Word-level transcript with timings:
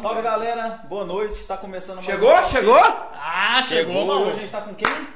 Salve 0.00 0.22
galera, 0.22 0.80
boa 0.88 1.04
noite. 1.04 1.42
Tá 1.44 1.56
começando 1.56 1.96
mais 1.96 2.06
Chegou? 2.06 2.34
um- 2.38 2.44
Chegou? 2.44 2.78
Ah, 2.78 3.62
chegou, 3.62 3.92
Chegou. 3.94 4.06
mano. 4.06 4.20
Hoje 4.28 4.38
a 4.38 4.40
gente 4.40 4.50
tá 4.50 4.60
com 4.62 4.74
quem? 4.74 5.08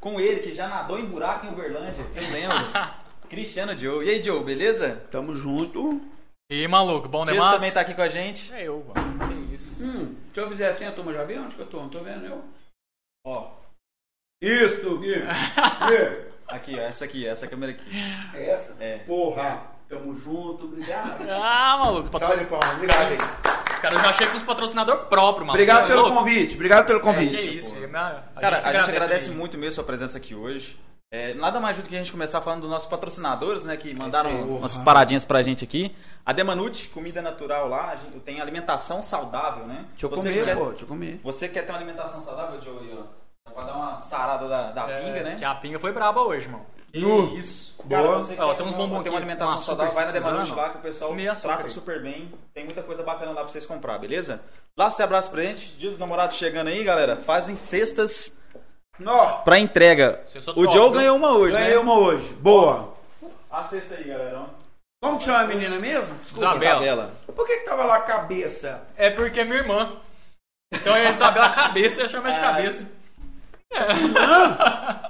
Com 0.00 0.20
ele, 0.20 0.40
que 0.40 0.54
já 0.54 0.68
nadou 0.68 0.98
em 0.98 1.04
buraco 1.06 1.46
em 1.46 1.50
Uberlândia. 1.50 2.04
Eu 2.14 2.22
lembro. 2.32 2.56
Cristiano 3.28 3.76
Joe. 3.76 4.04
E 4.06 4.10
aí, 4.10 4.22
Joe, 4.22 4.42
beleza? 4.42 5.06
Tamo 5.10 5.34
junto. 5.34 6.00
E 6.50 6.66
maluco, 6.66 7.08
bom 7.08 7.24
demais? 7.26 7.56
também 7.56 7.70
tá 7.72 7.80
aqui 7.82 7.94
com 7.94 8.00
a 8.02 8.08
gente. 8.08 8.52
É 8.54 8.64
eu, 8.66 8.84
mano. 8.94 9.18
Que 9.48 9.54
isso. 9.54 9.84
Hum, 9.86 10.16
se 10.32 10.40
eu 10.40 10.48
fizer 10.48 10.68
assim, 10.68 10.86
a 10.86 10.92
turma 10.92 11.12
já 11.12 11.24
vê 11.24 11.38
onde 11.38 11.54
que 11.54 11.60
eu 11.60 11.66
tô? 11.66 11.78
Não 11.80 11.88
tô 11.90 11.98
vendo 12.00 12.24
eu. 12.24 12.42
Ó, 13.26 13.50
Isso, 14.42 14.98
Gui. 14.98 15.14
Gui. 15.20 16.28
aqui, 16.48 16.76
ó, 16.76 16.80
essa 16.80 17.04
aqui, 17.04 17.26
essa 17.26 17.46
câmera 17.46 17.72
aqui. 17.72 17.84
É 18.34 18.50
essa? 18.50 18.74
É. 18.80 18.98
Porra, 18.98 19.62
tamo 19.88 20.14
junto, 20.14 20.66
obrigado. 20.66 21.24
Ah, 21.30 21.76
maluco. 21.78 22.02
Os 22.02 22.08
patro... 22.08 22.28
Salve 22.28 22.44
de 22.44 22.50
palmas, 22.50 22.72
obrigado 22.74 23.06
aí. 23.12 23.18
Cara, 23.80 23.94
eu 23.94 24.00
já 24.00 24.10
achei 24.10 24.26
com 24.26 24.36
os 24.36 24.42
patrocinadores 24.42 25.02
próprios, 25.08 25.46
mano. 25.46 25.52
Obrigado 25.52 25.84
é 25.84 25.88
pelo 25.88 26.02
louco? 26.02 26.18
convite, 26.18 26.54
obrigado 26.54 26.86
pelo 26.86 26.98
É, 26.98 27.02
convite. 27.02 27.36
que 27.36 27.56
isso, 27.56 27.72
filho. 27.72 27.88
Minha- 27.88 28.24
Cara, 28.40 28.60
a 28.64 28.72
gente 28.72 28.90
agradece 28.90 29.26
mesmo. 29.28 29.38
muito 29.38 29.56
mesmo 29.56 29.70
a 29.70 29.74
sua 29.74 29.84
presença 29.84 30.18
aqui 30.18 30.34
hoje. 30.34 30.78
É, 31.10 31.32
nada 31.34 31.58
mais 31.58 31.74
justo 31.76 31.88
que 31.88 31.94
a 31.94 31.98
gente 31.98 32.12
começar 32.12 32.40
falando 32.42 32.62
dos 32.62 32.70
nossos 32.70 32.88
patrocinadores, 32.88 33.64
né? 33.64 33.76
Que 33.78 33.94
mandaram 33.94 34.28
aí. 34.30 34.36
umas 34.42 34.76
paradinhas 34.76 35.24
pra 35.24 35.42
gente 35.42 35.64
aqui. 35.64 35.94
A 36.26 36.32
Demanute, 36.34 36.88
comida 36.88 37.22
natural 37.22 37.66
lá, 37.68 37.92
a 37.92 37.96
gente 37.96 38.18
tem 38.20 38.40
alimentação 38.42 39.02
saudável, 39.02 39.66
né? 39.66 39.86
Deixa 39.90 40.04
eu 40.06 40.10
Você 40.10 40.28
comer, 40.28 40.44
quer- 40.44 40.56
pô, 40.56 40.64
deixa 40.66 40.84
eu 40.84 40.88
comer. 40.88 41.20
Você 41.24 41.48
quer 41.48 41.62
ter 41.62 41.72
uma 41.72 41.78
alimentação 41.78 42.20
saudável, 42.20 42.60
Joe, 42.60 42.76
aí, 42.80 42.98
ó? 42.98 43.52
Pra 43.54 43.64
dar 43.64 43.74
uma 43.76 44.00
sarada 44.00 44.46
da, 44.46 44.70
da 44.72 44.90
É, 44.90 45.00
pinga, 45.00 45.22
né? 45.22 45.36
Que 45.38 45.44
a 45.46 45.54
pinga 45.54 45.78
foi 45.78 45.92
braba 45.92 46.20
hoje, 46.20 46.46
mano. 46.48 46.66
Nu. 46.94 47.36
isso. 47.36 47.76
Cara, 47.88 48.02
Boa. 48.02 48.22
você 48.22 48.36
Ó, 48.38 48.54
tem 48.54 48.66
uns 48.66 48.72
uma- 48.72 48.78
bombom 48.78 49.02
ter 49.02 49.08
uma 49.10 49.18
aqui, 49.18 49.26
alimentação 49.26 49.54
açúcar 49.54 49.66
saudável, 49.66 49.92
vai 49.94 50.04
na 50.04 50.10
ó. 50.52 50.56
lá 50.56 50.70
que 50.70 50.78
o 50.78 50.80
pessoal 50.80 51.12
açúcar 51.28 51.48
trata 51.48 51.62
aí. 51.68 51.68
super 51.70 52.02
bem. 52.02 52.32
Tem 52.54 52.64
muita 52.64 52.82
coisa 52.82 53.02
bacana 53.02 53.30
lá 53.32 53.42
pra 53.42 53.48
vocês 53.52 53.64
comprar, 53.66 53.98
beleza? 53.98 54.40
Lá 54.76 54.90
você 54.90 55.02
abraça 55.02 55.30
pra 55.30 55.42
gente. 55.42 55.68
Dia 55.76 55.90
dos 55.90 55.98
namorados 55.98 56.36
chegando 56.36 56.68
aí, 56.68 56.82
galera. 56.84 57.16
Fazem 57.16 57.56
cestas 57.56 58.32
Nó, 58.98 59.38
pra 59.42 59.58
entrega. 59.58 60.20
Cesta 60.26 60.50
O 60.50 60.54
top, 60.54 60.72
Joe 60.72 60.82
viu? 60.90 60.92
ganhou 60.98 61.16
uma 61.16 61.32
hoje, 61.32 61.56
ganhei 61.56 61.74
né? 61.74 61.78
uma 61.78 61.94
hoje. 61.98 62.32
Boa. 62.34 62.94
A 63.50 63.62
cesta 63.64 63.94
aí, 63.94 64.04
galera. 64.04 64.40
ó. 64.40 64.44
Como 65.00 65.18
que 65.18 65.24
chama 65.24 65.40
a 65.40 65.44
menina 65.44 65.78
mesmo? 65.78 66.14
Desculpa. 66.16 66.48
Isabela. 66.50 66.76
Isabela. 66.84 67.10
Por 67.34 67.46
que 67.46 67.58
que 67.58 67.64
tava 67.64 67.84
lá 67.84 67.96
a 67.96 68.00
cabeça? 68.02 68.82
É 68.96 69.10
porque 69.10 69.38
é 69.40 69.44
minha 69.44 69.58
irmã. 69.58 69.96
Então 70.74 70.94
é 70.96 71.08
Isabela 71.10 71.48
cabeça 71.50 72.00
e 72.00 72.04
eu 72.04 72.08
chamo 72.08 72.26
ela 72.26 72.34
de 72.34 72.40
cabeça. 72.40 72.84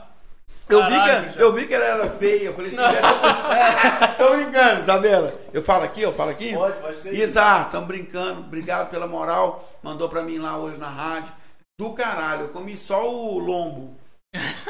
Eu 0.69 0.85
vi, 0.87 1.33
que, 1.33 1.43
eu 1.43 1.53
vi 1.53 1.67
que 1.67 1.75
ela 1.75 1.85
era 1.85 2.11
feia. 2.11 2.45
Eu 2.45 2.55
falei 2.55 2.71
assim, 2.71 2.83
é, 2.83 4.07
tô 4.19 4.37
brincando, 4.37 4.83
Isabela. 4.83 5.35
Eu 5.53 5.63
falo 5.63 5.85
aqui, 5.85 6.03
eu 6.03 6.13
falo 6.13 6.31
aqui? 6.31 6.55
Pode, 6.55 6.79
pode 6.79 6.97
ser. 6.99 7.15
Isa, 7.15 7.65
tamo 7.65 7.87
brincando. 7.87 8.41
Obrigado 8.41 8.91
pela 8.91 9.07
moral. 9.07 9.69
Mandou 9.83 10.09
pra 10.09 10.23
mim 10.23 10.39
lá 10.39 10.59
hoje 10.59 10.79
na 10.79 10.89
rádio. 10.91 11.33
Do 11.79 11.93
caralho, 11.93 12.43
eu 12.43 12.49
comi 12.49 12.77
só 12.77 13.09
o 13.09 13.39
lombo. 13.39 13.97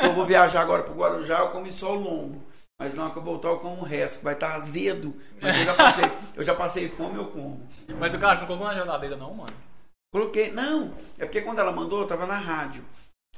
Eu 0.02 0.12
vou 0.12 0.24
viajar 0.24 0.60
agora 0.60 0.82
pro 0.82 0.94
Guarujá, 0.94 1.38
eu 1.38 1.48
comi 1.48 1.72
só 1.72 1.92
o 1.92 2.00
lombo. 2.00 2.42
Mas 2.80 2.94
na 2.94 3.04
hora 3.04 3.12
que 3.12 3.18
eu 3.18 3.22
voltar, 3.22 3.48
eu 3.48 3.58
como 3.58 3.80
o 3.80 3.84
resto. 3.84 4.22
Vai 4.22 4.34
estar 4.34 4.54
azedo. 4.54 5.14
Mas 5.42 5.58
eu 5.58 5.64
já 5.64 5.74
passei, 5.74 6.12
eu 6.36 6.44
já 6.44 6.54
passei 6.54 6.88
fome, 6.88 7.16
eu 7.16 7.26
como. 7.26 7.68
Mas 7.98 8.14
o 8.14 8.18
cara 8.18 8.38
não 8.38 8.46
colocou 8.46 8.68
na 8.68 8.74
geladeira, 8.74 9.16
não, 9.16 9.34
mano. 9.34 9.52
Coloquei. 10.12 10.52
Não, 10.52 10.94
é 11.18 11.24
porque 11.24 11.42
quando 11.42 11.58
ela 11.58 11.72
mandou, 11.72 12.00
eu 12.00 12.06
tava 12.06 12.26
na 12.26 12.36
rádio. 12.36 12.84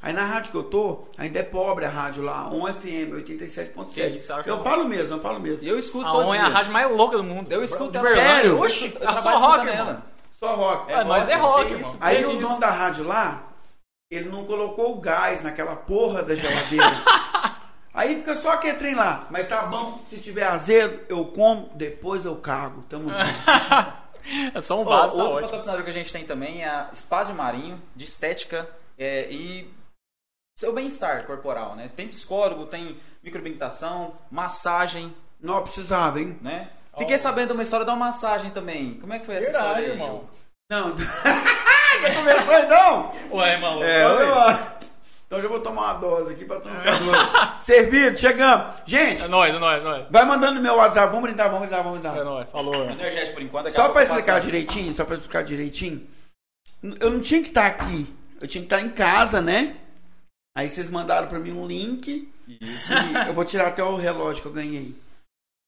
Aí 0.03 0.13
na 0.15 0.25
rádio 0.25 0.51
que 0.53 0.57
eu 0.57 0.63
tô, 0.63 1.05
ainda 1.19 1.41
é 1.41 1.43
pobre 1.43 1.85
a 1.85 1.89
rádio 1.91 2.23
lá, 2.23 2.49
1 2.49 2.67
FM, 2.75 3.23
Que 3.25 3.35
isso, 3.35 3.61
87.7. 3.61 4.33
acho 4.39 4.49
Eu 4.49 4.59
que- 4.59 4.65
falo 4.65 4.85
mesmo, 4.89 5.17
eu 5.17 5.21
falo 5.21 5.39
mesmo. 5.41 5.63
E 5.63 5.69
eu 5.69 5.79
escuto 5.79 6.07
A 6.07 6.11
todo 6.13 6.29
ON 6.29 6.35
é 6.35 6.39
a 6.39 6.49
rádio 6.49 6.73
mais 6.73 6.91
louca 6.97 7.17
do 7.19 7.25
mundo. 7.25 7.53
Eu 7.53 7.63
escuto. 7.63 7.91
Berlândia. 7.93 8.23
Sério? 8.23 8.61
Oxi, 8.63 8.97
eu 8.99 9.09
é 9.09 9.23
só 9.23 9.37
rock, 9.37 9.69
ela. 9.69 10.03
Só 10.33 10.55
rock. 10.55 10.91
É, 10.93 11.05
nós 11.05 11.29
é 11.29 11.35
rock, 11.35 11.53
rock, 11.53 11.67
que 11.67 11.73
irmão. 11.75 11.91
isso? 11.91 11.99
Aí 12.01 12.17
Que 12.19 12.25
o 12.25 12.39
dono 12.41 12.59
da 12.59 12.71
rádio 12.71 13.05
lá, 13.07 13.43
ele 14.11 14.31
não 14.31 14.45
colocou 14.47 14.97
o 14.97 15.01
gás 15.01 15.43
naquela 15.43 15.77
porra 15.77 16.23
da 16.23 16.35
geladeira. 16.35 16.87
Aí 17.93 18.15
fica 18.17 18.35
só 18.37 18.53
aquele 18.53 18.79
trem 18.79 18.95
lá. 18.95 19.27
Mas 19.31 19.49
tá 19.49 19.63
bom, 19.67 20.01
se 20.07 20.17
tiver 20.19 20.45
azedo, 20.45 21.01
eu 21.09 21.27
como, 21.27 21.69
depois 21.75 22.25
eu 22.25 22.37
cago. 22.37 22.83
Tamo 22.89 23.11
junto. 23.11 23.21
É 24.55 24.61
só 24.61 24.79
um 24.81 24.85
vaso, 24.85 25.17
tá 25.17 25.23
outro 25.23 25.39
ótimo. 25.39 25.49
patrocinador 25.49 25.83
que 25.83 25.91
a 25.91 25.95
gente 25.95 26.13
tem 26.13 26.25
também 26.27 26.63
é 26.63 26.69
a 26.69 26.91
Espaço 26.93 27.33
Marinho, 27.33 27.81
de 27.97 28.05
estética 28.05 28.69
é, 28.99 29.27
e 29.31 29.67
seu 30.61 30.73
bem-estar 30.75 31.25
corporal, 31.25 31.75
né? 31.75 31.91
Tem 31.97 32.07
psicólogo, 32.09 32.67
tem 32.67 32.99
micropigmentação, 33.23 34.15
massagem, 34.31 35.15
Não 35.41 35.63
precisava, 35.63 36.21
hein? 36.21 36.39
né? 36.43 36.69
Fiquei 36.99 37.17
sabendo 37.17 37.49
de 37.49 37.53
uma 37.55 37.63
história 37.63 37.85
de 37.87 37.91
uma 37.91 37.97
massagem 37.97 38.51
também. 38.51 38.95
Como 39.01 39.13
é 39.13 39.19
que 39.19 39.25
foi 39.27 39.37
essa 39.37 39.51
Verdade, 39.51 39.67
história 39.69 39.87
aí? 39.87 39.93
irmão. 39.93 40.25
Não. 40.71 40.95
Já 42.03 42.15
começou 42.15 42.55
então? 42.59 43.13
Ué, 43.33 43.57
maluco. 43.57 43.85
É, 43.85 44.01
Então, 44.05 44.17
oi. 44.17 44.25
eu- 44.29 44.81
Então 45.27 45.41
já 45.43 45.49
vou 45.49 45.61
tomar 45.61 45.83
uma 45.83 45.95
dose 45.95 46.33
aqui 46.33 46.45
pra 46.45 46.61
tu 46.61 46.69
não 46.69 46.77
ficar 46.81 46.99
doido. 46.99 47.19
Servido, 47.63 48.19
chegamos. 48.19 48.75
Gente, 48.85 49.23
É 49.23 49.29
nóis, 49.29 49.55
é 49.55 49.59
nóis, 49.59 49.81
é 49.81 49.85
nóis. 49.85 50.05
vai 50.11 50.25
mandando 50.27 50.55
no 50.57 50.61
meu 50.61 50.75
WhatsApp. 50.77 51.07
Vamos 51.07 51.23
brindar, 51.23 51.47
vamos 51.49 51.61
brindar, 51.69 51.83
vamos 51.85 51.99
É 51.99 52.03
brindar. 52.03 52.25
nóis, 52.25 52.51
falou. 52.51 52.75
Energético 52.91 53.35
por 53.35 53.43
enquanto. 53.43 53.71
Só 53.71 53.89
pra 53.91 54.03
explicar 54.03 54.35
passo- 54.35 54.47
direitinho, 54.47 54.93
só 54.93 55.05
pra 55.05 55.15
explicar 55.15 55.43
direitinho. 55.45 56.07
Eu 57.01 57.11
não 57.11 57.21
tinha 57.21 57.41
que 57.43 57.49
estar 57.49 57.67
aqui. 57.67 58.13
Eu 58.41 58.49
tinha 58.49 58.61
que 58.63 58.67
estar 58.67 58.81
em 58.81 58.91
casa, 58.91 59.41
né? 59.41 59.77
Aí 60.57 60.69
vocês 60.69 60.91
mandaram 60.91 61.29
pra 61.29 61.39
mim 61.39 61.53
um 61.53 61.67
link. 61.67 62.29
Isso. 62.49 62.93
Eu 63.27 63.33
vou 63.35 63.45
tirar 63.45 63.69
até 63.69 63.83
o 63.85 63.97
relógio 63.97 64.43
que 64.43 64.49
eu 64.49 64.53
ganhei. 64.53 64.95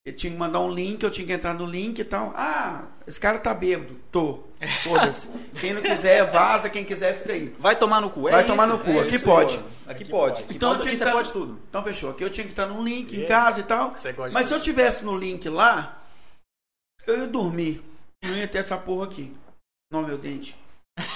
Eu 0.05 0.17
tinha 0.17 0.33
que 0.33 0.39
mandar 0.39 0.59
um 0.59 0.73
link, 0.75 1.01
eu 1.03 1.11
tinha 1.13 1.25
que 1.25 1.33
entrar 1.33 1.55
no 1.55 1.65
link 1.65 2.01
e 2.01 2.05
tal. 2.05 2.33
Ah, 2.37 2.87
esse 3.07 3.21
cara 3.21 3.39
tá 3.39 3.55
bêbado. 3.55 3.95
Tô. 4.11 4.41
Foda-se. 4.83 5.29
Quem 5.61 5.73
não 5.73 5.81
quiser, 5.81 6.29
vaza. 6.29 6.69
Quem 6.69 6.85
quiser, 6.85 7.17
fica 7.19 7.33
aí. 7.33 7.55
Vai 7.61 7.77
tomar 7.77 8.01
no 8.01 8.11
cu, 8.11 8.29
é 8.29 8.33
Vai 8.33 8.41
isso? 8.41 8.51
tomar 8.51 8.67
no 8.67 8.81
cu, 8.81 8.91
É 8.91 9.01
aqui 9.03 9.15
isso, 9.15 9.25
pode. 9.25 9.61
Aqui 9.87 10.05
pode. 10.05 10.43
Aqui 10.43 10.55
Então 10.57 10.71
eu 10.71 10.75
pode, 10.75 10.83
tinha 10.83 10.93
aqui 10.95 10.99
que 10.99 11.05
você 11.05 11.05
estar- 11.05 11.13
pode 11.13 11.33
tudo. 11.33 11.61
Então 11.69 11.85
fechou. 11.85 12.11
Aqui 12.11 12.25
eu 12.25 12.31
tinha 12.31 12.45
que 12.45 12.53
estar 12.53 12.67
no 12.67 12.83
link, 12.83 13.17
em 13.17 13.27
casa 13.27 13.61
e 13.61 13.63
tal. 13.63 13.95
Mas 14.33 14.49
se 14.49 14.55
eu 14.55 14.61
tivesse 14.61 15.05
no 15.05 15.17
link 15.17 15.49
lá, 15.49 16.03
eu 17.07 17.19
ia 17.21 17.27
dormir. 17.29 17.81
Não 18.25 18.35
ia 18.37 18.49
ter 18.49 18.59
essa 18.59 18.77
porra 18.77 19.05
aqui. 19.07 19.33
Não, 19.93 20.03
meu 20.03 20.19
dente. 20.19 20.57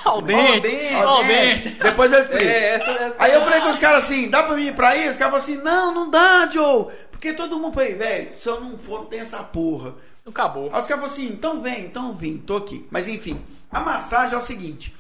Ao 0.05 0.21
dente, 0.23 0.61
dente, 0.61 0.95
ao 0.95 1.07
Ó, 1.19 1.23
dente. 1.23 1.69
Depois 1.71 2.13
eu 2.13 2.21
explico. 2.21 2.45
É, 2.45 2.75
essa, 2.75 2.91
essa 2.91 3.17
Aí 3.19 3.33
eu 3.33 3.43
falei 3.45 3.61
com 3.61 3.71
os 3.71 3.79
caras 3.79 4.05
assim, 4.05 4.29
dá 4.29 4.43
pra 4.43 4.55
mim 4.57 4.67
ir 4.69 4.75
pra 4.75 4.97
isso? 4.97 5.11
Os 5.13 5.17
caras 5.17 5.45
falaram 5.45 5.55
assim, 5.55 5.57
não, 5.57 5.95
não 5.95 6.11
dá, 6.11 6.49
Joe. 6.53 6.87
Porque 7.11 7.33
todo 7.33 7.59
mundo 7.59 7.75
foi, 7.75 7.95
velho, 7.95 8.29
se 8.35 8.49
eu 8.49 8.61
não 8.61 8.79
for, 8.79 9.01
não 9.01 9.07
tem 9.07 9.21
essa 9.21 9.39
porra. 9.43 9.95
Acabou. 10.27 10.71
Aí 10.73 10.81
os 10.81 10.87
caras 10.87 10.89
falaram 10.89 11.07
assim, 11.07 11.27
então 11.27 11.61
vem, 11.63 11.81
então 11.87 12.13
vim, 12.15 12.37
tô 12.39 12.57
aqui. 12.57 12.87
Mas 12.91 13.09
enfim, 13.09 13.41
a 13.71 13.81
massagem 13.81 14.35
é 14.35 14.39
o 14.39 14.41
seguinte. 14.43 14.95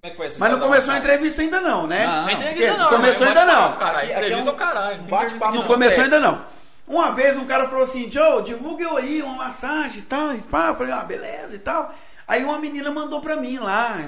Como 0.00 0.02
é 0.02 0.10
que 0.10 0.16
foi 0.16 0.26
essa 0.26 0.38
Mas 0.38 0.50
não 0.52 0.60
começou 0.60 0.94
a 0.94 0.98
entrevista 0.98 1.42
ainda 1.42 1.60
não, 1.60 1.86
né? 1.86 2.06
Não, 2.06 2.22
Não 2.22 2.30
entrevista 2.30 2.76
não. 2.76 2.88
começou 2.88 3.20
né? 3.22 3.28
ainda 3.28 3.44
não. 3.44 3.72
Caralho, 3.76 4.10
aqui 4.10 4.12
entrevista 4.12 4.50
é 4.50 4.52
o 4.52 4.56
caralho. 4.56 4.96
Tem 4.98 5.06
bate-papo 5.06 5.34
entrevista 5.34 5.52
Não 5.58 5.62
começou 5.64 6.00
É. 6.00 6.04
ainda 6.04 6.20
não. 6.20 6.56
Uma 6.86 7.10
vez 7.10 7.36
um 7.36 7.44
cara 7.46 7.66
falou 7.68 7.82
assim, 7.82 8.08
Joe, 8.08 8.42
divulga 8.42 8.84
eu 8.84 8.96
aí 8.96 9.20
uma 9.22 9.34
massagem 9.46 9.98
e 9.98 10.02
tal. 10.02 10.32
E 10.34 10.38
pá, 10.38 10.68
eu 10.68 10.76
falei, 10.76 10.92
ah, 10.92 11.02
beleza 11.02 11.56
e 11.56 11.58
tal. 11.58 11.92
Aí 12.28 12.44
uma 12.44 12.58
menina 12.58 12.90
mandou 12.92 13.20
pra 13.20 13.34
mim 13.36 13.58
lá, 13.58 13.98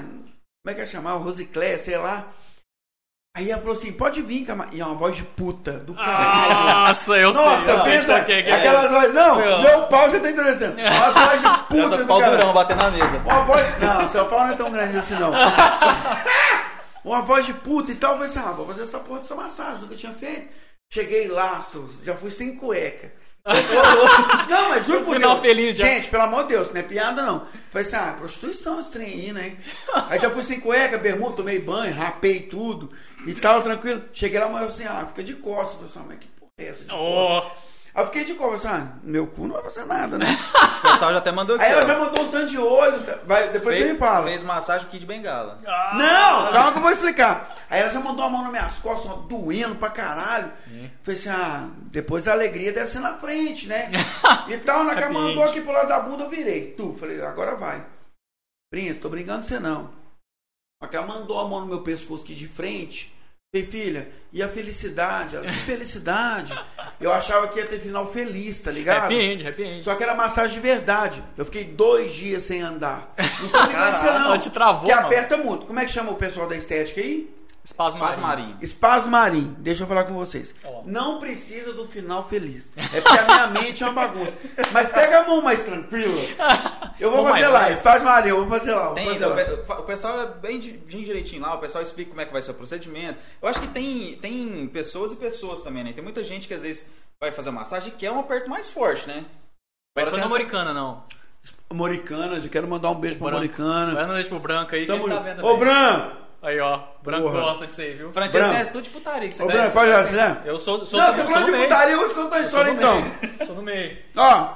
como 0.69 0.71
é 0.71 0.73
que 0.75 0.79
ia 0.81 0.85
chamar? 0.85 1.13
Rosiclé, 1.17 1.77
sei 1.77 1.97
lá. 1.97 2.27
Aí 3.37 3.49
ela 3.51 3.61
falou 3.61 3.75
assim, 3.75 3.91
pode 3.93 4.21
vir, 4.21 4.45
cama. 4.45 4.67
E 4.71 4.81
é 4.81 4.85
uma 4.85 4.95
voz 4.95 5.15
de 5.15 5.23
puta, 5.23 5.73
do 5.73 5.93
caralho. 5.93 6.87
Nossa, 6.89 7.13
eu 7.17 7.31
Nossa, 7.33 7.63
sei. 7.65 7.75
sei 7.75 7.83
pensa, 7.83 8.23
que 8.23 8.31
é. 8.33 8.51
aquelas 8.53 8.91
vozes, 8.91 9.13
não, 9.13 9.35
Não. 9.39 9.61
meu 9.61 9.81
pau 9.83 10.09
já 10.11 10.19
tá 10.19 10.29
endurecendo. 10.31 10.75
Uma 10.81 11.11
voz 11.11 11.41
de 11.41 11.63
puta 11.65 11.97
do 11.97 12.05
pau 12.07 12.17
durão 12.17 12.31
caralho. 12.31 12.53
batendo 12.53 12.81
na 12.83 12.91
mesa. 12.91 13.17
Uma 13.23 13.41
voz, 13.43 13.79
não, 13.79 14.09
seu 14.09 14.25
pau 14.25 14.39
não 14.39 14.53
é 14.53 14.55
tão 14.55 14.71
grande 14.71 14.97
assim 14.97 15.13
não. 15.15 15.31
Uma 17.05 17.21
voz 17.21 17.45
de 17.45 17.53
puta 17.53 17.91
e 17.91 17.95
tal, 17.95 18.11
eu 18.11 18.17
falei 18.17 18.29
assim, 18.31 18.39
ah, 18.39 18.51
vou 18.51 18.67
fazer 18.67 18.83
essa 18.83 18.99
porra 18.99 19.19
dessa 19.19 19.35
massagem, 19.35 19.81
nunca 19.81 19.95
tinha 19.95 20.13
feito. 20.13 20.49
Cheguei 20.91 21.27
lá, 21.27 21.61
so- 21.61 21.89
já 22.03 22.15
fui 22.15 22.31
sem 22.31 22.55
cueca. 22.55 23.11
Não, 24.49 24.69
mas 24.69 24.85
juro 24.85 25.05
por 25.05 25.15
Final 25.15 25.31
Deus. 25.31 25.41
feliz 25.41 25.77
já. 25.77 25.85
Gente, 25.85 26.09
pelo 26.09 26.23
amor 26.23 26.43
de 26.43 26.49
Deus, 26.49 26.71
não 26.71 26.79
é 26.79 26.83
piada 26.83 27.21
não. 27.23 27.47
Falei 27.71 27.87
assim, 27.87 27.95
ah, 27.95 28.15
prostituição 28.17 28.79
esse 28.79 28.91
trem 28.91 29.07
aí, 29.07 29.31
né? 29.31 29.57
Aí 30.09 30.19
já 30.19 30.29
fui 30.29 30.43
sem 30.43 30.59
cueca, 30.59 30.97
bermuda, 30.97 31.37
tomei 31.37 31.59
banho, 31.59 31.93
rapei 31.93 32.41
tudo 32.41 32.91
e 33.25 33.33
tal, 33.33 33.61
tranquilo. 33.61 34.03
Cheguei 34.13 34.39
lá, 34.39 34.49
mas 34.49 34.61
eu 34.61 34.67
assim, 34.67 34.83
ah, 34.85 35.05
fica 35.07 35.23
de 35.23 35.33
costas. 35.35 35.81
Eu 35.81 35.87
falei 35.87 35.89
assim, 35.89 35.99
ah, 35.99 36.05
mas 36.07 36.19
que 36.19 36.27
porra 36.27 36.51
é 36.57 36.67
essa 36.67 36.83
de 36.83 36.89
costas? 36.89 37.68
Aí 37.99 38.03
eu 38.05 38.07
fiquei 38.07 38.23
de 38.23 38.33
costas, 38.35 38.65
assim, 38.71 38.81
ah, 38.81 38.97
meu 39.03 39.27
cu 39.27 39.45
não 39.45 39.55
vai 39.55 39.63
fazer 39.63 39.85
nada, 39.85 40.17
né? 40.17 40.25
O 40.79 40.91
pessoal 40.93 41.11
já 41.11 41.17
até 41.17 41.29
mandou 41.29 41.57
aqui. 41.57 41.65
Aí 41.65 41.71
ela 41.73 41.85
já 41.85 41.99
mandou 41.99 42.23
um 42.23 42.31
tanto 42.31 42.45
de 42.47 42.57
olho, 42.57 43.03
tá- 43.03 43.19
vai, 43.25 43.49
depois 43.49 43.75
você 43.75 43.81
fez, 43.81 43.93
me 43.93 43.99
fala. 43.99 44.27
fez 44.27 44.43
massagem 44.43 44.87
aqui 44.87 44.97
de 44.97 45.05
bengala. 45.05 45.59
Não, 45.61 46.53
calma 46.53 46.71
que 46.71 46.77
eu 46.77 46.81
vou 46.81 46.91
explicar. 46.91 47.53
Aí 47.69 47.81
ela 47.81 47.89
já 47.89 47.99
mandou 47.99 48.23
a 48.23 48.29
mão 48.29 48.43
nas 48.43 48.51
minhas 48.51 48.79
costas, 48.79 49.11
ó, 49.11 49.15
doendo 49.15 49.75
pra 49.75 49.89
caralho. 49.89 50.49
Falei 51.03 51.19
assim, 51.19 51.29
ah, 51.29 51.67
depois 51.91 52.29
a 52.29 52.31
alegria 52.31 52.71
deve 52.71 52.89
ser 52.89 52.99
na 52.99 53.15
frente, 53.15 53.67
né? 53.67 53.91
e 54.47 54.57
tal, 54.59 54.85
na 54.85 54.95
que 54.95 55.09
mandou 55.09 55.43
aqui 55.43 55.59
pro 55.59 55.73
lado 55.73 55.89
da 55.89 55.99
bunda, 55.99 56.23
eu 56.23 56.29
virei. 56.29 56.71
Tu, 56.77 56.95
falei, 56.97 57.21
agora 57.21 57.57
vai. 57.57 57.83
Príncipe, 58.71 59.01
tô 59.01 59.09
brincando 59.09 59.39
com 59.39 59.43
você 59.43 59.59
não. 59.59 59.89
Só 60.81 60.87
que 60.89 60.95
ela 60.95 61.05
mandou 61.05 61.39
a 61.41 61.45
mão 61.45 61.59
no 61.59 61.65
meu 61.67 61.81
pescoço 61.81 62.23
aqui 62.23 62.33
de 62.35 62.47
frente. 62.47 63.13
Falei, 63.51 63.65
filha, 63.65 64.07
e 64.31 64.43
a 64.43 64.47
felicidade? 64.47 65.35
Ela, 65.35 65.45
que 65.47 65.53
felicidade? 65.61 66.53
Eu 67.01 67.11
achava 67.11 67.47
que 67.47 67.57
ia 67.57 67.65
ter 67.65 67.79
final 67.79 68.05
feliz, 68.05 68.59
tá 68.59 68.69
ligado? 68.69 69.05
Happy 69.05 69.15
end, 69.15 69.47
happy 69.47 69.63
end. 69.63 69.83
Só 69.83 69.95
que 69.95 70.03
era 70.03 70.13
massagem 70.13 70.53
de 70.57 70.59
verdade. 70.61 71.23
Eu 71.35 71.45
fiquei 71.45 71.63
dois 71.63 72.11
dias 72.11 72.43
sem 72.43 72.61
andar. 72.61 73.11
Não 73.41 73.49
tô 73.49 73.61
ligando 73.65 73.95
você 73.97 74.11
não. 74.11 74.37
Te 74.37 74.49
travou, 74.51 74.87
Que 74.87 74.93
mano. 74.93 75.07
aperta 75.07 75.35
muito. 75.35 75.65
Como 75.65 75.79
é 75.79 75.85
que 75.85 75.91
chama 75.91 76.11
o 76.11 76.15
pessoal 76.15 76.47
da 76.47 76.55
estética 76.55 77.01
aí? 77.01 77.27
Espaço 77.63 77.97
Espaço 77.97 78.19
marinho. 78.21 78.57
Marinho. 79.11 79.55
Deixa 79.59 79.83
eu 79.83 79.87
falar 79.87 80.05
com 80.05 80.13
vocês. 80.15 80.55
Não 80.85 81.19
precisa 81.19 81.71
do 81.73 81.87
final 81.87 82.27
feliz. 82.27 82.71
É 82.75 83.01
porque 83.01 83.19
a 83.19 83.25
minha 83.25 83.47
mente 83.47 83.83
é 83.83 83.85
uma 83.87 83.93
bagunça. 84.07 84.35
Mas 84.71 84.89
pega 84.89 85.19
a 85.19 85.27
mão 85.27 85.41
mais 85.41 85.61
tranquila. 85.61 86.21
Eu 86.99 87.11
vou 87.11 87.27
fazer 87.27 87.47
lá. 87.47 87.69
Espaço 87.71 88.03
Marim, 88.05 88.29
eu 88.29 88.37
vou 88.45 88.47
fazer 88.59 88.73
lá. 88.73 88.85
Vou 88.85 88.95
Tem, 88.95 89.05
fazer 89.07 89.25
o, 89.25 89.65
lá. 89.67 89.79
o 89.79 89.83
pessoal 89.83 90.19
é 90.21 90.25
bem, 90.27 90.59
bem 90.59 91.03
direitinho 91.03 91.41
lá, 91.41 91.53
o 91.55 91.59
pessoal 91.59 91.83
explica 91.83 92.09
como 92.09 92.21
é 92.21 92.25
que 92.25 92.33
vai 92.33 92.41
ser 92.41 92.51
o 92.51 92.55
procedimento. 92.55 93.19
Eu 93.41 93.47
acho 93.47 93.59
que 93.61 93.67
tem, 93.67 94.17
tem 94.17 94.67
pessoas 94.67 95.11
e 95.11 95.15
pessoas 95.17 95.61
também, 95.61 95.83
né? 95.83 95.93
Tem 95.93 96.03
muita 96.03 96.23
gente 96.23 96.47
que 96.47 96.53
às 96.53 96.63
vezes 96.63 96.89
vai 97.21 97.31
fazer 97.31 97.49
uma 97.49 97.59
massagem 97.59 97.89
e 97.89 97.95
quer 97.95 98.11
um 98.11 98.19
aperto 98.19 98.49
mais 98.49 98.69
forte, 98.69 99.07
né? 99.07 99.25
Mas 99.95 100.07
Agora 100.07 100.09
foi 100.11 100.19
na 100.19 100.25
as- 100.25 100.29
Moricana, 100.31 100.73
não. 100.73 101.03
Moricana, 101.71 102.41
já 102.41 102.49
quero 102.49 102.67
mandar 102.67 102.89
um 102.89 102.99
beijo 102.99 103.17
pra 103.17 103.25
Branco. 103.27 103.37
Moricana. 103.43 103.93
Vai 103.93 104.05
no 104.05 104.13
deixa 104.13 104.29
pro 104.29 104.39
branco 104.39 104.73
aí 104.75 104.81
que 104.81 104.87
Tamo 104.87 105.07
tá. 105.07 105.23
Ô. 105.43 105.57
Branco! 105.57 106.28
Aí, 106.41 106.59
ó. 106.59 106.79
Branco 107.03 107.23
Porra. 107.29 107.41
gosta 107.41 107.67
disso 107.67 107.81
aí, 107.81 107.93
viu? 107.95 108.13
Francesco 108.13 108.49
conhece 108.49 108.71
tudo 108.71 108.83
de 108.83 108.89
putaria 108.91 109.27
que 109.29 109.35
você 109.35 109.43
Ô, 109.43 109.45
conhece. 109.47 109.61
Branco, 109.61 109.73
pode 109.73 109.91
já, 109.91 110.29
né? 110.29 110.41
Eu 110.45 110.57
sou, 110.59 110.85
sou, 110.85 110.99
Não, 110.99 111.09
do, 111.11 111.15
você 111.17 111.23
falou 111.25 111.43
de 111.45 111.51
meio. 111.51 111.63
putaria, 111.63 111.93
eu 111.93 111.99
vou 111.99 112.07
te 112.09 112.15
contar 112.15 112.35
a 112.37 112.39
história 112.41 112.71
então. 112.71 113.03
Sou 113.45 113.55
do 113.55 113.61
meio. 113.61 113.97
Ó, 114.15 114.53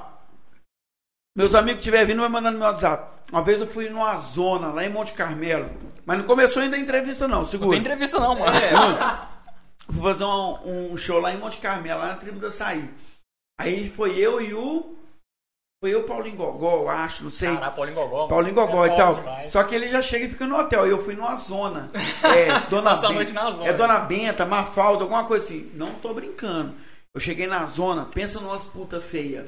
meus 1.35 1.53
amigos 1.55 1.73
que 1.75 1.79
estiverem 1.79 2.07
vindo, 2.07 2.19
vai 2.21 2.29
mandando 2.29 2.53
no 2.53 2.59
meu 2.63 2.71
WhatsApp. 2.71 3.11
Uma 3.31 3.43
vez 3.43 3.59
eu 3.59 3.67
fui 3.67 3.89
numa 3.89 4.15
zona 4.17 4.67
lá 4.67 4.85
em 4.85 4.89
Monte 4.89 5.13
Carmelo. 5.13 5.69
Mas 6.05 6.17
não 6.19 6.25
começou 6.25 6.61
ainda 6.61 6.75
a 6.75 6.79
entrevista, 6.79 7.27
não. 7.27 7.39
Não 7.39 7.45
Segura. 7.45 7.71
tem 7.71 7.79
entrevista 7.79 8.19
não, 8.19 8.37
mano. 8.37 8.53
Fui 9.91 10.01
fazer 10.01 10.23
um, 10.25 10.91
um 10.93 10.97
show 10.97 11.19
lá 11.19 11.33
em 11.33 11.37
Monte 11.37 11.57
Carmelo, 11.57 11.99
lá 11.99 12.07
na 12.09 12.15
tribo 12.15 12.39
da 12.39 12.51
Saí. 12.51 12.89
Aí 13.59 13.89
foi 13.89 14.17
eu 14.17 14.39
e 14.41 14.53
o. 14.53 14.95
Foi 15.83 15.93
eu, 15.93 16.03
Paulinho 16.03 16.37
Gogó, 16.37 16.77
eu 16.83 16.89
acho, 16.89 17.25
não 17.25 17.29
sei. 17.29 17.53
Caralho, 17.53 17.73
Paulinho 17.75 17.95
Gogó. 17.97 18.27
Paulinho 18.27 18.55
Gogó 18.55 18.85
É 18.85 18.93
e 18.93 18.95
tal. 18.95 19.15
demais. 19.15 19.51
Só 19.51 19.61
que 19.65 19.75
ele 19.75 19.89
já 19.89 20.01
chega 20.01 20.25
e 20.27 20.29
fica 20.29 20.47
no 20.47 20.57
hotel. 20.57 20.87
Eu 20.87 21.03
fui 21.03 21.13
numa 21.13 21.35
zona. 21.35 21.91
É, 22.23 22.57
Dona 22.69 22.91
Passar 22.91 23.05
a 23.05 23.09
Ben- 23.09 23.15
noite 23.17 23.33
na 23.33 23.51
zona. 23.51 23.67
É 23.69 23.73
Dona 23.73 23.99
Benta, 23.99 24.45
Mafalda, 24.45 25.03
alguma 25.03 25.25
coisa 25.25 25.43
assim. 25.43 25.69
Não 25.73 25.93
tô 25.95 26.13
brincando. 26.13 26.73
Eu 27.13 27.19
cheguei 27.19 27.47
na 27.47 27.65
zona, 27.65 28.05
pensa 28.05 28.39
numas 28.39 28.63
puta 28.63 29.01
feia. 29.01 29.45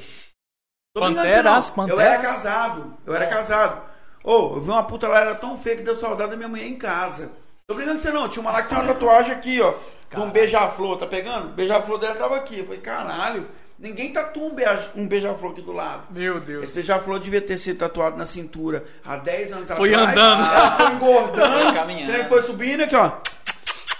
Tô 0.93 1.05
brincando 1.05 1.25
Panteras, 1.25 1.55
assim, 1.55 1.73
não. 1.77 1.87
Eu 1.87 1.99
era 2.01 2.17
casado. 2.17 2.93
Eu 3.05 3.15
era 3.15 3.25
Nossa. 3.25 3.37
casado. 3.37 3.81
Ô, 4.21 4.55
eu 4.57 4.61
vi 4.61 4.69
uma 4.71 4.83
puta 4.83 5.07
lá, 5.07 5.19
era 5.21 5.35
tão 5.35 5.57
feia 5.57 5.77
que 5.77 5.83
deu 5.83 5.97
saudade 5.97 6.31
da 6.31 6.35
minha 6.35 6.49
mulher 6.49 6.67
em 6.67 6.75
casa. 6.77 7.31
Tô 7.65 7.75
brincando 7.75 7.97
com 7.97 8.03
você 8.03 8.11
não. 8.11 8.27
Tinha 8.27 8.41
uma 8.41 8.51
lá 8.51 8.61
que 8.61 8.67
tinha 8.67 8.81
uma 8.81 8.93
tatuagem 8.93 9.31
aqui, 9.33 9.61
ó. 9.61 9.73
De 10.13 10.19
um 10.19 10.29
beija-flor, 10.29 10.97
tá 10.97 11.07
pegando? 11.07 11.53
Beija-flor 11.53 11.97
dela 11.97 12.15
tava 12.15 12.35
aqui. 12.35 12.59
Eu 12.59 12.65
falei, 12.65 12.81
caralho, 12.81 13.47
ninguém 13.79 14.11
tatua 14.13 14.43
um 14.47 14.53
beija- 14.55 14.91
um 14.95 15.07
beija-flor 15.07 15.51
aqui 15.51 15.61
do 15.61 15.71
lado. 15.71 16.03
Meu 16.11 16.39
Deus. 16.39 16.63
Esse 16.65 16.75
beija-flor 16.75 17.19
devia 17.19 17.41
ter 17.41 17.57
sido 17.57 17.77
tatuado 17.79 18.17
na 18.17 18.25
cintura 18.25 18.83
há 19.05 19.17
10 19.17 19.51
anos 19.53 19.69
Foi 19.71 19.93
atrás. 19.93 20.11
andando. 20.11 20.41
Ela 20.43 20.77
foi 20.77 20.91
engordando. 20.95 21.69
O 21.69 21.73
caminhando. 21.73 22.11
trem 22.13 22.25
foi 22.27 22.41
subindo 22.41 22.83
aqui, 22.83 22.95
ó. 22.95 23.11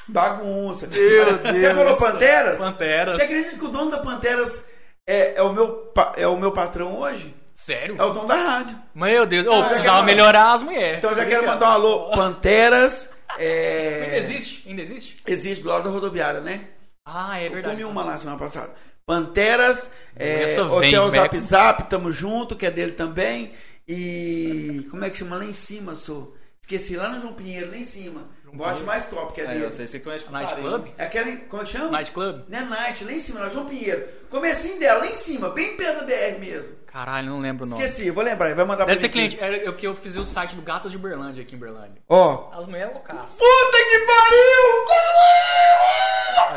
Bagunça. 0.08 0.88
Meu 0.88 1.38
Deus. 1.40 1.58
Você 1.60 1.74
falou 1.74 1.98
Panteras? 1.98 2.60
Panteras. 2.60 3.16
Você 3.16 3.24
acredita 3.24 3.58
que 3.58 3.66
o 3.66 3.70
dono 3.70 3.92
da 3.92 3.98
Panteras 3.98 4.64
é, 5.08 5.34
é 5.36 5.42
o, 5.42 5.52
meu, 5.52 5.92
é 6.16 6.28
o 6.28 6.38
meu 6.38 6.52
patrão 6.52 7.00
hoje? 7.00 7.36
Sério? 7.54 7.96
É 7.98 8.04
o 8.04 8.12
dono 8.12 8.28
da 8.28 8.36
rádio. 8.36 8.78
Meu 8.94 9.26
Deus. 9.26 9.48
Ô, 9.48 9.54
Ah, 9.54 9.64
precisava 9.66 9.98
já- 10.00 10.04
melhorar 10.04 10.54
as 10.54 10.62
mulheres. 10.62 10.98
Então 11.00 11.12
eu 11.12 11.18
já 11.18 11.26
quero 11.26 11.48
mandar 11.48 11.70
um 11.70 11.74
alô. 11.74 12.12
Panteras. 12.12 13.10
É... 13.40 14.02
Ainda 14.06 14.18
existe? 14.18 14.70
Ainda 14.70 14.82
existe? 14.82 15.18
Existe 15.26 15.64
do 15.64 15.70
lado 15.70 15.84
da 15.86 15.90
rodoviária, 15.90 16.40
né? 16.40 16.62
Ah, 17.06 17.40
é 17.40 17.48
Eu 17.48 17.52
verdade. 17.52 17.76
comi 17.76 17.86
uma 17.86 18.04
lá 18.04 18.18
semana 18.18 18.38
passada. 18.38 18.72
Panteras, 19.06 19.90
é, 20.16 20.46
Hotel 20.62 21.10
vem, 21.10 21.22
Zap 21.22 21.36
Beco. 21.36 21.44
Zap, 21.48 21.90
tamo 21.90 22.12
junto, 22.12 22.56
que 22.56 22.66
é 22.66 22.72
dele 22.72 22.94
também. 22.94 23.54
E 23.88 24.88
como 24.90 25.06
é 25.06 25.10
que 25.12 25.18
chama 25.18 25.38
lá 25.38 25.46
em 25.46 25.54
cima, 25.54 25.94
sou? 25.94 26.36
Esqueci, 26.60 26.96
lá 26.96 27.10
no 27.10 27.22
João 27.22 27.34
Pinheiro, 27.34 27.70
lá 27.70 27.78
em 27.78 27.84
cima. 27.84 28.28
Boate 28.52 28.84
mais 28.84 29.06
top, 29.06 29.34
que 29.34 29.42
é 29.42 29.44
É, 29.44 29.48
dele. 29.50 29.66
eu 29.66 29.72
sei, 29.72 29.86
você 29.86 30.00
conhece 30.00 30.26
Night. 30.32 30.56
Club? 30.56 30.88
É 30.98 31.04
aquele, 31.06 31.38
como 31.38 31.62
é 31.62 31.66
que 31.66 31.72
chama? 31.74 31.92
Night 31.92 32.12
Club? 32.12 32.46
Não 32.48 32.58
é 32.58 32.62
Night, 32.64 33.04
lá 33.04 33.12
em 33.12 33.20
cima, 33.20 33.42
lá 33.42 33.50
João 33.50 33.66
Pinheiro. 33.68 34.08
Comecinho 34.30 34.80
dela, 34.80 35.02
lá 35.02 35.08
em 35.08 35.14
cima, 35.14 35.50
bem 35.50 35.76
perto 35.76 36.00
da 36.00 36.06
BR 36.06 36.40
mesmo. 36.40 36.74
Caralho, 36.88 37.30
não 37.30 37.40
lembro 37.42 37.66
o 37.66 37.70
nome. 37.70 37.84
Esqueci, 37.84 38.10
vou 38.10 38.24
lembrar, 38.24 38.56
vai 38.56 38.66
mandar 38.66 38.86
Deve 38.86 38.98
ser 38.98 39.08
mim. 39.08 39.12
cliente. 39.14 39.38
Era 39.40 39.58
eu 39.58 39.76
que 39.76 39.86
eu 39.86 39.94
fiz 39.96 40.16
o 40.16 40.26
site 40.26 40.56
do 40.56 40.62
Gatas 40.64 40.90
de 40.90 40.98
Uberlândia 40.98 41.44
aqui 41.44 41.54
em 41.54 41.58
Uberlândia. 41.58 42.02
Ó. 42.10 42.50
As 42.58 42.66
mulheres 42.66 42.94
loucaças. 42.94 43.38
Puta 43.38 43.78
que 43.78 44.00
pariu! 44.00 44.86
Ó. 44.88 45.65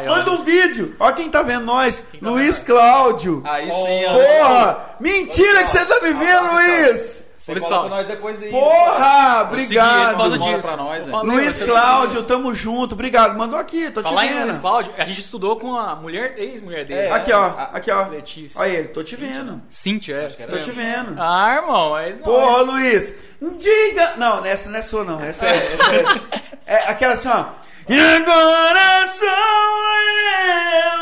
Manda 0.06 0.30
um 0.32 0.44
vídeo. 0.44 0.94
Ó 0.98 1.12
quem 1.12 1.30
tá 1.30 1.42
vendo 1.42 1.64
nós. 1.64 2.00
Tá 2.00 2.30
Luiz 2.30 2.58
vendo? 2.58 2.66
Cláudio. 2.66 3.42
Aí 3.44 3.70
sim, 3.70 4.04
ó. 4.06 4.14
Porra! 4.14 4.96
Mentira 5.00 5.62
que 5.64 5.70
você 5.70 5.84
tá 5.84 6.00
me 6.00 6.12
vendo, 6.12 6.52
Luiz! 6.52 7.28
Você 7.54 7.60
Cláudio. 7.60 7.90
nós 7.90 8.06
depois 8.06 8.42
aí. 8.42 8.50
Porra! 8.50 9.42
Obrigado! 9.44 10.18
Nós, 10.18 10.32
né? 10.34 11.10
falei, 11.10 11.36
Luiz 11.36 11.58
Cláudio, 11.58 12.22
tamo 12.24 12.54
junto. 12.54 12.92
Obrigado. 12.92 13.38
Mandou 13.38 13.58
aqui, 13.58 13.90
tô 13.90 14.02
te 14.02 14.08
Falar 14.08 14.26
em 14.26 14.34
vendo. 14.34 14.42
Luiz 14.42 14.58
Cláudio, 14.58 14.92
a 14.98 15.04
gente 15.06 15.20
estudou 15.20 15.56
com 15.56 15.74
a 15.74 15.94
mulher, 15.94 16.34
ex-mulher 16.36 16.84
dele. 16.84 17.08
É. 17.08 17.12
Aqui, 17.12 17.32
ó. 17.32 17.46
Aqui, 17.72 17.90
ó. 17.90 18.08
Letícia. 18.08 18.60
Olha 18.60 18.70
ele, 18.70 18.88
tô 18.88 19.02
te 19.02 19.16
vendo. 19.16 19.62
Cíntia, 19.70 20.14
é. 20.14 20.28
Tô 20.28 20.58
te 20.58 20.70
vendo. 20.72 21.14
Ah, 21.18 21.54
irmão, 21.54 21.90
mas 21.90 22.16
não. 22.18 22.24
Porra, 22.24 22.62
Luiz! 22.62 23.14
Diga! 23.40 24.14
Não, 24.16 24.44
essa 24.44 24.68
não 24.68 24.78
é 24.78 24.82
sua, 24.82 25.04
não. 25.04 25.20
Essa 25.20 25.46
é. 25.46 25.50
essa 25.50 26.20
é, 26.66 26.74
é 26.74 26.90
aquela 26.90 27.14
assim, 27.14 27.28
ó. 27.28 27.46
E 27.88 27.98
agora 27.98 29.06
sou 29.06 29.26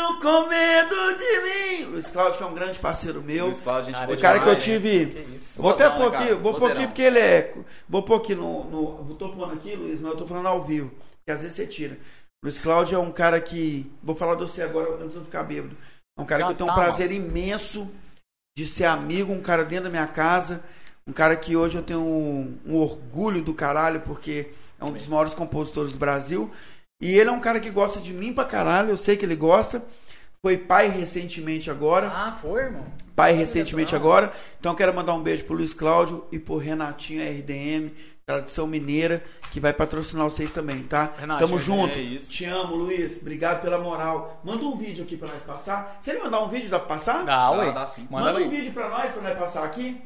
eu 0.05 0.21
com 0.21 0.47
medo 0.47 1.17
de 1.17 1.39
mim. 1.41 1.85
Luiz 1.91 2.09
Cláudio, 2.09 2.37
que 2.37 2.43
é 2.43 2.47
um 2.47 2.53
grande 2.53 2.79
parceiro 2.79 3.21
meu. 3.21 3.47
Luiz 3.47 3.59
Cláudio, 3.59 3.87
gente 3.87 3.95
Cara, 3.95 4.07
boa 4.07 4.17
O 4.17 4.21
cara 4.21 4.39
que 4.39 4.47
eu 4.47 4.55
demais. 4.55 4.63
tive. 4.63 5.05
Que 5.07 5.35
isso. 5.35 5.61
Vou 5.61 5.71
até 5.71 5.89
pôr 5.89 6.11
né, 6.11 6.17
aqui, 6.17 6.27
cara? 6.29 6.35
vou 6.37 6.53
pôr 6.53 6.71
aqui 6.71 6.87
porque 6.87 7.01
ele 7.01 7.19
é. 7.19 7.53
Vou 7.89 8.03
pôr 8.03 8.15
aqui 8.15 8.33
no. 8.33 8.63
no 8.63 9.15
tô 9.15 9.27
pondo 9.27 9.51
aqui, 9.51 9.75
Luiz, 9.75 9.99
mas 9.99 10.11
eu 10.11 10.17
tô 10.17 10.25
falando 10.25 10.45
ao 10.45 10.63
vivo. 10.63 10.89
Que 11.25 11.31
às 11.33 11.41
vezes 11.41 11.57
você 11.57 11.67
tira. 11.67 11.99
Luiz 12.41 12.57
Cláudio 12.57 12.95
é 12.95 12.99
um 12.99 13.11
cara 13.11 13.41
que. 13.41 13.91
Vou 14.01 14.15
falar 14.15 14.35
de 14.35 14.43
você 14.43 14.61
agora 14.61 14.93
antes 14.93 15.11
de 15.11 15.17
eu 15.17 15.25
ficar 15.25 15.43
bêbado. 15.43 15.75
É 16.17 16.21
um 16.21 16.25
cara 16.25 16.45
que 16.45 16.51
eu 16.51 16.55
tenho 16.55 16.71
um 16.71 16.73
prazer 16.73 17.11
imenso 17.11 17.91
de 18.57 18.65
ser 18.65 18.85
amigo, 18.85 19.33
um 19.33 19.41
cara 19.41 19.65
dentro 19.65 19.85
da 19.85 19.89
minha 19.89 20.07
casa. 20.07 20.63
Um 21.05 21.11
cara 21.11 21.35
que 21.35 21.57
hoje 21.57 21.77
eu 21.77 21.83
tenho 21.83 21.99
um, 21.99 22.57
um 22.65 22.77
orgulho 22.77 23.41
do 23.41 23.53
caralho, 23.53 23.99
porque 24.01 24.51
é 24.79 24.85
um 24.85 24.91
dos 24.91 25.07
maiores 25.07 25.33
compositores 25.33 25.91
do 25.91 25.99
Brasil. 25.99 26.49
E 27.01 27.13
ele 27.17 27.29
é 27.29 27.31
um 27.31 27.39
cara 27.39 27.59
que 27.59 27.69
gosta 27.69 27.99
de 27.99 28.11
mim 28.13 28.33
pra 28.33 28.43
caralho, 28.45 28.89
eu 28.89 28.97
sei 28.97 29.15
que 29.15 29.25
ele 29.25 29.35
gosta. 29.35 29.83
Foi 30.41 30.55
pai 30.57 30.87
recentemente 30.89 31.69
agora 31.69 32.07
Ah, 32.13 32.37
foi, 32.41 32.61
irmão. 32.61 32.85
pai 33.15 33.31
Olha 33.31 33.39
recentemente 33.39 33.89
só. 33.91 33.95
agora. 33.95 34.31
Então 34.59 34.73
quero 34.75 34.93
mandar 34.93 35.13
um 35.13 35.21
beijo 35.21 35.43
pro 35.45 35.55
Luiz 35.55 35.73
Cláudio 35.73 36.25
e 36.31 36.37
pro 36.39 36.57
Renatinho 36.57 37.21
RDM, 37.21 37.91
tradição 38.25 38.67
mineira, 38.67 39.23
que 39.51 39.59
vai 39.59 39.73
patrocinar 39.73 40.25
vocês 40.25 40.51
também, 40.51 40.83
tá? 40.83 41.11
Renatinho, 41.17 41.47
Tamo 41.47 41.59
junto. 41.59 41.93
é 41.95 42.01
isso. 42.01 42.31
Te 42.31 42.45
amo, 42.45 42.75
Luiz. 42.75 43.17
Obrigado 43.19 43.61
pela 43.61 43.79
moral. 43.79 44.39
Manda 44.43 44.63
um 44.63 44.77
vídeo 44.77 45.03
aqui 45.03 45.17
pra 45.17 45.27
nós 45.27 45.41
passar. 45.43 45.97
Se 45.99 46.11
ele 46.11 46.19
mandar 46.19 46.41
um 46.43 46.47
vídeo, 46.49 46.69
dá 46.69 46.77
pra 46.79 46.87
passar? 46.89 47.25
Dá, 47.25 47.49
ué. 47.51 47.71
dá 47.71 47.87
sim. 47.87 48.07
Manda 48.09 48.25
Manda 48.25 48.39
um 48.39 48.43
aí. 48.43 48.49
vídeo 48.49 48.71
pra 48.73 48.89
nós, 48.89 49.11
pra 49.11 49.21
nós 49.23 49.37
passar 49.37 49.63
aqui. 49.63 50.01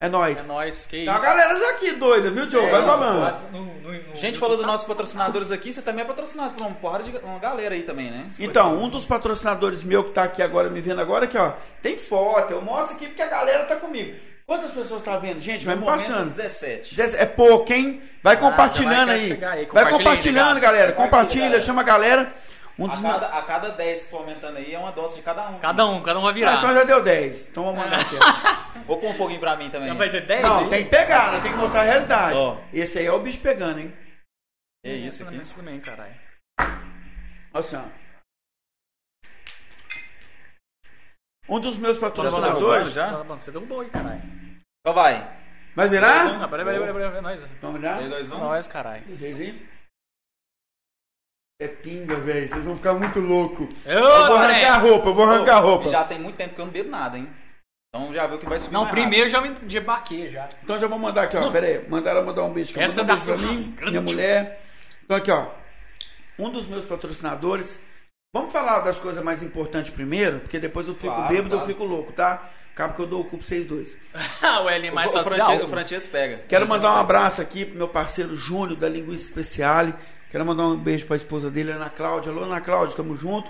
É 0.00 0.08
nóis. 0.08 0.38
É 0.38 0.42
nóis, 0.42 0.86
que 0.86 1.04
Tá 1.04 1.12
a 1.12 1.16
isso. 1.16 1.24
galera 1.24 1.58
já 1.58 1.70
aqui 1.70 1.92
doida, 1.92 2.30
viu, 2.30 2.46
Diogo? 2.46 2.66
É, 2.66 2.70
vai 2.70 2.82
falando. 2.82 3.50
No- 3.52 3.58
no- 3.64 3.92
no- 3.92 4.12
A 4.12 4.16
gente 4.16 4.38
falou 4.38 4.56
dos 4.56 4.66
nossos 4.66 4.86
patrocinadores 4.86 5.50
aqui, 5.50 5.72
você 5.72 5.80
também 5.80 6.04
é 6.04 6.06
patrocinado 6.06 6.54
por 6.54 6.66
uma 6.66 6.74
porrada 6.74 7.04
de 7.04 7.16
uma 7.18 7.38
galera 7.38 7.74
aí 7.74 7.82
também, 7.84 8.10
né? 8.10 8.26
Então, 8.38 8.76
um 8.76 8.88
dos 8.88 9.06
patrocinadores 9.06 9.82
meu 9.82 10.04
que 10.04 10.10
tá 10.10 10.24
aqui 10.24 10.42
agora, 10.42 10.68
me 10.68 10.80
vendo 10.80 11.00
agora, 11.00 11.24
aqui, 11.24 11.38
ó, 11.38 11.52
tem 11.80 11.96
foto. 11.96 12.52
Eu 12.52 12.60
mostro 12.60 12.96
aqui 12.96 13.06
porque 13.06 13.22
a 13.22 13.28
galera 13.28 13.64
tá 13.64 13.76
comigo. 13.76 14.14
Quantas 14.46 14.72
pessoas 14.72 15.00
tá 15.00 15.16
vendo? 15.16 15.40
Gente, 15.40 15.64
vai 15.64 15.74
me 15.74 15.86
passando. 15.86 16.26
17. 16.28 16.94
Dez- 16.94 17.14
É 17.14 17.24
pouco, 17.24 17.72
hein? 17.72 18.02
Vai 18.22 18.36
compartilhando 18.36 19.06
vai 19.06 19.14
aí. 19.16 19.32
aí. 19.42 19.66
Vai 19.72 19.88
compartilhando, 19.90 20.60
galera. 20.60 20.92
Compartilha, 20.92 20.94
Compartilha, 21.10 21.44
galera. 21.44 21.62
chama 21.62 21.80
a 21.80 21.84
galera. 21.84 22.34
Um 22.76 22.86
A 22.86 22.88
dos 22.88 23.00
cada, 23.02 23.26
a 23.28 23.42
cada 23.42 23.68
10 23.70 24.02
que 24.02 24.08
for 24.10 24.18
aumentando 24.18 24.56
aí 24.58 24.74
é 24.74 24.78
uma 24.78 24.90
dose 24.90 25.14
de 25.16 25.22
cada 25.22 25.48
um. 25.48 25.58
Cada 25.60 25.86
um, 25.86 26.02
cada 26.02 26.18
um 26.18 26.22
vai 26.22 26.30
Ah, 26.32 26.34
virar. 26.34 26.54
então 26.58 26.74
já 26.74 26.82
deu 26.84 27.02
10. 27.02 27.48
Então 27.48 27.64
vamos 27.64 27.78
mandar 27.84 28.00
aqui. 28.00 28.16
Vou 28.86 28.98
pôr 28.98 29.10
um 29.10 29.16
pouquinho 29.16 29.38
pra 29.40 29.56
mim 29.56 29.70
também. 29.70 29.88
Já 29.88 29.94
vai 29.94 30.10
ter 30.10 30.26
10 30.26 30.42
Não, 30.42 30.58
aí? 30.64 30.68
tem 30.68 30.84
que 30.84 30.90
pegar, 30.90 31.32
né? 31.32 31.40
tem 31.40 31.52
que 31.52 31.58
mostrar 31.58 31.82
a 31.82 31.84
realidade. 31.84 32.36
Ó. 32.36 32.58
Esse 32.72 32.98
aí 32.98 33.06
é 33.06 33.12
o 33.12 33.20
bicho 33.20 33.38
pegando, 33.40 33.78
hein? 33.78 33.96
É 34.84 34.92
isso 34.92 35.22
aqui. 35.22 35.36
Isso 35.36 35.56
também, 35.56 35.80
caralho. 35.80 36.14
Olha 37.54 37.62
só. 37.62 37.84
Um 41.48 41.60
dos 41.60 41.78
meus 41.78 41.98
patrocinadores. 41.98 42.92
Já? 42.92 43.12
Tá 43.18 43.24
bom, 43.24 43.38
Você 43.38 43.50
derrubou 43.50 43.80
aí, 43.80 43.90
caralho. 43.90 44.22
Então 44.80 44.94
vai. 44.94 45.30
Vai 45.76 45.88
virar? 45.88 46.38
Não, 46.38 46.48
peraí, 46.48 46.64
peraí, 46.64 46.80
peraí, 46.80 46.92
peraí, 46.92 47.16
é 47.18 47.20
nóis. 47.20 47.42
Vamos 47.60 47.80
virar? 47.80 47.96
3, 47.98 48.10
2, 48.10 48.30
É 48.30 48.34
1. 48.34 48.38
nóis, 48.38 48.66
caralho. 48.66 49.04
É 51.60 51.68
pinga, 51.68 52.16
velho. 52.16 52.48
Vocês 52.48 52.64
vão 52.64 52.76
ficar 52.76 52.94
muito 52.94 53.20
loucos. 53.20 53.68
Ô, 53.86 53.90
Eu 53.90 54.26
vou 54.26 54.36
arrancar 54.36 54.74
a 54.74 54.78
roupa, 54.78 55.08
eu 55.08 55.14
vou 55.14 55.24
arrancar 55.24 55.56
a 55.56 55.60
roupa. 55.60 55.88
Já 55.90 56.04
tem 56.04 56.18
muito 56.18 56.36
tempo 56.36 56.54
que 56.54 56.60
eu 56.60 56.64
não 56.66 56.72
bebo 56.72 56.90
nada, 56.90 57.16
hein? 57.16 57.28
Então 57.94 58.12
já 58.12 58.26
viu 58.26 58.38
que 58.38 58.46
vai 58.46 58.58
subir 58.58 58.74
Não, 58.74 58.82
mais 58.82 58.92
primeiro 58.94 59.28
já 59.28 59.40
me 59.40 59.50
debaquei 59.50 60.28
já. 60.28 60.48
Então 60.64 60.78
já 60.78 60.88
vou 60.88 60.98
mandar 60.98 61.24
aqui, 61.24 61.36
ó. 61.36 61.48
Pera 61.50 61.66
aí. 61.66 61.88
Mandaram 61.88 62.24
mandar 62.24 62.42
um 62.42 62.52
beijo. 62.52 62.72
Essa 62.78 63.02
Manda 63.04 63.14
um 63.14 63.16
beijo 63.16 63.70
dá 63.70 63.76
pra 63.76 63.84
mim, 63.86 63.90
minha 63.90 64.00
mulher. 64.00 64.60
Então 65.04 65.16
aqui, 65.16 65.30
ó. 65.30 65.46
Um 66.38 66.50
dos 66.50 66.66
meus 66.66 66.84
patrocinadores 66.84 67.78
Vamos 68.34 68.52
falar 68.52 68.80
das 68.80 68.98
coisas 68.98 69.22
mais 69.22 69.44
importantes 69.44 69.92
primeiro, 69.92 70.40
porque 70.40 70.58
depois 70.58 70.88
eu 70.88 70.94
fico 70.96 71.14
Claro, 71.14 71.28
bêbado, 71.28 71.50
claro. 71.50 71.62
eu 71.62 71.68
fico 71.68 71.84
louco, 71.84 72.10
tá? 72.10 72.50
Acaba 72.72 72.92
que 72.92 73.00
eu 73.00 73.06
dou 73.06 73.20
o 73.20 73.24
cu 73.24 73.38
pra 73.38 73.46
vocês 73.46 73.64
dois. 73.64 73.96
o 74.64 74.68
L 74.68 74.90
mais 74.90 75.14
o, 75.14 75.18
álcool. 75.18 75.66
o 75.66 75.68
Franches 75.68 76.04
pega. 76.04 76.42
Quero 76.48 76.64
O 76.64 76.68
mandar 76.68 76.96
um 76.96 76.98
abraço 76.98 77.40
aqui 77.40 77.64
pro 77.64 77.76
meu 77.78 77.86
parceiro 77.86 78.34
Júnior, 78.34 78.76
da 78.76 78.88
Linguiça 78.88 79.22
Especiale. 79.28 79.94
Quero 80.34 80.44
mandar 80.44 80.64
um 80.64 80.76
beijo 80.76 81.06
pra 81.06 81.14
esposa 81.14 81.48
dele, 81.48 81.70
Ana 81.70 81.88
Cláudia. 81.88 82.32
Alô, 82.32 82.42
Ana 82.42 82.60
Cláudia, 82.60 82.96
tamo 82.96 83.16
junto. 83.16 83.48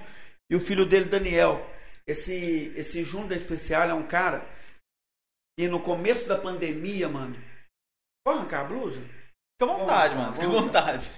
E 0.50 0.54
o 0.54 0.60
filho 0.60 0.84
dele, 0.84 1.06
Daniel. 1.06 1.66
Esse, 2.06 2.74
esse 2.76 3.02
Júnior 3.02 3.30
da 3.30 3.36
Especiale 3.36 3.90
é 3.90 3.94
um 3.94 4.02
cara 4.02 4.44
que 5.58 5.66
no 5.66 5.80
começo 5.80 6.28
da 6.28 6.36
pandemia, 6.36 7.08
mano. 7.08 7.36
Pode 8.22 8.40
arrancar 8.40 8.60
a 8.60 8.64
blusa? 8.64 9.00
Fica 9.00 9.72
à 9.72 9.78
vontade, 9.78 10.14
mano. 10.14 10.34
Fica 10.34 10.46
à 10.46 10.50
vontade. 10.50 11.10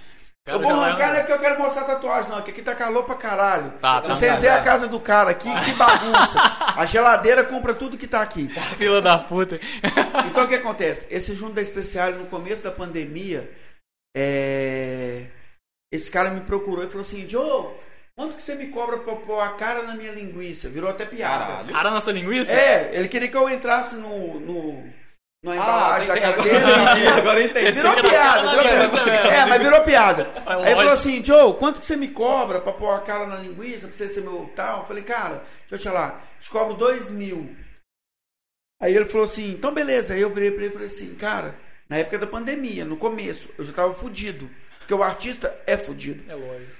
eu 0.45 0.61
vou 0.61 0.71
arrancar 0.71 1.09
não 1.09 1.15
é 1.15 1.19
porque 1.19 1.33
eu 1.33 1.39
quero 1.39 1.59
mostrar 1.59 1.81
a 1.81 1.85
tatuagem, 1.85 2.31
não. 2.31 2.41
Que 2.41 2.51
aqui 2.51 2.61
tá 2.61 2.73
calor 2.73 3.03
pra 3.03 3.15
caralho. 3.15 3.71
Tá, 3.71 3.99
tá. 3.99 4.15
vocês 4.15 4.39
verem 4.39 4.57
a 4.57 4.63
casa 4.63 4.87
do 4.87 5.01
cara 5.01 5.31
aqui, 5.31 5.49
que 5.65 5.73
bagunça. 5.73 6.39
A 6.77 6.85
geladeira 6.85 7.43
compra 7.43 7.75
tudo 7.75 7.97
que 7.97 8.07
tá 8.07 8.21
aqui. 8.21 8.47
Fila 8.79 9.01
da 9.01 9.17
puta. 9.17 9.59
Então 10.29 10.45
o 10.45 10.47
que 10.47 10.55
acontece? 10.55 11.05
Esse 11.09 11.35
junto 11.35 11.55
da 11.55 11.61
especial 11.61 12.13
no 12.13 12.27
começo 12.27 12.63
da 12.63 12.71
pandemia, 12.71 13.51
é, 14.15 15.27
esse 15.91 16.09
cara 16.11 16.29
me 16.31 16.41
procurou 16.41 16.83
e 16.83 16.87
falou 16.87 17.01
assim, 17.01 17.27
Joe, 17.27 17.73
quanto 18.15 18.35
que 18.35 18.43
você 18.43 18.55
me 18.55 18.67
cobra 18.67 18.97
pra 18.99 19.15
pôr 19.15 19.39
a 19.39 19.49
cara 19.49 19.83
na 19.83 19.95
minha 19.95 20.11
linguiça? 20.11 20.69
Virou 20.69 20.89
até 20.89 21.05
piada. 21.05 21.71
Cara 21.71 21.91
na 21.91 22.01
sua 22.01 22.13
linguiça? 22.13 22.51
É, 22.51 22.91
ele 22.93 23.07
queria 23.07 23.27
que 23.27 23.37
eu 23.37 23.49
entrasse 23.49 23.95
no, 23.95 24.39
no 24.39 24.97
na 25.43 25.51
Ah, 25.51 25.55
embalagem 25.55 26.07
da 26.07 26.17
entendi. 26.17 26.33
cara 26.33 26.41
dele. 26.43 26.57
Agora, 27.07 27.17
agora 27.17 27.43
entendi. 27.43 27.71
Virou 27.71 27.93
piada, 28.01 28.49
virou 28.49 28.63
piada. 29.03 29.27
É, 29.29 29.45
mas 29.45 29.61
virou 29.61 29.81
piada. 29.83 30.31
Aí 30.45 30.61
ele 30.65 30.75
falou 30.75 30.93
assim, 30.93 31.23
Joe, 31.23 31.53
quanto 31.57 31.79
que 31.79 31.85
você 31.85 31.95
me 31.95 32.07
cobra 32.09 32.59
pra 32.59 32.73
pôr 32.73 32.89
a 32.91 32.99
cara 32.99 33.27
na 33.27 33.35
linguiça, 33.37 33.87
pra 33.87 33.95
você 33.95 34.09
ser 34.09 34.21
meu 34.21 34.51
tal? 34.55 34.79
Eu 34.81 34.85
falei, 34.87 35.03
cara, 35.03 35.43
deixa 35.69 35.75
eu 35.75 35.77
te 35.79 35.83
falar, 35.83 36.27
te 36.41 36.49
cobro 36.49 36.73
dois 36.73 37.09
mil. 37.09 37.55
Aí 38.81 38.95
ele 38.95 39.05
falou 39.05 39.25
assim, 39.25 39.51
então 39.51 39.73
beleza. 39.73 40.13
Aí 40.13 40.21
eu 40.21 40.29
virei 40.33 40.51
pra 40.51 40.61
ele 40.61 40.69
e 40.69 40.73
falei 40.73 40.87
assim, 40.87 41.15
cara, 41.15 41.55
na 41.89 41.97
época 41.97 42.17
da 42.19 42.27
pandemia, 42.27 42.83
no 42.83 42.97
começo, 42.97 43.49
eu 43.57 43.63
já 43.65 43.73
tava 43.73 43.93
fudido. 43.93 44.49
Porque 44.87 44.93
o 44.93 45.03
artista 45.03 45.53
é 45.67 45.77
fudido. 45.77 46.23
É 46.31 46.33
lógico. 46.33 46.71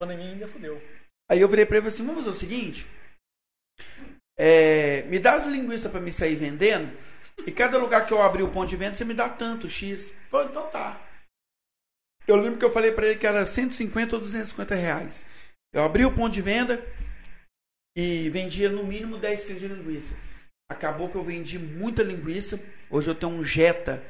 A 0.00 0.06
pandemia 0.06 0.32
ainda 0.32 0.48
fudeu. 0.48 0.82
Aí 1.30 1.42
eu 1.42 1.48
virei 1.48 1.66
pra 1.66 1.76
ele 1.76 1.86
e 1.86 1.90
falei 1.90 1.94
assim, 1.94 2.06
vamos 2.06 2.24
fazer 2.24 2.34
o 2.34 2.40
seguinte. 2.40 2.86
é, 4.38 5.02
me 5.02 5.18
dá 5.18 5.34
as 5.34 5.46
linguiças 5.46 5.90
pra 5.90 6.00
me 6.00 6.10
sair 6.10 6.36
vendendo. 6.36 6.90
E 7.46 7.52
cada 7.52 7.76
lugar 7.76 8.06
que 8.06 8.14
eu 8.14 8.22
abrir 8.22 8.44
o 8.44 8.50
ponto 8.50 8.70
de 8.70 8.76
venda, 8.76 8.94
você 8.94 9.04
me 9.04 9.12
dá 9.12 9.28
tanto 9.28 9.68
X. 9.68 10.10
Falou, 10.30 10.48
então 10.48 10.70
tá. 10.70 11.06
Eu 12.26 12.36
lembro 12.36 12.58
que 12.58 12.64
eu 12.64 12.72
falei 12.72 12.92
pra 12.92 13.06
ele 13.08 13.18
que 13.18 13.26
era 13.26 13.44
150 13.44 14.16
ou 14.16 14.22
250 14.22 14.74
reais. 14.74 15.26
Eu 15.74 15.84
abri 15.84 16.06
o 16.06 16.14
ponto 16.14 16.32
de 16.32 16.40
venda 16.40 16.82
e 17.94 18.30
vendia 18.30 18.70
no 18.70 18.84
mínimo 18.84 19.18
10 19.18 19.44
quilos 19.44 19.60
de 19.60 19.68
linguiça. 19.68 20.14
Acabou 20.70 21.10
que 21.10 21.16
eu 21.16 21.24
vendi 21.24 21.58
muita 21.58 22.02
linguiça. 22.02 22.58
Hoje 22.88 23.10
eu 23.10 23.14
tenho 23.14 23.32
um 23.32 23.44
Jetta 23.44 24.02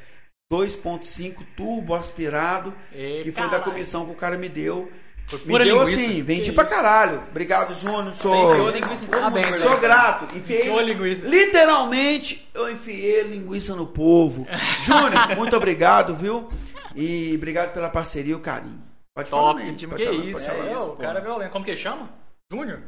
2.5 0.51 1.47
turbo 1.57 1.95
aspirado, 1.95 2.75
E, 2.93 3.21
que 3.23 3.31
foi 3.31 3.49
da 3.49 3.61
comissão 3.61 4.05
que 4.05 4.13
o 4.13 4.17
cara 4.17 4.37
me 4.37 4.49
deu. 4.49 4.91
Foi 5.27 5.39
Me 5.45 5.59
deu 5.65 5.79
linguiça. 5.85 6.01
assim, 6.07 6.23
vendi 6.25 6.43
Que 6.51 6.53
pra 6.53 6.65
isso. 6.65 6.75
caralho. 6.75 7.23
Obrigado, 7.31 7.73
Júnior. 7.79 8.13
Sou, 8.17 8.69
linguiça 8.71 9.05
em 9.05 9.07
todo 9.07 9.21
Parabéns, 9.21 9.59
mundo, 9.61 9.69
sou 9.69 9.79
grato. 9.79 10.37
Enfiei, 10.37 10.63
Enfiou 10.63 10.81
linguiça. 10.81 11.25
literalmente, 11.27 12.49
eu 12.53 12.69
enfiei 12.69 13.23
linguiça 13.23 13.77
no 13.77 13.87
povo. 13.87 14.45
Júnior, 14.83 15.37
muito 15.37 15.57
obrigado, 15.57 16.17
viu? 16.17 16.51
E 16.97 17.33
obrigado 17.37 17.73
pela 17.73 17.89
parceria 17.89 18.33
e 18.33 18.35
o 18.35 18.41
carinho. 18.41 18.83
Pode 19.15 19.31
falar, 19.31 19.55
né? 19.55 19.73
time, 19.77 19.93
Pode 19.93 20.03
que 20.03 20.09
falar, 20.11 20.25
isso. 20.25 20.41
pode 20.45 20.51
falar. 20.59 20.69
É, 20.69 20.75
isso, 20.75 20.87
o 20.89 20.97
cara 20.97 21.19
é 21.21 21.23
violento. 21.23 21.51
Como 21.53 21.65
que 21.65 21.77
chama? 21.77 22.11
Júnior? 22.53 22.81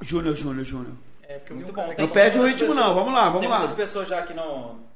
Júnior, 0.00 0.34
Júnior, 0.34 0.64
Júnior. 0.64 0.94
É, 1.22 1.38
porque 1.38 1.54
Muito 1.54 1.72
bom. 1.72 1.86
Tem 1.94 2.04
Não 2.04 2.08
perde 2.12 2.38
o 2.40 2.44
ritmo, 2.46 2.74
não. 2.74 2.92
Vamos 2.94 3.12
lá, 3.14 3.26
vamos 3.26 3.40
Tem 3.42 3.48
lá. 3.48 3.58
muitas 3.60 3.76
pessoas 3.76 4.08
já 4.08 4.18
aqui 4.18 4.34
no... 4.34 4.90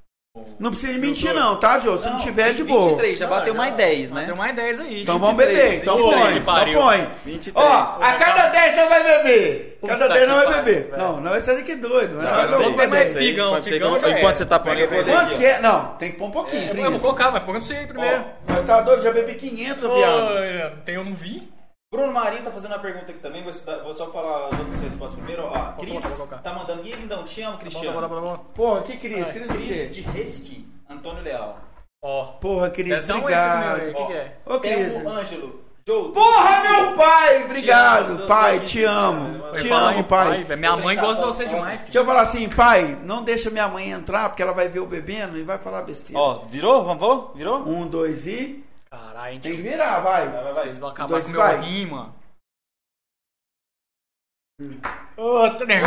Não 0.59 0.71
precisa 0.71 0.93
de 0.95 0.99
mentir, 0.99 1.35
não, 1.35 1.57
tá, 1.57 1.79
Joe? 1.79 1.99
Se 1.99 2.09
não, 2.09 2.17
tiver, 2.17 2.53
de 2.55 2.65
boa. 2.65 2.89
23, 2.91 3.19
já 3.19 3.27
bateu 3.27 3.55
mais 3.55 3.75
10, 3.75 4.11
né? 4.13 4.21
Bateu 4.23 4.37
mais 4.37 4.57
10 4.57 4.81
aí. 4.81 5.03
Então 5.03 5.19
23, 5.19 5.21
vamos 5.21 5.37
beber. 5.37 5.75
Então 5.83 5.97
23, 5.97 6.23
põe. 6.23 6.37
Então 6.71 6.83
põe. 6.83 7.09
23. 7.27 7.67
Ó, 7.67 7.99
a 8.01 8.13
cada 8.15 8.47
10 8.49 8.77
não 8.77 8.89
vai 8.89 9.03
beber. 9.05 9.79
Cada 9.87 10.09
10 10.09 10.29
não 10.29 10.35
vai 10.37 10.55
beber. 10.63 10.95
Não, 10.97 11.21
não 11.21 11.31
vai 11.31 11.41
sair 11.41 11.57
daqui 11.57 11.75
doido. 11.75 12.15
Não, 12.15 12.23
Não, 12.23 12.31
vai 12.31 12.47
não 12.49 12.57
sei, 12.59 12.73
pra 12.73 12.77
tem 12.85 12.89
mais 12.89 13.15
10. 13.15 13.27
figão, 13.27 13.49
Enquanto 13.49 13.65
você- 13.65 13.71
figão 13.71 13.99
já 14.01 14.09
enquanto 14.11 14.33
é. 14.33 14.35
você 14.35 14.47
tá 14.47 14.59
pondo, 14.59 14.79
eu 14.81 14.89
vou 14.89 14.99
ler 14.99 15.05
Quantos 15.13 15.33
aqui, 15.33 15.37
que 15.39 15.47
é? 15.47 15.61
Não, 15.61 15.85
tem 15.99 16.11
que 16.13 16.19
pôr 16.19 16.25
um 16.27 16.31
pouquinho, 16.31 16.73
Eu 16.77 16.91
vou 16.93 17.01
colocar, 17.01 17.31
mas 17.31 17.43
põe 17.43 17.53
pra 17.55 17.61
você 17.61 17.75
aí 17.75 17.87
primeiro. 17.87 18.21
Ó, 18.49 18.53
Mas 18.53 18.67
tá 18.67 18.81
doido, 18.81 19.03
já 19.03 19.13
bebi 19.13 19.35
500, 19.35 19.85
ô 19.85 19.95
viado. 19.95 20.77
Tem 20.85 20.95
eu 20.95 21.05
não 21.05 21.15
vi. 21.15 21.49
Bruno 21.93 22.13
Marinho 22.13 22.43
tá 22.43 22.51
fazendo 22.51 22.73
uma 22.73 22.81
pergunta 22.81 23.13
aqui 23.13 23.21
também, 23.21 23.43
vou, 23.43 23.51
estudar- 23.51 23.79
vou 23.85 23.95
só 23.95 24.11
falar 24.11 24.49
as 24.49 24.59
outras 24.59 24.81
respostas 24.81 25.15
primeiro. 25.21 25.45
Ó, 25.45 25.73
Cris 25.75 25.89
colocar, 25.91 26.09
vou 26.09 26.17
colocar. 26.17 26.39
tá 26.39 26.53
mandando. 26.53 26.83
E 26.87 26.93
aí, 26.93 27.01
lindão, 27.01 27.23
te 27.25 27.43
amo, 27.43 27.53
Tá 27.53 27.59
Cristiano. 27.61 28.01
tá 28.01 28.09
bom, 28.09 28.15
tá 28.15 28.21
bom, 28.21 28.31
tá 28.33 28.37
bom. 28.39 28.45
Porra, 28.55 28.83
que 28.83 28.97
Cris? 28.97 29.31
Cris 29.31 29.49
o 29.49 29.53
Cris 29.55 29.95
de? 29.95 30.01
Resqui, 30.01 30.67
Antônio 30.91 31.23
Leal. 31.23 31.59
Ó. 32.03 32.25
Porra, 32.41 32.71
Cris, 32.71 33.09
um 33.09 33.15
aí. 33.15 33.21
obrigado. 33.21 33.77
O 33.91 33.95
que, 33.95 34.07
que 34.07 34.13
é? 34.13 34.37
Ô, 34.45 34.59
Cris. 34.61 34.93
Telmo 34.93 35.09
Ângelo. 35.11 35.67
Joe, 35.89 36.11
Porra, 36.13 36.63
meu 36.65 36.97
pai! 36.97 37.45
Obrigado, 37.45 38.11
amo, 38.15 38.27
pai, 38.27 38.59
te 38.59 38.83
amo. 38.83 39.45
Eu 39.47 39.55
Te 39.55 39.71
amo, 39.71 40.03
pai. 40.03 40.43
velho. 40.43 40.59
Minha 40.59 40.77
mãe 40.77 40.97
gosta 40.97 41.21
de 41.23 41.29
você 41.29 41.47
demais, 41.47 41.75
filho. 41.75 41.85
Deixa 41.85 41.99
eu 42.01 42.05
falar 42.05 42.23
assim, 42.23 42.49
pai, 42.49 42.99
não 43.05 43.23
deixa 43.23 43.51
minha 43.51 43.69
mãe 43.69 43.93
entrar, 43.93 44.29
porque 44.29 44.43
ela 44.43 44.51
vai 44.53 44.69
ver 44.69 44.81
eu 44.81 44.87
bebendo 44.87 45.39
e 45.39 45.45
vai 45.45 45.59
falar 45.59 45.83
besteira. 45.83 46.21
Ó, 46.21 46.41
virou? 46.51 46.83
Vamos? 46.83 47.37
Virou? 47.37 47.59
Um, 47.61 47.87
dois 47.87 48.27
e. 48.27 48.65
Caralho, 48.91 49.41
Tem 49.41 49.53
que 49.53 49.57
gente. 49.59 49.69
virar, 49.69 50.01
vai. 50.01 50.29
Vai, 50.29 50.43
vai, 50.45 50.53
vai. 50.53 50.65
Vocês 50.65 50.79
vão 50.79 50.89
acabar 50.91 51.09
Dois 51.09 51.25
com 51.27 51.31
o 51.33 51.35
meu 51.35 51.61
rim, 51.61 51.87
mano. 51.87 52.15
Outra, 55.17 55.67
né? 55.67 55.81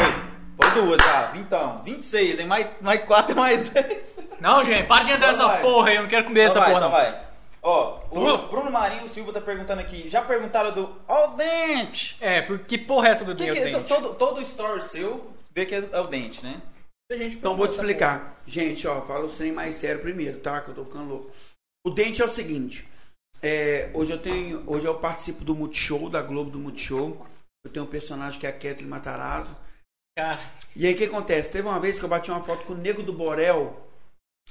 Foi 0.62 0.72
duas, 0.82 0.98
tá? 0.98 1.32
Então, 1.36 1.82
26, 1.84 2.40
hein? 2.40 2.46
Mais, 2.46 2.68
mais 2.82 3.04
4, 3.06 3.36
mais 3.36 3.68
10. 3.70 4.16
Não, 4.40 4.64
gente, 4.64 4.88
para 4.88 5.06
de 5.06 5.12
entrar 5.12 5.28
nessa 5.28 5.48
vai. 5.48 5.62
porra 5.62 5.90
aí, 5.90 5.96
eu 5.96 6.02
não 6.04 6.10
quero 6.10 6.26
comer 6.26 6.42
Só 6.42 6.46
essa 6.48 6.60
vai, 6.60 6.70
porra, 6.70 6.80
só 6.80 6.86
não. 6.86 6.92
vai. 6.92 7.30
Ó, 7.62 8.00
o 8.12 8.20
Bruno. 8.20 8.38
Bruno 8.50 8.72
Marinho 8.72 9.08
Silva 9.10 9.34
tá 9.34 9.42
perguntando 9.42 9.82
aqui. 9.82 10.08
Já 10.10 10.22
perguntaram 10.22 10.74
do. 10.74 10.96
Ó, 11.08 11.30
o 11.34 11.36
dente! 11.38 12.16
É, 12.22 12.42
por 12.42 12.60
que 12.60 12.78
porra 12.78 13.08
é 13.10 13.12
essa 13.12 13.26
do 13.26 13.36
Que 13.36 13.44
Dinho 13.44 13.54
que- 13.54 13.62
Dente? 13.72 13.88
todo, 13.88 14.14
todo 14.16 14.42
story 14.42 14.82
seu 14.82 15.34
vê 15.54 15.66
que 15.66 15.76
é, 15.76 15.84
é 15.92 16.00
o 16.00 16.08
dente, 16.08 16.44
né? 16.44 16.62
Gente, 17.12 17.36
Então 17.38 17.58
vou 17.58 17.68
te 17.68 17.72
explicar. 17.72 18.40
Gente, 18.46 18.88
ó, 18.88 19.02
fala 19.02 19.26
o 19.26 19.30
trem 19.30 19.52
mais 19.52 19.76
sério 19.76 20.00
primeiro, 20.02 20.40
tá? 20.40 20.62
Que 20.62 20.70
eu 20.70 20.76
tô 20.76 20.86
ficando 20.86 21.10
louco. 21.10 21.32
O 21.86 21.90
dente 21.90 22.22
é 22.22 22.26
o 22.26 22.30
seguinte. 22.30 22.88
é, 23.42 23.90
hoje 23.94 24.12
eu 24.12 24.22
tenho. 24.22 24.70
Hoje 24.70 24.86
eu 24.86 25.00
participo 25.00 25.44
do 25.46 25.56
Multishow, 25.56 26.10
da 26.10 26.22
Globo 26.22 26.52
do 26.52 26.60
Multishow. 26.60 27.26
Eu 27.66 27.72
tenho 27.72 27.86
um 27.86 27.90
personagem 27.90 28.40
que 28.40 28.46
é 28.46 28.50
a 28.50 28.54
Kathleen 28.54 28.88
Matarazzo. 28.88 29.56
E 30.76 30.86
aí 30.86 30.94
o 30.94 30.98
que 30.98 31.06
acontece? 31.06 31.52
Teve 31.52 31.68
uma 31.68 31.80
vez 31.80 31.98
que 31.98 32.04
eu 32.06 32.10
bati 32.10 32.30
uma 32.30 32.44
foto 32.44 32.66
com 32.66 32.74
o 32.74 32.78
Nego 32.78 33.02
do 33.02 33.14
Borel 33.14 33.90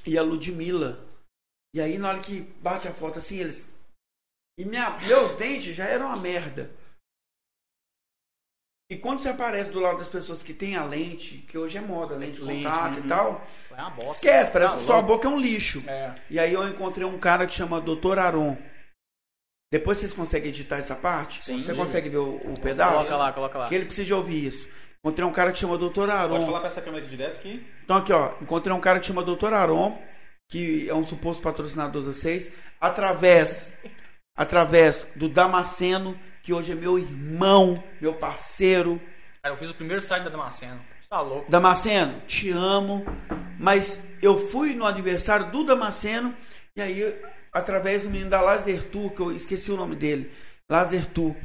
e 0.07 0.17
a 0.17 0.23
Ludmilla. 0.23 1.07
E 1.75 1.81
aí 1.81 1.99
na 1.99 2.09
hora 2.09 2.21
que 2.21 2.41
bate 2.41 2.89
a 2.89 2.95
foto 2.95 3.19
assim, 3.19 3.37
eles. 3.37 3.71
E 4.59 4.65
minha, 4.65 4.99
meus 5.01 5.37
dentes 5.37 5.77
já 5.77 5.85
eram 5.85 6.07
uma 6.07 6.17
merda. 6.17 6.71
E 8.91 8.97
quando 8.97 9.21
você 9.21 9.29
aparece 9.29 9.71
do 9.71 9.81
lado 9.81 9.99
das 9.99 10.09
pessoas 10.09 10.43
que 10.43 10.55
tem 10.55 10.75
a 10.75 10.83
lente, 10.83 11.45
que 11.47 11.59
hoje 11.59 11.77
é 11.77 11.81
moda, 11.81 12.15
lente 12.15 12.41
de 12.41 12.45
Lente, 12.45 12.65
contato 12.65 12.99
uhum. 12.99 13.05
e 13.05 13.09
tal, 13.09 13.47
é 13.71 13.75
uma 13.83 13.91
bosta. 13.91 14.13
esquece, 14.13 14.51
parece 14.51 14.73
Tá 14.73 14.79
que 14.79 14.85
sua 14.85 15.03
boca 15.03 15.29
é 15.29 15.31
um 15.31 15.39
lixo. 15.39 15.85
É. 15.87 16.15
E 16.31 16.39
aí 16.39 16.55
eu 16.55 16.67
encontrei 16.67 17.07
um 17.07 17.19
cara 17.19 17.47
que 17.47 17.53
chama 17.53 17.83
Dr. 17.83 18.19
Aron. 18.19 18.57
Depois 19.71 19.99
vocês 19.99 20.15
conseguem 20.15 20.49
editar 20.49 20.79
essa 20.79 20.95
parte? 20.95 21.43
Sim. 21.43 21.61
Você 21.61 21.75
consegue 21.75 22.09
ver 22.09 22.17
o, 22.17 22.37
o 22.37 22.59
pedaço? 22.59 22.95
Coloca 22.95 23.17
lá, 23.17 23.33
coloca 23.33 23.59
lá. 23.59 23.69
Que 23.69 23.75
ele 23.75 23.85
precisa 23.85 24.17
ouvir 24.17 24.47
isso. 24.47 24.67
Encontrei 25.05 25.27
um 25.29 25.33
cara 25.33 25.53
que 25.53 25.59
chama 25.59 25.77
Dr. 25.77 26.09
Aron. 26.09 26.35
Pode 26.37 26.47
falar 26.47 26.61
pra 26.61 26.69
essa 26.69 26.81
câmera 26.81 27.05
aqui 27.05 27.11
direto 27.11 27.37
aqui. 27.37 27.67
Então 27.85 27.97
aqui, 27.99 28.13
ó, 28.13 28.33
encontrei 28.41 28.75
um 28.75 28.81
cara 28.81 29.01
que 29.01 29.07
chama 29.07 29.23
Dr. 29.23 29.53
Aron, 29.53 30.01
que 30.51 30.89
é 30.89 30.95
um 30.95 31.05
suposto 31.05 31.43
patrocinador 31.43 32.03
de 32.03 32.09
vocês, 32.09 32.51
através 32.81 33.71
através 34.35 35.05
do 35.17 35.29
Damasceno, 35.29 36.19
que 36.49 36.53
hoje 36.55 36.73
é 36.73 36.75
meu 36.75 36.99
irmão, 36.99 37.85
meu 38.01 38.15
parceiro. 38.15 38.99
Cara, 39.43 39.55
eu 39.55 39.59
fiz 39.59 39.69
o 39.69 39.75
primeiro 39.75 40.01
site 40.01 40.25
da 40.25 40.31
Damasceno. 40.31 40.81
Tá 41.11 41.21
louco. 41.21 41.51
Damasceno, 41.51 42.23
te 42.27 42.51
amo, 42.51 43.05
mas 43.61 44.01
eu 44.23 44.49
fui 44.49 44.75
no 44.75 44.87
aniversário 44.87 45.51
do 45.51 45.63
Damasceno 45.63 46.35
e 46.75 46.81
aí 46.81 47.15
através 47.53 48.05
do 48.05 48.09
menino 48.09 48.31
da 48.31 48.41
Lazer 48.41 48.83
Tour, 48.85 49.11
que 49.11 49.21
eu 49.21 49.31
esqueci 49.31 49.71
o 49.71 49.77
nome 49.77 49.95
dele, 49.95 50.33
Lazer 50.71 51.05
Tour, 51.05 51.37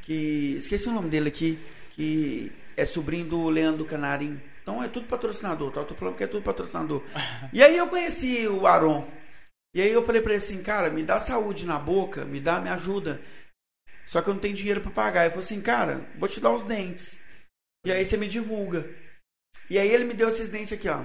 que 0.00 0.54
esqueci 0.56 0.88
o 0.88 0.92
nome 0.92 1.10
dele 1.10 1.28
aqui, 1.28 1.58
que 1.90 2.50
é 2.78 2.86
sobrinho 2.86 3.26
do 3.26 3.50
Leandro 3.50 3.84
Canarim. 3.84 4.40
Então 4.62 4.82
é 4.82 4.88
tudo 4.88 5.06
patrocinador, 5.06 5.70
tá? 5.70 5.80
Eu 5.80 5.84
tô 5.84 5.94
falando 5.94 6.16
que 6.16 6.24
é 6.24 6.26
tudo 6.26 6.42
patrocinador. 6.42 7.02
E 7.52 7.62
aí 7.62 7.76
eu 7.76 7.88
conheci 7.88 8.48
o 8.48 8.66
Aron. 8.66 9.06
E 9.74 9.82
aí 9.82 9.92
eu 9.92 10.02
falei 10.02 10.22
pra 10.22 10.32
ele 10.32 10.42
assim, 10.42 10.62
cara, 10.62 10.88
me 10.88 11.02
dá 11.02 11.20
saúde 11.20 11.66
na 11.66 11.78
boca, 11.78 12.24
me 12.24 12.40
dá, 12.40 12.58
me 12.58 12.70
ajuda. 12.70 13.20
Só 14.06 14.22
que 14.22 14.30
eu 14.30 14.34
não 14.34 14.40
tenho 14.40 14.54
dinheiro 14.54 14.80
pra 14.80 14.90
pagar. 14.90 15.22
Ele 15.22 15.30
falou 15.30 15.44
assim, 15.44 15.60
cara, 15.60 16.08
vou 16.16 16.28
te 16.28 16.40
dar 16.40 16.52
os 16.52 16.62
dentes. 16.62 17.20
E 17.84 17.92
aí 17.92 18.06
você 18.06 18.16
me 18.16 18.28
divulga. 18.28 18.88
E 19.68 19.78
aí 19.78 19.88
ele 19.88 20.04
me 20.04 20.14
deu 20.14 20.28
esses 20.28 20.48
dentes 20.48 20.72
aqui, 20.72 20.88
ó. 20.88 21.04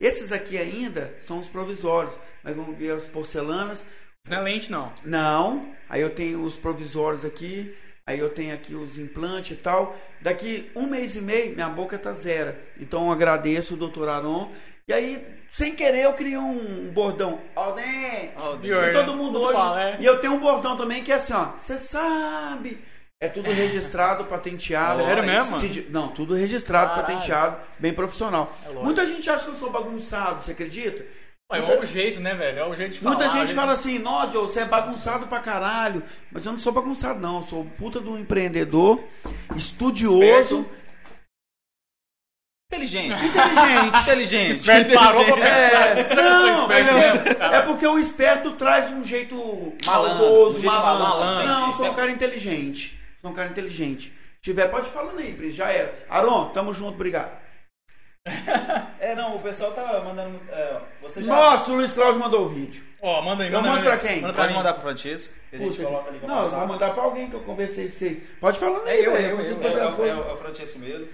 Esses 0.00 0.32
aqui 0.32 0.56
ainda 0.58 1.14
são 1.20 1.38
os 1.38 1.48
provisórios, 1.48 2.18
mas 2.42 2.56
vamos 2.56 2.76
ver 2.76 2.92
as 2.92 3.04
porcelanas. 3.04 3.84
Não 4.28 4.38
é 4.38 4.40
lente, 4.40 4.70
não. 4.70 4.92
Não. 5.04 5.74
Aí 5.88 6.00
eu 6.00 6.10
tenho 6.10 6.42
os 6.42 6.56
provisórios 6.56 7.24
aqui. 7.24 7.76
Aí 8.06 8.18
eu 8.18 8.30
tenho 8.30 8.54
aqui 8.54 8.74
os 8.74 8.98
implantes 8.98 9.52
e 9.52 9.60
tal. 9.60 9.96
Daqui 10.20 10.70
um 10.74 10.86
mês 10.86 11.14
e 11.14 11.20
meio, 11.20 11.54
minha 11.54 11.68
boca 11.68 11.98
tá 11.98 12.12
zero. 12.12 12.56
Então 12.78 13.06
eu 13.06 13.12
agradeço 13.12 13.74
o 13.74 13.76
doutor 13.76 14.08
Aron. 14.08 14.52
E 14.90 14.92
aí, 14.92 15.24
sem 15.48 15.72
querer, 15.72 16.00
eu 16.06 16.14
criei 16.14 16.36
um 16.36 16.90
bordão. 16.90 17.38
Alden! 17.54 17.84
E 18.60 18.92
todo 18.92 19.12
né? 19.12 19.16
mundo 19.16 19.40
hoje. 19.40 19.52
fala, 19.52 19.82
é. 19.84 19.96
E 20.00 20.04
eu 20.04 20.18
tenho 20.18 20.32
um 20.32 20.40
bordão 20.40 20.76
também 20.76 21.04
que 21.04 21.12
é 21.12 21.14
assim, 21.14 21.32
ó. 21.32 21.50
Você 21.56 21.78
sabe. 21.78 22.82
É 23.20 23.28
tudo 23.28 23.52
registrado, 23.52 24.24
patenteado. 24.24 25.04
Sério 25.04 25.22
mesmo? 25.22 25.60
Se 25.60 25.86
Não, 25.90 26.08
tudo 26.08 26.34
registrado, 26.34 26.88
Caralho. 26.90 27.06
patenteado, 27.06 27.56
bem 27.78 27.92
profissional. 27.92 28.52
É. 28.68 28.72
Muita 28.82 29.06
gente 29.06 29.30
acha 29.30 29.44
que 29.44 29.52
eu 29.52 29.54
sou 29.54 29.70
bagunçado, 29.70 30.42
você 30.42 30.50
acredita? 30.50 31.04
Ué, 31.52 31.58
É 31.60 31.78
o 31.78 31.86
jeito, 31.86 32.18
né, 32.18 32.34
velho? 32.34 32.58
É 32.58 32.66
o 32.66 32.74
jeito 32.74 32.94
de 32.94 32.98
falar. 32.98 33.14
Muita 33.14 33.30
gente 33.30 33.46
jeito- 33.46 33.54
fala 33.60 33.72
assim, 33.72 33.98
não, 34.00 34.32
Joe, 34.32 34.42
você 34.48 34.60
é 34.60 34.64
bagunçado 34.64 35.28
pra 35.28 35.38
caralho. 35.38 36.02
Mas 36.32 36.44
eu 36.46 36.50
não 36.52 36.58
sou 36.58 36.72
bagunçado, 36.72 37.20
não. 37.20 37.36
Eu 37.36 37.42
sou 37.44 37.60
um 37.62 37.68
puta 37.68 38.00
de 38.00 38.08
um 38.08 38.18
empreendedor, 38.18 39.00
estudioso, 39.54 40.20
Esperto. 40.24 40.66
Inteligente. 42.70 43.12
inteligente. 43.24 44.00
Inteligente. 44.02 44.50
Esperto 44.52 44.94
parou 44.94 45.24
pra 45.24 45.34
pensar. 45.34 45.96
É, 45.98 46.00
eu 46.02 46.06
sou 46.08 46.16
não, 46.16 46.62
esperto 46.62 47.42
é, 47.42 47.56
é 47.56 47.60
porque 47.62 47.86
o 47.86 47.98
esperto 47.98 48.52
traz 48.52 48.90
um 48.92 49.02
jeito 49.04 49.34
Malandro, 49.84 50.18
maldoso, 50.24 50.58
um 50.58 50.60
jeito 50.60 50.74
malandro. 50.76 51.08
malandro. 51.08 51.48
Não, 51.48 51.66
eu 51.66 51.72
sou 51.74 51.86
É. 51.86 51.90
um 51.90 51.94
cara 51.94 52.10
inteligente. 52.10 53.00
Sou 53.20 53.30
um 53.30 53.34
cara 53.34 53.48
inteligente. 53.48 54.12
Se 54.36 54.42
tiver, 54.42 54.68
pode 54.68 54.86
ir 54.86 54.90
falando 54.92 55.18
aí, 55.18 55.34
Pris, 55.34 55.54
já 55.54 55.70
era. 55.70 55.92
Aron, 56.08 56.46
tamo 56.50 56.72
junto, 56.72 56.94
obrigado. 56.94 57.32
É, 59.00 59.14
não, 59.14 59.36
o 59.36 59.40
pessoal 59.40 59.72
tá 59.72 60.02
mandando. 60.04 60.38
é, 60.50 60.76
você 61.02 61.22
já. 61.22 61.34
Nossa, 61.34 61.70
o 61.72 61.74
Luiz 61.76 61.92
Cláudio 61.92 62.20
mandou 62.20 62.44
o 62.44 62.48
vídeo. 62.50 62.84
Ó, 63.02 63.22
manda 63.22 63.42
aí, 63.44 63.50
Eu 63.50 63.56
manda 63.62 63.68
aí, 63.68 63.74
mando 63.76 63.84
manda 63.86 63.96
pra 63.98 64.08
quem? 64.08 64.20
Manda 64.20 64.32
pra 64.34 64.42
Pode 64.42 64.52
mim. 64.52 64.58
mandar 64.58 64.72
pro 64.74 64.82
Francisco. 64.82 65.34
que 65.48 65.56
A 65.56 65.58
gente 65.58 65.70
Puta, 65.70 65.82
coloca 65.84 66.08
ali 66.10 66.18
pra 66.18 66.28
não, 66.28 66.36
eu 66.36 66.42
passar. 66.44 66.58
vou 66.58 66.68
mandar 66.68 66.90
pra 66.94 67.02
alguém 67.02 67.30
que 67.30 67.34
eu 67.34 67.40
conversei 67.40 67.86
com 67.86 67.92
vocês. 67.92 68.22
Pode 68.38 68.58
falando 68.58 68.86
É 68.86 68.90
aí, 68.92 69.04
eu, 69.04 69.16
é 69.16 69.20
eu, 69.32 69.40
eu, 69.40 69.40
É, 69.40 69.66
é, 69.66 69.68
as 69.86 69.92
é, 69.92 69.96
coisas. 69.96 70.18
é 70.28 70.32
o 70.32 70.36
Francisco 70.36 70.78
mesmo. 70.78 71.08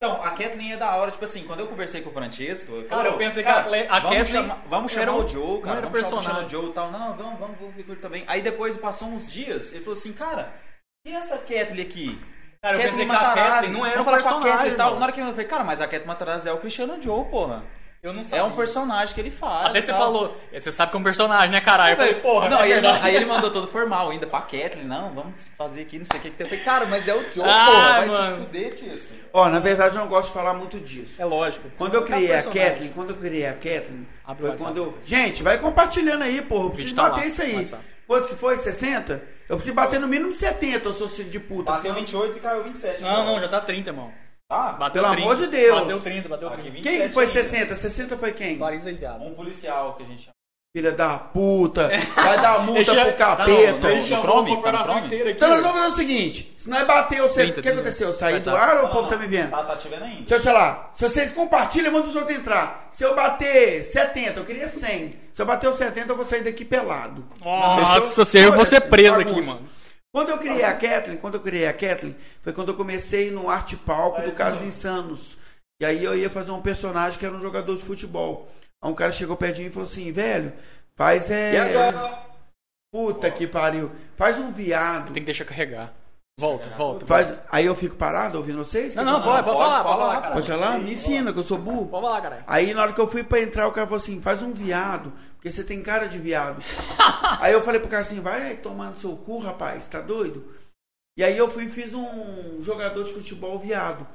Então, 0.00 0.22
a 0.22 0.30
Kathleen 0.30 0.74
é 0.74 0.76
da 0.76 0.94
hora, 0.94 1.10
tipo 1.10 1.24
assim, 1.24 1.42
quando 1.42 1.58
eu 1.60 1.66
conversei 1.66 2.00
com 2.02 2.10
o 2.10 2.12
Francisco, 2.12 2.70
eu 2.70 2.84
falei, 2.84 2.88
Cara, 2.88 3.08
eu 3.08 3.14
"Ô, 3.14 3.18
pensei 3.18 3.42
que 3.42 3.48
cara, 3.48 3.60
a 3.62 3.64
Cle- 3.64 3.86
a 3.88 3.98
vamos 3.98 4.16
Kathleen 4.18 4.26
chamar, 4.26 4.62
vamos 4.68 4.92
chamar 4.92 5.12
o 5.16 5.26
Joe, 5.28 5.60
cara, 5.60 5.80
vamos 5.80 5.98
chamar 5.98 6.08
o 6.08 6.20
personagem. 6.22 6.48
Joe 6.48 6.66
e 6.66 6.72
tal. 6.72 6.92
Não, 6.92 7.16
vamos, 7.16 7.38
vamos, 7.40 7.58
vamos 7.58 7.74
ver 7.74 7.82
ele 7.82 7.96
também. 7.96 8.24
Aí 8.28 8.40
depois 8.40 8.76
passou 8.76 9.08
uns 9.08 9.28
dias, 9.30 9.72
ele 9.72 9.80
falou 9.82 9.98
assim, 9.98 10.12
cara, 10.12 10.52
e 11.04 11.12
essa 11.12 11.36
Kathleen 11.38 11.80
aqui? 11.80 12.16
Cara, 12.62 12.76
eu 12.76 12.80
pensei 12.82 13.04
que 13.06 13.10
a 13.10 13.14
Matarazzi. 13.14 13.50
Kathleen 13.50 13.72
não 13.72 13.86
era 13.86 14.00
um 14.00 14.04
falar 14.04 14.18
com 14.22 14.28
a 14.28 14.30
personagem, 14.30 14.52
Kathleen 14.52 14.72
e 14.74 14.76
tal. 14.76 14.94
Na 14.96 15.02
hora 15.04 15.12
que 15.12 15.20
eu 15.20 15.30
falei, 15.30 15.46
cara, 15.46 15.64
mas 15.64 15.80
a 15.80 15.84
Kathleen 15.84 16.06
Matarazzi 16.06 16.48
é 16.48 16.52
o 16.52 16.58
Cristiano 16.58 17.02
Joe, 17.02 17.24
porra. 17.24 17.64
Eu 18.00 18.12
não 18.12 18.20
É 18.20 18.24
sabia. 18.24 18.44
um 18.44 18.52
personagem 18.54 19.12
que 19.12 19.20
ele 19.20 19.30
faz. 19.30 19.66
Até 19.66 19.80
você 19.80 19.90
tal. 19.90 20.00
falou, 20.00 20.36
você 20.52 20.70
sabe 20.70 20.92
que 20.92 20.96
é 20.96 21.00
um 21.00 21.02
personagem, 21.02 21.50
né, 21.50 21.60
caralho? 21.60 21.92
Eu 21.94 21.96
falei, 21.96 22.14
porra, 22.14 22.48
não, 22.48 22.58
é 22.58 22.62
aí, 22.62 22.72
ele, 22.72 22.86
aí 22.86 23.16
ele 23.16 23.24
mandou 23.24 23.50
todo 23.50 23.66
formal 23.66 24.10
ainda 24.10 24.24
pra 24.24 24.40
Kathleen. 24.40 24.84
Não, 24.84 25.12
vamos 25.12 25.34
fazer 25.58 25.80
aqui, 25.82 25.98
não 25.98 26.04
sei 26.06 26.20
o 26.20 26.22
que 26.22 26.30
que 26.30 26.36
tem. 26.36 26.44
Eu 26.46 26.48
falei, 26.50 26.64
cara, 26.64 26.86
mas 26.86 27.08
é 27.08 27.14
o 27.14 27.20
Joe, 27.32 27.42
Ah, 27.44 27.66
porra. 27.66 27.82
Vai 27.92 28.06
mano. 28.06 28.36
se 28.36 28.40
fuder, 28.42 28.74
tio. 28.76 28.98
Ó, 29.32 29.48
na 29.48 29.58
verdade 29.58 29.96
eu 29.96 30.00
não 30.00 30.08
gosto 30.08 30.28
de 30.28 30.34
falar 30.34 30.54
muito 30.54 30.78
disso. 30.78 31.20
É 31.20 31.24
lógico. 31.24 31.68
Quando 31.76 31.94
eu 31.94 32.02
tá 32.02 32.06
criei 32.14 32.32
a. 32.32 32.42
Kathleen, 32.44 32.92
quando 32.94 33.10
eu 33.10 33.16
criei 33.16 33.46
a 33.46 33.52
Kathleen, 33.54 34.06
foi 34.24 34.34
quando 34.36 34.48
WhatsApp. 34.48 34.78
eu... 34.78 34.98
Gente, 35.02 35.42
vai 35.42 35.58
compartilhando 35.58 36.22
aí, 36.22 36.40
porra. 36.40 36.66
Eu 36.66 36.70
preciso 36.70 36.94
tá 36.94 37.02
bater 37.10 37.20
lá, 37.22 37.26
isso 37.26 37.42
aí. 37.42 37.56
WhatsApp. 37.56 37.84
Quanto 38.06 38.28
que 38.28 38.36
foi? 38.36 38.56
60? 38.56 39.22
Eu 39.48 39.56
preciso 39.56 39.74
bater 39.74 39.98
no 39.98 40.06
mínimo 40.06 40.32
70, 40.32 40.88
eu 40.88 40.92
sou 40.92 41.08
filho 41.08 41.28
de 41.30 41.40
puta. 41.40 41.72
Bateu 41.72 41.82
senão- 41.82 41.94
28 41.96 42.36
e 42.36 42.40
caiu 42.40 42.62
27. 42.62 43.02
Não, 43.02 43.24
não, 43.26 43.40
já 43.40 43.48
tá 43.48 43.60
30, 43.60 43.90
irmão. 43.90 44.12
Tá? 44.48 44.72
Bateu 44.72 45.02
Pelo 45.02 45.14
30. 45.14 45.22
amor 45.30 45.36
de 45.36 45.46
Deus. 45.48 45.78
Bateu 45.80 46.00
30, 46.00 46.28
bateu 46.30 46.48
Aqui, 46.48 46.56
30. 46.62 46.74
20. 46.76 46.82
Quem 46.82 47.00
que 47.02 47.08
foi 47.10 47.26
27 47.26 47.48
60? 47.50 47.74
60 47.74 48.16
foi 48.16 48.32
quem? 48.32 48.56
Paris 48.58 48.86
aí, 48.86 48.94
viado. 48.94 49.22
Um 49.22 49.34
policial 49.34 49.94
que 49.94 50.02
a 50.04 50.06
gente 50.06 50.22
chama. 50.22 50.32
Filha 50.74 50.92
da 50.92 51.18
puta. 51.18 51.90
Vai 52.14 52.40
dar 52.40 52.60
multa 52.60 52.84
Deixa- 52.84 52.92
pro 53.04 53.12
Tá 53.12 53.36
capeta. 53.36 53.88
Deixa 53.88 54.16
a 54.16 54.20
Chrome? 54.20 54.62
Tá 54.62 54.84
Chrome? 54.84 55.06
inteira 55.06 55.24
aqui. 55.30 55.36
Então 55.36 55.48
nós 55.50 55.60
vamos 55.62 55.78
fazer 55.80 55.92
o 55.92 55.96
seguinte: 55.96 56.54
se 56.58 56.68
nós 56.70 56.86
bater 56.86 57.22
o 57.22 57.28
60, 57.28 57.52
30, 57.52 57.60
o 57.60 57.62
que 57.62 57.68
aconteceu? 57.68 58.08
Eu 58.08 58.12
saí 58.14 58.40
do 58.40 58.50
ar 58.56 58.78
ou 58.78 58.86
o 58.86 58.90
povo 58.90 59.08
tá 59.08 59.16
me 59.16 59.26
vendo? 59.26 59.50
Tá, 59.50 59.64
tá 59.64 59.76
te 59.76 59.88
vendo 59.88 60.04
ainda? 60.04 60.38
Se 60.38 60.48
eu, 60.48 60.52
lá, 60.54 60.90
se 60.94 61.08
vocês 61.08 61.30
compartilham, 61.32 61.92
manda 61.92 62.06
os 62.06 62.16
outros 62.16 62.36
entrar. 62.36 62.86
Se 62.90 63.02
eu 63.04 63.14
bater 63.14 63.82
70, 63.84 64.40
eu 64.40 64.44
queria 64.46 64.68
100. 64.68 65.14
Se 65.32 65.42
eu 65.42 65.46
bater 65.46 65.68
os 65.68 65.76
70, 65.76 66.10
eu 66.12 66.16
vou 66.16 66.24
sair 66.24 66.42
daqui 66.42 66.64
pelado. 66.64 67.24
Nossa, 67.44 68.24
senhora, 68.24 68.52
eu 68.52 68.56
vou 68.56 68.64
ser 68.66 68.80
preso 68.82 69.20
aqui, 69.20 69.40
mano. 69.42 69.60
Quando 70.12 70.30
eu 70.30 70.38
criei 70.38 70.64
a 70.64 70.74
Kathleen, 70.74 71.18
quando 71.18 71.34
eu 71.34 71.40
criei 71.40 71.66
a 71.66 71.72
Kathleen, 71.72 72.16
foi 72.42 72.52
quando 72.52 72.68
eu 72.68 72.76
comecei 72.76 73.30
no 73.30 73.50
arte 73.50 73.76
palco 73.76 74.22
do 74.22 74.32
Casos 74.32 74.62
Insanos. 74.62 75.36
E 75.80 75.84
aí 75.84 76.02
eu 76.02 76.16
ia 76.16 76.30
fazer 76.30 76.50
um 76.50 76.62
personagem 76.62 77.18
que 77.18 77.26
era 77.26 77.34
um 77.34 77.40
jogador 77.40 77.76
de 77.76 77.82
futebol. 77.82 78.50
Aí 78.82 78.90
um 78.90 78.94
cara 78.94 79.12
chegou 79.12 79.36
perto 79.36 79.56
de 79.56 79.62
mim 79.62 79.68
e 79.68 79.72
falou 79.72 79.88
assim, 79.88 80.10
velho, 80.10 80.52
faz 80.96 81.30
é. 81.30 81.54
E 81.54 81.56
agora? 81.58 82.26
Puta 82.92 83.30
que 83.30 83.46
pariu. 83.46 83.90
Faz 84.16 84.38
um 84.38 84.50
viado. 84.50 85.12
Tem 85.12 85.22
que 85.22 85.26
deixar 85.26 85.44
carregar. 85.44 85.94
Volta, 86.38 86.68
volta. 86.76 87.04
Faz... 87.04 87.40
Aí 87.50 87.66
eu 87.66 87.74
fico 87.74 87.96
parado 87.96 88.38
ouvindo 88.38 88.58
vocês? 88.58 88.94
Não, 88.94 89.04
não, 89.04 89.20
pode, 89.20 89.44
pode 89.44 89.58
falar, 89.58 89.82
pode 89.82 89.98
falar, 89.98 90.20
cara. 90.22 90.34
Pode 90.34 90.46
falar? 90.46 90.78
Me 90.78 90.92
ensina, 90.92 91.32
que 91.32 91.38
eu 91.40 91.42
sou 91.42 91.58
burro. 91.58 91.88
Pode 91.88 92.04
falar, 92.04 92.20
caralho. 92.20 92.44
Aí 92.46 92.72
na 92.72 92.82
hora 92.82 92.92
que 92.92 93.00
eu 93.00 93.08
fui 93.08 93.24
pra 93.24 93.42
entrar, 93.42 93.66
o 93.66 93.72
cara 93.72 93.88
falou 93.88 94.00
assim, 94.00 94.20
faz 94.20 94.40
um 94.40 94.52
viado, 94.52 95.12
porque 95.34 95.50
você 95.50 95.64
tem 95.64 95.82
cara 95.82 96.06
de 96.06 96.16
viado. 96.16 96.62
aí 97.42 97.52
eu 97.52 97.60
falei 97.62 97.80
pro 97.80 97.90
cara 97.90 98.02
assim, 98.02 98.20
vai 98.20 98.54
tomar 98.54 98.90
no 98.90 98.94
seu 98.94 99.16
cu, 99.16 99.38
rapaz, 99.38 99.88
tá 99.88 100.00
doido? 100.00 100.44
E 101.18 101.24
aí 101.24 101.36
eu 101.36 101.50
fui 101.50 101.64
e 101.64 101.68
fiz 101.68 101.92
um 101.92 102.62
jogador 102.62 103.02
de 103.02 103.12
futebol 103.12 103.58
viado. 103.58 104.06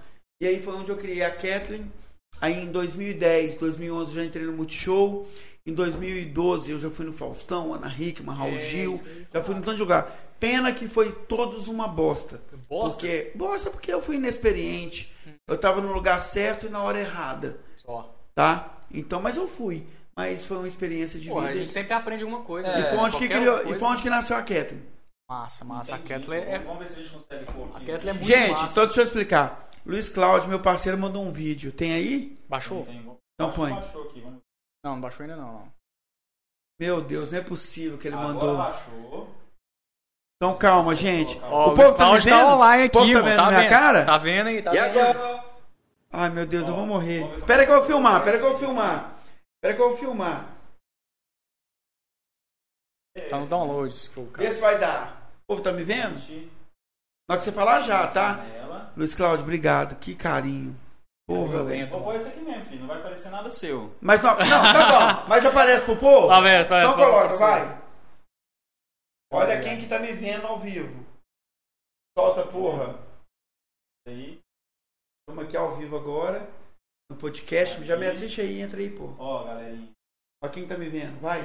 E 0.42 0.48
aí 0.48 0.62
foi 0.62 0.76
onde 0.76 0.92
eu 0.92 0.96
criei 0.96 1.24
a 1.24 1.30
Kathleen. 1.30 1.92
Aí 2.40 2.64
em 2.64 2.72
2010, 2.72 3.58
2011 3.58 4.12
eu 4.12 4.16
já 4.16 4.26
entrei 4.26 4.46
no 4.46 4.54
Multishow. 4.54 5.28
Em 5.66 5.74
2012 5.74 6.72
eu 6.72 6.80
já 6.80 6.90
fui 6.90 7.06
no 7.06 7.12
Faustão, 7.12 7.74
Ana 7.74 7.94
Hickman, 7.94 8.34
Raul 8.34 8.54
É, 8.54 8.58
Gil. 8.58 9.02
Já 9.34 9.44
fui 9.44 9.56
no 9.56 9.62
tanto 9.62 9.76
de 9.76 9.82
lugar. 9.82 10.33
Pena 10.43 10.73
que 10.73 10.88
foi 10.88 11.12
todos 11.13 11.67
uma 11.67 11.88
bosta. 11.88 12.41
Bosta? 12.69 12.99
Porque, 12.99 13.32
bosta 13.36 13.69
porque 13.69 13.93
eu 13.93 14.01
fui 14.01 14.17
inexperiente. 14.17 15.13
Eu 15.47 15.58
tava 15.58 15.79
no 15.82 15.93
lugar 15.93 16.19
certo 16.19 16.65
e 16.65 16.69
na 16.69 16.82
hora 16.84 16.99
errada 16.99 17.60
Só. 17.77 18.13
tá? 18.36 18.77
Então, 18.91 19.21
mas 19.21 19.38
eu 19.38 19.47
fui. 19.47 19.88
Mas 20.15 20.45
foi 20.45 20.58
uma 20.58 20.67
experiência 20.67 21.19
de 21.19 21.32
a 21.32 21.34
vida. 21.39 21.56
gente 21.56 21.71
sempre 21.71 21.93
aprende 21.93 22.23
alguma 22.23 22.43
coisa. 22.43 22.67
É, 22.67 22.79
E 22.79 22.82
né? 22.84 22.89
foi 22.89 22.97
onde 22.99 23.17
que 23.17 23.27
criou, 23.29 23.58
e 23.60 23.63
coisa. 23.63 23.79
foi 23.79 23.88
onde 23.88 24.01
que 24.01 24.10
nasceu 24.10 24.36
a 24.38 24.41
Kathleen. 24.41 24.84
Massa, 25.29 25.65
massa. 25.65 25.95
A 25.95 25.97
Entendi. 25.97 26.13
Kathleen 26.19 26.43
é... 26.43 26.60
Vamos 26.60 26.79
ver 26.79 26.88
se 26.88 26.93
a 26.93 27.03
gente 27.03 27.13
consegue 27.13 27.45
pôr 27.45 27.69
A 27.73 27.77
aqui. 27.77 27.86
Kathleen 27.86 28.10
é 28.10 28.13
muito 28.13 28.25
Gente, 28.27 28.49
massa. 28.51 28.71
então 28.71 28.86
deixa 28.86 28.99
eu 29.01 29.06
explicar. 29.06 29.69
Luiz 29.86 30.10
Cláudio, 30.10 30.49
meu 30.49 30.60
parceiro, 30.60 30.97
mandou 30.99 31.23
um 31.23 31.32
vídeo. 31.32 31.71
Tem 31.71 31.93
aí? 31.93 32.38
Baixou? 32.47 32.86
Tem- 32.86 32.99
Então 33.34 33.51
põe. 33.53 33.73
Baixou 33.73 34.03
aqui, 34.10 34.19
vamos... 34.21 34.39
Não, 34.86 34.91
não 34.93 35.01
baixou 35.01 35.23
ainda 35.23 35.36
não. 35.38 35.53
não. 35.53 35.73
Meu 36.79 37.01
Deus, 37.01 37.32
não 37.32 37.39
é 37.39 37.41
possível 37.41 37.97
que 37.97 38.08
ele 38.10 38.15
Agora 38.15 38.34
mandou. 38.34 38.58
baixou. 38.58 39.33
Então 40.43 40.58
calma, 40.58 40.93
gente. 40.93 41.39
Ó, 41.49 41.71
o 41.71 41.73
povo 41.73 41.93
tá 41.93 42.12
me 42.12 42.19
vendo? 42.19 42.29
tá 42.38 42.53
online 42.53 42.84
o 42.84 42.86
aqui, 42.88 42.97
povo 42.97 43.13
tá 43.13 43.21
vendo 43.21 43.36
tá 43.38 43.47
minha 43.47 43.60
vendo. 43.62 43.69
cara? 43.69 44.06
Tá 44.06 44.17
vendo 44.17 44.47
aí, 44.47 44.62
tá 44.62 44.75
E 44.75 44.77
vendo. 44.77 44.99
agora? 44.99 45.43
Ai, 46.12 46.29
meu 46.32 46.45
Deus, 46.45 46.67
eu 46.67 46.75
vou 46.75 46.86
morrer. 46.86 47.25
ver. 47.25 47.45
Pera 47.45 47.65
que 47.65 47.71
eu 47.71 47.77
vou 47.77 47.86
filmar, 47.86 48.23
pera 48.25 48.38
que 48.38 48.43
eu 48.43 48.49
vou 48.49 48.60
filmar. 48.60 49.13
Pera 49.62 49.73
que 49.73 49.82
eu 49.82 49.88
vou 49.88 49.97
filmar. 49.97 50.45
Tá 53.29 53.38
no 53.38 53.45
download, 53.47 53.93
se 53.93 54.10
for 54.10 54.21
o 54.23 54.27
caso. 54.32 54.60
vai 54.60 54.77
dar. 54.77 55.32
O 55.43 55.53
povo 55.53 55.62
tá 55.62 55.71
me 55.71 55.86
vendo? 55.86 56.19
Na 56.19 57.36
hora 57.36 57.38
que 57.38 57.43
você 57.43 57.51
falar 57.53 57.79
já, 57.84 58.06
tá? 58.08 58.43
Ela. 58.53 58.91
Luiz 58.97 59.15
Cláudio, 59.15 59.43
obrigado. 59.43 59.95
Que 59.95 60.13
carinho. 60.13 60.75
Porra, 61.25 61.63
velho. 61.63 61.67
Violento. 61.67 61.91
Vou 61.91 62.01
pôr 62.01 62.15
esse 62.15 62.27
aqui 62.27 62.41
mesmo, 62.41 62.65
filho. 62.65 62.82
Não 62.82 62.88
vai 62.88 62.97
aparecer 62.97 63.29
nada 63.29 63.49
seu. 63.49 63.95
Mas 64.01 64.21
não, 64.21 64.32
não, 64.32 64.38
tá 64.73 64.88
bom. 65.21 65.25
Mas 65.29 65.45
aparece 65.45 65.86
pro 65.86 65.95
povo? 65.95 66.29
Aparece, 66.29 66.65
aparece, 66.65 66.91
Então 66.91 67.06
coloca, 67.06 67.34
vai. 67.38 67.83
Olha 69.34 69.60
quem 69.63 69.80
que 69.80 69.88
tá 69.88 69.98
me 69.98 70.13
vendo 70.13 70.46
ao 70.46 70.60
vivo. 70.60 71.04
Solta, 72.15 72.43
porra. 72.46 73.00
Aí. 74.08 74.39
Estamos 75.22 75.46
aqui 75.46 75.58
ao 75.58 75.76
vivo 75.76 75.98
agora. 75.98 76.48
No 77.10 77.17
podcast. 77.17 77.84
Já 77.84 77.98
me 77.98 78.06
assiste 78.06 78.41
aí, 78.41 78.62
entra 78.62 78.80
aí, 78.80 78.91
pô. 78.91 79.12
Ó, 79.17 79.43
galerinha. 79.43 79.89
Ó 80.43 80.48
quem 80.50 80.67
tá 80.67 80.78
me 80.78 80.88
vendo. 80.88 81.19
Vai. 81.19 81.41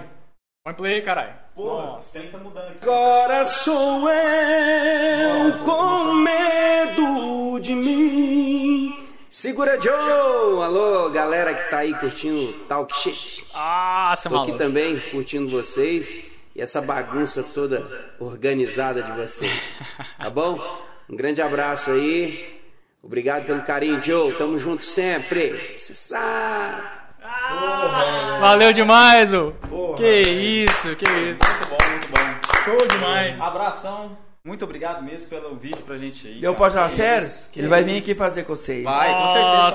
Põe 0.67 0.75
play 0.75 0.95
aí, 0.97 1.03
caralho. 1.03 1.35
Porra, 1.55 1.87
Nossa. 1.87 2.21
tem 2.21 2.31
tá 2.31 2.37
mudando 2.37 2.69
aqui. 2.73 2.79
Agora 2.83 3.45
sou 3.47 4.11
eu 4.11 5.65
com 5.65 6.13
medo 6.13 7.59
de 7.61 7.75
mim. 7.75 9.09
Segura 9.31 9.81
Joe! 9.81 10.63
Alô, 10.63 11.09
galera 11.11 11.55
que 11.55 11.71
tá 11.71 11.79
aí 11.79 11.99
curtindo 11.99 12.51
o 12.51 12.67
Talk 12.67 12.95
Shit. 12.95 13.47
Nossa, 13.55 14.29
Tô 14.29 14.37
aqui 14.37 14.51
maluco. 14.53 14.59
também 14.59 15.01
curtindo 15.11 15.49
vocês 15.49 16.38
e 16.59 16.61
essa 16.61 16.83
bagunça 16.83 17.41
toda 17.55 17.87
organizada 18.19 19.01
de 19.01 19.13
vocês. 19.13 19.63
Tá 20.19 20.29
bom? 20.29 20.59
Um 21.09 21.15
grande 21.15 21.41
abraço 21.41 21.93
aí. 21.93 22.61
Obrigado 23.01 23.47
pelo 23.47 23.63
carinho, 23.63 24.03
Joe. 24.03 24.33
Tamo 24.33 24.59
junto 24.59 24.83
sempre. 24.83 25.77
Cê 25.77 25.95
sabe. 25.95 26.83
Valeu 28.41 28.73
demais, 28.73 29.33
ô. 29.33 29.53
Porra. 29.69 29.99
Que 29.99 30.21
isso, 30.23 30.97
que 30.97 31.05
isso. 31.05 31.45
Muito 31.45 31.69
bom, 31.69 31.91
muito 31.91 32.09
bom. 32.09 32.65
Show 32.65 32.89
demais. 32.89 33.41
Abração. 33.41 34.28
Muito 34.49 34.65
obrigado 34.65 35.05
mesmo 35.05 35.29
pelo 35.29 35.55
vídeo 35.57 35.83
pra 35.83 35.99
gente 35.99 36.27
aí. 36.27 36.43
Eu 36.43 36.55
cara. 36.55 36.57
posso 36.57 36.75
falar 36.77 36.89
sério? 36.89 37.27
isso, 37.27 37.51
Ele 37.55 37.69
vai 37.69 37.85
vir 37.85 37.99
aqui 37.99 38.15
fazer 38.15 38.45
com 38.45 38.57
vocês. 38.57 38.83
Vai, 38.83 39.13
com 39.13 39.21
Nossa. 39.21 39.33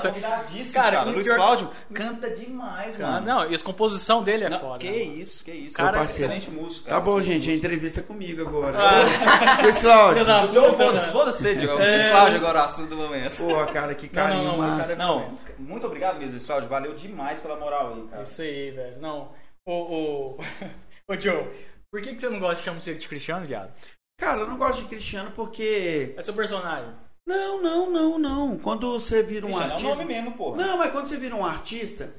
certeza. 0.09 0.27
Tá 0.27 0.35
convidadíssimo, 0.37 0.73
Cara, 0.73 0.97
cara. 0.97 1.09
Luiz 1.11 1.27
pior- 1.27 1.35
Cláudio 1.35 1.69
canta 1.93 2.29
demais, 2.31 2.95
Cara, 2.97 3.11
mano. 3.11 3.25
Não, 3.27 3.51
e 3.51 3.55
a 3.55 3.59
composição 3.59 4.23
dele 4.23 4.45
é 4.45 4.49
Não, 4.49 4.59
foda. 4.59 4.79
que 4.79 4.87
isso, 4.89 5.45
que 5.45 5.51
isso. 5.51 5.77
Cara, 5.77 6.03
excelente 6.03 6.49
músico. 6.49 6.85
Tá 6.85 6.89
cara, 6.91 7.01
bom, 7.01 7.19
excelente 7.19 7.41
gente. 7.43 7.51
Músico. 7.51 7.65
entrevista 7.65 7.99
é 7.99 8.03
comigo 8.03 8.41
agora. 8.41 8.77
Ah. 8.79 9.61
Luiz 9.61 9.79
Cláudio. 9.79 10.23
O 10.23 10.73
foda-se, 10.75 11.11
foda-se, 11.11 11.55
Diogo. 11.55 11.79
É. 11.81 11.89
Luiz 11.91 12.09
Cláudio 12.09 12.37
agora, 12.37 12.59
o 12.59 12.63
assunto 12.63 12.89
do 12.89 12.97
momento. 12.97 13.37
Porra, 13.37 13.67
cara, 13.67 13.93
que 13.93 14.07
carinho, 14.07 14.43
não, 14.43 14.57
não, 14.57 14.77
cara, 14.79 14.95
Não, 14.95 15.37
muito 15.59 15.85
obrigado 15.85 16.17
mesmo, 16.17 16.31
Luiz 16.31 16.45
Cláudio. 16.47 16.67
Valeu 16.67 16.95
demais 16.95 17.39
pela 17.39 17.55
moral 17.57 17.93
aí, 17.93 18.07
cara. 18.09 18.23
Isso 18.23 18.41
aí, 18.41 18.71
velho. 18.71 18.99
Não. 18.99 19.31
O, 19.65 19.71
o... 19.71 20.37
Ô, 21.07 21.15
Joe, 21.19 21.47
por 21.91 22.01
que, 22.01 22.15
que 22.15 22.19
você 22.21 22.29
não 22.29 22.39
gosta 22.39 22.55
de 22.55 22.63
chamar 22.63 22.81
você 22.81 22.95
de 22.95 23.07
Cristiano, 23.07 23.45
viado? 23.45 23.71
Cara, 24.19 24.41
eu 24.41 24.47
não 24.47 24.57
gosto 24.57 24.83
de 24.83 24.89
Cristiano 24.89 25.31
porque. 25.35 26.13
É 26.17 26.23
seu 26.23 26.33
personagem. 26.33 26.91
Não, 27.25 27.61
não, 27.61 27.89
não, 27.89 28.19
não. 28.19 28.57
Quando 28.57 28.91
você 28.91 29.23
vira 29.23 29.45
um 29.45 29.49
Cristiano 29.49 29.65
é 29.65 29.69
o 29.69 29.73
artista. 29.75 29.95
nome 29.95 30.05
mesmo, 30.05 30.31
porra. 30.33 30.57
Não, 30.57 30.77
mas 30.77 30.91
quando 30.91 31.07
você 31.07 31.17
vira 31.17 31.35
um 31.35 31.45
artista, 31.45 32.13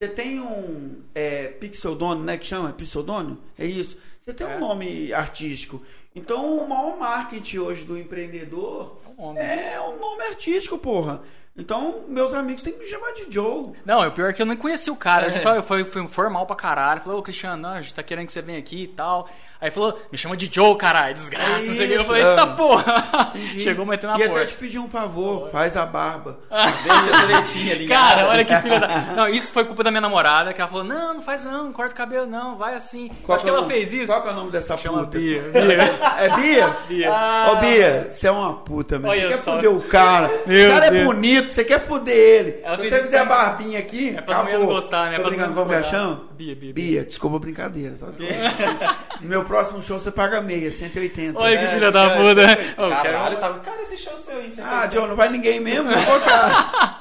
você 0.00 0.08
tem 0.10 0.38
um 0.40 1.02
é, 1.14 1.48
pixeldônimo, 1.48 2.24
né? 2.24 2.36
Que 2.38 2.46
chama 2.46 2.72
pixeldônimo? 2.72 3.38
É 3.58 3.66
isso. 3.66 3.96
Você 4.20 4.34
tem 4.34 4.46
É. 4.46 4.56
um 4.56 4.60
nome 4.60 5.12
artístico. 5.12 5.82
Então, 6.14 6.58
o 6.58 6.68
maior 6.68 6.98
marketing 6.98 7.58
hoje 7.58 7.84
do 7.84 7.96
empreendedor 7.96 8.98
É 9.06 9.08
um 9.20 9.24
homem. 9.24 9.42
é 9.42 9.80
o 9.80 9.96
nome 9.98 10.22
artístico, 10.24 10.76
porra. 10.78 11.22
Então, 11.56 12.04
meus 12.08 12.32
amigos 12.32 12.62
têm 12.62 12.72
que 12.72 12.78
me 12.78 12.86
chamar 12.86 13.12
de 13.12 13.26
Joe. 13.28 13.72
Não, 13.84 14.06
o 14.06 14.12
pior 14.12 14.30
é 14.30 14.32
que 14.32 14.40
eu 14.40 14.46
nem 14.46 14.56
conheci 14.56 14.90
o 14.90 14.96
cara. 14.96 15.26
A 15.26 15.28
gente 15.28 15.40
É. 15.40 15.42
falou, 15.42 15.62
foi, 15.62 15.84
foi 15.84 16.06
formal 16.06 16.46
pra 16.46 16.56
caralho. 16.56 17.00
Falou, 17.02 17.18
ô 17.18 17.22
Cristiano, 17.22 17.60
não, 17.60 17.70
a 17.74 17.82
gente 17.82 17.92
tá 17.92 18.02
querendo 18.02 18.26
que 18.26 18.32
você 18.32 18.40
venha 18.40 18.58
aqui 18.58 18.84
e 18.84 18.88
tal. 18.88 19.28
Aí 19.60 19.70
falou, 19.70 20.00
me 20.10 20.16
chama 20.16 20.38
de 20.38 20.48
Joe, 20.50 20.74
caralho, 20.78 21.12
desgraça. 21.12 21.58
não 21.66 21.74
sei 21.74 21.84
o 21.84 21.88
quê. 21.88 21.94
Eu 21.96 22.00
Isso, 22.00 22.06
falei, 22.06 22.22
é. 22.22 22.30
eita 22.30 22.46
porra. 22.46 23.32
Entendi. 23.34 23.60
Chegou 23.60 23.84
metendo 23.84 24.12
na 24.14 24.18
E 24.18 24.22
até 24.22 24.32
porta. 24.32 24.46
te 24.46 24.54
pedir 24.54 24.78
um 24.78 24.88
favor, 24.88 25.50
faz 25.50 25.76
a 25.76 25.84
barba. 25.84 26.38
Deixa 26.50 27.26
direitinho 27.26 27.72
ali. 27.72 27.86
Cara, 27.88 28.28
olha 28.28 28.44
que 28.44 28.56
filha 28.56 28.80
da. 28.80 28.88
Não, 29.16 29.28
isso 29.28 29.52
foi 29.52 29.64
culpa 29.66 29.82
da 29.84 29.90
minha 29.90 30.00
namorada, 30.00 30.54
que 30.54 30.60
ela 30.62 30.70
falou: 30.70 30.84
não, 30.84 31.14
não 31.14 31.20
faz 31.20 31.44
não, 31.44 31.64
não 31.64 31.72
corta 31.74 31.92
o 31.92 31.96
cabelo, 31.96 32.26
não, 32.26 32.56
vai 32.56 32.74
assim. 32.74 33.10
Qual 33.24 33.36
Acho 33.36 33.44
que 33.44 33.50
é 33.50 33.52
ela 33.52 33.60
nome- 33.62 33.74
fez 33.74 33.92
isso. 33.92 34.10
Qual 34.10 34.22
que 34.22 34.28
é 34.28 34.30
o 34.30 34.34
nome 34.34 34.50
dessa 34.50 34.78
Chama 34.78 35.00
puta? 35.00 35.18
Bia. 35.18 35.42
Bia. 35.42 36.00
É 36.20 36.28
Bia? 36.36 36.76
Bia. 36.88 37.10
Ô 37.52 37.56
Bia, 37.56 38.08
você 38.10 38.28
é 38.28 38.30
uma 38.30 38.54
puta, 38.54 38.98
mas 38.98 39.10
Olha 39.10 39.20
você 39.22 39.28
quer 39.28 39.38
só. 39.42 39.52
fuder 39.56 39.70
o 39.70 39.80
cara. 39.82 40.30
Meu 40.46 40.70
o 40.70 40.72
cara 40.72 40.86
é 40.86 40.90
Deus. 40.90 41.04
Bonito, 41.40 41.52
você 41.52 41.64
quer 41.64 41.80
fuder 41.86 42.16
ele. 42.16 42.60
Ela 42.62 42.76
Se 42.76 42.88
você 42.88 43.02
fizer 43.02 43.18
a 43.18 43.24
barbinha 43.24 43.78
aqui, 43.78 44.16
É 44.16 44.20
pra 44.20 44.42
não 44.44 44.66
gostar, 44.66 45.10
né? 45.10 45.16
Tô 45.16 45.22
Pra 45.22 45.30
brincando, 45.30 45.54
como 45.54 45.72
ela 45.72 45.80
gostar. 45.82 45.96
chama? 45.98 46.22
Bia, 46.32 46.54
Bia, 46.54 46.72
Bia, 46.72 47.04
desculpa 47.04 47.36
a 47.36 47.40
brincadeira. 47.40 47.96
Tá? 47.96 48.06
no 49.20 49.28
meu 49.28 49.44
próximo 49.44 49.82
show 49.82 49.98
você 49.98 50.10
paga 50.10 50.40
meia, 50.40 50.70
180. 50.70 51.38
Olha 51.38 51.58
que 51.58 51.64
É, 51.64 51.74
filha 51.74 51.90
da 51.90 52.08
cara, 52.08 52.20
puta. 52.20 52.92
Caralho, 53.02 53.38
cara, 53.38 53.54
tá... 53.54 53.60
cara, 53.60 53.82
esse 53.82 53.96
show 53.96 54.16
seu 54.16 54.38
aí. 54.38 54.50
Você 54.52 54.60
Ah, 54.62 54.86
John, 54.86 55.06
não 55.06 55.16
vai 55.16 55.28
ninguém 55.28 55.60
mesmo? 55.60 55.90
Pô, 56.04 56.20
cara. 56.20 56.96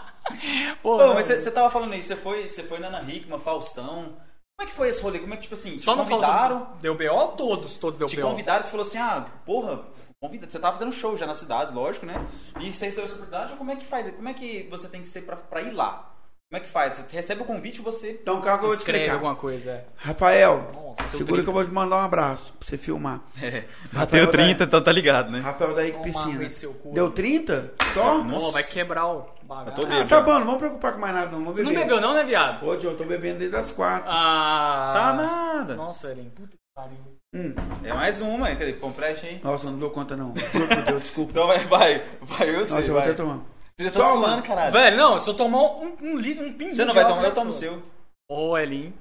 Pô, 0.83 0.97
Pô, 0.97 1.13
mas 1.13 1.25
você, 1.25 1.49
tava 1.51 1.69
falando 1.71 1.93
aí, 1.93 2.03
você 2.03 2.15
foi, 2.15 2.47
você 2.47 2.63
foi 2.63 2.79
na 2.79 2.87
Ana 2.87 3.01
Hickman, 3.01 3.39
Faustão. 3.39 4.13
Como 4.55 4.67
é 4.67 4.71
que 4.71 4.71
foi 4.75 4.89
esse 4.89 5.01
rolê? 5.01 5.19
Como 5.19 5.33
é 5.33 5.37
que, 5.37 5.43
tipo 5.43 5.55
assim, 5.55 5.77
te 5.77 5.83
Só 5.83 5.95
não 5.95 6.05
convidaram. 6.05 6.67
Deu 6.81 6.93
BO? 6.93 7.27
Todos, 7.37 7.77
todos 7.77 7.97
deu 7.97 8.07
te 8.07 8.17
BO. 8.17 8.23
convidaram 8.23 8.59
e 8.59 8.63
você 8.65 8.69
falou 8.71 8.85
assim, 8.85 8.97
ah, 8.97 9.23
porra, 9.45 9.79
convida. 10.21 10.49
Você 10.49 10.59
tava 10.59 10.77
fazendo 10.77 10.91
show 10.93 11.15
já 11.15 11.25
nas 11.25 11.37
cidades, 11.37 11.73
lógico, 11.73 12.05
né? 12.05 12.15
E 12.59 12.71
você 12.73 12.85
recebeu 12.85 13.05
essa 13.05 13.15
oportunidade, 13.15 13.53
como 13.53 13.71
é 13.71 13.75
que 13.75 13.85
faz? 13.85 14.09
Como 14.11 14.29
é 14.29 14.33
que 14.33 14.67
você 14.69 14.87
tem 14.87 15.01
que 15.01 15.07
ser 15.07 15.21
pra, 15.21 15.35
pra 15.35 15.61
ir 15.61 15.71
lá? 15.71 16.05
Como 16.51 16.59
é 16.63 16.65
que 16.65 16.69
faz? 16.71 16.95
Você 16.95 17.05
recebe 17.15 17.43
o 17.43 17.45
convite 17.45 17.77
e 17.77 17.81
você... 17.83 18.09
Então, 18.23 18.41
calma 18.41 18.57
que 18.57 18.63
eu 18.65 18.69
vou 18.69 18.75
te 18.75 18.79
Escreve 18.79 18.97
explicar. 19.03 19.13
alguma 19.17 19.35
coisa. 19.35 19.69
é. 19.69 19.85
Rafael, 19.95 20.67
Nossa, 20.73 21.03
segura 21.11 21.25
30. 21.25 21.43
que 21.43 21.49
eu 21.49 21.53
vou 21.53 21.63
te 21.63 21.71
mandar 21.71 21.97
um 21.97 22.01
abraço 22.01 22.51
pra 22.53 22.67
você 22.67 22.75
filmar. 22.77 23.21
É, 23.41 23.65
bateu 23.93 24.29
30, 24.31 24.57
da- 24.57 24.65
então 24.65 24.83
tá 24.83 24.91
ligado, 24.91 25.29
né? 25.29 25.41
Rafael 25.41 25.75
da 25.75 25.85
Ike 25.85 26.11
Toma 26.11 26.25
Piscina. 26.25 26.71
Deu 26.91 27.11
30? 27.11 27.73
Só? 27.93 28.23
Nossa. 28.23 28.45
Pô, 28.45 28.51
vai 28.51 28.63
quebrar 28.63 29.05
o 29.07 29.21
tô 29.21 29.85
Ah, 29.87 30.05
tá 30.07 30.21
bom, 30.21 30.39
não 30.39 30.45
vamos 30.45 30.57
preocupar 30.59 30.93
com 30.93 30.99
mais 30.99 31.13
nada, 31.13 31.31
não. 31.31 31.39
Vamos 31.39 31.55
Você 31.57 31.61
não 31.63 31.69
beber. 31.71 31.83
bebeu 31.85 32.01
não, 32.01 32.13
né, 32.15 32.23
viado? 32.23 32.65
Ô, 32.67 32.75
John, 32.77 32.89
eu 32.89 32.97
tô 32.97 33.03
bebendo 33.03 33.39
desde 33.39 33.55
as 33.55 33.71
quatro. 33.71 34.09
Ah. 34.09 34.91
Tá 34.95 35.13
nada. 35.13 35.75
Nossa, 35.75 36.07
Eren, 36.09 36.29
puta 36.31 36.49
que 36.49 36.57
pariu. 36.75 36.97
Hum. 37.33 37.53
É 37.83 37.93
mais 37.93 38.19
uma, 38.21 38.47
cadê? 38.55 38.73
Compreste 38.73 39.27
aí. 39.27 39.39
Nossa, 39.43 39.67
eu 39.67 39.71
não 39.71 39.79
dou 39.79 39.91
conta, 39.91 40.15
não. 40.15 40.33
Por 40.33 40.83
Deus, 40.85 41.01
desculpa. 41.03 41.29
Então 41.31 41.47
vai, 41.47 41.59
vai, 41.65 42.03
vai 42.21 42.49
eu 42.55 42.65
sei, 42.65 42.75
Nossa, 42.75 42.79
eu 42.79 42.85
vou 42.87 42.95
vai. 42.95 43.03
até 43.03 43.13
tomar. 43.13 43.39
Você 43.77 43.83
já 43.85 43.91
tá 43.91 43.99
Toma. 43.99 44.27
suando, 44.27 44.43
caralho. 44.43 44.71
Velho, 44.73 44.97
não, 44.97 45.19
se 45.19 45.29
eu 45.29 45.33
tomar 45.35 45.61
um, 45.61 45.95
um 46.01 46.17
litro, 46.17 46.45
um 46.45 46.53
pinguim 46.53 46.71
Você 46.71 46.83
não 46.85 46.93
vai 46.93 47.05
tomar, 47.05 47.23
eu 47.23 47.33
tomo 47.33 47.51
o 47.51 47.53
seu. 47.53 47.81
Ô, 48.29 48.57
Elinho. 48.57 48.93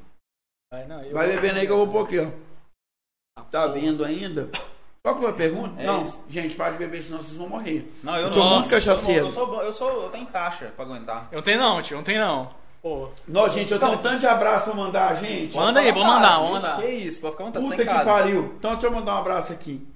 Vai, 0.73 0.87
não, 0.87 1.03
eu 1.03 1.13
Vai 1.15 1.27
vou- 1.27 1.37
bebendo 1.37 1.59
aí 1.59 1.67
que 1.67 1.73
eu 1.73 1.79
vou 1.79 1.89
pôr 1.89 2.05
aqui, 2.05 2.19
ó. 2.19 3.43
Tá 3.51 3.67
vendo 3.69 4.05
ainda? 4.05 4.49
Qual 5.03 5.15
que 5.15 5.21
foi 5.23 5.31
a 5.31 5.35
pergunta? 5.35 5.81
É 5.81 5.87
não, 5.87 6.03
isso. 6.03 6.23
gente, 6.29 6.55
para 6.55 6.73
de 6.73 6.79
beber, 6.79 7.03
senão 7.03 7.19
vocês 7.23 7.37
vão 7.37 7.49
morrer. 7.49 7.91
Não, 8.03 8.15
eu 8.15 8.23
Eu 8.23 8.27
não. 8.27 8.33
sou 8.35 8.45
muito 8.45 8.59
Nossa, 8.59 8.71
cachaceiro. 8.71 9.27
Eu 9.27 9.31
sou, 9.33 9.47
bom, 9.47 9.63
eu 9.63 9.73
sou, 9.73 10.03
eu 10.03 10.11
tenho 10.11 10.27
caixa 10.27 10.67
pra 10.77 10.85
aguentar. 10.85 11.29
Eu 11.33 11.37
não 11.37 11.43
tenho 11.43 11.59
não, 11.59 11.81
tio, 11.81 11.97
não 11.97 12.05
tenho 12.05 12.21
não. 12.21 12.51
Pô. 12.83 13.11
Nossa, 13.27 13.55
gente, 13.55 13.73
eu 13.73 13.79
tenho 13.79 13.93
um 13.93 13.99
tanto 13.99 14.21
de 14.21 14.27
abraço 14.27 14.67
pra 14.67 14.75
mandar, 14.75 15.15
gente. 15.17 15.57
Manda 15.57 15.81
aí, 15.81 15.91
vou 15.93 16.05
mandar, 16.05 16.39
vou 16.39 16.53
mandar. 16.53 16.77
Que 16.81 16.87
isso, 16.87 17.21
pode 17.21 17.33
ficar 17.33 17.45
vontade, 17.45 17.65
Puta 17.65 17.77
que 17.77 17.85
casa. 17.85 18.05
pariu. 18.05 18.55
Então 18.59 18.73
deixa 18.73 18.87
eu 18.87 18.93
mandar 18.93 19.15
um 19.17 19.19
abraço 19.19 19.53
aqui. 19.53 19.87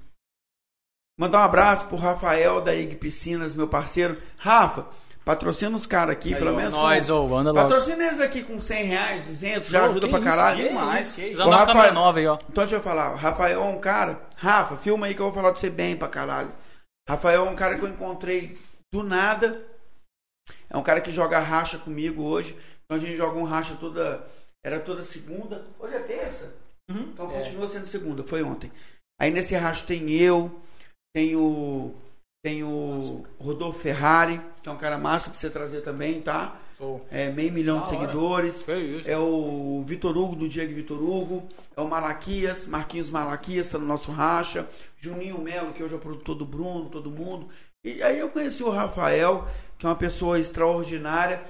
Mandar 1.19 1.41
um 1.41 1.43
abraço 1.45 1.87
pro 1.87 1.97
Rafael 1.97 2.61
da 2.61 2.75
IG 2.75 2.97
Piscinas, 2.97 3.55
meu 3.55 3.69
parceiro. 3.69 4.21
Rafa, 4.39 4.87
patrocina 5.25 5.77
os 5.77 5.87
caras 5.87 6.17
aqui, 6.17 6.33
Aí, 6.35 6.39
pelo 6.41 6.53
ó, 6.53 6.57
menos. 6.57 6.75
Nós, 6.75 7.09
com... 7.09 7.13
ô, 7.31 7.37
anda 7.39 7.53
logo. 7.53 7.69
Patrocina 7.69 8.03
eles 8.05 8.19
aqui 8.21 8.43
com 8.43 8.61
100 8.61 8.85
reais, 8.85 9.25
200, 9.27 9.69
já 9.69 9.81
Pô, 9.81 9.85
ajuda 9.87 10.07
que 10.07 10.11
pra 10.11 10.19
isso, 10.21 10.29
caralho. 10.29 10.57
que 10.57 10.69
Demais, 10.69 11.07
isso. 11.07 11.15
que 11.15 11.21
Precisando 11.23 11.51
Rafael. 11.51 11.67
câmera 11.67 11.93
nova 11.93 12.19
aí, 12.19 12.27
ó. 12.27 12.35
Então 12.51 12.65
deixa 12.65 12.77
eu 12.77 12.83
falar, 12.83 13.13
o 13.13 13.17
Rafael 13.17 13.61
é 13.63 13.65
um 13.65 13.79
cara. 13.79 14.21
Rafa, 14.37 14.77
filma 14.79 15.07
aí 15.07 15.15
que 15.15 15.21
eu 15.21 15.27
vou 15.27 15.35
falar 15.35 15.53
de 15.53 15.61
você 15.61 15.71
bem 15.71 15.97
pra 15.97 16.09
caralho. 16.09 16.51
Rafael 17.09 17.47
é 17.47 17.51
um 17.51 17.55
cara 17.55 17.77
que 17.79 17.85
eu 17.85 17.89
encontrei 17.89 18.59
do 18.93 19.03
nada. 19.05 19.63
É 20.69 20.77
um 20.77 20.83
cara 20.83 21.01
que 21.01 21.13
joga 21.13 21.39
racha 21.39 21.79
comigo 21.79 22.23
hoje. 22.25 22.57
Então 22.85 22.97
a 22.97 23.01
gente 23.01 23.17
joga 23.17 23.39
um 23.39 23.45
racha 23.45 23.77
toda. 23.79 24.27
Era 24.65 24.79
toda 24.81 25.03
segunda. 25.03 25.65
Hoje 25.79 25.95
é 25.95 26.01
terça. 26.01 26.55
Então 26.91 27.31
É. 27.31 27.39
continua 27.39 27.69
sendo 27.69 27.87
segunda, 27.87 28.23
foi 28.23 28.43
ontem. 28.43 28.71
Aí 29.21 29.31
nesse 29.31 29.55
racha 29.55 29.87
tem 29.87 30.11
eu, 30.11 30.51
tem 31.15 31.37
o. 31.37 31.95
Tem 32.45 32.65
o 32.65 33.25
Rodolfo 33.39 33.79
Ferrari, 33.79 34.41
que 34.65 34.69
é 34.69 34.73
um 34.73 34.77
cara 34.77 34.99
massa 34.99 35.31
pra 35.31 35.39
você 35.39 35.49
trazer 35.49 35.83
também, 35.83 36.21
tá? 36.21 36.59
Pô. 36.77 37.01
É 37.09 37.31
meio 37.31 37.53
milhão 37.53 37.77
de 37.81 37.83
Da 37.83 37.89
hora. 37.97 38.01
seguidores. 38.01 38.65
É 39.07 39.17
o 39.17 39.85
Vitor 39.87 40.19
Hugo 40.19 40.35
do 40.35 40.49
Diego 40.49 40.75
Vitor 40.75 41.01
Hugo. 41.01 41.49
É 41.77 41.81
o 41.81 41.89
Malaquias, 41.89 42.67
Marquinhos 42.67 43.11
Malaquias, 43.11 43.69
tá 43.69 43.79
no 43.79 43.87
nosso 43.87 44.11
racha. 44.11 44.69
Juninho 44.99 45.39
Melo, 45.41 45.73
que 45.73 45.85
hoje 45.85 45.95
é 45.95 45.97
o 45.97 46.01
produtor 46.01 46.35
do 46.35 46.45
Bruno, 46.45 46.91
todo 46.91 47.13
mundo. 47.13 47.49
E 47.85 48.03
aí 48.03 48.19
eu 48.19 48.29
conheci 48.29 48.65
o 48.65 48.71
Rafael, 48.71 49.47
que 49.79 49.87
é 49.87 49.89
uma 49.89 49.95
pessoa 49.95 50.37
extraordinária. 50.41 51.45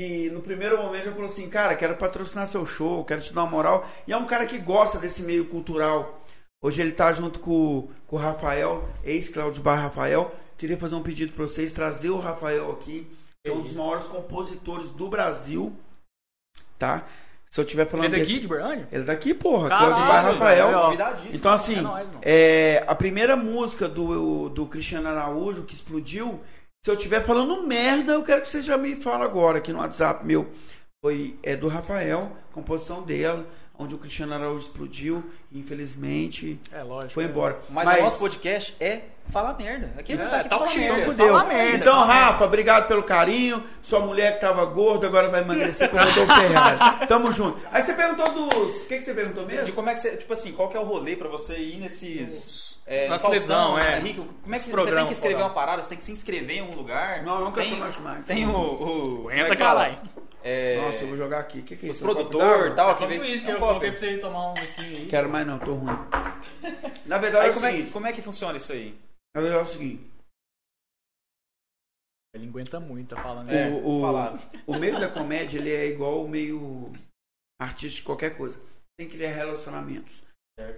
Que 0.00 0.30
no 0.30 0.40
primeiro 0.40 0.78
momento 0.78 1.04
já 1.04 1.12
falou 1.12 1.26
assim: 1.26 1.46
Cara, 1.50 1.76
quero 1.76 1.94
patrocinar 1.94 2.46
seu 2.46 2.64
show, 2.64 3.04
quero 3.04 3.20
te 3.20 3.34
dar 3.34 3.42
uma 3.42 3.50
moral. 3.50 3.86
E 4.06 4.12
é 4.14 4.16
um 4.16 4.24
cara 4.24 4.46
que 4.46 4.56
gosta 4.56 4.98
desse 4.98 5.22
meio 5.22 5.44
cultural. 5.44 6.22
Hoje 6.62 6.80
ele 6.80 6.92
tá 6.92 7.12
junto 7.12 7.38
com, 7.38 7.86
com 8.06 8.16
o 8.16 8.18
Rafael, 8.18 8.88
ex-Claudio 9.04 9.62
Bar 9.62 9.74
Rafael. 9.76 10.34
Queria 10.56 10.78
fazer 10.78 10.94
um 10.94 11.02
pedido 11.02 11.32
para 11.34 11.46
vocês, 11.46 11.70
trazer 11.70 12.08
o 12.08 12.18
Rafael 12.18 12.70
aqui. 12.72 13.06
É 13.44 13.52
um 13.52 13.60
dos 13.60 13.74
maiores 13.74 14.06
compositores 14.06 14.90
do 14.90 15.06
Brasil. 15.08 15.70
Tá? 16.78 17.04
Se 17.50 17.60
eu 17.60 17.64
estiver 17.64 17.86
falando 17.86 18.06
Ele 18.06 18.16
é 18.16 18.18
daqui 18.20 18.32
desse- 18.32 18.42
de 18.42 18.48
Berlândia? 18.48 18.88
Ele 18.90 19.02
é 19.02 19.06
daqui, 19.06 19.34
porra. 19.34 19.68
Caralho, 19.68 19.86
Claudio 19.96 20.06
Bar 20.06 20.20
Rafael. 20.22 20.90
velho. 20.96 21.34
Então, 21.34 21.52
assim, 21.52 21.78
É 21.78 21.82
nóis, 21.82 22.08
é, 22.22 22.84
a 22.86 22.94
primeira 22.94 23.36
música 23.36 23.86
do, 23.86 24.48
do 24.48 24.64
Cristiano 24.64 25.08
Araújo 25.08 25.64
que 25.64 25.74
explodiu, 25.74 26.40
se 26.82 26.90
eu 26.90 26.94
estiver 26.94 27.24
falando 27.24 27.66
merda, 27.66 28.12
eu 28.12 28.22
quero 28.22 28.40
que 28.42 28.48
você 28.48 28.62
já 28.62 28.78
me 28.78 28.96
fale 28.96 29.22
agora 29.22 29.58
aqui 29.58 29.72
no 29.72 29.80
WhatsApp 29.80 30.24
meu. 30.24 30.50
Foi 31.04 31.38
é 31.42 31.54
do 31.54 31.68
Rafael, 31.68 32.34
composição 32.52 33.02
dela, 33.02 33.46
onde 33.78 33.94
o 33.94 33.98
Cristiano 33.98 34.34
Araújo 34.34 34.66
explodiu, 34.66 35.24
e 35.50 35.58
infelizmente 35.58 36.58
É, 36.72 36.82
lógico. 36.82 37.14
foi 37.14 37.24
é. 37.24 37.26
embora. 37.26 37.60
Mas, 37.68 37.98
o 37.98 38.02
nosso 38.02 38.18
podcast 38.18 38.74
é 38.80 39.02
falar 39.30 39.54
merda. 39.54 39.90
Aqui 39.98 40.14
não 40.14 40.24
É, 40.24 40.28
tá 40.28 40.40
aqui 40.40 40.48
tá 40.48 40.58
falar 40.58 40.70
cheiro. 40.70 40.94
merda. 40.94 41.10
Fudeu. 41.10 41.26
Fala 41.28 41.44
merda, 41.44 41.76
então, 41.76 41.94
fala 41.94 42.06
Rafa, 42.12 42.44
obrigado 42.44 42.88
pelo 42.88 43.02
carinho. 43.02 43.62
Sua 43.82 44.00
mulher 44.00 44.34
que 44.34 44.40
tava 44.40 44.64
gorda 44.66 45.06
agora 45.06 45.28
vai 45.28 45.40
emagrecer 45.42 45.88
com 45.90 45.96
o 45.96 46.00
Rodolfo 46.00 46.34
Ferrari. 46.40 47.06
Tamo 47.08 47.32
junto. 47.32 47.60
Aí 47.72 47.82
você 47.82 47.92
perguntou 47.94 48.28
dos. 48.32 48.82
O 48.82 48.86
que, 48.86 48.96
que 48.98 49.02
você 49.02 49.14
perguntou 49.14 49.44
De 49.46 49.54
mesmo? 49.56 49.74
como 49.74 49.88
é 49.90 49.94
que 49.94 50.00
você, 50.00 50.16
tipo 50.16 50.32
assim, 50.32 50.52
qual 50.52 50.68
que 50.68 50.76
é 50.76 50.80
o 50.80 50.84
rolê 50.84 51.16
pra 51.16 51.28
você 51.28 51.56
ir 51.58 51.78
nesses... 51.78 52.70
É, 52.86 53.06
Nas 53.08 53.22
Faustão, 53.22 53.30
televisão, 53.30 53.78
é. 53.78 53.98
Henrique, 53.98 54.16
como 54.16 54.30
é 54.30 54.50
que 54.50 54.56
Esses 54.56 54.72
você 54.74 54.90
tem 54.92 55.06
que 55.06 55.12
escrever 55.12 55.42
uma 55.42 55.50
parada? 55.50 55.80
Você 55.80 55.90
tem 55.90 55.98
que 55.98 56.02
se 56.02 56.10
inscrever 56.10 56.56
em 56.56 56.62
um 56.62 56.74
lugar? 56.74 57.22
Não, 57.22 57.38
eu 57.38 57.44
nunca 57.44 57.60
tem, 57.60 57.70
tô 57.70 57.76
mais 57.76 57.96
mais. 57.98 58.24
Tem 58.24 58.44
o... 58.48 58.50
o 59.26 59.30
é 59.30 59.40
Entra, 59.42 59.56
fala? 59.56 59.84
caralho. 59.84 59.98
É, 60.42 60.80
Nossa, 60.80 60.98
eu 61.04 61.08
vou 61.08 61.16
jogar 61.16 61.38
aqui. 61.38 61.58
O 61.60 61.62
que, 61.62 61.76
que 61.76 61.86
é 61.86 61.90
os 61.90 61.96
isso? 61.96 62.04
D'água? 62.14 62.66
e 62.68 62.70
tal. 62.74 62.94
Que 62.96 63.04
Quanto 63.04 63.20
vem- 63.20 63.32
isso 63.32 63.44
que 63.44 63.50
é 63.50 63.54
eu 63.54 63.58
coloquei 63.60 63.90
pra 63.92 64.00
você 64.00 64.16
tomar 64.18 64.48
um 64.50 64.54
skin 64.54 64.82
aí? 64.96 65.06
Quero 65.08 65.28
mais 65.28 65.46
não, 65.46 65.58
tô 65.60 65.74
ruim. 65.74 65.96
Na 67.06 67.18
verdade 67.18 67.44
Aí 67.44 67.48
é 67.50 67.52
o 67.52 67.54
como 67.54 67.66
é, 67.66 67.82
como 67.92 68.06
é 68.08 68.12
que 68.12 68.22
funciona 68.22 68.56
isso 68.56 68.72
aí? 68.72 68.98
Na 69.34 69.40
verdade 69.40 69.60
é 69.60 69.62
o 69.62 69.66
seguinte. 69.66 70.10
Ele 72.34 72.48
aguenta 72.48 72.78
muito, 72.78 73.14
tá 73.14 73.22
falando. 73.22 73.50
É, 73.50 73.68
o, 73.68 73.86
o, 73.86 74.74
o 74.74 74.78
meio 74.78 74.98
da 75.00 75.08
comédia 75.08 75.58
ele 75.58 75.70
é 75.70 75.86
igual 75.86 76.24
o 76.24 76.28
meio 76.28 76.92
artístico 77.60 78.02
de 78.02 78.06
qualquer 78.06 78.36
coisa. 78.36 78.58
Tem 78.98 79.08
que 79.08 79.16
criar 79.16 79.32
relacionamentos. 79.32 80.22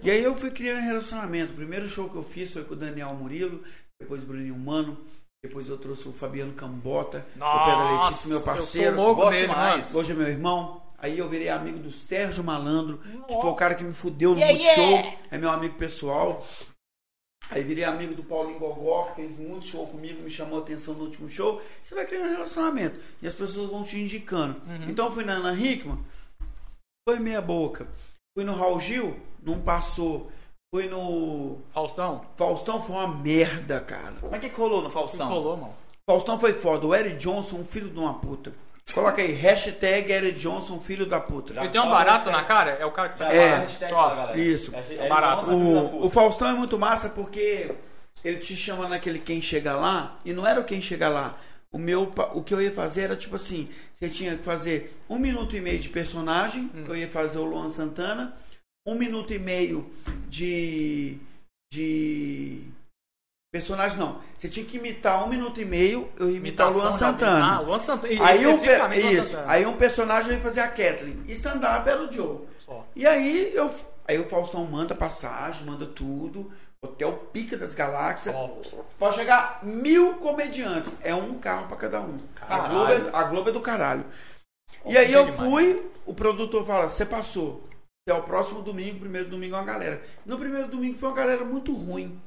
E 0.01 0.09
aí 0.09 0.23
eu 0.23 0.35
fui 0.35 0.49
criando 0.49 0.81
relacionamento. 0.81 1.53
O 1.53 1.55
primeiro 1.55 1.87
show 1.87 2.09
que 2.09 2.15
eu 2.15 2.23
fiz 2.23 2.53
foi 2.53 2.63
com 2.63 2.73
o 2.73 2.77
Daniel 2.77 3.13
Murilo, 3.13 3.63
depois 3.99 4.23
o 4.23 4.25
Bruninho 4.25 4.57
Mano, 4.57 4.97
depois 5.43 5.67
eu 5.69 5.77
trouxe 5.77 6.07
o 6.07 6.13
Fabiano 6.13 6.53
Cambota, 6.53 7.25
o 7.35 7.39
pé 7.39 7.71
da 7.71 8.01
Letícia, 8.01 8.29
meu 8.29 8.41
parceiro. 8.41 8.91
Eu 8.91 8.95
sou 8.95 9.05
louco 9.05 9.21
Gosto 9.21 9.31
dele, 9.33 9.47
demais. 9.47 9.87
mano. 9.87 9.99
Hoje 9.99 10.11
é 10.11 10.15
meu 10.15 10.27
irmão. 10.27 10.81
Aí 10.97 11.19
eu 11.19 11.27
virei 11.27 11.49
amigo 11.49 11.79
do 11.79 11.91
Sérgio 11.91 12.43
Malandro, 12.43 12.97
que 13.27 13.33
foi 13.33 13.49
o 13.49 13.55
cara 13.55 13.75
que 13.75 13.83
me 13.83 13.93
fudeu 13.93 14.33
no 14.33 14.39
Multishow. 14.39 15.17
É 15.29 15.37
meu 15.37 15.49
amigo 15.49 15.77
pessoal. 15.77 16.45
Aí 17.49 17.63
virei 17.63 17.83
amigo 17.83 18.15
do 18.15 18.23
Paulinho 18.23 18.57
Gogó, 18.57 19.09
que 19.09 19.15
fez 19.21 19.37
muito 19.37 19.65
show 19.65 19.85
comigo, 19.87 20.21
me 20.23 20.29
chamou 20.29 20.59
a 20.59 20.61
atenção 20.61 20.93
no 20.95 21.03
último 21.05 21.29
show. 21.29 21.61
Você 21.83 21.93
vai 21.93 22.05
criando 22.05 22.31
relacionamento. 22.31 22.99
E 23.21 23.27
as 23.27 23.33
pessoas 23.33 23.69
vão 23.69 23.83
te 23.83 23.99
indicando. 23.99 24.61
Então 24.87 25.07
eu 25.07 25.11
fui 25.11 25.23
na 25.23 25.33
Ana 25.33 25.53
Hickman, 25.53 25.99
foi 27.07 27.19
meia 27.19 27.41
boca. 27.41 27.87
Fui 28.35 28.43
no 28.43 28.55
Raul 28.55 28.79
Gil, 28.79 29.19
não 29.41 29.61
passou. 29.61 30.31
Fui 30.73 30.87
no 30.87 31.59
Faustão, 31.71 32.21
Faustão, 32.35 32.81
foi 32.81 32.95
uma 32.95 33.07
merda, 33.07 33.79
cara. 33.79 34.15
Mas 34.23 34.39
o 34.39 34.39
que, 34.39 34.49
que 34.49 34.59
rolou 34.59 34.81
no 34.81 34.87
que 34.87 34.93
Faustão? 34.95 35.27
colou, 35.27 35.55
mano. 35.55 35.75
Faustão 36.09 36.39
foi 36.39 36.53
foda. 36.53 36.87
O 36.87 36.95
Eric 36.95 37.17
Johnson, 37.17 37.57
um 37.57 37.65
filho 37.65 37.89
de 37.91 37.99
uma 37.99 38.15
puta. 38.15 38.51
Coloca 38.93 39.21
aí, 39.21 39.31
hashtag 39.31 40.11
Eric 40.11 40.39
Johnson, 40.39 40.79
filho 40.79 41.05
da 41.05 41.19
puta. 41.19 41.53
Ele 41.59 41.69
tem 41.69 41.81
um 41.81 41.89
barato 41.89 42.29
na 42.29 42.43
cara? 42.43 42.71
É 42.71 42.85
o 42.85 42.91
cara 42.91 43.09
que 43.09 43.17
tá... 43.17 43.33
É. 43.33 43.67
galera. 43.89 44.37
Isso. 44.39 44.73
É, 44.75 45.05
É 45.05 45.09
barato. 45.09 45.45
Filho 45.45 45.57
da 45.57 45.81
O, 45.81 46.05
o 46.05 46.09
Faustão 46.09 46.49
é 46.49 46.53
muito 46.53 46.77
massa 46.77 47.09
porque 47.09 47.71
ele 48.23 48.37
te 48.37 48.55
chama 48.55 48.87
naquele 48.87 49.19
quem 49.19 49.41
chega 49.41 49.73
lá 49.73 50.17
e 50.23 50.31
não 50.33 50.45
era 50.45 50.59
o 50.59 50.63
quem 50.63 50.81
chega 50.81 51.09
lá. 51.09 51.37
O 51.71 51.77
meu, 51.79 52.11
o 52.33 52.43
que 52.43 52.53
eu 52.53 52.61
ia 52.61 52.71
fazer 52.71 53.03
era 53.03 53.15
tipo 53.15 53.35
assim, 53.35 53.67
você 53.95 54.07
tinha 54.07 54.37
que 54.37 54.43
fazer 54.43 54.95
um 55.09 55.17
minuto 55.17 55.55
e 55.55 55.61
meio 55.61 55.79
de 55.79 55.89
personagem, 55.89 56.69
eu 56.87 56.95
ia 56.95 57.07
fazer 57.07 57.39
o 57.39 57.45
Luan 57.45 57.67
Santana, 57.67 58.37
um 58.85 58.93
minuto 58.93 59.33
e 59.33 59.39
meio 59.39 59.91
de 60.29 61.17
de 61.73 62.61
personagem 63.53 63.99
não, 63.99 64.19
você 64.35 64.49
tinha 64.49 64.65
que 64.65 64.77
imitar 64.77 65.23
um 65.23 65.29
minuto 65.29 65.61
e 65.61 65.65
meio, 65.65 66.09
eu 66.19 66.27
ia 66.27 66.37
imitar 66.37 66.69
o 66.69 66.73
Luan. 66.73 66.91
Santana. 66.97 67.55
Ah, 67.55 67.59
Luan 67.59 67.77
Santana. 67.77 68.25
Aí 68.27 68.47
um, 68.47 68.57
pe- 68.59 68.97
isso, 68.97 69.23
Santana. 69.29 69.51
aí 69.51 69.65
um 69.67 69.77
personagem 69.77 70.31
ia 70.33 70.39
fazer 70.39 70.61
a 70.61 70.67
Kathleen, 70.67 71.23
stand-up 71.29 71.87
era 71.87 72.01
o 72.03 72.11
Joe. 72.11 72.39
Só. 72.57 72.83
E 72.95 73.05
aí 73.05 73.51
eu 73.53 73.69
aí 74.07 74.19
o 74.19 74.25
Faustão 74.25 74.65
manda 74.65 74.95
passagem, 74.95 75.67
manda 75.67 75.85
tudo, 75.85 76.51
hotel 76.83 77.13
pica 77.31 77.55
das 77.55 77.75
galáxias. 77.75 78.33
Top. 78.33 78.67
Pode 78.97 79.15
chegar 79.15 79.59
mil 79.61 80.15
comediantes, 80.15 80.91
é 81.03 81.13
um 81.13 81.37
carro 81.37 81.67
pra 81.67 81.77
cada 81.77 82.01
um. 82.01 82.17
A. 82.41 82.57
Globo, 82.67 82.91
é, 82.91 83.09
a 83.13 83.23
Globo 83.23 83.49
é 83.49 83.53
do 83.53 83.61
caralho. 83.61 84.03
E 84.83 84.97
Ó, 84.97 84.99
aí 84.99 85.13
eu 85.13 85.25
demais. 85.25 85.39
fui, 85.49 85.85
o 86.07 86.13
produtor 86.13 86.65
fala, 86.65 86.89
você 86.89 87.05
passou. 87.05 87.63
É 88.09 88.13
o 88.13 88.23
próximo 88.23 88.63
domingo, 88.63 88.99
primeiro 88.99 89.29
domingo 89.29 89.55
é 89.55 89.59
uma 89.59 89.63
galera. 89.63 90.01
No 90.25 90.37
primeiro 90.39 90.67
domingo 90.67 90.97
foi 90.97 91.07
uma 91.07 91.15
galera 91.15 91.45
muito 91.45 91.71
ruim. 91.71 92.19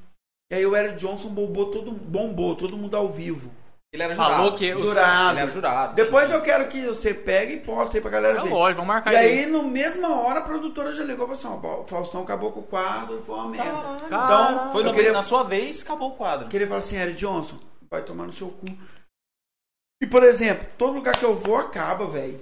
E 0.50 0.54
aí 0.54 0.64
o 0.66 0.76
Eric 0.76 0.96
Johnson 0.96 1.28
bombou 1.30 1.70
todo, 1.70 1.90
bombou 1.90 2.54
todo 2.54 2.76
mundo 2.76 2.96
ao 2.96 3.08
vivo. 3.08 3.50
Ele 3.92 4.02
era 4.02 4.14
Falou 4.14 4.36
jurado. 4.50 4.56
que 4.58 4.72
os- 4.74 4.80
Jurado. 4.80 5.30
Ele 5.32 5.40
era 5.40 5.50
jurado. 5.50 5.94
Depois 5.94 6.30
eu 6.30 6.42
quero 6.42 6.68
que 6.68 6.86
você 6.86 7.14
pegue 7.14 7.54
e 7.54 7.60
poste 7.60 7.96
aí 7.96 8.00
pra 8.02 8.10
galera 8.10 8.38
É 8.40 8.42
ver. 8.42 8.50
lógico, 8.50 8.80
vamos 8.82 8.88
marcar 8.94 9.12
E 9.12 9.16
ele. 9.16 9.40
aí, 9.40 9.46
no 9.46 9.62
mesma 9.62 10.20
hora, 10.20 10.40
a 10.40 10.42
produtora 10.42 10.92
já 10.92 11.02
ligou 11.04 11.24
e 11.32 11.36
falou 11.36 11.56
assim: 11.58 11.66
ó, 11.66 11.80
o 11.82 11.86
Faustão 11.86 12.22
acabou 12.22 12.52
com 12.52 12.60
o 12.60 12.64
quadro, 12.64 13.22
foi 13.24 13.34
uma 13.34 13.48
merda. 13.48 13.72
Caralho. 14.08 14.54
Então, 14.54 14.72
Foi 14.72 14.92
queria, 14.92 15.12
na 15.12 15.22
sua 15.22 15.44
vez, 15.44 15.82
acabou 15.82 16.10
o 16.10 16.14
quadro. 16.16 16.48
queria 16.48 16.66
falar 16.66 16.80
assim: 16.80 16.96
Eric 16.96 17.16
Johnson, 17.16 17.56
vai 17.90 18.02
tomar 18.02 18.26
no 18.26 18.32
seu 18.32 18.48
cu. 18.48 18.66
E, 20.02 20.06
por 20.06 20.22
exemplo, 20.22 20.66
todo 20.76 20.92
lugar 20.94 21.16
que 21.16 21.24
eu 21.24 21.34
vou 21.34 21.56
acaba, 21.56 22.06
velho. 22.06 22.38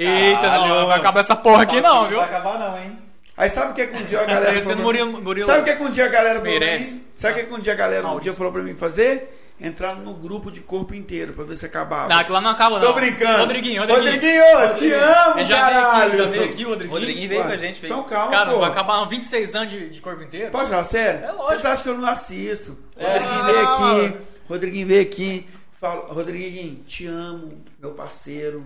Eita, 0.00 0.40
Caralho, 0.40 0.68
não, 0.68 0.80
não 0.80 0.86
vai 0.88 0.98
acabar 0.98 1.20
essa 1.20 1.36
porra 1.36 1.62
aqui 1.62 1.80
não, 1.80 2.06
viu? 2.06 2.18
Vai 2.18 2.28
acabar 2.28 2.58
não, 2.58 2.78
hein? 2.78 2.98
Aí 3.38 3.48
sabe 3.48 3.70
o 3.70 3.74
que 3.74 3.82
é 3.82 3.86
que 3.86 3.96
um 3.96 4.04
dia 4.04 4.20
a 4.20 4.24
galera 4.24 4.60
falou 4.60 4.78
Murilo-? 4.82 5.22
Murilo- 5.22 5.46
Sabe 5.46 5.60
o 5.60 5.64
que 5.64 5.70
é 5.70 5.76
que 5.76 5.82
um 5.84 5.90
dia 5.90 6.04
a 6.06 6.08
galera 6.08 6.40
falou 6.40 6.58
pra 6.58 6.78
mim? 6.78 7.04
Sabe 7.14 7.32
o 7.32 7.36
que 7.36 7.40
é 7.40 7.44
que 7.44 7.54
um 7.54 7.60
dia 7.60 7.72
a 7.72 7.76
galera 7.76 8.08
um 8.08 8.18
dia 8.18 8.32
falou 8.32 8.52
pra 8.52 8.62
mim 8.62 8.74
fazer? 8.74 9.34
Entrar 9.60 9.96
no 9.96 10.14
grupo 10.14 10.52
de 10.52 10.60
corpo 10.60 10.94
inteiro 10.94 11.32
pra 11.32 11.42
ver 11.44 11.56
se 11.56 11.66
acabava. 11.66 12.08
Não, 12.08 12.16
aquilo 12.18 12.34
lá 12.34 12.40
não 12.40 12.50
acaba, 12.50 12.78
não. 12.78 12.86
Tô 12.86 12.92
brincando. 12.92 13.38
Rodriguinho, 13.38 13.80
Rodriguinho. 13.80 14.06
Rodriguinho, 14.12 14.74
te 14.74 14.92
amo, 14.92 15.44
já 15.44 15.56
caralho. 15.60 16.10
veio 16.10 16.12
aqui, 16.12 16.16
já 16.16 16.24
veio 16.30 16.44
aqui, 16.44 16.62
Rodriguinho. 16.64 16.90
Rodriguinho 16.92 17.28
veio 17.28 17.40
Ué, 17.40 17.46
com 17.48 17.52
a 17.52 17.56
gente, 17.56 17.80
veio. 17.80 17.92
Então 17.92 18.04
calma, 18.04 18.30
Cara, 18.30 18.52
pô. 18.52 18.58
vai 18.60 18.70
acabar 18.70 19.04
26 19.06 19.54
anos 19.56 19.70
de, 19.70 19.90
de 19.90 20.00
corpo 20.00 20.22
inteiro? 20.22 20.50
Pode 20.52 20.70
falar 20.70 20.84
sério? 20.84 21.24
É 21.24 21.32
lógico. 21.32 21.46
Vocês 21.48 21.64
acham 21.64 21.82
que 21.82 21.88
eu 21.90 21.98
não 21.98 22.08
assisto? 22.08 22.78
É. 22.96 23.18
Rodriguinho 23.18 23.44
veio 23.46 23.68
aqui, 23.68 24.16
Rodriguinho 24.48 24.86
veio 24.86 25.02
aqui. 25.02 25.48
Fala, 25.72 26.06
Rodriguinho, 26.12 26.76
te 26.86 27.06
amo, 27.06 27.62
meu 27.80 27.90
parceiro. 27.92 28.64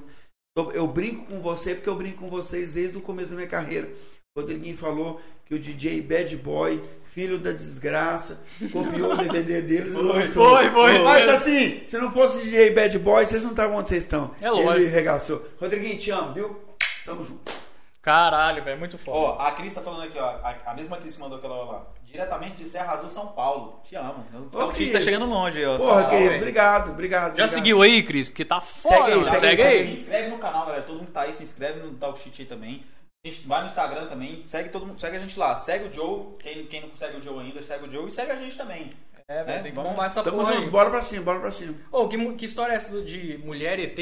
Eu, 0.57 0.73
eu 0.73 0.87
brinco 0.87 1.25
com 1.25 1.41
você 1.41 1.75
porque 1.75 1.89
eu 1.89 1.95
brinco 1.95 2.19
com 2.19 2.29
vocês 2.29 2.71
desde 2.73 2.99
o 2.99 3.01
começo 3.01 3.31
da 3.31 3.37
minha 3.37 3.49
carreira. 3.49 3.89
Rodriguinho 4.37 4.77
falou 4.77 5.21
que 5.45 5.55
o 5.55 5.59
DJ 5.59 6.01
Bad 6.01 6.35
Boy, 6.39 6.83
filho 7.05 7.39
da 7.39 7.53
desgraça, 7.53 8.41
copiou 8.73 9.13
o 9.13 9.17
DVD 9.17 9.61
deles 9.61 9.93
e 9.93 9.97
lançou. 9.99 10.57
foi, 10.57 10.71
foi, 10.71 10.99
Mas 11.01 11.25
foi. 11.25 11.31
assim, 11.35 11.83
se 11.87 11.99
não 11.99 12.11
fosse 12.11 12.43
DJ 12.45 12.71
Bad 12.71 12.99
Boy, 12.99 13.27
vocês 13.27 13.43
não 13.43 13.51
estavam 13.51 13.77
onde 13.77 13.91
vocês 13.91 14.05
estão. 14.05 14.31
É 14.41 14.51
lógico. 14.51 14.73
Ele 14.73 14.87
regaçou. 14.87 15.47
Rodriguinho, 15.61 15.99
te 15.99 16.11
amo, 16.11 16.33
viu? 16.33 16.59
Tamo 17.05 17.23
junto. 17.23 17.53
Caralho, 18.01 18.65
velho, 18.65 18.79
muito 18.79 18.97
foda. 18.97 19.17
Ó, 19.19 19.39
a 19.39 19.53
Cris 19.53 19.75
tá 19.75 19.83
falando 19.83 20.05
aqui, 20.05 20.19
ó. 20.19 20.25
A, 20.25 20.57
a 20.67 20.75
mesma 20.75 20.97
Cris 20.97 21.15
que 21.15 21.21
mandou 21.21 21.37
aquela 21.39 21.65
lá. 21.65 21.87
Diretamente 22.07 22.63
de 22.65 22.69
Serra 22.69 22.95
Azul, 22.95 23.09
São 23.11 23.29
Paulo. 23.29 23.81
Te 23.85 23.95
amo. 23.97 24.25
Ô, 24.53 24.65
O 24.65 24.69
Cris 24.73 24.91
tá 24.93 25.01
chegando 25.01 25.27
longe, 25.27 25.63
ó. 25.65 25.77
Porra, 25.77 26.01
São 26.01 26.11
Cris, 26.11 26.35
obrigado, 26.37 26.91
obrigado. 26.91 27.25
Já 27.37 27.45
obrigado. 27.45 27.49
seguiu 27.51 27.83
aí, 27.83 28.03
Cris? 28.03 28.29
Porque 28.31 28.45
tá 28.47 28.61
foda, 28.63 28.97
Segue 28.97 29.11
aí, 29.13 29.19
mano. 29.19 29.31
segue 29.31 29.41
segue 29.47 29.63
aí, 29.63 29.79
aí. 29.79 29.87
Se 29.97 30.01
inscreve 30.01 30.29
no 30.31 30.39
canal, 30.39 30.65
galera. 30.65 30.83
Todo 30.85 30.97
mundo 30.97 31.07
que 31.07 31.13
tá 31.13 31.21
aí, 31.21 31.33
se 31.35 31.43
inscreve 31.45 31.81
no 31.81 31.93
Talk 31.95 32.19
Shit 32.19 32.41
aí 32.43 32.49
também. 32.49 32.83
A 33.25 33.29
gente 33.29 33.47
vai 33.47 33.61
no 33.63 33.69
Instagram 33.69 34.09
também, 34.09 34.43
segue 34.45 34.71
todo 34.71 34.85
mundo, 34.85 35.01
segue 35.01 35.17
a 35.17 35.21
gente 35.21 35.39
lá. 35.39 35.57
Segue 35.57 35.85
o 35.89 35.93
Joe, 35.93 36.37
quem, 36.41 36.67
quem 36.67 36.81
não 36.89 36.97
segue 36.97 37.19
o 37.19 37.23
Joe 37.23 37.39
ainda, 37.39 37.63
segue 37.63 37.87
o 37.87 37.91
Joe 37.93 38.09
e 38.09 38.11
segue 38.11 38.33
a 38.33 38.37
gente 38.37 38.57
também. 38.57 38.91
É, 39.29 39.45
velho, 39.45 39.59
É, 39.59 39.63
tem 39.63 39.71
que 39.71 39.77
vamos- 39.77 39.93
bombar 39.93 40.07
essa 40.07 40.25
Tamo 40.25 40.39
porra 40.39 40.53
junto, 40.55 40.65
aí. 40.65 40.71
bora 40.71 40.91
pra 40.91 41.03
cima, 41.03 41.23
bora 41.23 41.39
pra 41.41 41.51
cima. 41.53 41.79
Ô, 41.93 42.09
que, 42.09 42.35
que 42.35 42.45
história 42.45 42.73
é 42.73 42.77
essa 42.77 42.91
do- 42.91 43.05
de 43.05 43.39
mulher 43.39 43.79
ET? 43.79 43.97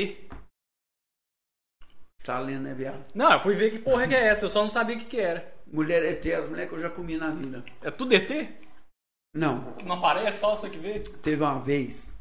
Você 2.18 2.26
tá 2.26 2.38
lendo, 2.40 2.62
né, 2.62 2.74
viado? 2.74 3.04
Não, 3.14 3.30
eu 3.32 3.40
fui 3.40 3.54
ver 3.54 3.70
que 3.70 3.78
porra 3.78 4.08
que 4.08 4.14
é 4.14 4.26
essa, 4.28 4.46
eu 4.46 4.48
só 4.48 4.62
não 4.62 4.68
sabia 4.68 4.96
o 4.96 4.98
que 4.98 5.04
que 5.04 5.20
era. 5.20 5.54
Mulher 5.66 6.02
ET, 6.02 6.26
as 6.34 6.48
mulheres 6.48 6.70
que 6.70 6.76
eu 6.76 6.80
já 6.80 6.88
comi 6.90 7.16
na 7.18 7.30
vida. 7.30 7.62
É 7.82 7.90
tudo 7.90 8.14
ET? 8.14 8.30
Não, 9.34 9.76
não 9.84 9.96
aparece, 9.96 10.40
só 10.40 10.56
você 10.56 10.68
que 10.70 10.78
vê? 10.78 11.00
teve 11.00 11.42
uma 11.42 11.60
vez 11.60 12.14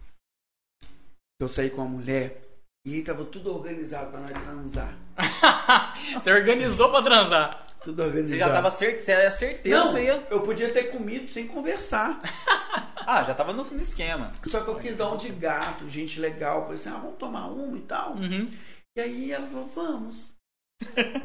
que 0.82 1.44
eu 1.44 1.48
saí 1.48 1.70
com 1.70 1.82
uma 1.82 1.90
mulher 1.98 2.42
e 2.86 3.02
tava 3.02 3.24
tudo 3.26 3.56
organizado 3.56 4.12
pra 4.12 4.20
nós 4.20 4.32
transar. 4.44 4.94
você 6.16 6.32
organizou 6.32 6.90
pra 6.90 7.02
transar. 7.02 7.66
Tudo 7.84 8.04
organizado. 8.04 8.30
Você 8.30 8.38
já 8.38 8.50
tava 8.54 8.72
cer 8.72 9.02
você 9.02 9.12
era 9.12 9.32
certeza 9.32 9.78
Não, 9.78 9.88
você 9.88 10.04
ia. 10.04 10.28
eu 10.30 10.42
podia 10.42 10.70
ter 10.74 10.86
comido 10.86 11.30
sem 11.30 11.48
conversar. 11.48 12.20
Ah, 13.12 13.24
já 13.24 13.34
tava 13.34 13.52
no, 13.54 13.64
no 13.64 13.82
esquema. 13.82 14.32
Só 14.46 14.62
que 14.62 14.68
eu 14.68 14.76
quis 14.76 14.96
dar 14.96 15.10
um 15.12 15.18
de 15.18 15.30
gato, 15.30 15.90
gente 15.90 16.20
legal. 16.20 16.62
Falei 16.62 16.78
assim, 16.78 16.90
ah, 16.90 17.00
vamos 17.02 17.18
tomar 17.18 17.48
uma 17.48 17.76
e 17.76 17.82
tal. 17.82 18.12
Uhum. 18.12 18.48
E 18.96 19.02
aí 19.02 19.32
ela 19.32 19.48
falou, 19.48 19.72
vamos. 19.74 20.32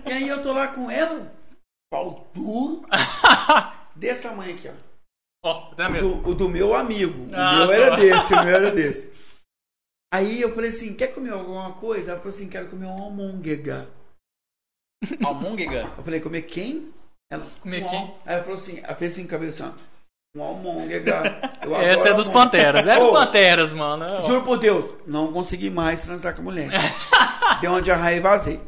e 0.07 0.11
aí 0.11 0.26
eu 0.26 0.40
tô 0.40 0.54
lá 0.54 0.68
com 0.68 0.90
ela, 0.90 1.30
pau 1.92 2.30
duro, 2.33 2.87
desse 3.94 4.22
tamanho 4.22 4.54
aqui, 4.54 4.68
ó. 4.68 4.72
Ó, 5.50 5.72
até 5.72 5.87
O 5.87 5.90
mesmo. 5.90 6.22
do, 6.22 6.28
o 6.30 6.35
do 6.35 6.48
meu 6.48 6.74
amigo. 6.74 7.26
O 7.30 7.37
Ah, 7.37 7.57
meu 7.59 7.66
só. 7.66 7.72
era 7.74 7.96
desse, 7.96 8.33
o 8.33 8.44
meu 8.44 8.54
era 8.57 8.70
desse. 8.70 9.12
Aí 10.14 10.40
eu 10.40 10.55
falei 10.55 10.70
assim, 10.70 10.94
quer 10.94 11.09
comer 11.09 11.31
alguma 11.33 11.72
coisa? 11.72 12.12
Ela 12.12 12.20
falou 12.20 12.33
assim, 12.35 12.48
quero 12.48 12.68
comer 12.68 12.87
um 12.87 13.03
almôndega. 13.03 13.88
Almôndega. 15.24 15.90
Eu 15.98 16.05
falei, 16.05 16.20
comer 16.20 16.42
quem? 16.42 16.92
Ela, 17.33 17.46
Comer 17.61 17.83
um 17.85 17.88
quem? 17.88 17.98
al- 17.98 18.18
Aí 18.24 18.35
ela 18.35 18.42
falou 18.42 18.59
assim, 18.59 18.81
ela 18.83 18.94
fez 18.94 19.12
assim, 19.12 19.22
com 19.22 19.29
o 19.29 19.31
cabelo 19.31 19.50
assim, 19.50 19.62
ó, 19.64 19.70
um 20.38 20.42
almôndega. 20.42 21.22
Essa 21.83 22.11
é 22.11 22.14
dos. 22.14 22.29
Panteras. 22.29 22.87
É 22.87 22.94
dos 22.96 23.09
Ô, 23.09 23.12
Panteras, 23.12 23.72
mano. 23.72 24.05
Ó, 24.05 24.20
Juro 24.22 24.42
por 24.42 24.59
Deus, 24.59 24.94
não 25.07 25.33
consegui 25.33 25.70
mais 25.70 26.03
transar 26.03 26.35
com 26.35 26.42
a 26.42 26.44
mulher. 26.44 26.70
Deu 27.61 27.72
uma 27.72 27.83
diarreia 27.83 28.16
e 28.16 28.20
vazei. 28.20 28.61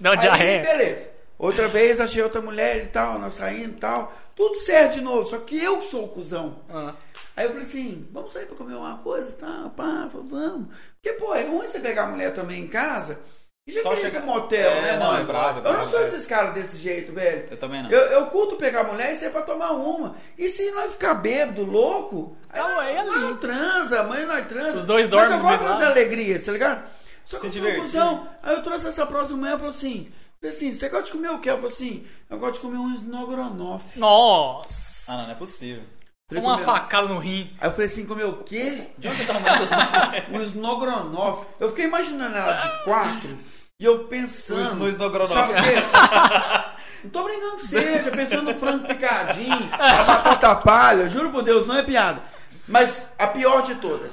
Dá 0.00 0.10
uma 0.10 0.16
diarreia. 0.16 0.62
beleza. 0.62 1.10
Outra 1.38 1.68
vez 1.68 2.00
achei 2.00 2.22
outra 2.22 2.40
mulher 2.40 2.82
e 2.84 2.86
tal, 2.86 3.18
nós 3.18 3.34
saindo 3.34 3.72
e 3.72 3.78
tal. 3.80 4.12
Tudo 4.36 4.54
certo 4.56 4.94
de 4.96 5.00
novo, 5.00 5.24
só 5.24 5.38
que 5.38 5.56
eu 5.58 5.78
que 5.78 5.86
sou 5.86 6.04
o 6.04 6.08
cuzão. 6.08 6.60
Ah. 6.68 6.92
Aí 7.34 7.46
eu 7.46 7.50
falei 7.50 7.64
assim, 7.64 8.06
vamos 8.12 8.32
sair 8.32 8.44
pra 8.46 8.54
comer 8.56 8.74
uma 8.74 8.98
coisa 8.98 9.30
e 9.30 9.34
tal, 9.34 9.70
pá, 9.70 10.08
vamos. 10.12 10.68
Porque, 11.02 11.18
pô, 11.18 11.34
é 11.34 11.42
ruim 11.42 11.66
você 11.66 11.80
pegar 11.80 12.04
a 12.04 12.06
mulher 12.08 12.34
também 12.34 12.62
em 12.62 12.68
casa 12.68 13.18
e 13.66 13.72
já 13.72 13.82
querer 13.82 14.08
ir 14.08 14.10
pro 14.12 14.26
motel, 14.26 14.70
É, 14.70 14.80
né, 14.82 14.92
não, 14.98 15.06
mano? 15.06 15.22
é 15.22 15.24
brabo, 15.24 15.56
é 15.56 15.58
eu 15.58 15.62
brabo, 15.62 15.78
não 15.78 15.90
sou 15.90 16.00
é. 16.00 16.06
esses 16.06 16.26
caras 16.26 16.54
desse 16.54 16.76
jeito, 16.76 17.12
velho. 17.12 17.48
Eu 17.50 17.56
também 17.56 17.82
não. 17.82 17.90
Eu, 17.90 17.98
eu 17.98 18.26
curto 18.26 18.56
pegar 18.56 18.82
a 18.82 18.84
mulher 18.84 19.12
e 19.12 19.16
sair 19.16 19.30
pra 19.30 19.42
tomar 19.42 19.72
uma. 19.72 20.14
E 20.38 20.48
se 20.48 20.70
nós 20.70 20.92
ficar 20.92 21.14
bêbado, 21.14 21.64
louco, 21.64 22.36
aí 22.50 22.60
Não, 22.60 22.74
nós, 22.74 22.88
é 22.88 23.04
nós 23.04 23.16
não 23.22 23.36
transa, 23.38 24.00
amanhã 24.02 24.26
nós 24.26 24.46
transa. 24.46 24.78
Os 24.78 24.84
dois 24.84 25.08
Mas 25.08 25.10
dormem 25.10 25.30
eu 25.32 25.42
no 25.42 25.48
gosto 25.48 25.64
das 25.64 25.82
alegrias, 25.82 26.44
tá 26.44 26.52
ligado? 26.52 26.88
Só 27.24 27.38
que 27.40 27.50
Se 27.50 27.96
eu. 27.96 28.26
Aí 28.42 28.54
eu 28.54 28.62
trouxe 28.62 28.86
essa 28.86 29.04
próxima 29.04 29.38
manhã 29.38 29.54
e 29.56 29.58
falou 29.58 29.72
assim, 29.74 30.12
assim, 30.50 30.72
você 30.74 30.88
gosta 30.88 31.06
de 31.06 31.12
comer 31.12 31.30
o 31.30 31.38
quê? 31.38 31.50
Eu 31.50 31.56
falei 31.56 31.70
assim, 31.70 32.06
eu 32.30 32.38
gosto 32.38 32.54
de 32.54 32.60
comer 32.60 32.78
um 32.78 32.92
snogronoff. 32.94 33.98
Nossa. 33.98 35.12
Ah, 35.12 35.16
não, 35.18 35.24
não 35.24 35.30
é 35.32 35.34
possível. 35.34 35.82
Falei, 36.28 36.42
uma 36.42 36.54
comer- 36.54 36.64
facada 36.64 37.08
no 37.08 37.18
rim. 37.18 37.50
Aí 37.60 37.68
eu 37.68 37.72
falei 37.72 37.86
assim, 37.86 38.04
comer 38.06 38.24
o 38.24 38.38
quê? 38.42 38.88
De 38.98 39.08
onde 39.08 39.16
você 39.18 39.24
tá 39.26 39.34
arrumando 39.34 39.62
essas 39.62 40.28
um 40.30 40.42
Snogronoff. 40.42 41.46
Eu 41.60 41.68
fiquei 41.70 41.84
imaginando 41.84 42.34
ela 42.36 42.52
de 42.54 42.84
quatro 42.84 43.38
e 43.78 43.84
eu 43.84 44.04
pensando. 44.04 44.74
No 44.74 44.88
Snogronoff. 44.88 45.32
Sabe 45.32 45.52
o 45.52 45.56
quê? 45.56 45.74
Não 47.04 47.10
tô 47.10 47.22
brincando 47.22 47.52
com 47.52 47.58
você, 47.60 48.02
já 48.02 48.10
pensando 48.10 48.52
no 48.52 48.58
frango 48.58 48.88
picadinho, 48.88 49.68
a 49.72 50.02
batata 50.02 50.56
palha, 50.56 51.08
juro 51.08 51.30
por 51.30 51.42
Deus, 51.44 51.64
não 51.64 51.76
é 51.76 51.82
piada. 51.84 52.20
Mas 52.66 53.06
a 53.16 53.28
pior 53.28 53.62
de 53.62 53.76
todas. 53.76 54.10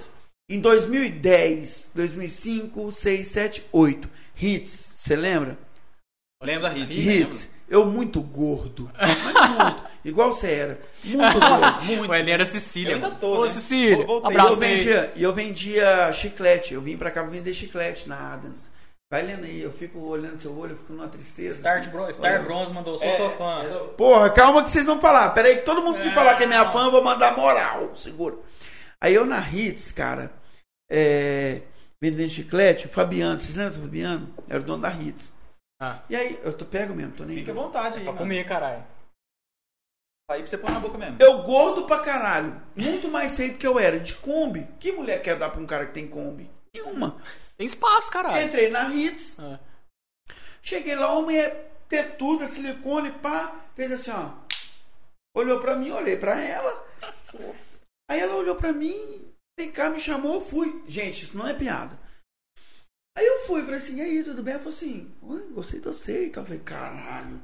Em 0.48 0.60
2010, 0.60 1.92
2005, 1.96 2.92
6, 2.92 3.28
7, 3.28 3.66
8. 3.72 4.10
Hits, 4.40 4.94
você 4.96 5.16
lembra? 5.16 5.58
Lembra 6.44 6.70
da 6.70 6.78
Hits? 6.78 6.98
Hits. 6.98 7.50
Eu 7.70 7.86
muito 7.86 8.22
gordo. 8.22 8.92
Muito. 9.00 9.84
Igual 10.06 10.34
você 10.34 10.48
era. 10.52 10.80
Muito 11.04 11.40
gordo. 11.40 11.82
Muito. 11.84 12.12
O 12.12 12.14
Elinho 12.16 12.34
era 12.34 12.46
Cecília. 12.46 12.92
Eu 12.92 12.96
ainda 12.96 13.12
tô, 13.12 13.40
Ô, 13.40 13.42
né? 13.44 13.48
Cecília. 13.52 14.06
Vou- 14.06 14.22
voltei. 14.22 14.36
E 14.38 14.40
eu 14.46 14.56
vendia, 14.58 15.12
e 15.16 15.24
eu 15.24 15.34
vendia 15.34 16.14
chiclete. 16.14 16.74
Eu 16.74 16.82
vim 16.82 16.98
pra 16.98 17.10
cá 17.10 17.22
pra 17.24 17.32
vender 17.32 17.54
chiclete 17.54 18.08
na 18.08 18.34
Adams. 18.34 18.70
Vai 19.12 19.22
lendo 19.22 19.46
aí, 19.46 19.62
eu 19.62 19.72
fico 19.72 20.00
olhando 20.00 20.40
seu 20.42 20.58
olho, 20.58 20.72
eu 20.74 20.78
fico 20.78 20.92
numa 20.94 21.08
tristeza. 21.08 21.60
Star, 21.60 21.80
assim. 21.80 21.90
Bro- 21.90 22.12
Star 22.12 22.34
Olha. 22.34 22.42
Bronze 22.44 22.74
mandou, 22.74 22.98
sou 22.98 23.08
É, 23.08 23.16
sua 23.18 23.30
fã. 23.32 23.64
Porra, 23.96 24.30
calma 24.32 24.64
que 24.64 24.72
vocês 24.72 24.86
vão 24.88 25.00
falar. 25.00 25.30
Pera 25.30 25.48
aí 25.50 25.58
que 25.58 25.62
todo 25.64 25.82
mundo 25.84 26.02
que 26.02 26.08
É. 26.10 26.14
falar 26.14 26.36
que 26.36 26.44
é 26.44 26.48
minha 26.48 26.70
fã, 26.72 26.86
eu 26.86 26.92
vou 26.92 27.04
mandar 27.04 27.36
moral. 27.38 27.96
Segura. 27.96 28.36
Aí 29.00 29.14
eu 29.14 29.26
na 29.26 29.40
Hits, 29.40 29.92
cara, 29.92 30.32
é, 30.92 31.62
vendendo 32.02 32.30
chiclete, 32.30 32.88
o 32.88 32.90
Fabiano, 32.90 33.40
vocês 33.40 33.56
lembram 33.56 33.74
do 33.78 33.82
Fabiano? 33.84 34.30
Era 34.50 34.60
o 34.60 34.64
dono 34.64 34.82
da 34.82 34.90
Hits. 34.92 35.32
Ah, 35.82 36.02
E 36.10 36.16
aí, 36.16 36.40
eu 36.44 36.56
tô 36.56 36.66
pego 36.66 36.94
mesmo, 36.94 37.14
tô 37.14 37.24
nem 37.26 37.38
Fica 37.38 37.52
à 37.52 37.56
vontade 37.56 37.98
aí, 37.98 38.04
pra 38.04 38.14
mano. 38.14 38.18
comer, 38.18 38.46
caralho. 38.48 38.84
Aí 40.30 40.40
pra 40.40 40.48
você 40.48 40.58
pôr 40.58 40.72
na 40.72 40.80
boca 40.80 40.98
mesmo. 40.98 41.18
Eu 41.20 41.44
gordo 41.44 41.86
pra 41.86 42.00
caralho. 42.00 42.62
Muito 42.76 43.10
mais 43.10 43.36
feito 43.36 43.60
que 43.60 43.68
eu 43.68 43.78
era. 43.78 44.00
De 44.00 44.16
Kombi. 44.16 44.66
Que 44.80 44.92
mulher 44.94 45.22
quer 45.22 45.38
dar 45.38 45.50
pra 45.50 45.60
um 45.60 45.66
cara 45.66 45.86
que 45.86 45.94
tem 45.94 46.08
Kombi? 46.08 46.50
Nenhuma. 46.74 47.22
Tem 47.58 47.66
espaço, 47.66 48.10
caralho. 48.10 48.46
Entrei 48.46 48.70
na 48.70 48.90
Hits. 48.94 49.38
Ah. 49.38 49.60
Cheguei 50.62 50.96
lá, 50.96 51.12
uma 51.12 51.24
mulher 51.24 51.72
tetuda, 51.90 52.48
silicone, 52.48 53.12
pá. 53.12 53.54
Fez 53.76 53.92
assim, 53.92 54.12
ó. 54.12 54.32
Olhou 55.36 55.60
pra 55.60 55.76
mim, 55.76 55.92
olhei 55.92 56.16
pra 56.16 56.40
ela. 56.40 56.88
Aí 58.10 58.20
ela 58.20 58.36
olhou 58.36 58.56
pra 58.56 58.72
mim, 58.72 59.28
vem 59.60 59.72
cá, 59.72 59.90
me 59.90 60.00
chamou, 60.00 60.36
eu 60.36 60.42
fui. 60.42 60.84
Gente, 60.88 61.24
isso 61.26 61.38
não 61.38 61.48
é 61.48 61.54
piada. 61.54 62.00
Aí 63.16 63.26
eu 63.26 63.40
fui, 63.46 63.62
falei 63.62 63.78
assim, 63.78 63.98
e 63.98 64.02
aí, 64.02 64.24
tudo 64.24 64.42
bem? 64.44 64.54
Ela 64.56 64.64
falou 64.64 64.76
assim, 64.76 65.12
gostei 65.54 65.80
de 65.80 65.86
você 65.86 66.26
e 66.26 66.30
tal. 66.30 66.44
Eu 66.44 66.48
falei, 66.48 66.62
caralho. 66.64 67.42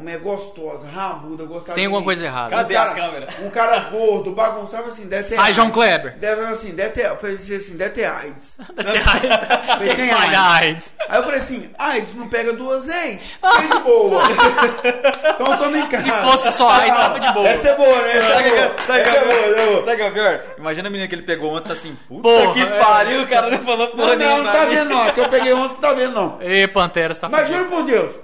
Uma 0.00 0.04
mulher 0.04 0.18
gostosa, 0.20 0.86
rabuda, 0.88 1.44
gostava 1.44 1.74
Tem 1.74 1.84
alguma 1.84 2.02
coisa 2.02 2.24
errada. 2.24 2.50
Cadê 2.56 2.74
Um 2.74 2.76
cara- 2.78 2.88
as 2.90 2.94
câmeras? 2.96 3.34
Um 3.40 3.50
cara 3.50 3.78
gordo, 3.90 4.32
bagunçava 4.32 4.88
assim, 4.88 5.06
deve 5.06 5.28
ter 5.28 5.34
Sai, 5.34 5.52
João 5.52 5.66
AIDS. 5.66 5.74
Kleber. 5.76 6.16
Deve 6.18 6.42
assim, 6.46 6.70
deve 6.74 6.88
ter, 6.90 7.06
eu 7.06 7.16
falei 7.16 7.36
assim, 7.36 7.76
deve 7.76 7.90
ter 7.90 8.04
AIDS. 8.06 8.56
Tem 9.78 9.94
tem 9.94 10.08
Sai, 10.10 10.34
AIDS. 10.34 10.94
Aí 11.08 11.18
eu 11.18 11.22
falei 11.24 11.38
assim, 11.38 11.70
AIDS 11.78 12.14
não 12.14 12.28
pega 12.28 12.52
duas 12.54 12.86
vezes. 12.86 13.22
Fiquei 13.26 13.68
de 13.76 13.84
boa. 13.84 14.22
então 15.34 15.56
toma 15.58 15.78
em 15.78 15.86
casa. 15.88 16.02
Se 16.02 16.10
fosse 16.10 16.52
só 16.52 16.68
AIDS, 16.70 16.94
tava 16.96 17.20
de 17.20 17.32
boa. 17.32 17.48
Essa 17.48 17.68
é 17.68 17.76
boa, 17.76 18.02
né? 18.02 18.20
Sabe 18.22 18.48
é 18.48 19.02
que- 19.04 19.10
é 19.10 19.20
é 19.20 19.24
boa, 19.24 19.80
é. 19.80 19.84
Sabe 19.84 19.96
que 19.96 20.02
é 20.02 20.10
pior? 20.10 20.44
Imagina 20.58 20.88
a 20.88 20.90
menina 20.90 21.08
que 21.08 21.14
ele 21.14 21.22
pegou 21.22 21.54
ontem, 21.54 21.68
tá 21.68 21.74
assim, 21.74 21.96
puta 22.08 22.22
Porra, 22.22 22.52
que 22.54 22.60
é. 22.62 22.78
pariu, 22.78 23.22
o 23.22 23.26
cara 23.26 23.50
não 23.50 23.58
falou 23.58 23.88
porra 23.88 24.06
Não, 24.08 24.16
nenhuma 24.16 24.36
não, 24.38 24.44
não 24.44 24.52
tá 24.52 24.64
vendo 24.64 24.88
não. 24.88 25.12
Que 25.12 25.20
eu 25.20 25.28
peguei 25.28 25.52
ontem, 25.52 25.74
não 25.74 25.80
tá 25.80 25.92
vendo 25.92 26.12
não. 26.14 26.38
Ê, 26.40 26.66
Pantera, 26.68 27.12
você 27.14 27.20
tá 27.20 27.28
Mas 27.28 27.48
juro 27.48 27.66
por 27.66 27.82
Deus. 27.84 28.18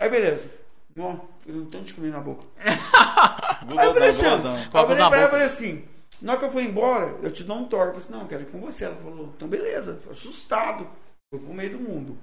Aí 0.00 0.08
beleza. 0.10 0.42
Ó, 0.98 1.16
fiz 1.40 1.54
um 1.54 1.66
tanto 1.68 1.84
de 1.84 1.94
comida 1.94 2.16
na 2.16 2.22
boca. 2.22 2.44
Aí 2.58 3.86
eu 3.86 3.94
falei 3.94 4.10
assim, 4.10 4.26
ó, 4.26 4.34
eu 4.34 4.70
falei 4.70 4.96
pra 4.96 5.18
ela, 5.18 5.30
falei 5.30 5.46
assim, 5.46 5.88
na 6.22 6.32
hora 6.32 6.40
que 6.40 6.46
eu 6.46 6.50
fui 6.52 6.62
embora, 6.62 7.18
eu 7.22 7.32
te 7.32 7.44
dou 7.44 7.58
um 7.58 7.68
toque. 7.68 7.88
Eu 7.88 7.92
falei 7.92 8.02
assim, 8.02 8.12
não, 8.12 8.20
eu 8.22 8.28
quero 8.28 8.42
ir 8.42 8.50
com 8.50 8.60
você. 8.60 8.84
Ela 8.86 8.96
falou, 8.96 9.26
então 9.36 9.48
beleza. 9.48 10.00
Assustado. 10.10 10.88
Fui 11.30 11.40
pro 11.40 11.52
meio 11.52 11.76
do 11.76 11.80
mundo. 11.80 12.18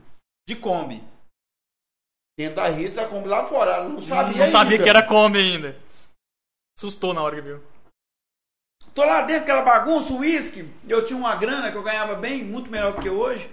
De 0.47 0.55
Kombi. 0.55 1.03
Dentro 2.37 2.55
da 2.55 2.67
Ritz, 2.69 2.97
a 2.97 3.07
Kombi 3.07 3.27
lá 3.27 3.45
fora. 3.45 3.71
Ela 3.75 3.89
não 3.89 4.01
sabia 4.01 4.45
Não 4.45 4.51
sabia 4.51 4.71
ainda. 4.71 4.83
que 4.83 4.89
era 4.89 5.05
Kombi 5.05 5.37
ainda. 5.37 5.79
Assustou 6.77 7.13
na 7.13 7.21
hora 7.21 7.35
que 7.35 7.41
viu. 7.41 7.63
Tô 8.95 9.03
lá 9.03 9.21
dentro 9.21 9.41
daquela 9.41 9.61
bagunça, 9.61 10.13
uísque. 10.13 10.67
Eu 10.87 11.05
tinha 11.05 11.17
uma 11.17 11.35
grana 11.35 11.71
que 11.71 11.77
eu 11.77 11.83
ganhava 11.83 12.15
bem, 12.15 12.43
muito 12.43 12.71
melhor 12.71 12.93
do 12.93 13.01
que 13.01 13.09
hoje. 13.09 13.51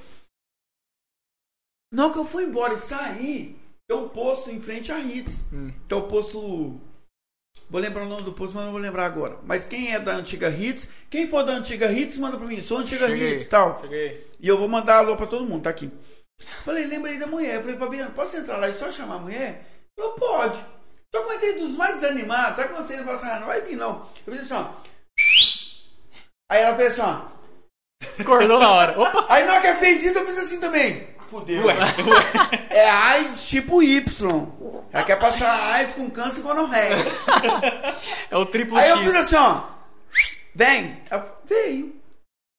Não 1.93 2.13
que 2.13 2.19
eu 2.19 2.25
fui 2.25 2.45
embora 2.45 2.75
e 2.75 2.79
saí, 2.79 3.60
tem 3.91 3.99
um 3.99 4.09
posto 4.09 4.51
em 4.51 4.63
frente 4.63 4.93
à 4.93 5.01
Hits. 5.01 5.47
Hum. 5.53 5.73
Que 5.89 5.93
é 5.93 5.97
o 5.97 6.03
posto. 6.03 6.81
Vou 7.69 7.81
lembrar 7.81 8.05
o 8.05 8.09
nome 8.09 8.23
do 8.23 8.33
posto, 8.33 8.55
mas 8.55 8.65
não 8.65 8.71
vou 8.71 8.81
lembrar 8.81 9.05
agora. 9.05 9.39
Mas 9.43 9.65
quem 9.65 9.93
é 9.93 9.99
da 9.99 10.13
antiga 10.13 10.49
Hits, 10.49 10.89
quem 11.11 11.27
for 11.27 11.43
da 11.43 11.53
antiga 11.53 11.91
Hits, 11.91 12.17
manda 12.17 12.37
pra 12.37 12.47
mim. 12.47 12.61
Sou 12.61 12.79
antiga 12.79 13.09
Cheguei. 13.09 13.35
Hits 13.35 13.47
tal. 13.47 13.81
Cheguei. 13.81 14.29
E 14.39 14.47
eu 14.47 14.57
vou 14.57 14.69
mandar 14.69 14.99
alô 14.99 15.17
pra 15.17 15.27
todo 15.27 15.45
mundo, 15.45 15.65
tá 15.65 15.71
aqui. 15.71 15.91
Falei, 16.65 16.87
lembrei 16.87 17.19
da 17.19 17.27
mulher. 17.27 17.61
Falei, 17.61 17.77
Fabiano, 17.77 18.13
posso 18.13 18.37
entrar 18.37 18.59
lá 18.59 18.69
e 18.69 18.75
só 18.75 18.93
chamar 18.93 19.17
a 19.17 19.19
mulher? 19.19 19.67
Falou, 19.97 20.13
pode. 20.13 20.57
Só 21.13 21.23
que 21.23 21.29
eu 21.29 21.35
entrei 21.35 21.59
dos 21.59 21.77
mais 21.77 22.01
desanimados. 22.01 22.57
Sabe 22.57 22.73
quando 22.73 22.87
você 22.87 22.97
fala 22.99 23.17
assim, 23.17 23.27
ah, 23.27 23.41
não 23.41 23.47
vai 23.49 23.61
vir 23.63 23.77
não. 23.77 24.09
Eu 24.25 24.33
fiz 24.33 24.45
assim, 24.45 24.55
ó. 24.55 24.71
Aí 26.49 26.63
ela 26.63 26.77
fez 26.77 26.93
assim, 26.93 27.03
ó. 27.03 27.23
Acordou 28.21 28.61
na 28.61 28.71
hora. 28.71 29.01
Opa! 29.01 29.27
Aí 29.29 29.45
na 29.45 29.53
hora 29.53 29.61
que 29.61 29.67
ela 29.67 29.79
fez 29.81 30.05
isso, 30.05 30.17
eu 30.17 30.27
fiz 30.27 30.39
assim 30.39 30.61
também. 30.61 31.09
Fudeu. 31.31 31.65
É 32.71 32.89
AIDS 32.89 33.47
tipo 33.49 33.83
Y. 33.83 34.47
Ela 34.93 35.05
quer 35.05 35.19
passar 35.19 35.75
AIDS 35.75 35.95
com 35.95 36.11
câncer 36.11 36.41
e 36.41 36.43
gonorreia. 36.43 36.97
É 38.31 38.37
o 38.37 38.47
triplo 38.47 38.77
Aí 38.79 38.89
eu 38.91 38.97
X. 38.99 39.05
fiz 39.07 39.15
assim, 39.17 39.37
ó. 39.37 39.63
Vem. 40.55 41.01
Ela 41.11 41.41
veio. 41.45 41.95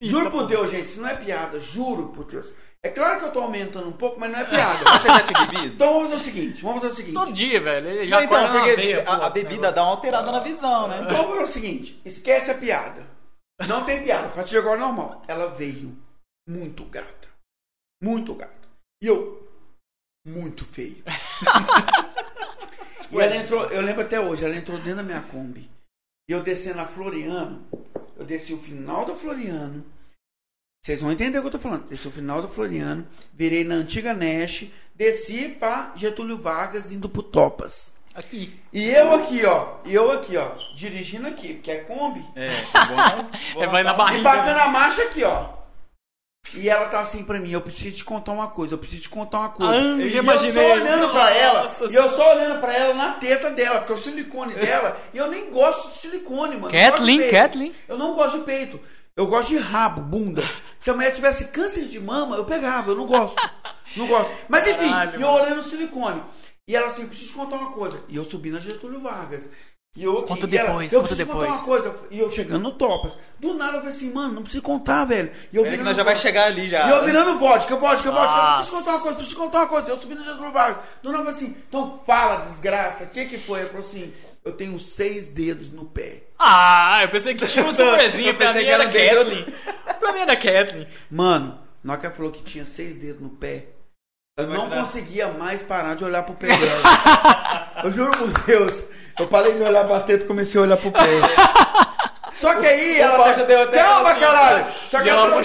Juro 0.01 0.25
Eita, 0.25 0.31
por. 0.31 0.47
Deus, 0.47 0.69
gente, 0.71 0.85
isso 0.85 1.01
não 1.01 1.09
é 1.09 1.15
piada. 1.15 1.59
Juro 1.59 2.09
por 2.09 2.25
Deus. 2.25 2.51
É 2.83 2.89
claro 2.89 3.19
que 3.19 3.25
eu 3.25 3.31
tô 3.31 3.41
aumentando 3.41 3.87
um 3.87 3.91
pouco, 3.93 4.19
mas 4.19 4.31
não 4.31 4.39
é 4.39 4.43
piada. 4.45 4.79
Você 4.99 5.07
já 5.07 5.19
tinha 5.21 5.45
bebido? 5.45 5.73
Então 5.75 5.93
vamos 5.93 6.09
fazer 6.09 6.21
o 6.21 6.23
seguinte, 6.25 6.63
vamos 6.63 6.81
fazer 6.81 6.93
o 6.93 6.95
seguinte. 6.95 7.13
Todo 7.13 7.33
dia, 7.33 7.61
velho. 7.61 7.87
Ele 7.89 8.07
já 8.07 8.17
Não, 8.17 8.23
então, 8.25 8.51
porque 8.53 8.75
veia, 8.75 9.03
a, 9.07 9.25
a 9.27 9.29
bebida 9.29 9.53
negócio. 9.55 9.75
dá 9.75 9.83
uma 9.83 9.91
alterada 9.91 10.31
na 10.31 10.39
visão, 10.39 10.87
né? 10.87 11.01
Então 11.03 11.17
vamos 11.17 11.29
fazer 11.31 11.43
o 11.43 11.47
seguinte, 11.47 12.01
esquece 12.03 12.49
a 12.51 12.55
piada. 12.55 13.05
Não 13.67 13.83
tem 13.85 14.03
piada, 14.03 14.27
a 14.27 14.31
partir 14.31 14.51
de 14.51 14.57
agora 14.57 14.77
é 14.77 14.79
normal. 14.83 15.21
Ela 15.27 15.47
veio 15.51 15.95
muito 16.49 16.83
gata. 16.85 17.27
Muito 18.03 18.33
gata. 18.33 18.60
E 19.01 19.07
eu, 19.07 19.47
muito 20.25 20.63
feio. 20.65 21.03
e 23.11 23.19
ela 23.19 23.35
entrou, 23.35 23.65
eu 23.69 23.81
lembro 23.81 24.01
até 24.03 24.19
hoje, 24.19 24.45
ela 24.45 24.55
entrou 24.55 24.77
dentro 24.77 24.97
da 24.97 25.03
minha 25.03 25.21
Kombi. 25.23 25.69
E 26.29 26.33
eu 26.33 26.43
descendo 26.43 26.79
a 26.81 26.85
Floriano, 26.85 27.65
eu 28.15 28.25
desci 28.25 28.53
o 28.53 28.59
final 28.59 29.05
da 29.05 29.15
Floriano. 29.15 29.83
Vocês 30.85 31.01
vão 31.01 31.11
entender 31.11 31.37
o 31.37 31.41
que 31.41 31.47
eu 31.47 31.51
tô 31.51 31.59
falando. 31.59 31.87
Desci 31.89 32.07
o 32.07 32.11
final 32.11 32.41
da 32.41 32.47
Floriano, 32.47 33.07
virei 33.33 33.63
na 33.63 33.75
antiga 33.75 34.13
Nash, 34.13 34.65
desci 34.95 35.49
pra 35.49 35.93
Getúlio 35.95 36.37
Vargas 36.37 36.91
indo 36.91 37.09
pro 37.09 37.23
Topas. 37.23 37.93
Aqui. 38.13 38.59
E 38.73 38.89
eu 38.89 39.13
aqui, 39.13 39.45
ó. 39.45 39.77
E 39.85 39.93
eu 39.93 40.11
aqui, 40.11 40.35
ó. 40.37 40.51
Dirigindo 40.75 41.27
aqui, 41.27 41.53
porque 41.55 41.71
é 41.71 41.83
Kombi. 41.83 42.25
É, 42.35 42.49
bom. 42.51 43.29
É, 43.61 43.67
vai 43.67 43.83
na 43.83 43.93
E 43.93 43.97
barriga. 43.97 44.23
passando 44.23 44.57
a 44.59 44.67
marcha 44.67 45.03
aqui, 45.03 45.23
ó. 45.23 45.60
E 46.53 46.67
ela 46.67 46.87
tá 46.87 46.99
assim 46.99 47.23
pra 47.23 47.39
mim, 47.39 47.51
eu 47.51 47.61
preciso 47.61 47.95
te 47.95 48.03
contar 48.03 48.33
uma 48.33 48.47
coisa, 48.47 48.73
eu 48.73 48.77
preciso 48.77 49.03
te 49.03 49.09
contar 49.09 49.39
uma 49.39 49.49
coisa. 49.49 49.73
Ah, 49.73 49.77
eu 49.77 50.09
já 50.09 50.17
eu 50.17 50.23
imaginei. 50.23 50.51
só 50.51 50.73
olhando 50.73 51.09
pra 51.09 51.31
ela, 51.31 51.61
Nossa 51.63 51.85
e 51.85 51.95
eu 51.95 52.09
só 52.09 52.31
olhando 52.33 52.59
pra 52.59 52.73
ela 52.73 52.93
na 52.93 53.13
teta 53.13 53.51
dela, 53.51 53.79
porque 53.79 53.93
o 53.93 53.97
silicone 53.97 54.53
dela, 54.55 54.99
e 55.13 55.17
eu 55.17 55.29
nem 55.29 55.49
gosto 55.49 55.89
de 55.89 55.97
silicone, 55.97 56.57
mano. 56.57 56.73
Kathleen. 56.73 57.29
Kathleen. 57.29 57.75
Eu 57.87 57.97
não 57.97 58.15
gosto 58.15 58.39
de 58.39 58.43
peito. 58.43 58.79
Eu 59.15 59.27
gosto 59.27 59.49
de 59.49 59.57
rabo, 59.57 60.01
bunda. 60.01 60.43
Se 60.79 60.89
a 60.89 60.93
mulher 60.93 61.13
tivesse 61.13 61.45
câncer 61.45 61.85
de 61.85 61.99
mama, 61.99 62.35
eu 62.35 62.43
pegava, 62.43 62.91
eu 62.91 62.95
não 62.95 63.05
gosto. 63.05 63.35
Não 63.95 64.07
gosto. 64.07 64.31
Mas 64.49 64.67
enfim, 64.67 64.89
Caralho, 64.89 65.21
eu 65.21 65.27
olhando 65.27 65.59
o 65.59 65.63
silicone. 65.63 66.23
E 66.67 66.75
ela 66.75 66.87
assim, 66.87 67.07
preciso 67.07 67.31
te 67.31 67.35
contar 67.35 67.57
uma 67.57 67.71
coisa. 67.71 68.01
E 68.07 68.15
eu 68.15 68.23
subi 68.23 68.49
na 68.49 68.59
Getúlio 68.59 69.01
Vargas. 69.01 69.49
E 69.93 70.03
eu 70.05 70.23
Conta 70.23 70.47
e 70.49 70.55
ela, 70.57 70.67
depois, 70.69 70.93
eu 70.93 71.01
conta 71.01 71.09
preciso 71.15 71.27
depois. 71.27 71.49
contar 71.49 71.59
uma 71.59 71.65
coisa. 71.65 71.95
E 72.11 72.19
eu 72.19 72.29
chegando 72.31 72.61
no 72.63 72.71
Topas. 72.71 73.17
Do 73.39 73.53
nada 73.55 73.73
eu 73.73 73.79
falei 73.81 73.93
assim, 73.93 74.09
mano, 74.11 74.35
não 74.35 74.41
precisa 74.43 74.63
contar, 74.63 75.03
velho. 75.03 75.29
E 75.51 75.55
eu 75.57 75.63
É 75.63 75.65
que 75.65 75.71
virando 75.71 75.85
nós 75.87 75.97
já 75.97 76.03
vai 76.03 76.13
vodka. 76.13 76.29
chegar 76.29 76.45
ali 76.45 76.69
já. 76.69 76.87
E 76.87 76.89
eu 76.91 77.03
virando 77.03 77.37
vodka, 77.37 77.75
vodka, 77.75 78.09
vodka. 78.09 78.09
Eu 78.09 78.13
Nossa. 78.13 78.55
preciso 78.61 78.77
contar 78.77 78.91
uma 78.91 78.99
coisa, 79.01 79.15
preciso 79.17 79.37
contar 79.37 79.57
uma 79.59 79.67
coisa. 79.67 79.89
Eu 79.89 79.97
subi 79.97 80.15
na 80.15 80.23
Getúlio 80.23 80.51
Vargas. 80.53 80.83
Do 81.03 81.11
nada 81.11 81.23
eu 81.23 81.33
falei 81.33 81.39
assim, 81.49 81.57
então 81.67 81.99
fala, 82.05 82.37
desgraça. 82.45 83.03
O 83.03 83.07
que 83.07 83.25
que 83.25 83.37
foi? 83.37 83.59
Ele 83.59 83.67
falou 83.69 83.81
assim, 83.85 84.13
eu 84.45 84.53
tenho 84.53 84.79
seis 84.79 85.27
dedos 85.27 85.71
no 85.71 85.83
pé. 85.83 86.23
Ah, 86.39 86.99
eu 87.03 87.09
pensei 87.09 87.35
que 87.35 87.45
tinha 87.47 87.65
uma 87.65 87.73
surpresinha. 87.73 88.29
Eu 88.29 88.35
pra 88.35 88.47
pensei 88.47 88.61
mim 88.61 88.67
que 88.67 88.73
era 88.73 88.85
Kathleen. 88.85 89.45
Pra 89.99 90.13
mim 90.13 90.19
era 90.19 90.35
Kathleen. 90.37 90.87
Mano, 91.09 91.59
na 91.83 91.91
hora 91.93 91.99
que 91.99 92.05
ela 92.05 92.15
falou 92.15 92.31
que 92.31 92.41
tinha 92.43 92.65
seis 92.65 92.95
dedos 92.97 93.21
no 93.21 93.29
pé, 93.29 93.65
eu 94.37 94.47
não 94.47 94.55
Imaginar. 94.67 94.81
conseguia 94.85 95.27
mais 95.33 95.61
parar 95.61 95.95
de 95.95 96.05
olhar 96.05 96.23
pro 96.23 96.33
pé 96.35 96.47
dela. 96.47 96.81
eu 97.83 97.91
juro 97.91 98.11
por 98.17 98.29
Deus, 98.45 98.83
eu 99.19 99.27
parei 99.27 99.53
de 99.53 99.63
olhar 99.63 99.85
pra 99.85 99.99
teta 99.99 100.23
e 100.23 100.27
comecei 100.27 100.59
a 100.59 100.63
olhar 100.63 100.77
pro 100.77 100.91
pé. 100.91 100.99
Só 102.33 102.55
que 102.55 102.65
aí 102.65 102.99
O 102.99 103.03
ela. 103.03 103.29
até 103.29 103.77
Calma, 103.77 104.11
assim, 104.11 104.19
caralho! 104.19 104.65
Só 104.89 105.01
que, 105.01 105.09
ela. 105.09 105.43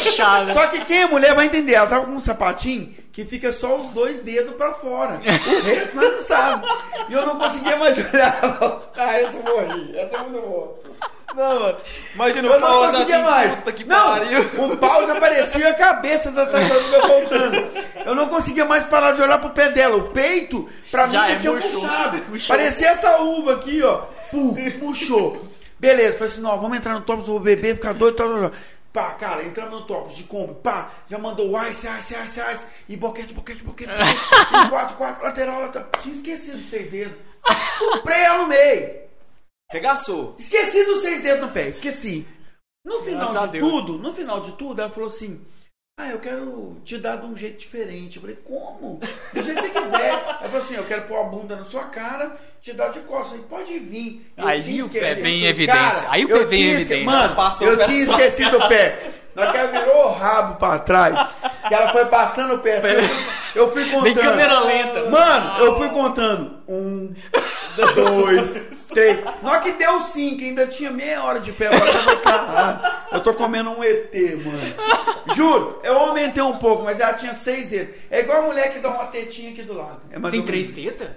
Só 0.54 0.66
que 0.68 0.84
quem 0.86 1.02
é 1.02 1.06
mulher 1.06 1.34
vai 1.34 1.46
entender. 1.46 1.74
Ela 1.74 1.86
tava 1.86 2.06
com 2.06 2.12
um 2.12 2.20
sapatinho 2.20 2.94
que 3.16 3.24
fica 3.24 3.50
só 3.50 3.76
os 3.78 3.86
dois 3.88 4.18
dedos 4.18 4.54
pra 4.56 4.74
fora. 4.74 5.14
O 5.14 5.62
resto 5.64 5.96
nós 5.96 6.12
não 6.12 6.20
sabe. 6.20 6.66
E 7.08 7.14
eu 7.14 7.24
não 7.24 7.38
conseguia 7.38 7.74
mais 7.78 7.96
olhar. 7.98 8.40
Ah, 8.94 9.18
essa 9.20 9.36
eu 9.38 9.42
morri. 9.42 9.96
Essa 9.98 10.16
é 10.16 10.18
muito 10.20 10.40
boa. 10.40 10.78
Não, 11.34 11.60
mano. 11.60 11.76
Imagina 12.14 12.48
Eu 12.48 12.56
o 12.56 12.60
pau 12.60 12.82
não 12.84 12.92
conseguia 12.92 13.16
assim, 13.16 13.24
mais. 13.30 13.54
puta 13.56 13.72
que 13.72 13.84
não, 13.84 14.08
pariu. 14.18 14.40
o 14.40 14.76
pau 14.78 15.06
já 15.06 15.20
parecia 15.20 15.68
a 15.68 15.74
cabeça 15.74 16.30
da 16.30 16.46
tartaruga 16.46 17.06
voltando. 17.06 17.66
Eu 18.06 18.14
não 18.14 18.28
conseguia 18.28 18.64
mais 18.64 18.84
parar 18.84 19.12
de 19.12 19.20
olhar 19.22 19.38
pro 19.38 19.50
pé 19.50 19.70
dela. 19.70 19.96
O 19.96 20.08
peito, 20.10 20.68
pra 20.90 21.06
Já 21.08 21.22
mim, 21.22 21.26
já 21.28 21.32
é, 21.34 21.38
tinha 21.38 21.52
murchou. 21.52 21.70
murchado. 21.82 22.22
Murchou. 22.28 22.56
Parecia 22.56 22.88
essa 22.88 23.18
uva 23.18 23.54
aqui, 23.54 23.82
ó. 23.82 23.96
Puf, 24.30 24.78
murchou. 24.78 25.46
Beleza, 25.78 26.14
falei 26.18 26.32
assim, 26.32 26.40
não, 26.40 26.58
vamos 26.58 26.78
entrar 26.78 26.94
no 26.94 27.02
Topos, 27.02 27.26
vou 27.26 27.38
beber, 27.38 27.74
ficar 27.76 27.92
doido, 27.92 28.16
tal, 28.16 28.28
tal, 28.28 28.40
tal. 28.40 28.52
Pá, 28.96 29.10
cara, 29.10 29.44
entramos 29.44 29.72
no 29.72 29.86
Topos 29.86 30.16
de 30.16 30.24
Kombi, 30.24 30.54
pá, 30.62 30.90
já 31.06 31.18
mandou 31.18 31.52
ice, 31.68 31.86
ice, 31.86 32.14
ice, 32.14 32.40
ice, 32.40 32.66
e 32.88 32.96
boquete, 32.96 33.34
boquete, 33.34 33.62
boquete, 33.62 33.92
boquete, 33.92 34.14
e 34.64 34.68
quatro, 34.70 34.96
quatro, 34.96 35.22
lateral, 35.22 35.60
lateral. 35.60 35.90
Tinha 36.00 36.14
esquecido 36.14 36.56
dos 36.56 36.70
seis 36.70 36.90
dedos. 36.90 37.18
Comprei 37.78 38.22
ela 38.22 38.38
no 38.38 38.46
meio. 38.46 39.00
Regaçou. 39.70 40.34
Esqueci 40.38 40.82
dos 40.86 41.02
seis 41.02 41.22
dedos 41.22 41.46
no 41.46 41.52
pé, 41.52 41.68
esqueci. 41.68 42.26
No 42.82 43.02
final 43.02 43.32
Graças 43.34 43.50
de 43.50 43.58
tudo, 43.58 43.98
no 43.98 44.14
final 44.14 44.40
de 44.40 44.52
tudo, 44.52 44.80
ela 44.80 44.90
falou 44.90 45.10
assim: 45.10 45.44
Ah, 45.98 46.08
eu 46.10 46.18
quero 46.18 46.76
te 46.84 46.98
dar 46.98 47.16
de 47.16 47.24
um 47.24 47.34
jeito 47.34 47.56
diferente. 47.56 48.16
Eu 48.16 48.20
falei, 48.20 48.36
como? 48.44 49.00
Do 49.32 49.42
jeito 49.42 49.62
que 49.62 49.68
você 49.68 49.80
quiser. 49.80 50.10
Ela 50.10 50.42
falou 50.42 50.58
assim: 50.58 50.74
eu 50.74 50.84
quero 50.84 51.02
pôr 51.04 51.18
a 51.18 51.22
bunda 51.22 51.56
na 51.56 51.64
sua 51.64 51.84
cara, 51.84 52.36
te 52.60 52.74
dar 52.74 52.88
de 52.88 53.00
costas. 53.00 53.38
Eu 53.38 53.44
falei, 53.48 53.64
pode 53.64 53.78
vir. 53.78 54.30
Eu 54.36 54.46
Aí 54.46 54.82
o 54.82 54.90
pé 54.90 55.14
vem 55.14 55.44
em 55.44 55.46
evidência. 55.46 56.06
Aí 56.10 56.26
o 56.26 56.28
pé 56.28 56.44
vem 56.44 56.62
em 56.64 56.70
evidência. 56.72 57.04
Mano, 57.06 57.34
Passou 57.34 57.66
eu 57.66 57.78
tinha 57.86 58.02
esquecido 58.02 58.58
o 58.58 58.68
pé. 58.68 59.10
Na 59.34 59.50
que 59.50 59.56
ela 59.56 59.70
virou 59.70 60.08
o 60.08 60.12
rabo 60.12 60.56
pra 60.56 60.78
trás, 60.78 61.28
que 61.66 61.74
ela 61.74 61.90
foi 61.92 62.04
passando 62.06 62.54
o 62.56 62.58
pé. 62.58 62.76
assim, 62.76 63.14
eu 63.54 63.72
fui 63.72 63.84
contando. 63.86 64.02
Bem 64.02 64.14
câmera 64.14 64.60
lenta. 64.60 65.10
Mano, 65.10 65.64
eu 65.64 65.78
fui 65.78 65.88
contando. 65.88 66.58
Um, 66.68 67.14
dois, 67.94 68.86
três. 68.88 69.22
Hora 69.42 69.60
que 69.60 69.72
deu 69.72 70.00
cinco, 70.00 70.42
ainda 70.42 70.66
tinha 70.66 70.90
meia 70.90 71.22
hora 71.22 71.40
de 71.40 71.52
pé. 71.52 71.70
Falei, 71.70 72.16
caralho, 72.16 72.80
eu 73.12 73.20
tô 73.20 73.34
comendo 73.34 73.70
um 73.70 73.82
ET, 73.84 74.12
mano. 74.44 75.34
Juro, 75.34 75.80
eu 75.82 75.96
aumentei 75.98 76.42
um 76.42 76.56
pouco, 76.56 76.84
mas 76.84 77.00
ela 77.00 77.14
tinha 77.14 77.34
seis 77.34 77.68
dedos. 77.68 77.94
É 78.10 78.20
igual 78.20 78.42
a 78.42 78.46
mulher 78.46 78.72
que 78.72 78.78
dá 78.78 78.88
uma 78.90 79.06
tetinha 79.06 79.50
aqui 79.50 79.62
do 79.62 79.74
lado. 79.74 80.00
É 80.10 80.18
Tem 80.30 80.42
três 80.42 80.70
tetas? 80.70 81.08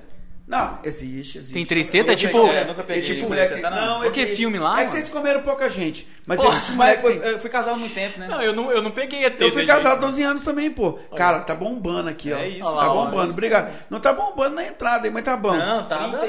Não, 0.50 0.80
existe, 0.84 1.38
existe. 1.38 1.54
Tem 1.54 1.64
três 1.64 1.92
tetas? 1.92 2.12
É 2.14 2.16
tipo- 2.16 2.48
É, 2.48 2.66
nunca 2.66 2.84
peguei, 2.84 3.04
tipo 3.04 3.20
mas 3.20 3.30
mulher 3.30 3.48
você 3.50 3.54
que... 3.56 3.62
tá 3.62 3.70
não. 3.70 3.86
Não, 3.86 4.02
Porque 4.02 4.22
existe. 4.22 4.38
filme 4.38 4.58
lá, 4.58 4.82
É 4.82 4.86
que 4.86 4.92
vocês 4.92 5.08
comeram 5.08 5.42
pouca 5.44 5.70
gente. 5.70 6.08
Mas 6.26 6.40
Porra, 6.40 6.56
existe 6.58 6.72
mulher 6.72 7.02
que 7.02 7.08
tem... 7.08 7.18
eu 7.18 7.40
fui 7.40 7.50
casado 7.52 7.76
há 7.76 7.78
muito 7.78 7.94
tempo, 7.94 8.20
né? 8.20 8.28
Não, 8.28 8.42
eu 8.42 8.52
não, 8.52 8.72
eu 8.72 8.82
não 8.82 8.90
peguei 8.90 9.24
ET. 9.26 9.40
Eu 9.40 9.52
fui 9.54 9.64
casado 9.64 9.86
há 9.86 9.90
jeito. 9.92 10.02
12 10.02 10.24
anos 10.24 10.44
também, 10.44 10.72
pô. 10.72 10.94
Cara, 11.16 11.42
tá 11.42 11.54
bombando 11.54 12.10
aqui, 12.10 12.34
ó. 12.34 12.38
É 12.38 12.48
isso, 12.50 12.64
Tá 12.64 12.70
lá, 12.72 12.92
ó, 12.92 13.06
bombando, 13.06 13.26
isso. 13.26 13.34
obrigado. 13.34 13.72
Não 13.92 14.00
tá 14.00 14.12
bombando 14.12 14.56
na 14.56 14.66
entrada 14.66 15.10
mas 15.12 15.24
tá 15.24 15.38
bom. 15.38 15.56
Não, 15.56 15.88
tá 15.88 16.08
dando 16.08 16.26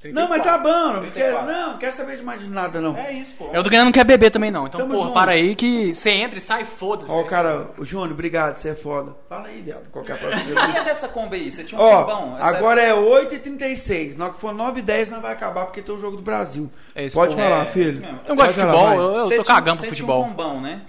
aqui, 0.00 0.08
ó. 0.08 0.12
33. 0.12 0.14
Não, 0.14 0.28
mas 0.28 0.42
tá 0.42 0.58
bom. 0.58 0.92
Não, 0.94 1.02
quer, 1.02 1.12
34. 1.12 1.46
não, 1.52 1.70
não 1.72 1.78
quer 1.78 1.92
saber 1.92 2.16
de 2.16 2.22
mais 2.22 2.48
nada, 2.48 2.80
não. 2.80 2.96
É 2.96 3.12
isso, 3.12 3.34
pô. 3.36 3.50
Eu 3.52 3.62
tô 3.62 3.70
ganhando 3.70 3.86
não 3.86 3.92
quer 3.92 4.04
beber 4.04 4.30
também, 4.30 4.50
não. 4.50 4.66
Então, 4.66 4.80
Tamo 4.80 4.92
porra, 4.94 5.04
junto. 5.06 5.14
para 5.14 5.32
aí 5.32 5.54
que 5.54 5.94
você 5.94 6.10
entra 6.10 6.38
e 6.38 6.40
sai, 6.40 6.64
foda-se. 6.64 7.12
Ó, 7.12 7.20
o 7.20 7.24
cara, 7.24 7.70
o 7.78 7.84
Júnior, 7.84 8.10
obrigado, 8.12 8.56
você 8.56 8.70
é 8.70 8.74
foda. 8.74 9.14
Fala 9.28 9.48
aí, 9.48 9.60
viado, 9.60 9.88
qualquer 9.90 10.18
próxima 10.18 10.68
E 10.68 10.76
é 10.76 10.84
dessa 10.84 11.08
Kombi 11.08 11.36
aí? 11.36 11.50
Você 11.52 11.64
tinha 11.64 11.80
um 11.80 11.84
Ó, 11.84 12.04
bom? 12.04 12.36
agora 12.40 12.80
é 12.80 12.92
8h36. 12.92 14.16
Na 14.16 14.26
hora 14.26 14.34
que 14.34 14.40
for 14.40 14.54
9h10, 14.54 15.08
não 15.08 15.20
vai 15.20 15.32
acabar 15.32 15.66
porque 15.66 15.82
tem 15.82 15.94
o 15.94 15.98
jogo 15.98 16.16
do 16.16 16.22
Brasil. 16.22 16.70
É 16.94 17.04
isso, 17.04 17.14
Pode 17.16 17.34
pô. 17.34 17.40
falar, 17.42 17.62
É, 17.62 17.66
filho. 17.66 18.02
Eu 18.26 18.36
gosto 18.36 18.48
de 18.48 18.54
futebol, 18.60 18.86
vai. 18.86 18.96
eu, 18.96 19.02
eu 19.30 19.36
tô 19.36 19.44
cagando 19.44 19.76
pro 19.78 19.86
você 19.86 19.88
futebol. 19.88 20.16
Tinha 20.22 20.26
um 20.26 20.30
combão, 20.36 20.60
né? 20.60 20.82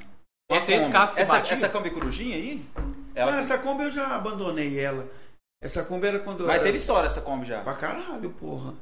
Esse 0.52 0.74
é 0.74 0.76
esse 0.76 0.86
Kombi. 0.86 0.94
carro 0.94 1.08
que 1.10 1.16
você 1.16 1.22
essa, 1.22 1.34
batia? 1.34 1.54
essa 1.54 1.70
Kombi 1.70 1.90
Corujinha 1.92 2.36
aí? 2.36 2.66
Ela... 3.16 3.40
essa 3.40 3.58
Kombi 3.58 3.84
eu 3.84 3.92
já 3.92 4.08
abandonei 4.16 4.78
ela. 4.80 5.06
Essa 5.64 5.84
Kombi 5.84 6.08
era 6.08 6.20
quando 6.20 6.42
eu 6.42 6.48
Mas 6.48 6.56
era... 6.56 6.64
teve 6.66 6.78
história 6.78 7.06
essa 7.08 7.22
Kombi 7.22 7.46
já. 7.46 7.60
Pra 7.62 7.74
caralho, 7.74 8.30
porra. 8.32 8.74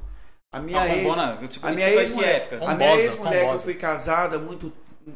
A 0.51 0.59
minha 0.59 0.81
A 0.81 0.87
ex... 0.87 1.03
Combona, 1.03 1.37
tipo, 1.47 1.67
a 1.67 1.71
minha 1.71 1.89
ex 1.89 2.09
que 2.09 2.15
mulher, 2.15 2.35
época? 2.37 2.55
a 2.55 2.59
minha 2.75 2.89
Combosa, 2.89 3.01
ex-mulher 3.09 3.31
que 3.31 3.37
eu 3.37 3.45
combosa. 3.45 3.63
fui 3.63 3.73
casada, 3.75 4.39
muito 4.39 4.73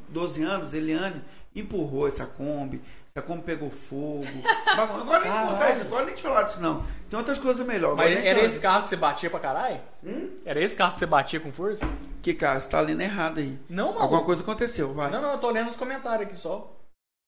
12 0.10 0.44
anos, 0.44 0.74
Eliane, 0.74 1.22
empurrou 1.56 2.08
essa 2.08 2.26
Kombi. 2.26 2.82
Essa 3.08 3.26
Kombi 3.26 3.42
pegou 3.44 3.70
fogo. 3.72 4.26
Mas 4.66 4.80
agora 4.90 5.20
nem 5.24 5.32
te 5.32 5.48
contar 5.50 5.70
isso, 5.72 5.82
agora 5.82 6.06
nem 6.06 6.16
te 6.16 6.22
falar 6.22 6.44
disso 6.44 6.62
não. 6.62 6.86
Tem 7.10 7.18
outras 7.18 7.38
coisas 7.40 7.66
melhor. 7.66 7.94
agora 7.94 8.10
Mas 8.10 8.26
era 8.26 8.44
esse 8.44 8.60
carro 8.60 8.84
que 8.84 8.90
você 8.90 8.96
batia 8.96 9.30
pra 9.30 9.40
caralho? 9.40 9.82
Hum? 10.04 10.30
Era 10.46 10.62
esse 10.62 10.76
carro 10.76 10.94
que 10.94 11.00
você 11.00 11.06
batia 11.06 11.40
com 11.40 11.52
força? 11.52 11.88
Que 12.22 12.34
cara, 12.34 12.60
você 12.62 12.70
tá 12.70 12.80
lendo 12.82 13.02
errado 13.02 13.40
aí. 13.40 13.58
Não, 13.70 13.88
mano. 13.90 14.00
Alguma 14.02 14.24
coisa 14.24 14.42
aconteceu, 14.44 14.94
vai. 14.94 15.10
Não, 15.12 15.22
não, 15.22 15.32
eu 15.34 15.38
tô 15.40 15.50
lendo 15.50 15.68
os 15.70 15.76
comentários 15.76 16.28
aqui 16.28 16.36
só. 16.36 16.76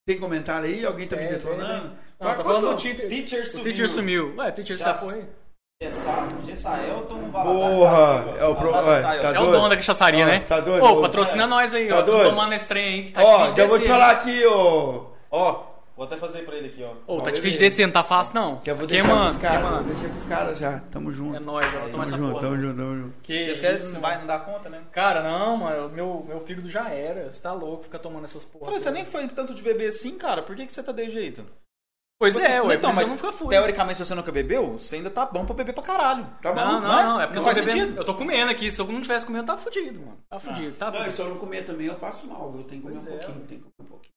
Tem 0.06 0.18
comentário 0.18 0.68
aí? 0.68 0.84
Alguém 0.86 1.06
tá 1.08 1.16
me 1.16 1.24
É, 1.24 1.28
detonando? 1.28 1.88
Não, 1.88 2.26
Vai, 2.26 2.36
tá 2.36 2.42
falando 2.44 2.60
do 2.62 2.72
passou. 2.74 2.76
teacher. 2.76 3.08
Teacher 3.08 3.42
O 3.42 3.46
sumiu. 3.48 3.64
teacher 3.64 3.88
sumiu. 3.88 4.34
Ué, 4.36 4.50
teacher 4.52 4.76
Já 4.76 4.90
essa 4.90 5.00
porra 5.00 5.14
aí. 5.16 5.24
Gessa- 5.86 6.28
Gessaelton 6.46 7.30
Porra, 7.30 8.24
é 8.38 8.44
o 8.46 8.54
pro- 8.56 8.72
ué, 8.72 9.02
tá 9.20 9.34
É 9.34 9.38
o 9.40 9.52
dono 9.52 9.68
da 9.68 9.76
cachaçaria, 9.76 10.24
Ó, 10.24 10.28
né? 10.28 10.40
tá 10.48 10.58
doido? 10.60 10.82
Ô, 10.82 11.02
patrocina 11.02 11.42
é. 11.42 11.46
nós 11.46 11.74
aí, 11.74 11.86
Tá 11.88 11.98
ó. 11.98 12.02
doido? 12.02 12.30
Tomando 12.30 12.54
esse 12.54 12.66
trem 12.66 12.84
aí 12.94 13.02
que 13.04 13.12
tá 13.12 13.22
Ó, 13.22 13.36
difícil 13.42 13.56
já 13.56 13.66
vou 13.66 13.78
te 13.78 13.86
falar 13.86 14.10
aqui, 14.12 14.46
ô. 14.46 15.04
Ó, 15.30 15.62
vou 15.94 16.06
até 16.06 16.16
fazer 16.16 16.46
pra 16.46 16.56
ele 16.56 16.68
aqui, 16.68 16.82
ó. 16.82 16.92
Ô, 17.06 17.20
tá 17.20 17.28
Ó, 17.28 17.34
difícil 17.34 17.60
descer, 17.60 17.84
não 17.84 17.92
tá 17.92 18.02
fácil 18.02 18.36
não. 18.36 18.58
Já 18.64 18.72
vou 18.72 18.86
Que, 18.86 18.94
deixar 18.94 19.08
mano? 19.08 19.24
pros 19.26 19.36
Que, 19.36 19.42
caras. 19.42 19.70
Vou 19.70 19.82
deixar 19.84 20.08
pros 20.08 20.24
caras 20.24 20.58
já. 20.58 20.80
Tamo 20.90 21.12
junto. 21.12 21.36
É 21.36 21.40
nóis, 21.40 21.70
eu 21.74 21.80
vou 21.80 21.90
tomar 21.90 22.04
essa 22.04 22.16
junto, 22.16 22.30
porra. 22.32 22.42
tamo 22.46 22.56
junto, 22.62 22.76
tamo 22.78 22.96
junto. 23.02 23.14
Que 23.22 23.44
Vocês 23.44 23.60
querem, 23.60 23.76
isso, 23.76 23.92
não 23.92 24.00
vai 24.00 24.18
não 24.18 24.26
dar 24.26 24.38
conta, 24.46 24.70
né? 24.70 24.80
Cara, 24.90 25.22
não, 25.22 25.58
mano, 25.58 25.90
meu, 25.90 26.24
meu 26.26 26.40
fígado 26.40 26.70
já 26.70 26.88
era. 26.88 27.30
Você 27.30 27.42
tá 27.42 27.52
louco 27.52 27.82
ficar 27.84 27.98
tomando 27.98 28.24
essas 28.24 28.46
porra. 28.46 28.64
Falei, 28.64 28.80
você 28.80 28.90
nem 28.90 29.04
foi 29.04 29.28
tanto 29.28 29.52
de 29.54 29.60
beber 29.60 29.88
assim, 29.88 30.16
cara. 30.16 30.40
Por 30.40 30.56
que, 30.56 30.64
que 30.64 30.72
você 30.72 30.82
tá 30.82 30.90
de 30.92 31.10
jeito? 31.10 31.44
Pois 32.18 32.32
Você- 32.32 32.46
é, 32.46 32.62
ué, 32.62 32.76
então, 32.76 32.92
mas 32.94 33.06
eu 33.06 33.12
nunca 33.14 33.30
fui. 33.30 33.48
teoricamente, 33.50 33.98
se 33.98 34.06
você 34.06 34.14
nunca 34.14 34.32
bebeu, 34.32 34.78
você 34.78 34.96
ainda 34.96 35.10
tá 35.10 35.26
bom 35.26 35.44
pra 35.44 35.54
beber 35.54 35.74
pra 35.74 35.82
caralho. 35.84 36.26
Tá 36.40 36.50
bom? 36.50 36.60
Não, 36.64 36.72
não, 36.72 36.80
Não 36.80 36.98
é? 36.98 37.02
não, 37.04 37.20
é 37.20 37.26
porque 37.26 37.40
Não 37.40 37.46
eu 37.46 37.48
tô 37.48 37.54
faz 37.54 37.58
bebendo. 37.66 37.80
sentido? 37.84 38.00
Eu 38.00 38.04
tô 38.06 38.14
comendo 38.14 38.50
aqui, 38.50 38.70
se 38.70 38.80
eu 38.80 38.86
não 38.86 39.02
tivesse 39.02 39.26
comendo, 39.26 39.44
tá 39.44 39.56
fudido, 39.58 40.00
mano. 40.00 40.18
Tá 40.30 40.40
fudido, 40.40 40.72
tá 40.76 40.86
Não, 40.86 40.94
e 40.94 40.98
fudido. 40.98 41.16
se 41.16 41.22
eu 41.22 41.28
não 41.28 41.36
comer 41.36 41.66
também, 41.66 41.86
eu 41.88 41.94
passo 41.96 42.26
mal, 42.26 42.50
viu? 42.52 42.64
Tem 42.64 42.78
que 42.80 42.86
comer 42.86 42.94
Pois 42.94 43.06
um 43.06 43.10
é, 43.12 43.16
pouquinho, 43.18 43.46
tem 43.46 43.58
que 43.58 43.64
comer 43.64 43.74
um 43.80 43.84
pouquinho. 43.84 44.12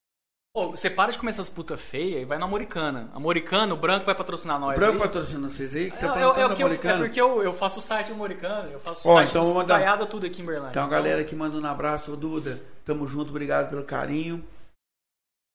Ô, 0.56 0.72
você 0.72 0.90
para 0.90 1.12
de 1.12 1.20
comer 1.20 1.30
essas 1.32 1.50
puta 1.50 1.76
feia 1.78 2.20
e 2.22 2.26
vai 2.26 2.38
no 2.38 2.46
Americana. 2.46 3.10
Americana, 3.14 3.74
o 3.74 3.78
branco 3.78 4.06
vai 4.06 4.16
patrocinar 4.16 4.58
nós. 4.60 4.80
Branco 4.80 4.94
aí. 4.94 5.00
patrocina 5.00 5.50
vocês 5.50 5.76
aí, 5.76 5.90
que 5.90 5.96
você 5.98 6.08
tá 6.08 6.08
É, 6.08 6.24
é, 6.24 6.34
tanto 6.34 6.56
que 6.56 6.64
eu- 6.64 6.68
é 6.72 6.98
porque 6.98 7.22
eu, 7.22 7.44
eu 7.44 7.54
faço 7.54 7.80
o 7.80 7.82
site 7.82 8.08
do 8.08 8.14
Americano, 8.14 8.72
eu 8.72 8.80
faço 8.80 9.08
o 9.08 9.12
Ó, 9.12 9.16
site 9.18 9.30
então 9.32 9.54
mandar- 9.54 10.08
tudo 10.08 10.26
aqui 10.26 10.42
em 10.42 10.46
Berlândia. 10.46 10.72
Tem 10.72 10.82
uma 10.82 10.88
galera 10.90 11.24
que 11.26 11.36
manda 11.36 11.58
um 11.58 11.66
abraço, 11.70 12.14
ô 12.14 12.16
Duda. 12.16 12.62
Tamo 12.86 13.06
junto, 13.06 13.30
obrigado 13.30 13.70
pelo 13.70 13.84
carinho. 13.84 14.44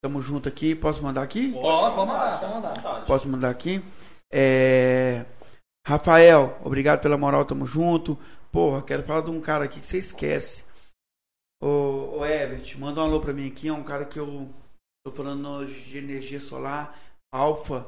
Tamo 0.05 0.21
junto 0.21 0.51
aqui. 0.51 0.75
Posso 0.75 1.03
mandar 1.03 1.23
aqui? 1.23 1.51
Pode, 1.51 1.95
pode 1.95 2.09
mandar, 2.11 2.39
pode 2.39 2.53
mandar. 2.53 3.05
Posso 3.07 3.27
mandar 3.27 3.49
aqui? 3.49 3.83
É... 4.31 5.25
Rafael, 5.87 6.61
obrigado 6.63 7.01
pela 7.01 7.17
moral, 7.17 7.47
tamo 7.47 7.65
junto. 7.65 8.19
Porra, 8.53 8.83
quero 8.83 9.03
falar 9.05 9.23
de 9.23 9.31
um 9.31 9.41
cara 9.41 9.65
aqui 9.65 9.81
que 9.81 9.87
você 9.87 9.97
esquece. 9.97 10.63
Ô, 11.59 12.19
ô 12.19 12.27
Ebert, 12.27 12.77
manda 12.77 13.01
um 13.01 13.05
alô 13.05 13.19
pra 13.19 13.33
mim 13.33 13.49
aqui. 13.49 13.69
É 13.69 13.73
um 13.73 13.83
cara 13.83 14.05
que 14.05 14.19
eu 14.19 14.51
tô 15.07 15.11
falando 15.11 15.65
de 15.65 15.97
energia 15.97 16.39
solar, 16.39 16.95
Alfa 17.33 17.87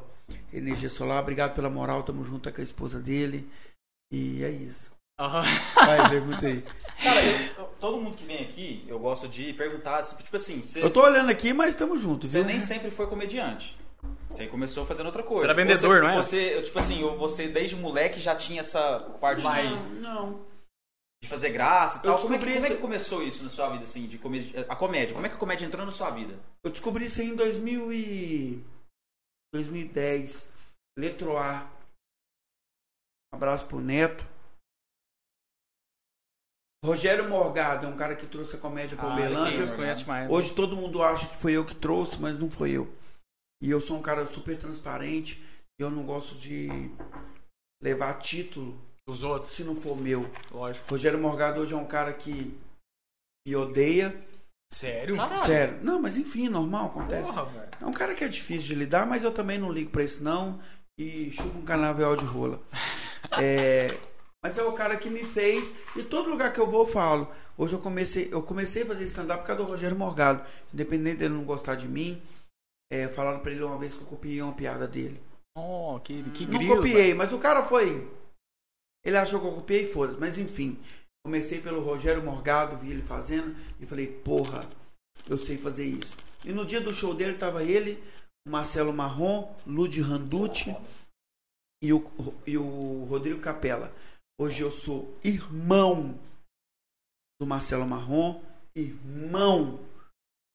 Energia 0.50 0.88
Solar. 0.88 1.22
Obrigado 1.22 1.54
pela 1.54 1.68
moral, 1.68 2.02
tamo 2.02 2.24
junto 2.24 2.50
com 2.50 2.60
a 2.62 2.64
esposa 2.64 2.98
dele. 2.98 3.46
E 4.10 4.42
é 4.42 4.48
isso. 4.48 4.90
Aham. 5.18 5.42
Vai, 5.74 6.10
pergunta 6.10 6.46
aí. 6.46 6.62
Cara, 7.02 7.24
eu- 7.24 7.64
todo 7.80 7.96
mundo 8.00 8.16
que 8.16 8.24
vem 8.24 8.42
aqui, 8.42 8.84
eu 8.88 8.98
gosto 8.98 9.26
de 9.28 9.52
perguntar, 9.54 10.02
tipo 10.02 10.36
assim, 10.36 10.62
você, 10.62 10.82
Eu 10.82 10.90
tô 10.92 11.02
olhando 11.02 11.30
aqui, 11.30 11.52
mas 11.52 11.74
tamo 11.74 11.96
junto, 11.96 12.26
você 12.26 12.38
viu? 12.38 12.46
nem 12.46 12.60
sempre 12.60 12.90
foi 12.90 13.06
comediante. 13.06 13.76
Você 14.28 14.46
começou 14.46 14.84
fazendo 14.84 15.06
outra 15.06 15.22
coisa. 15.22 15.40
Você 15.40 15.46
era 15.46 15.54
vendedor, 15.54 15.96
Você- 15.96 16.02
não 16.02 16.08
é? 16.10 16.16
Você, 16.16 16.62
tipo 16.62 16.78
assim, 16.78 17.00
você 17.16 17.48
desde 17.48 17.76
moleque 17.76 18.20
já 18.20 18.34
tinha 18.34 18.60
essa 18.60 19.00
parte 19.20 19.42
Não, 19.42 19.52
de, 19.52 20.00
não. 20.00 20.40
de 21.22 21.28
fazer 21.28 21.50
graça 21.50 21.98
e 21.98 22.06
Eu 22.06 22.12
tal. 22.14 22.22
Como 22.22 22.34
é, 22.34 22.38
que, 22.38 22.52
como 22.54 22.66
é 22.66 22.70
que 22.70 22.76
começou 22.76 23.22
isso 23.22 23.42
na 23.42 23.48
sua 23.50 23.70
vida, 23.70 23.84
assim, 23.84 24.06
de 24.06 24.18
comédia, 24.18 24.66
a 24.68 24.76
comédia? 24.76 25.14
Como 25.14 25.24
é 25.26 25.28
que 25.30 25.34
a 25.36 25.38
comédia 25.38 25.64
entrou 25.64 25.86
na 25.86 25.92
sua 25.92 26.10
vida? 26.10 26.38
Eu 26.64 26.70
descobri 26.70 27.06
isso 27.06 27.22
em 27.22 27.34
2000 27.34 27.92
e... 27.92 28.62
2010. 29.54 30.50
Letroar. 30.98 31.70
Um 33.32 33.36
abraço 33.36 33.66
pro 33.66 33.80
Neto. 33.80 34.26
Rogério 36.86 37.28
Morgado 37.28 37.86
é 37.86 37.88
um 37.88 37.96
cara 37.96 38.14
que 38.14 38.26
trouxe 38.26 38.54
a 38.56 38.58
comédia 38.58 38.96
para 38.96 39.08
Ah, 39.08 39.12
Uberlândia. 39.12 39.60
esse 39.60 39.74
conhece 39.74 40.06
mais. 40.06 40.30
Hoje 40.30 40.52
todo 40.54 40.76
mundo 40.76 41.02
acha 41.02 41.26
que 41.26 41.36
foi 41.36 41.52
eu 41.52 41.64
que 41.64 41.74
trouxe, 41.74 42.18
mas 42.20 42.38
não 42.38 42.48
foi 42.50 42.70
eu. 42.70 42.88
E 43.60 43.68
eu 43.70 43.80
sou 43.80 43.98
um 43.98 44.02
cara 44.02 44.26
super 44.26 44.56
transparente. 44.56 45.42
E 45.78 45.82
eu 45.82 45.90
não 45.90 46.04
gosto 46.04 46.36
de 46.36 46.68
levar 47.82 48.14
título 48.14 48.80
Os 49.06 49.22
outros, 49.22 49.52
se 49.52 49.62
não 49.64 49.76
for 49.76 49.96
meu. 49.96 50.30
lógico. 50.50 50.88
Rogério 50.88 51.18
Morgado 51.18 51.60
hoje 51.60 51.74
é 51.74 51.76
um 51.76 51.84
cara 51.86 52.12
que 52.12 52.56
me 53.46 53.56
odeia. 53.56 54.14
Sério? 54.72 55.16
Sério. 55.44 55.78
Não, 55.82 56.00
mas 56.00 56.16
enfim, 56.16 56.48
normal, 56.48 56.86
acontece. 56.86 57.30
Porra, 57.32 57.44
velho. 57.46 57.68
É 57.80 57.86
um 57.86 57.92
cara 57.92 58.14
que 58.14 58.24
é 58.24 58.28
difícil 58.28 58.66
de 58.68 58.74
lidar, 58.74 59.06
mas 59.06 59.22
eu 59.22 59.32
também 59.32 59.58
não 59.58 59.70
ligo 59.70 59.90
pra 59.90 60.02
isso 60.02 60.22
não. 60.22 60.60
E 60.98 61.30
chupa 61.32 61.58
um 61.58 61.62
canavial 61.64 62.16
de 62.16 62.24
rola. 62.24 62.60
É, 63.42 63.88
mas 64.46 64.56
é 64.56 64.62
o 64.62 64.72
cara 64.72 64.96
que 64.96 65.10
me 65.10 65.24
fez. 65.24 65.72
E 65.96 66.04
todo 66.04 66.30
lugar 66.30 66.52
que 66.52 66.60
eu 66.60 66.68
vou 66.68 66.82
eu 66.82 66.86
falo. 66.86 67.28
Hoje 67.58 67.74
eu 67.74 67.80
comecei, 67.80 68.28
eu 68.30 68.40
comecei 68.42 68.84
a 68.84 68.86
fazer 68.86 69.02
stand-up 69.04 69.40
por 69.40 69.46
causa 69.48 69.64
do 69.64 69.68
Rogério 69.68 69.98
Morgado. 69.98 70.46
Independente 70.72 71.18
dele 71.18 71.34
não 71.34 71.44
gostar 71.44 71.74
de 71.74 71.88
mim. 71.88 72.22
É, 72.92 73.08
falaram 73.08 73.40
pra 73.40 73.50
ele 73.50 73.64
uma 73.64 73.76
vez 73.76 73.94
que 73.94 74.02
eu 74.02 74.06
copiei 74.06 74.40
uma 74.40 74.52
piada 74.52 74.86
dele. 74.86 75.20
Oh, 75.58 75.98
que, 75.98 76.22
que 76.30 76.46
não 76.46 76.58
grilo. 76.58 76.76
copiei, 76.76 77.12
mas 77.12 77.32
o 77.32 77.38
cara 77.38 77.64
foi. 77.64 78.08
Ele 79.04 79.16
achou 79.16 79.40
que 79.40 79.46
eu 79.46 79.52
copiei, 79.52 79.90
foda-se. 79.90 80.20
Mas 80.20 80.38
enfim, 80.38 80.78
comecei 81.24 81.60
pelo 81.60 81.82
Rogério 81.82 82.22
Morgado, 82.22 82.76
vi 82.76 82.92
ele 82.92 83.02
fazendo 83.02 83.56
e 83.80 83.86
falei, 83.86 84.06
porra, 84.06 84.64
eu 85.28 85.36
sei 85.36 85.58
fazer 85.58 85.86
isso. 85.86 86.16
E 86.44 86.52
no 86.52 86.64
dia 86.64 86.80
do 86.80 86.94
show 86.94 87.12
dele 87.12 87.34
tava 87.36 87.64
ele, 87.64 88.00
o 88.46 88.50
Marcelo 88.50 88.92
Marrom, 88.92 89.52
Ludi 89.66 90.00
Randucci 90.00 90.76
e 91.82 91.92
o, 91.92 92.04
e 92.46 92.56
o 92.56 93.04
Rodrigo 93.08 93.40
Capella. 93.40 93.92
Hoje 94.38 94.62
eu 94.62 94.70
sou 94.70 95.16
irmão 95.24 96.14
do 97.40 97.46
Marcelo 97.46 97.86
Marrom, 97.86 98.42
irmão 98.76 99.80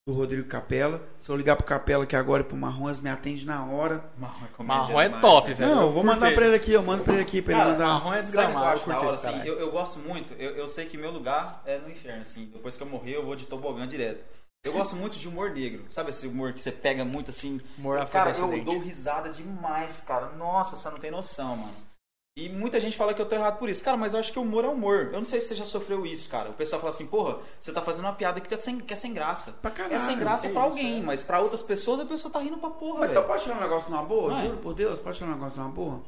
do 0.07 0.13
Rodrigo 0.13 0.47
Capella. 0.47 1.01
Se 1.17 1.31
eu 1.31 1.35
ligar 1.35 1.55
pro 1.55 1.65
Capella 1.65 2.05
que 2.05 2.15
agora 2.15 2.43
e 2.43 2.45
pro 2.45 2.55
Marrom, 2.55 2.89
eles 2.89 3.01
me 3.01 3.09
atendem 3.09 3.43
na 3.43 3.65
hora. 3.65 4.07
Marrom 4.19 4.45
é, 4.45 4.63
Marrom 4.63 5.01
é 5.01 5.05
demais, 5.05 5.21
top, 5.21 5.49
né? 5.49 5.55
velho. 5.55 5.75
Não, 5.75 5.81
eu 5.81 5.91
vou 5.93 6.03
mandar 6.03 6.31
pra 6.31 6.45
ele 6.45 6.55
aqui, 6.55 6.71
eu 6.73 6.83
mando 6.83 7.03
pra 7.03 7.13
ele 7.13 7.23
aqui 7.23 7.41
pra 7.41 7.53
ele 7.53 7.71
mandar. 7.71 7.87
Marrom 7.87 8.13
é 8.13 8.21
Sabe 8.23 8.29
o 8.29 8.31
que 8.31 8.37
eu 8.37 8.43
desgramado, 8.43 8.81
curtei, 8.81 9.07
hora, 9.07 9.15
assim? 9.15 9.47
eu, 9.47 9.59
eu 9.59 9.71
gosto 9.71 9.97
muito, 9.97 10.33
eu, 10.33 10.51
eu 10.51 10.67
sei 10.67 10.85
que 10.85 10.95
meu 10.95 11.09
lugar 11.09 11.63
é 11.65 11.79
no 11.79 11.89
inferno, 11.89 12.21
assim. 12.21 12.51
Depois 12.53 12.77
que 12.77 12.83
eu 12.83 12.87
morrer, 12.87 13.15
eu 13.15 13.25
vou 13.25 13.35
de 13.35 13.47
tobogã 13.47 13.87
direto. 13.87 14.23
Eu 14.63 14.73
gosto 14.73 14.95
muito 14.95 15.17
de 15.17 15.27
humor 15.27 15.49
negro. 15.49 15.87
Sabe 15.89 16.11
esse 16.11 16.27
humor 16.27 16.53
que 16.53 16.61
você 16.61 16.71
pega 16.71 17.03
muito 17.03 17.31
assim? 17.31 17.59
Humor 17.79 18.05
cara, 18.05 18.29
eu 18.29 18.63
dou 18.63 18.77
risada 18.77 19.29
demais, 19.29 20.01
cara. 20.01 20.27
Nossa, 20.33 20.75
você 20.75 20.87
não 20.87 20.99
tem 20.99 21.09
noção, 21.09 21.57
mano. 21.57 21.90
E 22.37 22.47
muita 22.47 22.79
gente 22.79 22.95
fala 22.95 23.13
que 23.13 23.21
eu 23.21 23.27
tô 23.27 23.35
errado 23.35 23.59
por 23.59 23.67
isso. 23.67 23.83
Cara, 23.83 23.97
mas 23.97 24.13
eu 24.13 24.19
acho 24.19 24.31
que 24.31 24.39
humor 24.39 24.63
é 24.63 24.67
humor. 24.67 25.07
Eu 25.07 25.19
não 25.19 25.25
sei 25.25 25.41
se 25.41 25.47
você 25.49 25.55
já 25.55 25.65
sofreu 25.65 26.05
isso, 26.05 26.29
cara. 26.29 26.49
O 26.49 26.53
pessoal 26.53 26.79
fala 26.79 26.93
assim, 26.93 27.05
porra, 27.05 27.41
você 27.59 27.73
tá 27.73 27.81
fazendo 27.81 28.05
uma 28.05 28.13
piada 28.15 28.39
que, 28.39 28.47
tá 28.47 28.57
sem, 28.59 28.79
que 28.79 28.93
é 28.93 28.95
sem 28.95 29.13
graça. 29.13 29.51
Pra 29.53 29.69
caralho, 29.69 29.95
é 29.95 29.99
sem 29.99 30.17
graça 30.17 30.47
é 30.47 30.51
pra 30.51 30.61
isso, 30.61 30.69
alguém, 30.69 31.03
mas 31.03 31.23
pra 31.25 31.41
outras 31.41 31.61
pessoas 31.61 31.99
a 31.99 32.05
pessoa 32.05 32.31
tá 32.31 32.39
rindo 32.39 32.57
pra 32.57 32.69
porra, 32.69 32.99
Mas 33.01 33.09
velho. 33.11 33.21
eu 33.21 33.27
posso 33.27 33.43
tirar 33.43 33.57
um 33.57 33.61
negócio 33.61 33.89
numa 33.91 34.03
boa? 34.05 34.31
Vai. 34.33 34.45
Juro 34.45 34.57
por 34.59 34.73
Deus, 34.73 34.97
posso 34.99 35.17
tirar 35.19 35.31
um 35.31 35.33
negócio 35.33 35.59
numa 35.61 35.71
boa? 35.71 36.03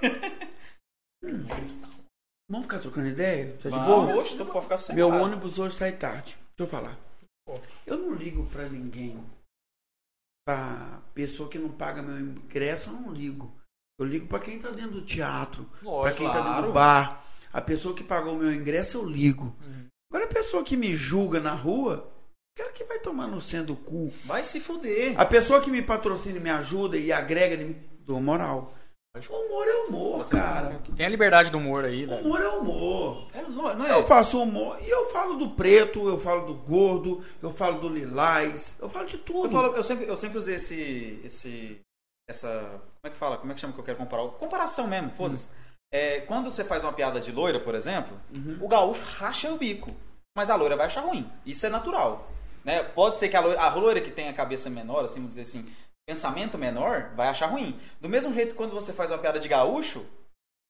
Vamos 2.50 2.66
ficar 2.66 2.78
trocando 2.78 3.08
ideia? 3.08 3.58
Tá 3.58 3.68
de 3.68 3.78
boa? 3.78 4.14
Hoje, 4.16 4.36
tô, 4.38 4.46
pode 4.46 4.62
ficar 4.62 4.76
Meu 4.94 5.08
sossegado. 5.08 5.24
ônibus 5.24 5.58
hoje 5.58 5.76
sai 5.76 5.92
tarde. 5.96 6.38
Deixa 6.56 6.60
eu 6.60 6.68
falar. 6.68 6.96
Eu 7.84 7.98
não 7.98 8.14
ligo 8.14 8.46
pra 8.46 8.68
ninguém. 8.68 9.22
Pra 10.46 11.02
pessoa 11.12 11.48
que 11.48 11.58
não 11.58 11.70
paga 11.70 12.00
meu 12.00 12.18
ingresso, 12.18 12.88
eu 12.90 12.94
não 12.94 13.12
ligo. 13.12 13.52
Eu 13.98 14.06
ligo 14.06 14.26
pra 14.28 14.38
quem 14.38 14.60
tá 14.60 14.70
dentro 14.70 14.92
do 14.92 15.02
teatro, 15.02 15.64
pra 15.80 15.90
Lógico. 15.90 16.18
quem 16.18 16.26
tá 16.28 16.34
dentro 16.34 16.48
claro. 16.52 16.66
do 16.68 16.72
bar. 16.72 17.24
A 17.52 17.60
pessoa 17.60 17.94
que 17.94 18.04
pagou 18.04 18.36
meu 18.36 18.52
ingresso, 18.52 18.98
eu 18.98 19.04
ligo. 19.04 19.56
Uhum. 19.60 19.86
Agora 20.10 20.24
a 20.24 20.32
pessoa 20.34 20.62
que 20.62 20.76
me 20.76 20.94
julga 20.94 21.40
na 21.40 21.52
rua, 21.52 22.08
quero 22.56 22.72
que 22.72 22.84
vai 22.84 23.00
tomar 23.00 23.26
no 23.26 23.40
centro 23.40 23.68
do 23.68 23.76
cu. 23.76 24.12
Vai 24.24 24.44
se 24.44 24.60
fuder. 24.60 25.18
A 25.20 25.24
pessoa 25.26 25.60
que 25.60 25.70
me 25.70 25.82
patrocina 25.82 26.38
e 26.38 26.40
me 26.40 26.50
ajuda 26.50 26.96
e 26.96 27.10
agrega, 27.10 27.74
dou 28.06 28.20
moral. 28.20 28.72
O 29.28 29.34
humor 29.34 29.66
é 29.66 29.74
humor, 29.88 30.28
cara. 30.28 30.80
Tem 30.96 31.04
a 31.04 31.08
liberdade 31.08 31.50
do 31.50 31.58
humor 31.58 31.84
aí, 31.84 32.04
O 32.04 32.08
velho. 32.08 32.24
humor 32.24 32.40
é 32.40 32.48
humor. 32.50 33.26
É, 33.34 33.42
não, 33.42 33.76
não 33.76 33.86
é. 33.86 33.92
Eu 33.92 34.06
faço 34.06 34.40
humor 34.40 34.78
e 34.80 34.88
eu 34.88 35.06
falo 35.06 35.34
do 35.36 35.50
preto, 35.50 36.06
eu 36.08 36.18
falo 36.20 36.46
do 36.46 36.54
gordo, 36.54 37.24
eu 37.42 37.50
falo 37.50 37.80
do 37.80 37.88
lilás, 37.88 38.76
eu 38.80 38.88
falo 38.88 39.06
de 39.06 39.18
tudo. 39.18 39.46
Eu, 39.46 39.50
falo, 39.50 39.74
eu, 39.74 39.82
sempre, 39.82 40.06
eu 40.06 40.16
sempre 40.16 40.38
usei 40.38 40.54
esse, 40.54 41.20
esse. 41.24 41.80
Essa. 42.28 42.48
Como 43.00 43.04
é 43.04 43.10
que 43.10 43.16
fala? 43.16 43.38
Como 43.38 43.50
é 43.50 43.54
que 43.54 43.60
chama 43.60 43.72
que 43.72 43.80
eu 43.80 43.84
quero 43.84 43.98
comparar? 43.98 44.28
Comparação 44.28 44.86
mesmo, 44.86 45.10
foda-se. 45.10 45.48
É, 45.92 46.20
quando 46.20 46.50
você 46.50 46.62
faz 46.62 46.84
uma 46.84 46.92
piada 46.92 47.18
de 47.20 47.32
loira, 47.32 47.58
por 47.58 47.74
exemplo, 47.74 48.20
o 48.60 48.68
gaúcho 48.68 49.02
racha 49.02 49.50
o 49.50 49.56
bico. 49.56 49.94
Mas 50.36 50.50
a 50.50 50.54
loira 50.56 50.76
vai 50.76 50.86
achar 50.86 51.00
ruim. 51.00 51.30
Isso 51.46 51.64
é 51.64 51.68
natural. 51.70 52.30
Né? 52.64 52.82
Pode 52.82 53.16
ser 53.16 53.28
que 53.28 53.36
a 53.36 53.40
loira, 53.40 53.60
a 53.60 53.74
loira 53.74 54.00
que 54.00 54.10
tem 54.10 54.28
a 54.28 54.32
cabeça 54.34 54.68
menor, 54.68 55.04
assim, 55.04 55.16
vamos 55.20 55.30
dizer 55.30 55.42
assim, 55.42 55.66
pensamento 56.06 56.58
menor, 56.58 57.10
vai 57.16 57.28
achar 57.28 57.46
ruim. 57.46 57.80
Do 58.00 58.08
mesmo 58.08 58.32
jeito 58.32 58.50
que 58.50 58.56
quando 58.56 58.72
você 58.74 58.92
faz 58.92 59.10
uma 59.10 59.18
piada 59.18 59.40
de 59.40 59.48
gaúcho, 59.48 60.04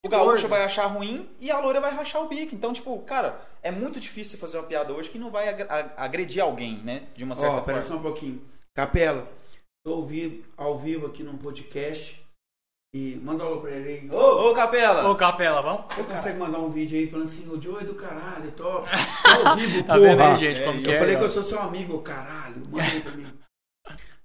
o 0.06 0.08
gaúcho 0.08 0.46
vai 0.46 0.62
achar 0.64 0.86
ruim 0.86 1.28
e 1.40 1.50
a 1.50 1.58
loira 1.58 1.80
vai 1.80 1.90
rachar 1.92 2.22
o 2.22 2.28
bico. 2.28 2.54
Então, 2.54 2.72
tipo, 2.72 2.96
cara, 3.00 3.40
é 3.62 3.70
muito 3.72 3.98
difícil 3.98 4.38
fazer 4.38 4.56
uma 4.58 4.66
piada 4.66 4.92
hoje 4.92 5.10
que 5.10 5.18
não 5.18 5.30
vai 5.30 5.48
ag- 5.48 5.62
ag- 5.68 5.92
agredir 5.96 6.40
alguém, 6.42 6.78
né? 6.84 7.08
De 7.16 7.24
uma 7.24 7.34
certa 7.34 7.60
pera 7.62 7.82
forma. 7.82 7.96
só 7.96 7.96
um 7.96 8.02
pouquinho. 8.02 8.40
Capela, 8.74 9.26
tô 9.88 9.94
ao 9.94 10.06
vivo, 10.06 10.44
ao 10.56 10.78
vivo 10.78 11.06
aqui 11.06 11.22
num 11.22 11.38
podcast. 11.38 12.22
E 12.94 13.16
manda 13.16 13.44
um 13.44 13.46
alô 13.48 13.60
pra 13.60 13.70
ele 13.70 13.88
aí. 13.88 14.10
Ô, 14.10 14.50
Ô, 14.50 14.54
Capela! 14.54 15.08
Ô, 15.10 15.14
Capela, 15.14 15.60
vamos? 15.60 15.94
você 15.94 16.02
consegue 16.04 16.38
mandar 16.38 16.58
um 16.58 16.70
vídeo 16.70 16.98
aí 16.98 17.06
falando 17.10 17.26
assim, 17.28 17.46
o 17.48 17.60
Joe 17.60 17.82
é 17.82 17.84
do 17.84 17.94
caralho, 17.94 18.50
top. 18.52 18.88
Tô 19.42 19.48
ao 19.48 19.56
vivo, 19.56 19.82
Tá 19.84 19.98
vendo 19.98 20.16
porra. 20.16 20.32
aí, 20.32 20.38
gente, 20.38 20.62
É, 20.62 20.64
como 20.64 20.78
eu 20.78 20.82
que 20.82 20.88
Eu 20.90 20.94
é? 20.94 20.98
falei 20.98 21.16
que 21.16 21.22
eu 21.24 21.28
sou 21.30 21.42
seu 21.42 21.60
amigo, 21.60 22.00
caralho. 22.00 22.62
Manda 22.70 22.84
aí 22.84 23.00
pra 23.02 23.12
mim. 23.12 23.26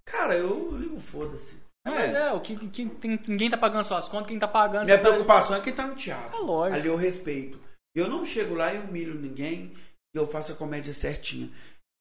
Cara, 0.05 0.35
eu 0.37 0.77
ligo 0.77 0.97
foda-se. 0.99 1.61
Mas 1.85 2.13
é, 2.13 2.31
o 2.31 2.39
que, 2.39 2.55
que- 2.55 2.85
tem- 2.89 3.19
ninguém 3.27 3.49
tá 3.49 3.57
pagando 3.57 3.83
suas 3.83 4.07
contas, 4.07 4.27
quem 4.27 4.39
tá 4.39 4.47
pagando... 4.47 4.85
Minha 4.85 4.97
tá- 4.97 5.09
preocupação 5.09 5.57
é 5.57 5.61
quem 5.61 5.73
tá 5.73 5.85
no 5.85 5.95
teatro. 5.95 6.37
É 6.37 6.39
lógico. 6.39 6.79
Ali 6.79 6.87
eu 6.87 6.95
respeito. 6.95 7.59
Eu 7.93 8.07
não 8.07 8.23
chego 8.23 8.55
lá 8.55 8.73
e 8.73 8.79
humilho 8.79 9.13
ninguém. 9.15 9.73
E 10.15 10.17
eu 10.17 10.25
faço 10.25 10.53
a 10.53 10.55
comédia 10.55 10.93
certinha. 10.93 11.49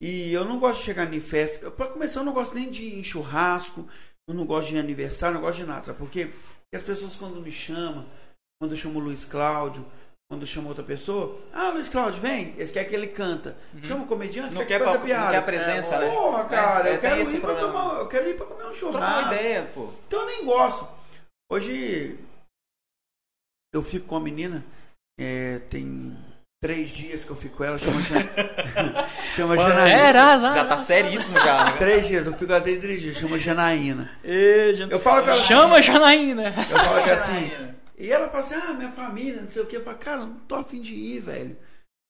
E 0.03 0.33
eu 0.33 0.45
não 0.45 0.59
gosto 0.59 0.81
de 0.81 0.85
chegar 0.87 1.13
em 1.15 1.21
festa. 1.21 1.71
Pra 1.71 1.87
começar, 1.87 2.21
eu 2.21 2.25
não 2.25 2.33
gosto 2.33 2.55
nem 2.57 2.69
de 2.71 3.03
churrasco. 3.05 3.89
Eu 4.29 4.35
não 4.35 4.45
gosto 4.45 4.69
de 4.71 4.79
aniversário, 4.79 5.37
eu 5.37 5.41
não 5.41 5.47
gosto 5.47 5.59
de 5.61 5.65
nada. 5.67 5.85
Sabe 5.85 5.99
por 5.99 6.11
quê? 6.11 6.27
Porque 6.27 6.77
as 6.77 6.83
pessoas 6.83 7.15
quando 7.15 7.41
me 7.41 7.53
chamam, 7.53 8.05
quando 8.61 8.73
eu 8.73 8.77
chamo 8.77 8.99
o 8.99 9.03
Luiz 9.03 9.25
Cláudio, 9.25 9.87
quando 10.29 10.43
eu 10.43 10.47
chamo 10.47 10.69
outra 10.69 10.83
pessoa, 10.83 11.39
ah, 11.53 11.69
Luiz 11.71 11.89
Cláudio, 11.89 12.21
vem, 12.21 12.49
eles 12.57 12.73
querem 12.73 12.89
que 12.89 12.95
ele 12.97 13.09
canta. 13.09 13.57
Chama 13.83 14.05
o 14.05 14.07
comediante, 14.09 14.55
Uhum. 14.55 14.61
Não 14.61 14.67
quer 14.67 14.79
quer, 14.81 14.85
pa- 14.85 14.99
piada. 14.99 15.25
não 15.25 15.31
quer 15.31 15.39
a 15.39 15.43
presença, 15.43 15.99
né? 15.99 16.11
Porra, 16.11 16.45
cara, 16.47 16.89
É, 16.89 16.93
eu, 16.93 16.95
é, 16.97 16.99
quero 16.99 17.21
esse 17.21 17.37
ir 17.37 17.41
pra 17.41 17.55
problema. 17.55 17.73
tomar, 17.73 17.99
eu 18.01 18.09
quero 18.09 18.29
ir 18.29 18.37
pra 18.37 18.47
comer 18.47 18.65
um 18.67 18.75
churrasco. 18.75 19.29
uma 19.29 19.35
ideia, 19.35 19.71
pô. 19.75 19.93
Então 20.07 20.21
eu 20.21 20.27
nem 20.27 20.45
gosto. 20.45 20.89
Hoje 21.51 22.19
eu 23.73 23.83
fico 23.83 24.07
com 24.07 24.17
a 24.17 24.21
menina, 24.21 24.65
é, 25.19 25.59
tem 25.71 26.17
três 26.63 26.91
dias 26.91 27.25
que 27.25 27.31
eu 27.31 27.35
fico 27.37 27.57
com 27.57 27.65
ela, 27.65 27.77
chama, 27.77 28.01
chama 29.35 29.57
Janaína. 29.57 29.91
Era, 29.91 30.39
Já 30.39 30.65
tá 30.65 30.77
seríssimo 30.79 31.37
já, 31.41 31.65
né? 31.65 31.73
Três 31.77 32.07
dias, 32.07 32.25
eu 32.25 32.35
fico 32.35 32.61
tem 32.61 32.81
três 32.81 33.03
dias, 33.03 33.17
chama 33.17 33.37
Janaína. 33.37 34.09
Jan- 34.75 34.89
Eu 34.89 35.01
falo 35.01 35.25
pra 35.25 35.33
ela 35.35 35.43
Chama 35.43 35.77
a 35.77 35.81
Janaína. 35.81 36.55
Eu 36.71 36.85
falo 36.85 37.03
que 37.03 37.11
assim. 37.11 37.53
E 37.99 38.11
ela 38.11 38.29
fala 38.29 38.41
assim, 38.41 38.55
ah, 38.55 38.73
minha 38.75 38.93
família, 38.93 39.43
não 39.43 39.51
sei 39.51 39.63
o 39.63 39.67
que. 39.67 39.77
Eu 39.77 39.83
falo, 39.85 39.99
cara, 39.99 40.21
eu 40.21 40.27
não 40.29 40.35
tô 40.47 40.55
afim 40.55 40.81
de 40.81 40.95
ir, 40.95 41.21
velho. 41.21 41.57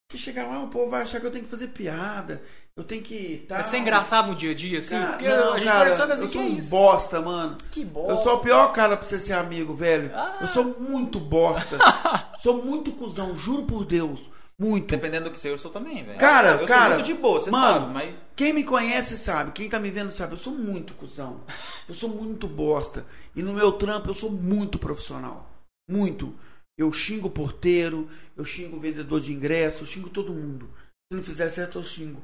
Porque 0.06 0.22
chegar 0.22 0.46
lá, 0.46 0.62
o 0.62 0.68
povo 0.68 0.90
vai 0.90 1.02
achar 1.02 1.18
que 1.18 1.26
eu 1.26 1.30
tenho 1.30 1.44
que 1.44 1.50
fazer 1.50 1.68
piada. 1.68 2.42
Eu 2.76 2.84
tenho 2.84 3.02
que. 3.02 3.44
Tá, 3.48 3.56
Vai 3.56 3.64
ser 3.64 3.78
engraçado 3.78 4.28
no 4.28 4.34
dia 4.34 4.50
a 4.50 4.54
dia, 4.54 4.78
assim? 4.78 4.98
Cara, 4.98 5.12
porque 5.12 5.28
não, 5.28 5.52
a 5.54 5.58
gente 5.58 5.66
cara, 5.68 5.78
conversando 5.80 6.12
assim, 6.12 6.22
eu 6.22 6.28
sou 6.28 6.42
é 6.42 6.44
um 6.44 6.58
isso? 6.58 6.70
bosta, 6.70 7.20
mano. 7.20 7.56
Que 7.70 7.84
bom. 7.84 8.10
Eu 8.10 8.16
sou 8.18 8.34
o 8.36 8.40
pior 8.40 8.72
cara 8.72 8.96
pra 8.98 9.06
você 9.06 9.18
ser 9.18 9.32
amigo, 9.32 9.74
velho. 9.74 10.10
Ah. 10.14 10.36
Eu 10.42 10.46
sou 10.46 10.64
muito 10.78 11.18
bosta. 11.18 11.78
sou 12.38 12.62
muito 12.62 12.92
cuzão, 12.92 13.34
juro 13.36 13.62
por 13.64 13.84
Deus. 13.84 14.28
Muito. 14.62 14.86
Dependendo 14.86 15.24
do 15.24 15.32
que 15.32 15.38
você, 15.38 15.50
eu 15.50 15.58
sou 15.58 15.72
também, 15.72 16.04
velho. 16.04 16.20
Cara, 16.20 16.52
eu 16.52 16.66
cara. 16.68 16.82
sou 16.82 16.94
muito 16.94 17.06
de 17.06 17.14
boa, 17.14 17.40
você 17.40 17.50
mano, 17.50 17.80
sabe, 17.80 17.92
mas. 17.92 18.14
Quem 18.36 18.52
me 18.52 18.62
conhece 18.62 19.18
sabe, 19.18 19.50
quem 19.50 19.68
tá 19.68 19.80
me 19.80 19.90
vendo 19.90 20.12
sabe, 20.12 20.34
eu 20.34 20.38
sou 20.38 20.54
muito 20.54 20.94
cuzão. 20.94 21.40
Eu 21.88 21.94
sou 21.94 22.08
muito 22.08 22.46
bosta. 22.46 23.04
E 23.34 23.42
no 23.42 23.54
meu 23.54 23.72
trampo 23.72 24.08
eu 24.08 24.14
sou 24.14 24.30
muito 24.30 24.78
profissional. 24.78 25.50
Muito. 25.90 26.32
Eu 26.78 26.92
xingo 26.92 27.26
o 27.26 27.30
porteiro, 27.30 28.08
eu 28.36 28.44
xingo 28.44 28.76
o 28.76 28.80
vendedor 28.80 29.20
de 29.20 29.32
ingresso, 29.32 29.82
eu 29.82 29.86
xingo 29.86 30.08
todo 30.08 30.32
mundo. 30.32 30.70
Se 31.10 31.16
não 31.16 31.24
fizer 31.24 31.48
certo, 31.50 31.78
eu 31.78 31.82
xingo. 31.82 32.22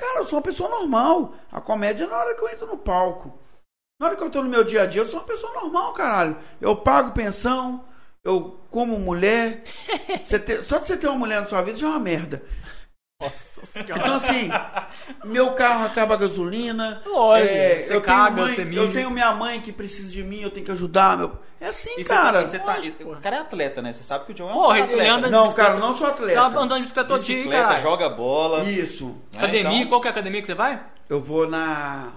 Cara, 0.00 0.20
eu 0.20 0.24
sou 0.24 0.38
uma 0.38 0.42
pessoa 0.42 0.70
normal. 0.70 1.34
A 1.50 1.60
comédia 1.60 2.04
é 2.04 2.06
na 2.06 2.16
hora 2.16 2.34
que 2.34 2.42
eu 2.42 2.48
entro 2.48 2.66
no 2.66 2.78
palco. 2.78 3.38
Na 4.00 4.06
hora 4.06 4.16
que 4.16 4.22
eu 4.22 4.30
tô 4.30 4.42
no 4.42 4.48
meu 4.48 4.64
dia 4.64 4.82
a 4.82 4.86
dia, 4.86 5.02
eu 5.02 5.06
sou 5.06 5.20
uma 5.20 5.26
pessoa 5.26 5.52
normal, 5.52 5.92
caralho. 5.92 6.36
Eu 6.60 6.74
pago 6.74 7.12
pensão, 7.12 7.84
eu 8.24 8.60
como 8.70 8.98
mulher. 8.98 9.62
Você 10.24 10.38
ter- 10.38 10.62
só 10.62 10.78
de 10.78 10.86
você 10.88 10.96
ter 10.96 11.08
uma 11.08 11.18
mulher 11.18 11.40
na 11.40 11.46
sua 11.46 11.62
vida 11.62 11.76
já 11.78 11.86
é 11.86 11.90
uma 11.90 11.98
merda. 11.98 12.42
Nossa 13.20 13.60
Então 13.78 14.14
assim, 14.16 14.50
meu 15.24 15.52
carro 15.54 15.84
acaba 15.86 16.14
a 16.14 16.16
gasolina. 16.16 17.02
Lógico, 17.06 17.54
é, 17.54 17.80
você 17.80 17.94
eu, 17.96 18.00
caga, 18.00 18.34
tenho 18.46 18.66
mãe, 18.68 18.74
eu 18.76 18.92
tenho 18.92 19.10
minha 19.10 19.32
mãe 19.32 19.60
que 19.60 19.70
precisa 19.72 20.10
de 20.10 20.24
mim, 20.24 20.40
eu 20.40 20.50
tenho 20.50 20.66
que 20.66 20.72
ajudar. 20.72 21.16
Meu... 21.16 21.38
É 21.60 21.68
assim, 21.68 21.90
E 21.96 22.02
você 22.04 22.12
cara. 22.12 22.40
tá, 22.40 22.46
você 22.46 22.58
tá- 22.58 22.74
lógico, 22.74 23.12
o 23.12 23.16
cara 23.20 23.36
é 23.36 23.38
atleta, 23.38 23.80
né? 23.80 23.92
Você 23.92 24.02
sabe 24.02 24.24
que 24.24 24.32
o 24.32 24.34
John 24.34 24.48
é 24.48 24.52
um 24.52 24.54
Porra, 24.54 24.78
cara 24.80 24.92
ele 24.92 25.00
atleta. 25.02 25.14
anda- 25.18 25.30
Não, 25.30 25.52
cara, 25.52 25.74
eu 25.74 25.78
não 25.78 25.94
sou 25.94 26.08
atleta. 26.08 26.40
Tava 26.40 26.58
andando 26.58 26.78
de 26.78 26.82
bicicleta 26.82 27.08
todo 27.08 27.22
dia, 27.22 27.48
cara. 27.48 27.80
joga 27.80 28.08
bola. 28.08 28.64
Isso. 28.64 29.06
né? 29.32 29.38
Academia, 29.38 29.76
Então, 29.78 29.88
qual 29.88 30.00
que 30.00 30.08
é 30.08 30.10
a 30.10 30.12
academia 30.12 30.40
que 30.40 30.46
você 30.46 30.54
vai? 30.54 30.82
Eu 31.08 31.20
vou 31.22 31.48
na. 31.48 32.12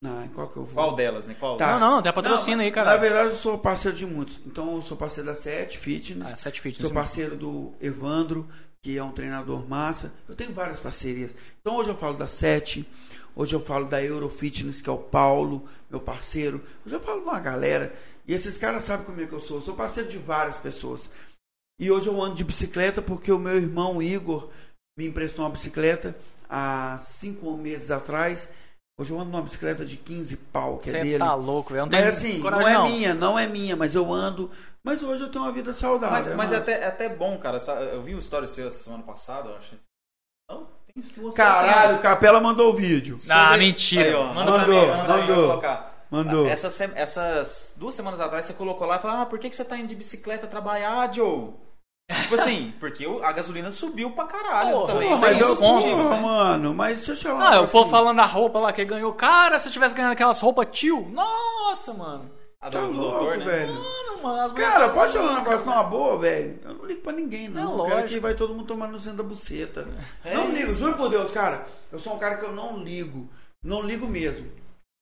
Na. 0.00 0.24
em 0.24 0.28
Qual 0.28 0.48
que 0.48 0.56
eu 0.56 0.64
vou? 0.64 0.74
Qual 0.74 0.94
delas, 0.94 1.26
né? 1.26 1.34
Qual? 1.38 1.56
Tá. 1.56 1.78
Não, 1.78 1.94
não, 1.94 2.02
tem 2.02 2.10
a 2.10 2.12
patrocínio 2.12 2.60
aí, 2.60 2.70
cara. 2.70 2.90
Na 2.90 2.96
verdade, 2.96 3.30
eu 3.30 3.36
sou 3.36 3.58
parceiro 3.58 3.96
de 3.96 4.06
muitos. 4.06 4.38
Então, 4.46 4.76
eu 4.76 4.82
sou 4.82 4.96
parceiro 4.96 5.28
da 5.28 5.34
Set 5.34 5.76
Fitness. 5.78 6.32
Ah, 6.32 6.36
Sete 6.36 6.60
Fitness. 6.60 6.86
Sou 6.86 6.94
parceiro 6.94 7.36
do 7.36 7.72
Evandro, 7.80 8.48
que 8.82 8.96
é 8.96 9.02
um 9.02 9.10
treinador 9.10 9.68
massa. 9.68 10.12
Eu 10.28 10.34
tenho 10.34 10.52
várias 10.52 10.80
parcerias. 10.80 11.34
Então 11.60 11.76
hoje 11.76 11.90
eu 11.90 11.96
falo 11.96 12.16
da 12.16 12.28
Sete, 12.28 12.88
hoje 13.34 13.54
eu 13.54 13.60
falo 13.60 13.86
da 13.86 14.02
Eurofitness, 14.02 14.80
que 14.80 14.88
é 14.88 14.92
o 14.92 14.98
Paulo, 14.98 15.68
meu 15.90 16.00
parceiro. 16.00 16.64
Hoje 16.86 16.94
eu 16.94 17.00
falo 17.00 17.20
de 17.20 17.26
uma 17.26 17.40
galera. 17.40 17.92
E 18.26 18.32
esses 18.32 18.56
caras 18.56 18.84
sabem 18.84 19.04
como 19.04 19.20
é 19.20 19.26
que 19.26 19.32
eu 19.32 19.40
sou. 19.40 19.56
Eu 19.58 19.62
sou 19.62 19.74
parceiro 19.74 20.08
de 20.08 20.18
várias 20.18 20.58
pessoas. 20.58 21.10
E 21.80 21.90
hoje 21.90 22.08
eu 22.08 22.22
ando 22.22 22.34
de 22.34 22.44
bicicleta 22.44 23.00
porque 23.00 23.32
o 23.32 23.38
meu 23.38 23.56
irmão 23.56 24.02
Igor 24.02 24.48
me 24.98 25.06
emprestou 25.06 25.44
uma 25.44 25.50
bicicleta 25.50 26.16
há 26.48 26.96
cinco 26.98 27.56
meses 27.56 27.90
atrás. 27.90 28.48
Hoje 29.00 29.12
eu 29.12 29.20
ando 29.20 29.30
numa 29.30 29.42
bicicleta 29.42 29.84
de 29.84 29.96
15 29.96 30.36
pau, 30.36 30.78
que 30.78 30.88
é 30.88 30.92
Você 30.92 30.98
dele. 31.02 31.18
tá 31.18 31.32
louco, 31.34 31.72
velho. 31.72 31.88
Mas 31.90 32.06
assim, 32.08 32.40
coragem, 32.40 32.64
não 32.74 32.84
é 32.84 32.88
minha, 32.88 33.14
não 33.14 33.38
é 33.38 33.46
minha, 33.46 33.76
mas 33.76 33.94
eu 33.94 34.12
ando. 34.12 34.50
Mas 34.82 35.02
hoje 35.04 35.22
eu 35.22 35.30
tenho 35.30 35.44
uma 35.44 35.52
vida 35.52 35.72
saudável. 35.72 36.34
Mas, 36.34 36.50
mas 36.50 36.52
é, 36.52 36.56
até, 36.56 36.72
é 36.82 36.86
até 36.86 37.08
bom, 37.08 37.38
cara. 37.38 37.58
Eu 37.92 38.02
vi 38.02 38.14
o 38.16 38.18
story 38.18 38.48
seu 38.48 38.66
essa 38.66 38.78
semana 38.82 39.02
passada, 39.04 39.50
eu 39.50 39.56
acho. 39.56 39.76
Não? 40.50 40.66
Tem 40.92 41.02
duas 41.14 41.34
Caralho, 41.34 41.96
o. 41.96 42.00
Capela 42.00 42.40
mandou 42.40 42.72
o 42.72 42.76
vídeo. 42.76 43.16
Ah, 43.30 43.44
Sobre- 43.50 43.58
mentira. 43.58 44.04
Aí, 44.04 44.14
ó, 44.14 44.34
mandou, 44.34 44.58
mim. 44.58 44.86
Mandou. 45.06 45.48
colocar. 45.48 46.06
Mandou. 46.10 46.46
Ah, 46.46 46.50
Essas, 46.50 46.72
se- 46.72 46.90
essas 46.96 47.74
duas 47.76 47.94
semanas 47.94 48.18
atrás 48.20 48.46
você 48.46 48.52
colocou 48.54 48.86
lá 48.86 48.96
e 48.96 49.00
falou: 49.00 49.18
Ah, 49.18 49.26
por 49.26 49.38
que, 49.38 49.48
que 49.48 49.54
você 49.54 49.64
tá 49.64 49.76
indo 49.76 49.88
de 49.88 49.94
bicicleta 49.94 50.46
trabalhar, 50.48 51.12
Joe? 51.14 51.50
Tipo 52.10 52.34
assim, 52.36 52.72
porque 52.80 53.04
a 53.22 53.32
gasolina 53.32 53.70
subiu 53.70 54.10
pra 54.10 54.24
caralho 54.24 54.72
Porra, 54.72 54.86
também. 54.94 55.08
Sem 55.10 55.18
mas 55.20 55.40
eu, 55.40 55.56
porra, 55.56 55.82
né? 56.14 56.20
mano, 56.20 56.74
mas 56.74 56.96
deixa 56.96 57.12
eu 57.12 57.16
te 57.16 57.22
falar. 57.24 57.54
Ah, 57.56 57.66
povo 57.66 57.80
aqui. 57.82 57.90
falando 57.90 58.16
da 58.16 58.24
roupa 58.24 58.58
lá 58.58 58.72
que 58.72 58.84
ganhou. 58.84 59.12
Cara, 59.12 59.58
se 59.58 59.68
eu 59.68 59.72
tivesse 59.72 59.94
ganhando 59.94 60.12
aquelas 60.12 60.40
roupas 60.40 60.66
tio, 60.72 61.06
nossa, 61.10 61.92
mano. 61.92 62.30
A 62.60 62.70
Tá 62.70 62.80
do, 62.80 62.86
louco, 62.92 63.18
doutor, 63.18 63.36
né? 63.38 63.44
velho. 63.44 63.74
Mano, 63.74 64.22
mano, 64.22 64.54
Cara, 64.54 64.72
mulheres 64.88 64.96
pode 64.96 65.12
falar 65.12 65.30
um 65.32 65.36
negócio 65.36 65.66
numa 65.66 65.82
boa, 65.84 66.18
velho? 66.18 66.58
Eu 66.64 66.74
não 66.74 66.84
ligo 66.86 67.00
pra 67.02 67.12
ninguém, 67.12 67.48
não. 67.48 67.60
É 67.60 67.64
eu 67.64 67.76
quero 67.84 67.94
lógico. 67.96 68.08
que 68.08 68.20
vai 68.20 68.34
todo 68.34 68.54
mundo 68.54 68.66
tomar 68.66 68.88
no 68.88 68.98
centro 68.98 69.18
da 69.18 69.22
buceta. 69.22 69.86
É 70.24 70.34
não 70.34 70.44
isso. 70.44 70.52
ligo, 70.56 70.74
juro 70.74 70.94
por 70.96 71.08
Deus, 71.10 71.30
cara. 71.30 71.66
Eu 71.92 71.98
sou 72.00 72.14
um 72.14 72.18
cara 72.18 72.36
que 72.36 72.44
eu 72.44 72.52
não 72.52 72.78
ligo. 72.78 73.28
Não 73.62 73.82
ligo 73.82 74.06
mesmo. 74.08 74.50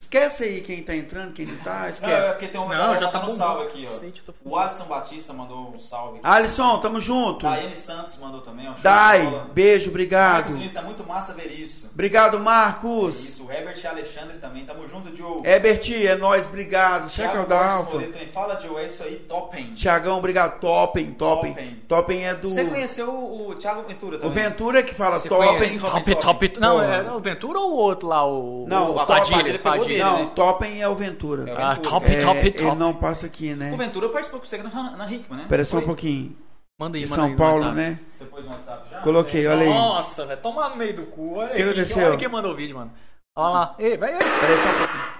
Esquece 0.03 0.45
aí 0.45 0.61
quem 0.61 0.83
tá 0.83 0.95
entrando, 0.95 1.33
quem 1.33 1.47
não 1.47 1.57
tá, 1.57 1.79
Não, 1.81 1.87
é 1.87 1.91
esquece. 1.91 2.29
porque 2.31 2.47
tem 2.47 2.61
um 2.61 2.69
Não, 2.69 2.97
já 2.97 3.09
tá 3.11 3.19
mandando 3.19 3.27
bom. 3.27 3.35
salve 3.37 3.63
aqui, 3.65 3.89
ó. 3.91 4.23
Tô 4.25 4.35
O 4.45 4.57
Alisson 4.57 4.85
Batista 4.85 5.33
mandou 5.33 5.73
um 5.75 5.79
salve. 5.81 6.21
Alisson, 6.23 6.79
tamo 6.79 7.01
junto. 7.01 7.45
Daiane 7.45 7.75
Santos 7.75 8.17
mandou 8.21 8.41
também, 8.43 8.69
ó. 8.69 8.75
Dai, 8.81 9.43
beijo, 9.53 9.91
obrigado. 9.91 10.53
Marcos 10.53 10.77
é 10.77 10.83
muito 10.83 11.03
massa 11.05 11.33
ver 11.33 11.51
isso. 11.51 11.91
Obrigado, 11.93 12.39
Marcos. 12.39 13.21
Isso, 13.21 13.47
o 13.47 13.53
Herbert 13.53 13.81
e 13.83 13.87
Alexandre 13.87 14.39
também. 14.39 14.65
Tamo 14.65 14.87
junto, 14.87 15.15
Joe. 15.17 15.41
Herbert, 15.45 15.81
é 15.91 16.15
nóis, 16.15 16.47
obrigado. 16.47 17.11
Thiago 17.11 17.33
Checa 17.33 17.43
o 17.43 17.47
da 17.49 17.73
Alfa. 17.73 17.99
Fala, 18.33 18.61
Joe, 18.61 18.77
é 18.77 18.87
isso 18.87 19.03
aí, 19.03 19.17
topem. 19.29 19.73
Tiagão, 19.75 20.19
obrigado. 20.19 20.61
Topem, 20.61 21.11
topem. 21.13 21.55
Topem. 21.89 22.27
É 22.27 22.35
do. 22.35 22.49
Você 22.51 22.65
conheceu 22.65 23.11
o, 23.11 23.49
o 23.51 23.55
Thiago 23.57 23.83
Ventura 23.83 24.17
O 24.19 24.21
também? 24.21 24.45
Ventura 24.45 24.83
que 24.85 24.95
fala 24.95 25.19
topem. 25.19 25.79
Topem, 25.79 25.79
Top, 25.81 26.15
top. 26.15 26.61
Não, 26.61 26.81
é 26.81 27.13
o 27.13 27.19
Ventura 27.19 27.59
ou 27.59 27.73
o 27.73 27.77
outro 27.77 28.07
lá? 28.07 28.25
O, 28.25 28.67
Não, 28.69 28.93
o 28.93 29.03
o 29.03 29.07
Padilha. 29.07 29.59
Padilha. 29.59 29.86
Dele, 29.89 30.03
Não, 30.03 30.19
né? 30.25 30.31
topem 30.35 30.83
é 30.83 30.89
o 30.89 30.95
Ventura. 30.95 31.51
É 31.51 31.55
o 31.55 31.59
Ah, 31.59 31.75
Ventura. 31.75 31.91
top, 31.91 32.07
É, 32.13 32.21
top, 32.21 32.39
Ele 32.39 32.51
top. 32.53 32.77
não 32.77 32.95
passa 32.95 33.27
aqui, 33.27 33.53
O 33.53 33.57
né? 33.57 33.77
Ventura 33.77 34.09
participou 34.09 34.41
com 34.41 34.47
você 34.47 34.59
na, 34.59 34.97
na 34.97 35.11
Hickman, 35.13 35.39
né? 35.39 35.43
Espera 35.45 35.65
só 35.65 35.79
um 35.79 35.83
pouquinho. 35.83 36.37
Manda 36.79 36.99
aí, 36.99 37.05
De 37.05 37.11
manda 37.11 37.23
São 37.23 37.31
aí, 37.31 37.37
Paulo, 37.37 37.73
né? 37.73 37.99
Você 38.13 38.25
pôs 38.27 38.45
no 38.45 38.51
WhatsApp 38.51 38.91
já? 38.91 39.01
Coloquei, 39.01 39.47
olha 39.47 39.63
aí. 39.63 39.69
Nossa, 39.69 40.27
vai 40.27 40.37
tomar 40.37 40.71
no 40.71 40.77
meio 40.77 40.95
do 40.95 41.07
cu. 41.07 41.37
Olha 41.39 41.49
Que 41.55 41.63
aí, 41.63 41.69
aconteceu? 41.71 42.07
olha 42.09 42.17
quem 42.19 42.29
mandou 42.29 42.53
o 42.53 42.55
vídeo, 42.55 42.77
mano. 42.77 42.93
Olha 43.35 43.49
lá. 43.51 43.75
Ei, 43.79 43.97
vai 43.97 44.13
aí. 44.13 44.19
Peraí 44.19 44.57
só 44.57 44.69
um 44.69 44.79
pouquinho. 44.79 45.17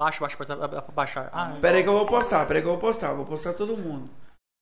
Baixa, 0.00 0.20
baixa, 0.20 0.36
baixa, 0.38 0.56
dá 0.56 0.68
pra 0.68 0.80
baixar. 0.94 1.28
Ah, 1.32 1.52
Peraí 1.60 1.82
que 1.82 1.88
eu 1.88 1.92
vou 1.92 2.06
postar, 2.06 2.46
peraí 2.46 2.62
que 2.62 2.68
eu 2.68 2.72
vou 2.72 2.80
postar. 2.80 3.12
Vou 3.12 3.26
postar 3.26 3.52
todo 3.54 3.76
mundo. 3.76 4.08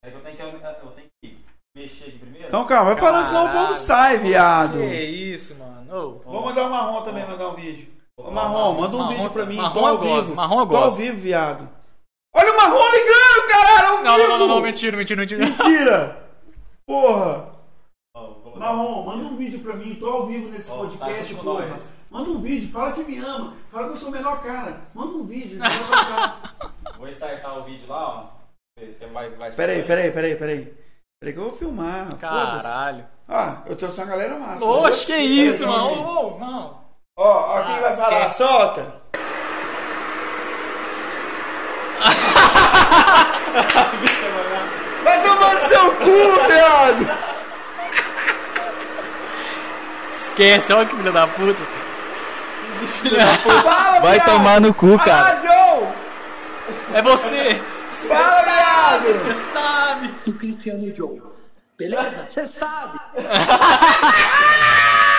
É 0.02 0.10
que 0.10 0.16
eu 0.16 0.20
tenho 0.20 0.36
que, 0.36 0.42
eu 0.42 0.90
tenho 0.96 1.08
que 1.22 1.38
mexer 1.76 2.04
aqui 2.08 2.18
primeiro. 2.18 2.48
Então 2.48 2.64
calma, 2.66 2.94
vai 2.94 2.96
falando 2.96 3.24
senão 3.24 3.46
o 3.46 3.52
povo 3.52 3.74
sai, 3.74 4.16
viado. 4.18 4.78
que 4.78 4.94
isso, 5.04 5.54
mano. 5.56 5.86
Ô, 5.94 6.18
Vou 6.30 6.44
mandar 6.46 6.66
o 6.66 6.70
Marrom 6.70 7.02
também 7.02 7.26
mandar 7.26 7.50
um 7.50 7.54
vídeo. 7.54 7.88
Ô 8.18 8.30
Marrom, 8.30 8.74
manda 8.80 8.96
um 8.96 8.98
Marrom- 8.98 9.12
vídeo 9.14 9.30
pra 9.30 9.46
mim. 9.46 9.56
Marrom 9.56 9.86
ao 9.86 9.94
eu 9.94 9.98
gosto, 9.98 10.22
vivo. 10.24 10.36
Marrom 10.36 10.60
eu 10.60 10.66
Tô 10.66 10.76
ao 10.76 10.82
gosto. 10.82 10.96
vivo, 10.98 11.20
viado. 11.20 11.68
Olha 12.34 12.52
o 12.52 12.56
Marrom 12.56 12.90
ligando, 12.92 13.48
caralho, 13.48 13.86
ao 13.88 13.96
Não, 13.96 14.02
não, 14.04 14.16
vivo. 14.18 14.28
não, 14.28 14.38
não, 14.38 14.48
não, 14.48 14.60
mentira, 14.60 14.96
mentira, 14.96 15.20
mentira. 15.20 15.46
Mentira. 15.46 16.28
Porra. 16.86 17.56
Marrom, 18.56 19.04
manda 19.04 19.24
um 19.24 19.36
vídeo 19.36 19.60
pra 19.60 19.74
mim. 19.76 19.94
Tô 19.94 20.10
ao 20.10 20.26
vivo 20.26 20.48
nesse 20.50 20.68
Ó, 20.70 20.78
podcast, 20.78 21.34
tá 21.34 21.42
porra. 21.42 21.66
nós. 21.66 21.94
Manda 22.10 22.30
um 22.30 22.40
vídeo, 22.40 22.70
fala 22.72 22.92
que 22.92 23.04
me 23.04 23.18
ama. 23.18 23.54
Fala 23.70 23.86
que 23.86 23.92
eu 23.92 23.96
sou 23.96 24.08
o 24.08 24.12
melhor 24.12 24.42
cara. 24.42 24.80
Manda 24.94 25.12
um 25.16 25.24
vídeo. 25.24 25.60
Vou 26.98 27.08
startar 27.08 27.58
o 27.58 27.62
vídeo 27.64 27.86
lá, 27.88 28.08
ó. 28.08 28.38
Você 28.80 29.06
vai, 29.06 29.30
vai 29.30 29.52
Peraí, 29.52 29.82
peraí, 29.84 30.10
peraí, 30.10 30.34
peraí. 30.36 30.74
Peraí 31.20 31.34
que 31.34 31.40
eu 31.40 31.48
vou 31.50 31.56
filmar. 31.58 32.14
Caralho. 32.16 33.04
Ah, 33.28 33.62
eu 33.66 33.74
trouxe 33.76 34.00
uma 34.00 34.06
galera 34.06 34.38
massa. 34.38 34.64
Oxe, 34.64 35.04
que 35.06 35.16
isso, 35.16 35.64
Peraí, 35.64 35.76
mano. 35.78 36.08
Ô, 36.08 36.38
não. 36.38 36.87
Ó, 37.18 37.58
ó 37.58 37.62
quem 37.64 37.76
Ah, 37.76 37.80
vai 37.80 37.96
falar, 37.96 38.26
esquece. 38.28 38.36
solta. 38.38 38.94
Vai 45.04 45.22
tomar 45.22 45.54
no 45.54 45.68
seu 45.68 45.90
cu, 45.92 46.46
viado! 46.46 47.08
Esquece, 50.12 50.72
olha 50.72 50.86
que 50.86 50.96
filha 50.96 51.12
da 51.12 51.26
puta. 51.26 51.58
Fala, 53.62 54.00
Vai 54.00 54.14
viado! 54.20 54.24
tomar 54.26 54.60
no 54.60 54.72
cu, 54.74 54.96
cara. 54.98 55.32
Ah, 55.32 55.36
Joe! 55.42 55.88
É 56.94 57.02
você. 57.02 57.60
Fala, 58.08 58.42
viado! 58.42 59.02
Você 59.04 59.34
sabe. 59.52 60.08
do 60.26 60.32
Cristiano 60.34 60.94
Joe. 60.94 61.20
Beleza? 61.76 62.24
Você 62.26 62.46
sabe. 62.46 62.98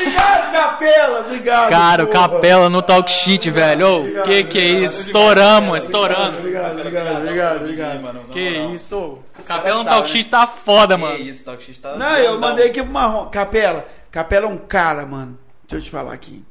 Obrigado, 0.00 0.52
Capela! 0.52 1.20
Obrigado! 1.20 1.68
Cara, 1.70 2.04
o 2.04 2.06
porra. 2.06 2.28
Capela 2.28 2.68
no 2.70 2.82
talk 2.82 3.10
shit, 3.10 3.50
velho. 3.50 3.86
Ô, 3.86 3.96
Obrigado, 4.00 4.24
que 4.24 4.44
que 4.44 4.58
é 4.58 4.62
isso? 4.64 5.00
obrigado, 5.00 5.06
Estouramos, 5.06 5.60
obrigado, 5.68 5.82
estourando. 5.82 6.38
Obrigado, 6.38 6.80
obrigado, 6.80 7.56
obrigado. 7.56 8.02
Mano, 8.02 8.20
Que 8.30 8.48
isso, 8.74 8.96
ô. 8.96 9.18
O 9.38 9.42
Capela 9.46 9.78
no 9.78 9.84
talk 9.84 10.00
né? 10.00 10.06
shit 10.06 10.28
tá 10.28 10.46
foda, 10.46 10.94
Que 10.96 11.00
mano. 11.00 11.18
isso, 11.18 11.44
Talk 11.44 11.62
Shit 11.62 11.80
tá 11.80 11.96
Não, 11.96 12.16
eu 12.18 12.38
mandei 12.40 12.66
aqui 12.66 12.82
pro 12.82 12.92
Marrom. 12.92 13.26
Capela. 13.26 13.86
Capela 14.10 14.46
é 14.46 14.48
um 14.48 14.58
cara, 14.58 15.06
mano. 15.06 15.38
Deixa 15.68 15.76
eu 15.76 15.80
te 15.84 15.90
falar 15.90 16.12
aqui. 16.12 16.42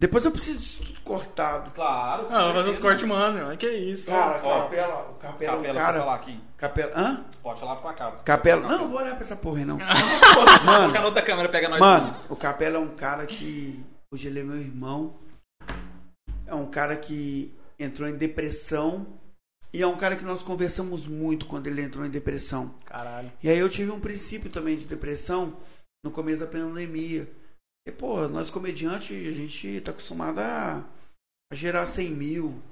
Depois 0.00 0.24
eu 0.24 0.32
preciso 0.32 0.58
disso 0.58 0.82
tudo 0.84 1.00
cortado. 1.02 1.70
Claro. 1.70 2.28
Não, 2.30 2.44
vou 2.46 2.54
fazer 2.54 2.70
os 2.70 2.78
cortes, 2.78 3.04
mano. 3.06 3.56
Que 3.56 3.70
isso. 3.70 4.06
Cara, 4.10 4.40
Ó, 4.42 4.62
Capela, 4.64 5.10
o 5.10 5.14
Capela, 5.14 5.52
é 5.52 5.56
Capela, 5.56 5.74
você 5.74 5.80
cara. 5.86 5.98
falar 6.00 6.14
aqui. 6.16 6.40
Capela. 6.56 6.92
Hã? 6.96 7.24
Pode 7.42 7.60
falar 7.60 7.76
pra 7.76 7.92
cá. 7.92 8.10
Capela. 8.24 8.62
Não, 8.68 8.78
não 8.78 8.88
vou 8.90 8.98
olhar 8.98 9.14
pra 9.14 9.22
essa 9.24 9.36
porra 9.36 9.58
aí, 9.58 9.64
não. 9.64 9.78
Mano. 9.78 10.64
Mano. 10.64 10.80
Colocar 10.82 11.00
na 11.00 11.06
outra 11.06 11.22
câmera, 11.22 11.48
pega 11.48 11.68
nós. 11.68 11.78
Mano, 11.80 12.16
o 12.28 12.36
Capela 12.36 12.76
é 12.76 12.80
um 12.80 12.94
cara 12.94 13.26
que. 13.26 13.82
Hoje 14.12 14.28
ele 14.28 14.40
é 14.40 14.42
meu 14.42 14.56
irmão. 14.56 15.14
É 16.46 16.54
um 16.54 16.66
cara 16.66 16.96
que 16.96 17.56
entrou 17.78 18.08
em 18.08 18.16
depressão. 18.16 19.06
E 19.72 19.82
é 19.82 19.86
um 19.86 19.96
cara 19.96 20.14
que 20.16 20.24
nós 20.24 20.42
conversamos 20.42 21.06
muito 21.08 21.46
quando 21.46 21.66
ele 21.66 21.82
entrou 21.82 22.04
em 22.06 22.10
depressão. 22.10 22.74
Caralho. 22.84 23.32
E 23.42 23.48
aí 23.48 23.58
eu 23.58 23.68
tive 23.68 23.90
um 23.90 23.98
princípio 23.98 24.48
também 24.50 24.76
de 24.76 24.84
depressão 24.84 25.56
no 26.04 26.10
começo 26.12 26.40
da 26.40 26.46
pandemia. 26.46 27.28
E, 27.86 27.92
pô, 27.92 28.26
nós 28.28 28.50
comediantes, 28.50 29.10
a 29.10 29.32
gente 29.32 29.80
tá 29.80 29.90
acostumado 29.90 30.38
a, 30.38 30.84
a 31.52 31.54
gerar 31.54 31.86
100 31.86 32.10
mil, 32.10 32.62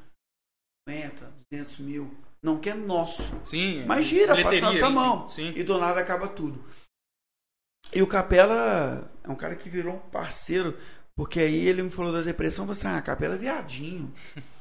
50, 0.89 1.33
200 1.51 1.79
mil. 1.79 2.15
Não 2.43 2.59
que 2.59 2.71
é 2.71 2.75
nosso. 2.75 3.41
Sim. 3.45 3.85
Mas 3.87 4.07
gira, 4.07 4.29
passa 4.29 4.43
na 4.43 4.51
bilheteria, 4.51 4.81
nossa 4.81 4.89
sim, 4.89 4.95
mão. 4.95 5.29
Sim. 5.29 5.53
E 5.55 5.63
do 5.63 5.79
nada 5.79 6.01
acaba 6.01 6.29
tudo. 6.29 6.65
E 7.95 8.03
o 8.03 8.07
Capela 8.07 9.11
é 9.23 9.29
um 9.29 9.37
cara 9.37 9.55
que 9.55 9.69
virou 9.69 9.97
um 9.97 10.11
parceiro, 10.11 10.77
porque 11.15 11.41
aí 11.41 11.69
ele 11.69 11.83
me 11.83 11.91
falou 11.91 12.13
da 12.13 12.23
depressão, 12.23 12.67
você, 12.67 12.87
ah, 12.87 13.03
Capela 13.03 13.35
é 13.35 13.39
viadinho. 13.39 14.13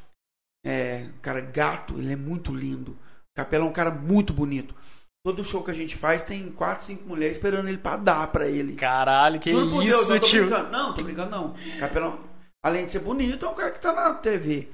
É, 0.64 1.10
um 1.18 1.22
cara 1.22 1.42
gato, 1.42 1.98
ele 1.98 2.14
é 2.14 2.16
muito 2.16 2.54
lindo. 2.54 2.96
Capela 3.34 3.66
é 3.66 3.68
um 3.68 3.74
cara 3.74 3.90
muito 3.90 4.32
bonito. 4.32 4.76
Todo 5.24 5.44
show 5.44 5.64
que 5.64 5.70
a 5.70 5.74
gente 5.74 5.96
faz 5.96 6.24
tem 6.24 6.52
quatro, 6.52 6.86
cinco 6.86 7.08
mulheres 7.08 7.38
esperando 7.38 7.68
ele 7.68 7.78
pra 7.78 7.96
dar 7.96 8.28
pra 8.32 8.48
ele. 8.48 8.76
Caralho, 8.76 9.40
que 9.40 9.52
Juro 9.52 9.70
por 9.70 9.86
isso, 9.86 9.98
Deus, 9.98 10.10
não 10.10 10.20
tô 10.20 10.28
tio. 10.28 10.46
brincando. 10.46 10.72
Não, 10.72 10.96
tô 10.96 11.04
brincando 11.04 11.32
não. 11.32 11.56
Capela, 11.80 12.20
além 12.64 12.86
de 12.86 12.92
ser 12.92 13.00
bonito, 13.00 13.46
é 13.46 13.50
um 13.50 13.54
cara 13.54 13.72
que 13.72 13.80
tá 13.80 13.94
na 13.94 14.16
TV. 14.16 14.68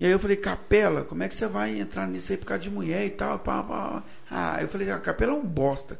E 0.00 0.04
aí 0.06 0.12
eu 0.12 0.18
falei, 0.18 0.36
Capela, 0.36 1.04
como 1.04 1.22
é 1.22 1.28
que 1.28 1.34
você 1.34 1.46
vai 1.46 1.78
entrar 1.78 2.06
nisso 2.06 2.30
aí 2.30 2.36
por 2.36 2.46
causa 2.46 2.62
de 2.62 2.70
mulher 2.70 3.06
e 3.06 3.10
tal? 3.10 3.38
Pá, 3.38 3.62
pá. 3.62 4.02
Ah, 4.30 4.60
eu 4.60 4.68
falei, 4.68 4.90
ah, 4.90 5.00
Capela 5.00 5.32
é 5.32 5.36
um 5.36 5.46
bosta. 5.46 5.98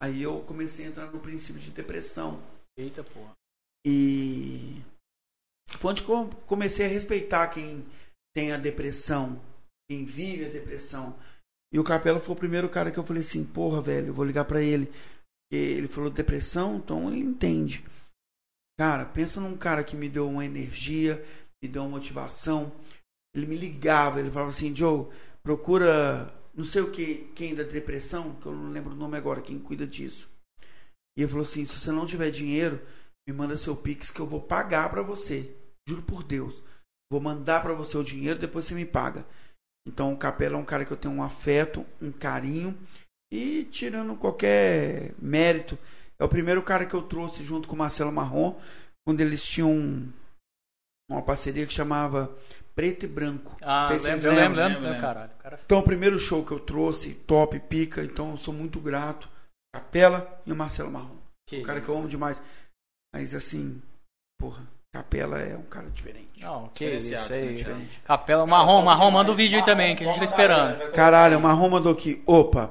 Aí 0.00 0.22
eu 0.22 0.40
comecei 0.42 0.84
a 0.84 0.88
entrar 0.88 1.06
no 1.06 1.18
princípio 1.18 1.60
de 1.60 1.70
depressão. 1.70 2.40
Eita, 2.78 3.02
porra. 3.02 3.32
E 3.86 4.80
foi 5.78 5.90
onde 5.90 6.02
eu 6.08 6.30
comecei 6.46 6.86
a 6.86 6.88
respeitar 6.88 7.48
quem 7.48 7.84
tem 8.36 8.52
a 8.52 8.56
depressão, 8.56 9.40
quem 9.90 10.04
vive 10.04 10.44
a 10.44 10.48
depressão. 10.48 11.16
E 11.74 11.78
o 11.78 11.82
Capela 11.82 12.20
foi 12.20 12.36
o 12.36 12.38
primeiro 12.38 12.68
cara 12.68 12.92
que 12.92 12.98
eu 12.98 13.04
falei 13.04 13.22
assim, 13.22 13.44
porra, 13.44 13.82
velho, 13.82 14.06
eu 14.06 14.14
vou 14.14 14.24
ligar 14.24 14.44
pra 14.44 14.62
ele. 14.62 14.88
Ele 15.50 15.88
falou 15.88 16.08
depressão, 16.08 16.76
então 16.76 17.12
ele 17.12 17.24
entende. 17.24 17.84
Cara, 18.78 19.04
pensa 19.04 19.40
num 19.40 19.56
cara 19.56 19.82
que 19.82 19.96
me 19.96 20.08
deu 20.08 20.28
uma 20.28 20.44
energia, 20.44 21.24
me 21.60 21.68
deu 21.68 21.82
uma 21.82 21.90
motivação. 21.90 22.72
Ele 23.34 23.46
me 23.46 23.56
ligava, 23.56 24.20
ele 24.20 24.30
falava 24.30 24.50
assim, 24.50 24.74
Joe, 24.74 25.08
procura 25.42 26.32
não 26.54 26.64
sei 26.64 26.82
o 26.82 26.92
que, 26.92 27.32
quem 27.34 27.56
da 27.56 27.64
depressão, 27.64 28.36
que 28.36 28.46
eu 28.46 28.54
não 28.54 28.70
lembro 28.70 28.92
o 28.92 28.96
nome 28.96 29.18
agora, 29.18 29.42
quem 29.42 29.58
cuida 29.58 29.84
disso. 29.84 30.28
E 31.18 31.22
ele 31.22 31.28
falou 31.28 31.42
assim, 31.42 31.64
se 31.64 31.76
você 31.76 31.90
não 31.90 32.06
tiver 32.06 32.30
dinheiro, 32.30 32.80
me 33.28 33.34
manda 33.34 33.56
seu 33.56 33.74
Pix 33.74 34.12
que 34.12 34.20
eu 34.20 34.26
vou 34.28 34.40
pagar 34.40 34.88
pra 34.90 35.02
você. 35.02 35.52
Juro 35.88 36.02
por 36.02 36.22
Deus. 36.22 36.62
Vou 37.10 37.20
mandar 37.20 37.62
pra 37.62 37.74
você 37.74 37.98
o 37.98 38.04
dinheiro, 38.04 38.38
depois 38.38 38.64
você 38.64 38.74
me 38.74 38.84
paga. 38.84 39.26
Então 39.86 40.12
o 40.12 40.16
Capela 40.16 40.56
é 40.56 40.58
um 40.58 40.64
cara 40.64 40.84
que 40.84 40.92
eu 40.92 40.96
tenho 40.96 41.14
um 41.14 41.22
afeto, 41.22 41.86
um 42.00 42.10
carinho. 42.10 42.76
E 43.32 43.64
tirando 43.64 44.16
qualquer 44.16 45.12
mérito, 45.18 45.78
é 46.18 46.24
o 46.24 46.28
primeiro 46.28 46.62
cara 46.62 46.86
que 46.86 46.94
eu 46.94 47.02
trouxe 47.02 47.42
junto 47.42 47.66
com 47.66 47.74
o 47.74 47.78
Marcelo 47.78 48.12
Marrom, 48.12 48.58
quando 49.04 49.20
eles 49.20 49.44
tinham 49.44 50.12
uma 51.10 51.22
parceria 51.22 51.66
que 51.66 51.72
chamava 51.72 52.34
Preto 52.74 53.04
e 53.04 53.08
Branco. 53.08 53.56
Ah, 53.60 53.88
lembro, 53.88 54.00
vocês 54.00 54.24
eu 54.24 54.32
lembro, 54.32 54.42
lembram. 54.42 54.68
lembro, 54.68 54.82
lembro, 54.82 55.00
caralho. 55.00 55.32
O 55.32 55.42
Cara... 55.42 55.60
Então, 55.64 55.78
o 55.78 55.82
primeiro 55.82 56.18
show 56.18 56.44
que 56.44 56.52
eu 56.52 56.60
trouxe, 56.60 57.14
top, 57.14 57.58
pica, 57.60 58.02
então 58.02 58.30
eu 58.30 58.36
sou 58.36 58.54
muito 58.54 58.80
grato. 58.80 59.28
Capela 59.74 60.40
e 60.46 60.52
o 60.52 60.56
Marcelo 60.56 60.90
Marrom. 60.90 61.18
Que 61.48 61.58
um 61.58 61.62
cara 61.62 61.80
que 61.80 61.86
isso. 61.86 61.92
eu 61.92 61.98
amo 61.98 62.08
demais. 62.08 62.40
Mas 63.12 63.34
assim, 63.34 63.82
porra, 64.38 64.66
Capela 64.94 65.40
é 65.40 65.56
um 65.56 65.62
cara 65.62 65.90
diferente. 65.90 66.40
Não, 66.40 66.68
que 66.72 66.84
isso 66.84 67.32
aí. 67.32 67.52
diferenciado. 67.54 68.04
Capela, 68.04 68.46
Marrom, 68.46 68.80
Marrom, 68.84 69.10
manda 69.10 69.32
o 69.32 69.34
vídeo 69.34 69.58
aí 69.58 69.64
também, 69.64 69.96
que 69.96 70.04
a 70.04 70.06
gente 70.06 70.18
tá 70.20 70.24
esperando. 70.24 70.92
Caralho, 70.92 71.36
o 71.38 71.40
Marrom 71.40 71.68
mandou 71.68 71.90
aqui. 71.92 72.22
Opa. 72.24 72.70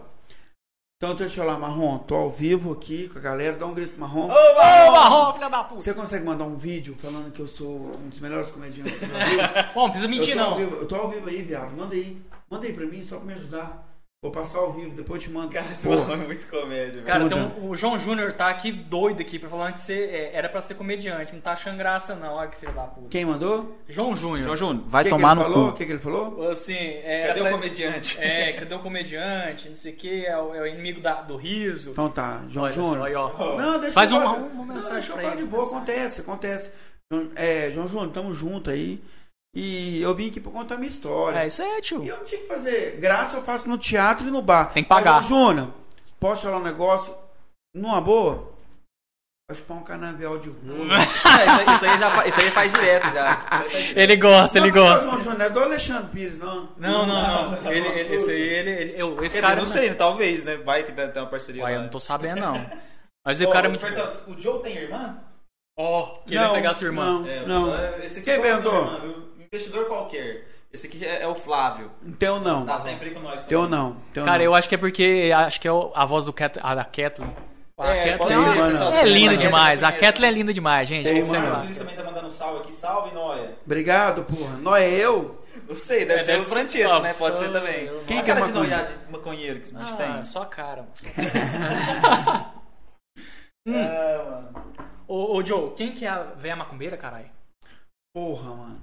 Então 0.95 1.15
deixa 1.15 1.41
eu 1.41 1.45
falar, 1.45 1.59
Marrom, 1.59 1.97
tô 1.97 2.15
ao 2.15 2.30
vivo 2.30 2.71
aqui 2.71 3.09
com 3.09 3.19
a 3.19 3.21
galera, 3.21 3.57
dá 3.57 3.65
um 3.65 3.74
grito, 3.74 3.99
Marrom. 3.99 4.30
Ô, 4.32 4.55
Marrom, 4.55 5.34
filha 5.34 5.49
da 5.49 5.65
puta. 5.65 5.82
Você 5.82 5.93
consegue 5.93 6.24
mandar 6.24 6.45
um 6.45 6.55
vídeo 6.55 6.95
falando 6.97 7.30
que 7.30 7.41
eu 7.41 7.47
sou 7.47 7.91
um 8.01 8.07
dos 8.07 8.21
melhores 8.21 8.49
comediantes 8.51 8.97
do 9.01 9.07
Brasil? 9.11 9.39
Bom, 9.76 9.82
não 9.82 9.89
precisa 9.89 10.07
mentir, 10.09 10.38
eu 10.38 10.38
não. 10.38 10.55
vivo, 10.55 10.76
eu 10.78 10.88
tô 10.88 10.95
ao 10.95 11.09
vivo 11.09 11.28
aí, 11.28 11.41
viado. 11.41 11.76
Manda 11.76 11.93
aí. 11.93 12.21
Manda 12.49 12.65
aí 12.65 12.71
pra 12.71 12.86
mim, 12.86 13.03
só 13.03 13.17
pra 13.17 13.26
me 13.26 13.34
ajudar. 13.34 13.93
Vou 14.24 14.32
passar 14.32 14.59
ao 14.59 14.71
vivo, 14.71 14.91
depois 14.95 15.21
eu 15.21 15.28
te 15.28 15.34
mando. 15.36 15.49
Cara, 15.51 15.67
mano 15.84 16.24
é 16.24 16.26
muito 16.28 16.47
comédia, 16.47 16.93
velho. 16.93 17.05
Cara, 17.05 17.24
Puta. 17.26 17.36
tem 17.36 17.43
um- 17.43 17.69
o 17.69 17.76
João 17.76 17.99
Júnior 17.99 18.32
tá 18.32 18.47
aqui 18.47 18.71
doido 18.71 19.21
aqui, 19.21 19.38
pra 19.38 19.49
falando 19.49 19.74
que 19.74 19.82
você 19.82 19.93
é, 20.05 20.32
era 20.34 20.47
pra 20.47 20.61
ser 20.61 20.76
comediante, 20.76 21.34
não 21.34 21.41
tá 21.41 21.51
achando 21.51 21.78
graça 21.78 22.15
não, 22.15 22.36
olha 22.36 22.47
que 22.47 22.55
filho 22.55 22.71
da 22.71 22.84
puta. 22.84 23.09
Quem 23.09 23.26
mandou? 23.26 23.78
João 23.89 24.15
Júnior. 24.15 24.43
João 24.43 24.55
Júnior, 24.55 24.86
vai 24.88 25.03
que 25.03 25.09
que 25.09 25.15
tomar 25.15 25.32
ele 25.34 25.36
no 25.36 25.41
falou? 25.51 25.67
O 25.67 25.71
cu. 25.74 25.78
que, 25.78 25.86
que 25.86 25.91
ele 25.91 25.99
falou? 25.99 26.49
Assim, 26.49 26.74
é, 26.78 27.28
Cadê 27.28 27.41
o 27.41 27.49
comediante? 27.51 28.21
É, 28.21 28.53
cadê 28.53 28.74
o 28.76 28.80
comediante, 28.80 29.67
não 29.67 29.76
sei 29.76 29.91
o 29.91 29.95
que, 29.97 30.26
é, 30.26 30.38
o 30.38 30.55
é 30.55 30.61
o 30.61 30.67
inimigo 30.67 31.01
da- 31.01 31.21
do 31.21 31.36
riso. 31.36 31.91
Então 31.91 32.09
tá, 32.09 32.43
João 32.47 32.63
Olha 32.65 32.74
Júnior. 32.74 33.11
ó. 33.38 33.57
Não, 33.57 33.78
deixa 33.78 33.93
Faz 33.93 34.09
eu 34.09 34.17
uma, 34.17 34.32
uma 34.38 34.65
Não, 34.65 34.74
mensagem 34.76 34.93
deixa 34.93 35.09
eu 35.11 35.13
pra 35.15 35.21
falar 35.24 35.34
ele. 35.36 35.43
de 35.43 35.49
boa, 35.49 35.65
acontece, 35.65 36.21
acontece. 36.21 36.71
É, 37.36 37.69
João 37.74 37.89
Júnior, 37.89 38.09
tamo 38.13 38.34
junto 38.34 38.69
aí. 38.69 39.03
E 39.56 40.01
eu 40.01 40.16
vim 40.16 40.30
aqui 40.30 40.39
pra 40.39 40.51
contar 40.51 40.78
minha 40.78 40.88
história. 40.88 41.38
É, 41.39 41.47
isso 41.47 41.62
aí, 41.62 41.78
E 41.78 41.82
tio. 41.82 42.04
eu 42.04 42.18
não 42.18 42.26
tinha 42.26 42.41
que 42.41 42.47
fazer 42.47 42.97
graça, 42.99 43.38
eu 43.38 43.43
faço 43.43 43.68
no 43.70 43.78
teatro 43.78 44.28
e 44.28 44.32
no 44.32 44.41
bar. 44.41 44.74
Tem 44.74 44.82
que 44.84 44.89
pagar. 44.89 45.22
Mas, 45.22 45.26
ô, 45.32 45.36
Júnior, 45.36 45.68
posso 46.20 46.43
falar 46.43 46.58
um 46.58 46.64
negócio? 46.64 47.14
Numa 47.76 48.01
boa? 48.01 48.51
Pode 49.47 49.62
pôr 49.64 49.74
um 49.76 49.84
canavial 49.84 50.38
de 50.39 50.49
rua. 50.49 50.58
É, 51.34 51.45
isso, 51.45 51.60
aí, 51.62 51.76
isso 51.76 51.86
aí 51.86 51.99
já 51.99 52.28
isso 52.28 52.39
aí 52.41 52.51
faz 52.51 52.72
direto 52.74 53.12
já. 53.12 53.45
Ele 53.95 54.16
gosta, 54.16 54.58
ele 54.58 54.72
Não, 54.72 54.76
não, 54.76 54.84
gosta. 54.84 55.01
João 55.10 55.20
Júnior, 55.20 55.38
não 55.39 55.45
é 55.45 55.49
do 55.49 55.60
Alexandre 55.60 56.10
Pires, 56.12 56.39
não. 56.39 56.70
Não, 56.78 57.06
não, 57.06 57.51
não. 57.62 57.72
Ele, 57.72 57.88
ele, 57.88 58.16
esse 58.16 58.32
aí, 58.32 58.41
ele, 58.41 58.70
ele- 58.72 58.93
eu, 59.01 59.24
esse 59.24 59.36
Quer 59.36 59.41
cara. 59.41 59.56
não 59.58 59.66
sei, 59.66 59.93
talvez, 59.93 60.43
né? 60.45 60.58
Vai 60.58 60.84
que 60.84 60.91
tem 60.91 61.06
uma 61.22 61.28
parceria 61.30 61.64
Uai, 61.64 61.74
eu 61.74 61.78
lá. 61.78 61.84
não 61.84 61.89
tô 61.89 61.99
sabendo, 61.99 62.39
não. 62.41 62.66
Mas 63.26 63.39
o 63.41 63.49
cara 63.49 63.68
é 63.68 63.70
muito. 63.70 63.86
O 64.28 64.39
Joe 64.39 64.62
tem 64.64 64.76
irmã? 64.78 65.18
Ó, 65.78 66.20
querendo 66.28 66.54
pegar 66.54 66.74
sua 66.76 66.88
irmã. 66.88 67.20
Não, 67.22 67.28
É, 67.28 67.45
não. 67.47 67.66
só- 67.66 67.76
Esse 68.04 68.20
aqui 68.20 68.26
Quem 68.26 68.34
é 68.36 68.39
perguntou? 68.39 69.32
Investidor 69.54 69.86
qualquer. 69.86 70.47
Esse 70.72 70.88
aqui 70.88 71.06
é, 71.06 71.22
é 71.22 71.28
o 71.28 71.36
Flávio. 71.36 71.91
Teu 72.18 72.39
não. 72.39 72.66
Tá 72.66 72.78
sempre 72.80 73.10
aí 73.10 73.14
com 73.14 73.20
nós. 73.20 73.45
Teu 73.45 73.62
também. 73.64 73.78
não. 73.78 73.95
Teu 74.12 74.26
Cara, 74.26 74.39
não. 74.39 74.45
eu 74.45 74.56
acho 74.56 74.68
que 74.68 74.74
é 74.74 74.78
porque 74.80 75.32
acho 75.36 75.62
que 75.62 75.68
é 75.68 75.72
a 75.93 76.06
voz 76.06 76.26
do 76.26 76.34
Cat, 76.34 76.60
a 76.64 76.74
da 76.74 76.84
Kathleen. 76.84 77.32
A 77.78 77.88
É, 77.89 78.18
Kathleen 78.18 78.41
ser, 78.41 78.49
é, 78.49 78.70
pessoal, 78.72 78.91
é 78.93 78.99
vocês 79.01 79.14
linda 79.14 79.38
demais. 79.38 79.84
A. 79.84 79.91
Kathleen 79.91 80.32
é 80.32 80.34
linda 80.34 80.54
demais, 80.54 80.88
gente. 80.88 81.04
Tem, 81.08 81.24
mano. 81.26 81.70
O 81.72 81.76
também 81.76 81.95
tá 81.95 82.04
mandando 82.04 82.32
salve 82.32 82.62
aqui. 82.62 82.74
Salve, 82.74 83.14
Noia. 83.14 83.56
Obrigado, 83.66 84.24
porra. 84.24 84.58
Não 84.58 84.76
é 84.76 84.89
eu? 84.89 85.39
Não 85.70 85.76
sei, 85.76 85.99
deve 86.06 86.22
É, 86.22 86.24
ser 86.24 86.32
deve 86.34 86.43
o 86.43 86.45
Francesco, 86.49 86.93
ser- 86.95 87.01
né? 87.01 87.14
Pode 87.14 87.38
ser 87.39 87.51
também. 87.51 87.91
Quem 88.08 88.20
a 88.20 88.24
que 88.24 88.32
é 88.32 88.34
cara 88.34 88.45
de 88.45 88.51
noiado 88.51 88.91
de 89.06 89.12
maconheiro 89.12 89.60
que 89.60 89.66
esse 89.68 89.76
bicho 89.76 89.93
Ah, 89.93 89.95
tem. 90.14 90.24
só 90.24 90.41
a 90.41 90.45
cara. 90.47 90.82
moço. 90.84 91.06
É, 93.66 94.18
mano. 94.18 94.74
Ô, 95.08 95.38
ô, 95.38 95.45
Joe, 95.45 95.72
quem 95.76 95.93
que 95.93 96.06
é 96.06 96.10
a 96.10 96.24
véia 96.24 96.56
macumbeira, 96.56 96.97
caralho? 96.97 97.30
Porra, 98.14 98.54
mano. 98.54 98.82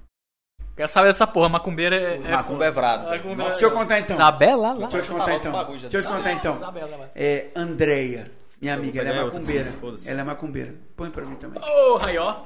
Quero 0.80 0.88
saber 0.90 1.08
dessa 1.08 1.26
porra. 1.26 1.50
Macumbeira 1.50 1.94
é. 1.94 2.14
é 2.14 2.30
Macumba 2.30 2.64
é 2.64 2.70
brado. 2.72 3.04
Macumba 3.04 3.34
Nossa, 3.34 3.50
Deixa 3.50 3.66
eu 3.66 3.70
contar 3.70 3.98
então. 3.98 4.16
Isabela 4.16 4.72
lá. 4.72 4.86
Deixa 4.88 4.96
eu 4.96 5.02
te 5.02 5.10
contar 5.10 5.34
então. 5.34 5.66
Deixa 5.76 5.96
eu 5.98 6.02
te 6.02 6.08
contar 6.08 6.32
então. 6.32 6.56
Isabela 6.56 6.96
lá. 6.96 7.10
É 7.14 7.48
Andréia, 7.54 8.32
minha 8.58 8.72
amiga, 8.72 9.02
ela 9.02 9.10
é 9.10 9.24
macumbeira. 9.24 9.72
Ela 10.06 10.20
é 10.22 10.24
macumbeira. 10.24 10.74
Põe 10.96 11.10
pra 11.10 11.26
mim 11.26 11.34
também. 11.34 11.62
Ô, 11.62 11.96
Raió. 11.96 12.44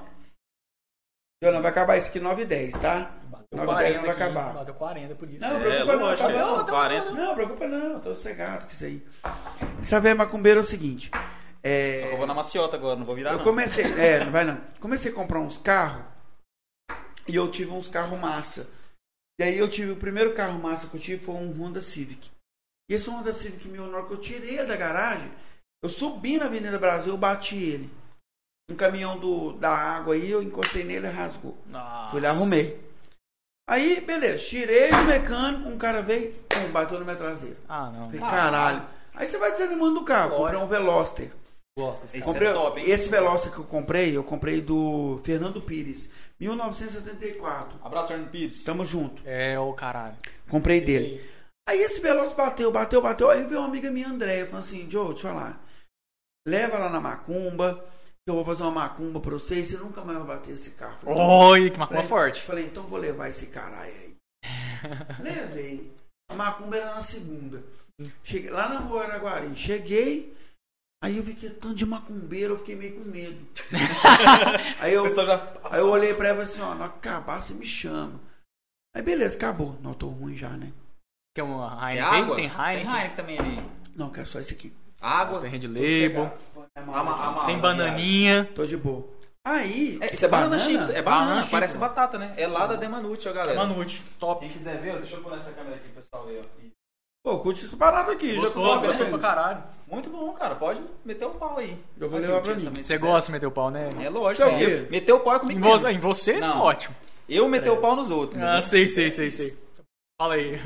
Não, 1.41 1.63
vai 1.63 1.71
acabar 1.71 1.97
isso 1.97 2.09
aqui 2.09 2.19
9 2.19 2.43
e 2.43 2.45
10, 2.45 2.75
tá? 2.79 3.13
9 3.53 3.73
e 3.73 3.77
10 3.77 3.97
não 3.97 4.03
vai 4.03 4.11
aqui, 4.11 4.23
acabar. 4.23 4.53
Bateu 4.53 4.75
40 4.75 5.15
por 5.15 5.31
isso. 5.31 5.45
Não, 5.45 5.57
É, 5.57 5.61
preocupa 5.61 5.93
não, 5.93 6.05
lógico, 6.07 6.29
tá 6.33 6.47
bom. 6.47 6.61
é, 6.61 6.65
40. 6.65 7.11
Não, 7.13 7.35
preocupa 7.37 7.69
não, 7.69 8.01
tô 8.01 8.15
sossegado 8.17 8.65
com 8.65 8.73
isso 8.73 8.85
aí. 8.85 9.07
Essa 9.81 10.01
velha 10.01 10.17
macumbeira 10.17 10.59
é 10.59 10.63
o 10.63 10.67
seguinte. 10.67 11.09
É, 11.63 12.11
Eu 12.11 12.17
vou 12.17 12.27
na 12.27 12.35
maciota 12.35 12.77
agora, 12.77 12.97
não 12.97 13.05
vou 13.07 13.15
virar 13.15 13.31
eu 13.31 13.37
não. 13.37 13.45
comecei, 13.45 13.85
é, 13.97 14.25
não 14.25 14.33
vai 14.33 14.43
não. 14.43 14.59
Comecei 14.81 15.13
a 15.13 15.15
comprar 15.15 15.39
uns 15.39 15.57
carros 15.57 16.14
e 17.27 17.35
eu 17.35 17.51
tive 17.51 17.71
uns 17.71 17.89
carros 17.89 18.19
massa. 18.19 18.67
E 19.39 19.43
aí 19.43 19.59
eu 19.59 19.69
tive, 19.69 19.93
o 19.93 19.97
primeiro 19.97 20.33
carro 20.35 20.59
massa 20.59 20.87
que 20.87 20.97
eu 20.97 21.01
tive 21.01 21.25
foi 21.25 21.35
um 21.35 21.51
Honda 21.53 21.81
Civic. 21.81 22.31
E 22.89 22.95
esse 22.95 23.11
Honda 23.11 23.33
Civic 23.33 23.67
meu, 23.69 23.87
na 23.87 23.99
hora 23.99 24.07
que 24.07 24.13
eu 24.13 24.21
tirei 24.21 24.65
da 24.65 24.77
garagem, 24.77 25.31
eu 25.83 25.89
subi 25.89 26.39
na 26.39 26.47
Avenida 26.47 26.79
Brasil, 26.79 27.13
eu 27.13 27.19
bati 27.19 27.57
ele. 27.57 27.91
Um 28.71 28.77
caminhão 28.77 29.19
do, 29.19 29.53
da 29.53 29.71
água 29.71 30.15
aí, 30.15 30.31
eu 30.31 30.43
encostei 30.43 30.85
nele 30.85 31.07
e 31.07 31.11
rasgou. 31.11 31.59
Nossa. 31.67 32.11
Fui 32.11 32.21
lá, 32.21 32.31
arrumei. 32.31 32.83
Aí, 33.69 34.01
beleza, 34.01 34.45
tirei 34.45 34.91
do 34.91 35.05
mecânico, 35.05 35.69
um 35.69 35.79
cara 35.79 36.03
veio, 36.03 36.33
pum, 36.49 36.71
bateu 36.71 36.99
na 36.99 37.05
minha 37.05 37.17
traseira. 37.17 37.57
Ah, 37.69 37.91
não. 37.91 38.07
Falei, 38.07 38.21
caralho. 38.21 38.87
Aí 39.15 39.27
você 39.27 39.39
vai 39.39 39.53
desanimando 39.53 40.01
do 40.01 40.05
carro. 40.05 40.37
Comprei 40.37 40.59
um 40.59 40.67
Veloster. 40.67 41.31
Gosto 41.77 42.05
Esse 42.05 42.21
Comprei, 42.21 42.49
é 42.49 42.53
top, 42.53 42.81
esse 42.81 43.09
Veloster 43.09 43.53
que 43.53 43.59
eu 43.59 43.65
comprei, 43.65 44.17
eu 44.17 44.23
comprei 44.23 44.61
do 44.61 45.21
Fernando 45.25 45.61
Pires, 45.61 46.09
1974. 46.41 47.79
Abraço, 47.83 48.09
Fernando 48.09 48.31
Pires. 48.31 48.63
Tamo 48.65 48.85
junto. 48.85 49.23
É, 49.27 49.59
ô 49.59 49.73
caralho. 49.73 50.17
Comprei 50.49 50.81
dele. 50.81 51.25
Aí 51.69 51.81
esse 51.81 52.01
Veloster 52.01 52.37
bateu, 52.37 52.71
bateu, 52.71 53.01
bateu. 53.01 53.31
Aí 53.31 53.45
veio 53.45 53.61
uma 53.61 53.69
amiga 53.69 53.91
minha, 53.91 54.09
Andréia, 54.09 54.47
falou 54.47 54.61
assim: 54.61 54.89
Joe, 54.91 55.09
deixa 55.13 55.29
eu 55.29 55.33
falar. 55.33 55.65
Leva 56.47 56.79
lá 56.79 56.91
na 56.91 57.01
macumba, 57.01 57.75
que 58.27 58.31
eu 58.31 58.35
vou 58.35 58.45
fazer 58.45 58.63
uma 58.65 58.71
macumba 58.73 59.19
pra 59.21 59.33
você 59.33 59.61
e 59.61 59.65
você 59.65 59.77
nunca 59.79 60.05
mais 60.05 60.19
vai 60.19 60.27
bater 60.37 60.53
esse 60.53 60.73
carro. 60.73 60.99
Falei, 61.03 61.19
Oi, 61.19 61.71
que 61.71 61.79
macumba 61.79 62.03
Falei- 62.03 62.09
forte. 62.09 62.43
Falei, 62.43 62.65
então 62.67 62.83
vou 62.85 62.99
levar 62.99 63.29
esse 63.29 63.47
caralho 63.47 63.93
aí. 63.95 64.15
Levei. 65.23 65.91
A 66.31 66.35
macumba 66.35 66.77
era 66.77 66.95
na 66.95 67.03
segunda. 67.03 67.63
Cheguei 68.23 68.51
lá 68.51 68.69
na 68.69 68.81
rua 68.81 69.05
Araguari. 69.05 69.55
Cheguei. 69.57 70.35
Aí 71.05 71.19
eu 71.19 71.23
vi 71.23 71.35
que 71.35 71.51
tanto 71.51 71.75
de 71.75 71.85
macumbeiro, 71.85 72.55
eu 72.55 72.59
fiquei 72.59 72.75
meio 72.75 72.95
com 72.95 73.11
medo. 73.11 73.37
aí, 74.81 74.95
eu, 74.95 75.15
já... 75.15 75.53
aí 75.65 75.79
eu 75.79 75.91
olhei 75.91 76.15
pra 76.15 76.29
ela 76.29 76.43
e 76.43 76.47
falei 76.47 76.51
assim, 76.51 76.63
ó, 76.63 76.75
não 76.75 76.87
acabar, 76.87 77.43
você 77.43 77.53
me 77.53 77.67
chama. 77.67 78.19
Aí 78.97 79.03
beleza, 79.03 79.37
acabou. 79.37 79.79
Não, 79.83 79.93
tô 79.93 80.09
ruim 80.09 80.35
já, 80.35 80.49
né? 80.49 80.73
Tem 81.37 81.45
uma 81.45 81.77
Tem 81.77 81.99
Heineken, 81.99 82.23
água? 82.23 82.37
tem 82.37 82.45
Heineken, 82.47 82.85
Tem 82.87 82.95
Heineken 82.95 83.17
também 83.17 83.39
ali. 83.39 83.71
Não, 83.95 84.09
quero 84.09 84.27
só 84.27 84.41
esse 84.41 84.55
aqui. 84.55 84.73
Água. 84.99 85.43
tem 85.43 85.51
Red 85.51 85.67
Label, 85.67 86.33
tem 87.45 87.61
bananinha. 87.61 88.51
Tô 88.55 88.65
de 88.65 88.79
boa. 88.79 89.07
Aí, 89.47 89.99
É, 90.01 90.07
isso 90.07 90.25
é 90.25 90.29
banana, 90.29 90.59
chips. 90.59 90.89
É 90.89 91.03
banana, 91.03 91.27
Banana 91.27 91.49
parece 91.51 91.75
chips. 91.75 91.87
batata, 91.87 92.17
né? 92.17 92.33
É 92.39 92.47
lá 92.47 92.67
da 92.67 92.77
Demanute, 92.77 93.29
ó, 93.29 93.33
galera. 93.35 93.59
Manute, 93.59 94.03
top. 94.19 94.41
Quem 94.41 94.49
quiser 94.49 94.81
ver, 94.81 94.95
ó, 94.95 94.97
deixa 94.97 95.17
eu 95.17 95.23
pôr 95.23 95.33
nessa 95.33 95.53
câmera 95.53 95.77
aqui, 95.77 95.91
pessoal. 95.91 96.27
Aí, 96.27 96.41
ó. 96.41 96.74
Pô, 97.25 97.39
curte 97.41 97.65
essa 97.65 97.77
parada 97.77 98.13
aqui. 98.13 98.29
já 98.35 98.35
tô 98.37 98.43
Gostoso, 98.43 98.67
falando. 98.67 98.87
gostoso 98.87 99.11
pra 99.11 99.19
caralho. 99.19 99.65
Muito 99.89 100.11
bom, 100.11 100.33
cara. 100.33 100.55
Pode 100.55 100.83
meter 101.05 101.25
o 101.27 101.31
pau 101.33 101.59
aí. 101.59 101.79
Eu 101.99 102.09
vou 102.09 102.19
levar 102.21 102.39
o 102.39 102.43
pra 102.43 102.55
mim. 102.55 102.65
também, 102.65 102.83
Você 102.83 102.99
gosta 102.99 103.27
de 103.29 103.33
meter 103.33 103.47
o 103.47 103.51
pau, 103.51 103.71
né? 103.71 103.89
É 104.01 104.09
lógico. 104.11 104.49
Isso 104.49 104.63
é 104.65 104.81
né? 104.81 104.89
Meter 104.91 105.13
o 105.13 105.21
pau 105.21 105.33
é 105.35 105.37
Em 105.37 105.41
comigo. 105.41 105.61
você, 105.61 105.87
mesmo. 105.87 105.99
em 105.99 106.01
você 106.01 106.33
Não. 106.41 106.61
ótimo. 106.63 106.95
Eu 107.29 107.49
meter 107.49 107.71
o 107.71 107.81
pau 107.81 107.97
nos 107.97 108.11
outros. 108.11 108.41
Ah, 108.41 108.59
entendeu? 108.59 108.63
sei, 108.63 108.89
sei, 108.89 109.11
sei, 109.11 109.31
sei. 109.31 109.59
Fala 110.21 110.35
aí. 110.35 110.59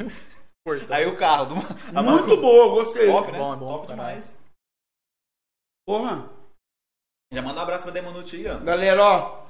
Corta. 0.67 0.95
Aí 0.95 1.07
o 1.07 1.17
carro. 1.17 1.47
Do... 1.47 1.55
Muito 1.55 1.93
macumba- 1.95 2.37
boa, 2.37 2.69
gostei. 2.85 3.07
Top, 3.11 3.33
né? 3.33 3.39
Bom, 3.39 3.53
é 3.55 3.57
bom, 3.57 3.73
Top 3.73 3.87
caralho. 3.87 4.09
demais. 4.09 4.39
Porra. 5.87 6.29
Já 7.33 7.43
manda 7.43 7.59
um 7.61 7.63
abraço 7.63 7.85
pra 7.85 7.93
Demanute 7.93 8.37
aí, 8.37 8.47
ó. 8.49 8.59
Galera, 8.59 9.03
ó. 9.03 9.43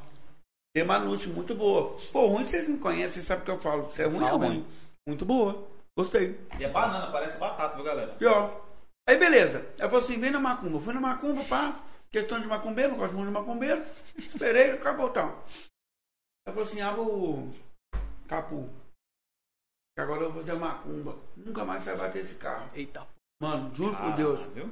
Tem 0.74 0.84
Manute, 0.84 1.28
muito 1.28 1.54
boa. 1.54 1.96
Se 1.96 2.08
for 2.12 2.26
ruim, 2.28 2.44
vocês 2.44 2.68
me 2.68 2.78
conhecem, 2.78 3.10
vocês 3.10 3.24
sabem 3.24 3.42
o 3.42 3.44
que 3.46 3.50
eu 3.50 3.58
falo. 3.58 3.90
Se 3.90 4.02
é 4.02 4.06
ruim, 4.06 4.16
é 4.24 4.28
Fala 4.28 4.46
ruim. 4.46 4.66
Muito 5.08 5.24
boa. 5.24 5.66
Gostei. 5.98 6.38
E 6.60 6.62
é 6.64 6.68
banana, 6.68 7.10
parece 7.10 7.38
batata, 7.40 7.74
viu, 7.74 7.82
galera? 7.82 8.16
Ó. 8.24 8.68
Aí 9.08 9.18
beleza. 9.18 9.62
Eu 9.80 9.90
falei 9.90 10.04
assim, 10.04 10.20
vem 10.20 10.30
na 10.30 10.38
macumba. 10.38 10.76
Eu 10.76 10.80
fui 10.80 10.94
na 10.94 11.00
macumba, 11.00 11.42
pá. 11.48 11.84
Questão 12.08 12.40
de 12.40 12.46
macumbeiro, 12.46 12.92
não 12.92 12.98
gosto 12.98 13.14
muito 13.16 13.26
de 13.26 13.32
macumbeiro. 13.32 13.84
Esperei, 14.16 14.70
acabou 14.70 15.10
tal. 15.12 15.44
Eu 16.46 16.52
falei 16.54 16.62
assim, 16.62 16.80
abre 16.80 17.00
o 17.00 17.52
capu. 18.28 18.70
Que 19.96 20.00
agora 20.00 20.22
eu 20.22 20.32
vou 20.32 20.40
fazer 20.40 20.56
macumba. 20.56 21.18
Nunca 21.36 21.64
mais 21.64 21.82
vai 21.84 21.96
bater 21.96 22.20
esse 22.20 22.36
carro. 22.36 22.70
Eita. 22.76 23.04
Mano, 23.42 23.74
juro 23.74 23.96
por 23.96 24.12
Ah, 24.12 24.16
Deus. 24.16 24.42
Viu? 24.52 24.70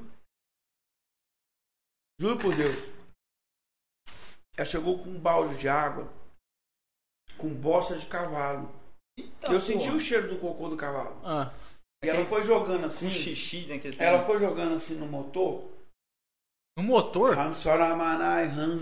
Juro 2.21 2.39
por 2.39 2.55
Deus. 2.55 2.77
Ela 4.57 4.65
chegou 4.65 5.03
com 5.03 5.11
um 5.11 5.19
balde 5.21 5.59
de 5.59 5.69
água. 5.69 6.09
Com 7.37 7.53
bosta 7.53 7.99
de 7.99 8.07
cavalo. 8.07 8.86
Eita, 9.19 9.53
eu 9.53 9.61
senti 9.61 9.85
porra. 9.87 9.97
o 9.97 10.01
cheiro 10.01 10.29
do 10.29 10.37
cocô 10.37 10.69
do 10.69 10.77
cavalo. 10.77 11.17
Ah, 11.25 11.51
E 12.05 12.09
ela 12.09 12.25
foi 12.27 12.43
jogando 12.43 12.85
Um 12.85 12.87
assim. 12.87 13.11
xixi, 13.11 13.67
né? 13.67 13.81
Ela 13.99 14.25
foi 14.25 14.39
jogando 14.39 14.75
assim 14.77 14.95
no 14.95 15.07
motor. 15.07 15.71
no 16.79 16.85
motor? 16.85 17.39
Hansoramanai. 17.39 18.49
No 18.49 18.77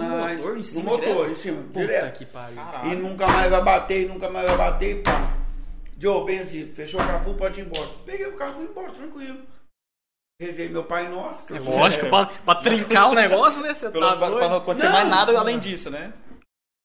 motor, 0.00 0.56
em 0.58 0.62
cima, 0.62 0.82
No 0.82 0.90
motor, 0.90 1.00
direto? 1.06 1.30
em 1.30 1.34
cima, 1.36 1.62
Puta 1.64 1.80
direto. 1.80 2.18
que 2.18 2.24
pariu. 2.26 2.58
E 2.84 2.94
nunca 2.96 3.26
mais 3.26 3.50
vai 3.50 3.62
bater, 3.62 4.08
nunca 4.08 4.30
mais 4.30 4.48
vai 4.48 4.56
bater, 4.56 4.96
e 4.96 5.02
pá. 5.02 5.36
Joe, 5.98 6.24
benzido, 6.24 6.74
fechou 6.74 6.98
o 6.98 7.06
capô, 7.06 7.34
pode 7.34 7.60
ir 7.60 7.66
embora. 7.66 7.90
Peguei 8.06 8.26
o 8.26 8.36
carro 8.36 8.52
e 8.52 8.54
fui 8.54 8.64
embora, 8.64 8.92
tranquilo. 8.92 9.42
Rezei 10.40 10.70
meu 10.70 10.84
pai 10.84 11.06
nosso. 11.10 11.44
que 11.44 11.52
É 11.52 11.60
lógico, 11.60 12.08
pra, 12.08 12.24
pra 12.24 12.54
trincar 12.62 13.10
o 13.10 13.14
negócio, 13.14 13.62
né? 13.62 13.74
Você 13.74 13.90
Pelo- 13.90 14.08
tá 14.08 14.16
pra, 14.16 14.30
pra 14.30 14.48
não 14.48 14.56
acontecer 14.56 14.86
Não, 14.86 14.92
mais 14.94 15.06
nada 15.10 15.32
não. 15.32 15.40
além 15.40 15.58
disso, 15.58 15.90
né? 15.90 16.14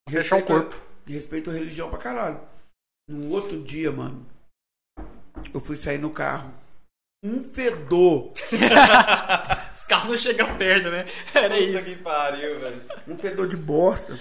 Fechar 0.09 0.35
o 0.39 0.43
corpo. 0.43 0.75
Respeito 1.07 1.49
a 1.49 1.53
religião 1.53 1.89
pra 1.89 1.97
caralho. 1.97 2.41
No 3.07 3.29
outro 3.31 3.61
dia, 3.63 3.91
mano, 3.91 4.25
eu 5.53 5.59
fui 5.59 5.75
sair 5.75 5.97
no 5.99 6.11
carro. 6.11 6.53
Um 7.23 7.43
fedor. 7.43 8.33
Os 9.73 9.83
carros 9.83 10.09
não 10.09 10.17
chegam 10.17 10.57
perto, 10.57 10.89
né? 10.89 11.05
Era 11.33 11.49
Puta 11.55 11.59
isso. 11.59 11.85
que 11.85 11.95
pariu, 12.03 12.59
velho. 12.59 12.81
Um 13.07 13.17
fedor 13.17 13.47
de 13.47 13.57
bosta. 13.57 14.19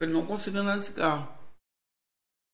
Ele 0.00 0.12
não 0.12 0.26
conseguiu 0.26 0.60
andar 0.60 0.76
nesse 0.76 0.92
carro. 0.92 1.36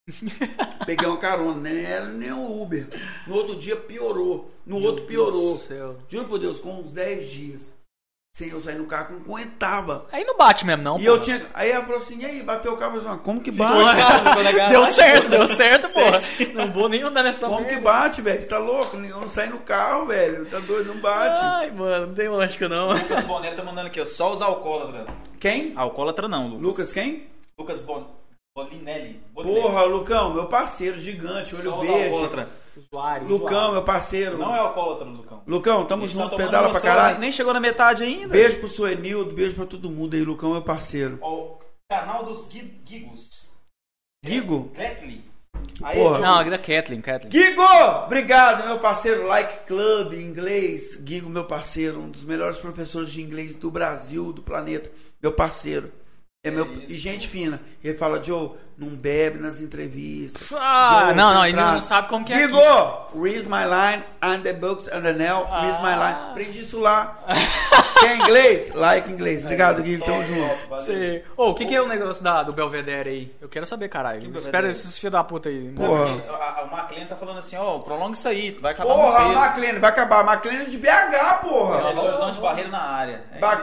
Peguei 0.85 1.07
uma 1.07 1.19
carona, 1.19 1.61
nem 1.61 1.85
era 1.85 2.07
nem 2.07 2.33
um 2.33 2.63
Uber. 2.63 2.87
No 3.27 3.35
outro 3.35 3.59
dia 3.59 3.77
piorou. 3.77 4.51
No 4.67 4.79
outro 4.81 5.07
piorou. 5.07 5.55
do 5.55 5.59
céu. 5.59 5.99
Juro 6.09 6.29
por 6.29 6.39
Deus, 6.39 6.61
com 6.61 6.81
uns 6.81 6.91
10 6.91 7.31
dias. 7.31 7.73
Sem 8.37 8.49
eu 8.49 8.61
sair 8.61 8.75
no 8.75 8.87
carro, 8.87 9.07
que 9.07 9.13
eu 9.13 9.21
não 9.21 9.27
aguentava. 9.27 10.07
Aí 10.11 10.25
não 10.25 10.37
bate 10.37 10.67
mesmo, 10.67 10.83
não. 10.83 10.99
E 10.99 11.05
pô. 11.05 11.11
eu 11.11 11.23
tinha. 11.23 11.47
Aí 11.55 11.71
ela 11.71 11.85
falou 11.85 11.99
assim: 11.99 12.19
e 12.19 12.25
aí, 12.27 12.43
bateu 12.43 12.73
o 12.73 12.77
carro? 12.77 12.97
Eu 12.97 13.01
falei 13.03 13.15
assim, 13.15 13.23
como 13.25 13.41
que 13.41 13.53
bate? 13.53 13.75
Deu 14.71 14.85
certo, 14.87 15.29
deu 15.29 15.47
certo, 15.47 15.89
pô. 15.91 16.01
Não 16.53 16.73
vou 16.73 16.89
nem 16.89 17.01
andar 17.03 17.23
nessa 17.23 17.47
Como 17.47 17.65
que 17.65 17.77
merda. 17.77 17.81
bate, 17.81 18.21
velho? 18.21 18.43
Você 18.43 18.49
tá 18.49 18.59
louco? 18.59 18.97
Eu 18.97 19.21
não 19.21 19.29
saio 19.31 19.51
no 19.51 19.59
carro, 19.61 20.07
velho. 20.07 20.47
Tá 20.47 20.59
doido, 20.59 20.93
não 20.93 21.01
bate. 21.01 21.39
Ai, 21.41 21.71
mano, 21.71 22.09
não 22.09 22.15
tem 22.15 22.29
lógica 22.29 22.69
não. 22.69 22.89
Lucas 22.93 23.25
Bonero 23.25 23.55
tá 23.55 23.63
mandando 23.63 23.87
aqui, 23.87 24.01
ó. 24.01 24.05
Só 24.05 24.33
os 24.33 24.43
alcoólatras. 24.43 25.07
Quem? 25.39 25.73
Alcoólatra 25.77 26.27
não, 26.27 26.49
Lucas. 26.49 26.63
Lucas, 26.63 26.93
quem? 26.93 27.29
Lucas 27.57 27.81
Bon... 27.83 28.05
Bolinelli. 28.57 29.21
Bolinelli. 29.33 29.63
Porra, 29.63 29.85
Lucão, 29.85 30.35
meu 30.35 30.47
parceiro, 30.47 30.99
gigante, 30.99 31.55
olho 31.55 31.71
Só 31.71 31.81
os 31.81 31.87
verde. 31.89 32.05
alcoólatra. 32.09 32.49
Usuário, 32.81 33.29
Lucão, 33.29 33.73
meu 33.73 33.83
parceiro. 33.83 34.39
Não 34.39 34.55
é 34.55 34.59
alcoólatra, 34.59 35.07
Lucão. 35.07 35.43
Lucão, 35.47 35.87
tamo 35.87 36.03
tá 36.03 36.09
junto, 36.09 36.37
pedala 36.37 36.71
pra 36.71 36.81
caralho. 36.81 37.19
Nem 37.19 37.33
chegou 37.33 37.53
na 37.53 37.61
metade 37.61 38.03
ainda. 38.03 38.29
Beijo 38.29 38.59
pro 38.59 38.69
Suenildo, 38.69 39.35
beijo 39.35 39.55
pra 39.55 39.67
todo 39.67 39.91
mundo 39.91 40.15
aí, 40.15 40.23
Lucão, 40.23 40.53
meu 40.53 40.63
parceiro. 40.63 41.19
Ó, 41.21 41.35
o 41.35 41.59
canal 41.89 42.25
dos 42.25 42.51
Gigos. 42.51 43.55
Gigo? 44.25 44.71
Gretli. 44.75 45.25
Aí, 45.83 45.99
Porra. 45.99 46.19
Não, 46.19 46.39
aqui 46.39 46.51
da 46.51 46.59
Kathleen, 46.59 47.01
Kathleen. 47.01 47.33
Gigo! 47.33 47.63
Obrigado, 48.07 48.67
meu 48.67 48.79
parceiro. 48.79 49.27
Like 49.27 49.67
Club, 49.67 50.15
inglês. 50.15 50.99
Gigo, 51.05 51.29
meu 51.29 51.45
parceiro, 51.45 52.01
um 52.01 52.11
dos 52.11 52.25
melhores 52.25 52.59
professores 52.59 53.11
de 53.11 53.21
inglês 53.21 53.57
do 53.57 53.71
Brasil, 53.71 54.33
do 54.33 54.43
planeta. 54.43 54.91
Meu 55.23 55.33
parceiro. 55.33 55.93
É 56.45 56.51
meu, 56.51 56.67
isso, 56.75 56.93
e 56.93 56.97
gente 56.97 57.27
fina. 57.27 57.61
Ele 57.83 57.97
fala, 57.97 58.23
Joe, 58.23 58.51
não 58.77 58.89
bebe 58.89 59.39
nas 59.39 59.61
entrevistas. 59.61 60.43
Ah, 60.57 61.05
Joe, 61.07 61.15
não, 61.15 61.35
não, 61.35 61.47
ele 61.47 61.57
não 61.57 61.81
sabe 61.81 62.09
como 62.09 62.25
que 62.25 62.33
é 62.33 62.45
aqui. 62.45 62.55
Read 63.15 63.49
my 63.49 63.65
line, 63.65 64.03
and 64.21 64.41
the 64.43 64.53
books, 64.53 64.89
and 64.89 65.03
the 65.03 65.13
nail, 65.13 65.45
read 65.51 65.81
my 65.83 65.93
Ah. 65.93 66.07
line. 66.09 66.31
Aprendi 66.31 66.61
isso 66.61 66.81
lá. 66.81 67.19
Quer 68.01 68.17
inglês? 68.17 68.75
Like 68.75 69.11
inglês. 69.11 69.45
Obrigado, 69.45 69.83
Gigo. 69.85 70.05
Tamo 70.05 70.25
junto. 70.25 70.79
Sei. 70.79 71.25
Ô, 71.37 71.51
o 71.51 71.55
que, 71.55 71.65
que 71.67 71.75
é 71.75 71.81
o 71.81 71.87
negócio 71.87 72.23
da, 72.25 72.43
do 72.43 72.53
Belvedere 72.53 73.09
aí? 73.11 73.35
Eu 73.41 73.49
quero 73.49 73.65
saber, 73.65 73.89
caralho. 73.89 74.37
Espera 74.37 74.69
esses 74.69 74.99
filhos 74.99 75.13
da 75.13 75.23
puta 75.23 75.49
aí. 75.49 75.73
Porra. 75.77 76.07
A, 76.29 76.61
a, 76.61 76.65
o 76.65 76.77
McLean 76.77 77.07
tá 77.07 77.17
falando 77.17 77.39
assim, 77.39 77.57
ó, 77.57 77.79
prolonga 77.79 78.15
isso 78.15 78.29
aí, 78.29 78.57
vai 78.61 78.73
acabar 78.73 78.93
Porra, 78.95 79.21
cedo. 79.21 79.33
McLean, 79.39 79.81
vai 79.81 79.91
acabar. 79.91 80.25
McLean 80.35 80.63
é 80.63 80.65
de 80.65 80.77
BH, 80.79 81.41
porra. 81.43 81.79
Belo 81.85 82.05
Horizonte 82.09 82.41
Barreiro 82.41 82.71
na 82.71 82.83
área. 82.83 83.23
É 83.33 83.39
Ba- 83.39 83.63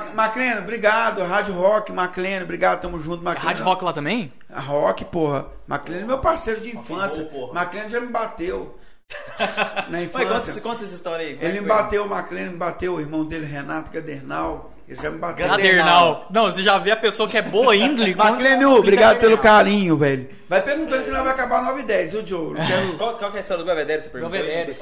obrigado. 0.59 1.23
Rádio 1.23 1.53
Rock, 1.53 1.91
McLean, 1.91 2.41
obrigado. 2.43 2.81
Tamo 2.81 2.97
junto, 2.97 3.23
McLean. 3.23 3.43
Rádio 3.47 3.63
Rock 3.65 3.83
lá 3.83 3.93
também? 3.93 4.31
Rock, 4.53 5.00
porra. 5.05 5.47
McLean 5.67 6.01
é 6.01 6.05
meu 6.05 6.19
parceiro 6.19 6.61
de 6.61 6.75
infância. 6.75 7.29
roll. 7.31 7.53
McLean 7.53 7.89
já 7.89 7.99
me 7.99 8.07
bateu. 8.07 8.77
Na 9.89 9.97
Ué, 9.97 10.07
conta, 10.07 10.23
infância. 10.23 10.61
conta 10.61 10.83
essa 10.83 10.95
história 10.95 11.25
aí. 11.25 11.35
como 11.35 11.47
Ele 11.47 11.61
me 11.61 11.67
bateu, 11.67 12.05
o 12.05 12.11
McLean 12.11 12.51
me 12.51 12.57
bateu, 12.57 12.95
o 12.95 12.99
irmão 12.99 13.25
dele, 13.25 13.45
Renato 13.45 13.91
Gadernal. 13.91 14.71
Ele 14.87 15.01
já 15.01 15.09
me 15.09 15.17
bateu. 15.19 15.47
Cadernal. 15.47 16.27
Não, 16.29 16.45
você 16.51 16.61
já 16.61 16.77
vê 16.77 16.91
a 16.91 16.97
pessoa 16.97 17.27
que 17.27 17.37
é 17.37 17.41
boa 17.41 17.75
índole. 17.75 18.11
McLean, 18.17 18.69
obrigado 18.69 19.19
pelo 19.19 19.37
carinho, 19.37 19.97
velho. 19.97 20.29
Vai 20.49 20.61
perguntando 20.61 21.03
que 21.03 21.11
não 21.11 21.23
vai 21.23 21.33
acabar 21.33 21.63
9 21.63 21.81
e 21.81 21.83
10, 21.83 22.11
viu, 22.11 22.25
Joe? 22.25 22.53
Não 22.53 22.67
quero... 22.67 22.97
Qual, 22.97 23.17
qual 23.17 23.31
que 23.31 23.37
é 23.37 23.39
a 23.39 23.41
história 23.41 23.63
do 23.63 23.67
Belvedere, 23.67 24.01
você 24.01 24.09
perguntou? 24.09 24.37
Belvedere. 24.37 24.77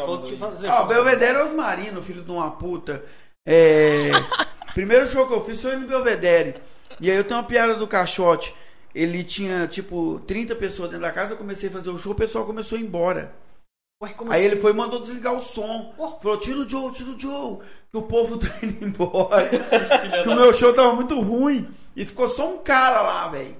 Ah, 0.68 0.82
o 0.82 0.88
Belvedere 0.88 1.38
é 1.38 1.44
Osmarino, 1.44 2.02
filho 2.02 2.24
de 2.24 2.32
uma 2.32 2.52
puta. 2.52 3.04
É... 3.46 4.12
Primeiro 4.74 5.06
show 5.08 5.28
que 5.28 5.34
eu 5.34 5.44
fiz 5.44 5.62
foi 5.62 5.76
no 5.76 5.88
Belvedere. 5.88 6.56
E 7.00 7.10
aí 7.10 7.18
eu 7.18 7.24
tenho 7.24 7.40
uma 7.40 7.46
piada 7.46 7.76
do 7.76 7.88
caixote. 7.88 8.54
Ele 8.94 9.24
tinha, 9.24 9.68
tipo, 9.68 10.20
30 10.26 10.56
pessoas 10.56 10.90
dentro 10.90 11.06
da 11.06 11.12
casa, 11.12 11.34
eu 11.34 11.38
comecei 11.38 11.70
a 11.70 11.72
fazer 11.72 11.90
o 11.90 11.98
show, 11.98 12.14
o 12.14 12.16
pessoal 12.16 12.46
começou 12.46 12.78
a 12.78 12.82
ir 12.82 12.86
embora. 12.86 13.34
Ué, 14.02 14.16
Aí 14.18 14.28
assim? 14.30 14.46
ele 14.46 14.62
foi 14.62 14.72
e 14.72 14.76
mandou 14.76 15.02
desligar 15.02 15.34
o 15.34 15.42
som. 15.42 15.94
Oh. 15.98 16.20
Falou, 16.20 16.38
tira 16.38 16.60
o 16.60 16.70
Joe, 16.70 16.92
tira 16.92 17.10
o 17.10 17.20
Joe. 17.20 17.60
Que 17.92 17.98
o 17.98 18.02
povo 18.02 18.38
tá 18.40 18.48
indo 18.64 18.86
embora. 18.86 19.46
que 20.24 20.30
o 20.30 20.36
meu 20.36 20.54
show 20.54 20.74
tava 20.74 20.94
muito 20.94 21.20
ruim. 21.20 21.70
E 21.96 22.06
ficou 22.06 22.30
só 22.30 22.54
um 22.54 22.60
cara 22.60 23.02
lá, 23.02 23.28
velho. 23.28 23.58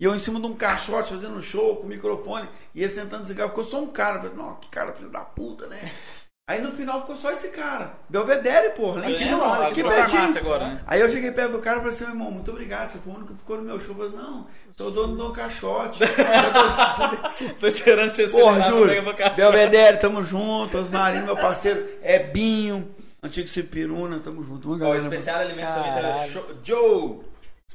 E 0.00 0.04
eu 0.04 0.14
em 0.14 0.18
cima 0.18 0.40
de 0.40 0.46
um 0.46 0.54
caixote 0.54 1.10
fazendo 1.10 1.42
show 1.42 1.76
com 1.76 1.82
o 1.82 1.88
microfone. 1.88 2.48
E 2.74 2.82
ele 2.82 2.92
tentando 2.92 3.22
desligar. 3.22 3.48
Ficou 3.48 3.64
só 3.64 3.82
um 3.82 3.88
cara. 3.88 4.16
Eu 4.16 4.30
falei, 4.30 4.36
não, 4.36 4.54
que 4.56 4.68
cara 4.68 4.92
filho 4.94 5.10
da 5.10 5.20
puta, 5.20 5.66
né? 5.66 5.92
Aí 6.48 6.62
no 6.62 6.72
final 6.72 7.02
ficou 7.02 7.14
só 7.14 7.30
esse 7.30 7.48
cara. 7.48 7.92
Belvedere, 8.08 8.70
porra. 8.70 9.02
Lá 9.02 9.10
em 9.10 9.14
cima. 9.14 9.66
aqui 9.66 9.74
que 9.74 9.84
pertinho. 9.84 10.38
agora, 10.38 10.66
né? 10.66 10.80
Aí 10.86 10.98
eu 10.98 11.10
cheguei 11.10 11.30
perto 11.30 11.52
do 11.52 11.58
cara 11.58 11.76
e 11.76 11.80
falei 11.80 11.94
assim, 11.94 12.04
meu 12.04 12.14
irmão, 12.14 12.30
muito 12.30 12.50
obrigado. 12.50 12.88
Você 12.88 12.98
foi 12.98 13.12
o 13.12 13.16
único 13.16 13.34
que 13.34 13.38
ficou 13.38 13.56
no 13.58 13.62
meu 13.64 13.78
show. 13.78 13.94
Eu 13.94 14.10
falei, 14.10 14.26
não, 14.26 14.46
sou 14.74 14.88
o 14.88 14.90
dono 14.90 15.14
do 15.14 15.32
caixote. 15.34 16.00
Tô 17.60 17.66
esperando 17.66 18.10
você 18.10 18.28
Porra, 18.28 18.60
carro. 18.60 19.36
Belvedere, 19.36 19.98
tamo 19.98 20.24
junto. 20.24 20.78
Osmarino, 20.78 21.26
meu 21.26 21.36
parceiro. 21.36 21.86
É 22.02 22.18
Binho. 22.18 22.94
Antigo 23.22 23.46
Cipiruna, 23.46 24.20
tamo 24.20 24.42
junto. 24.42 24.68
Uma 24.68 24.76
Ó, 24.76 24.78
galera. 24.78 24.98
especial 25.02 25.40
Alimentos 25.40 25.74
tá... 25.74 25.82
Caralho. 25.82 26.32
Show- 26.32 26.46
Joe! 26.62 27.18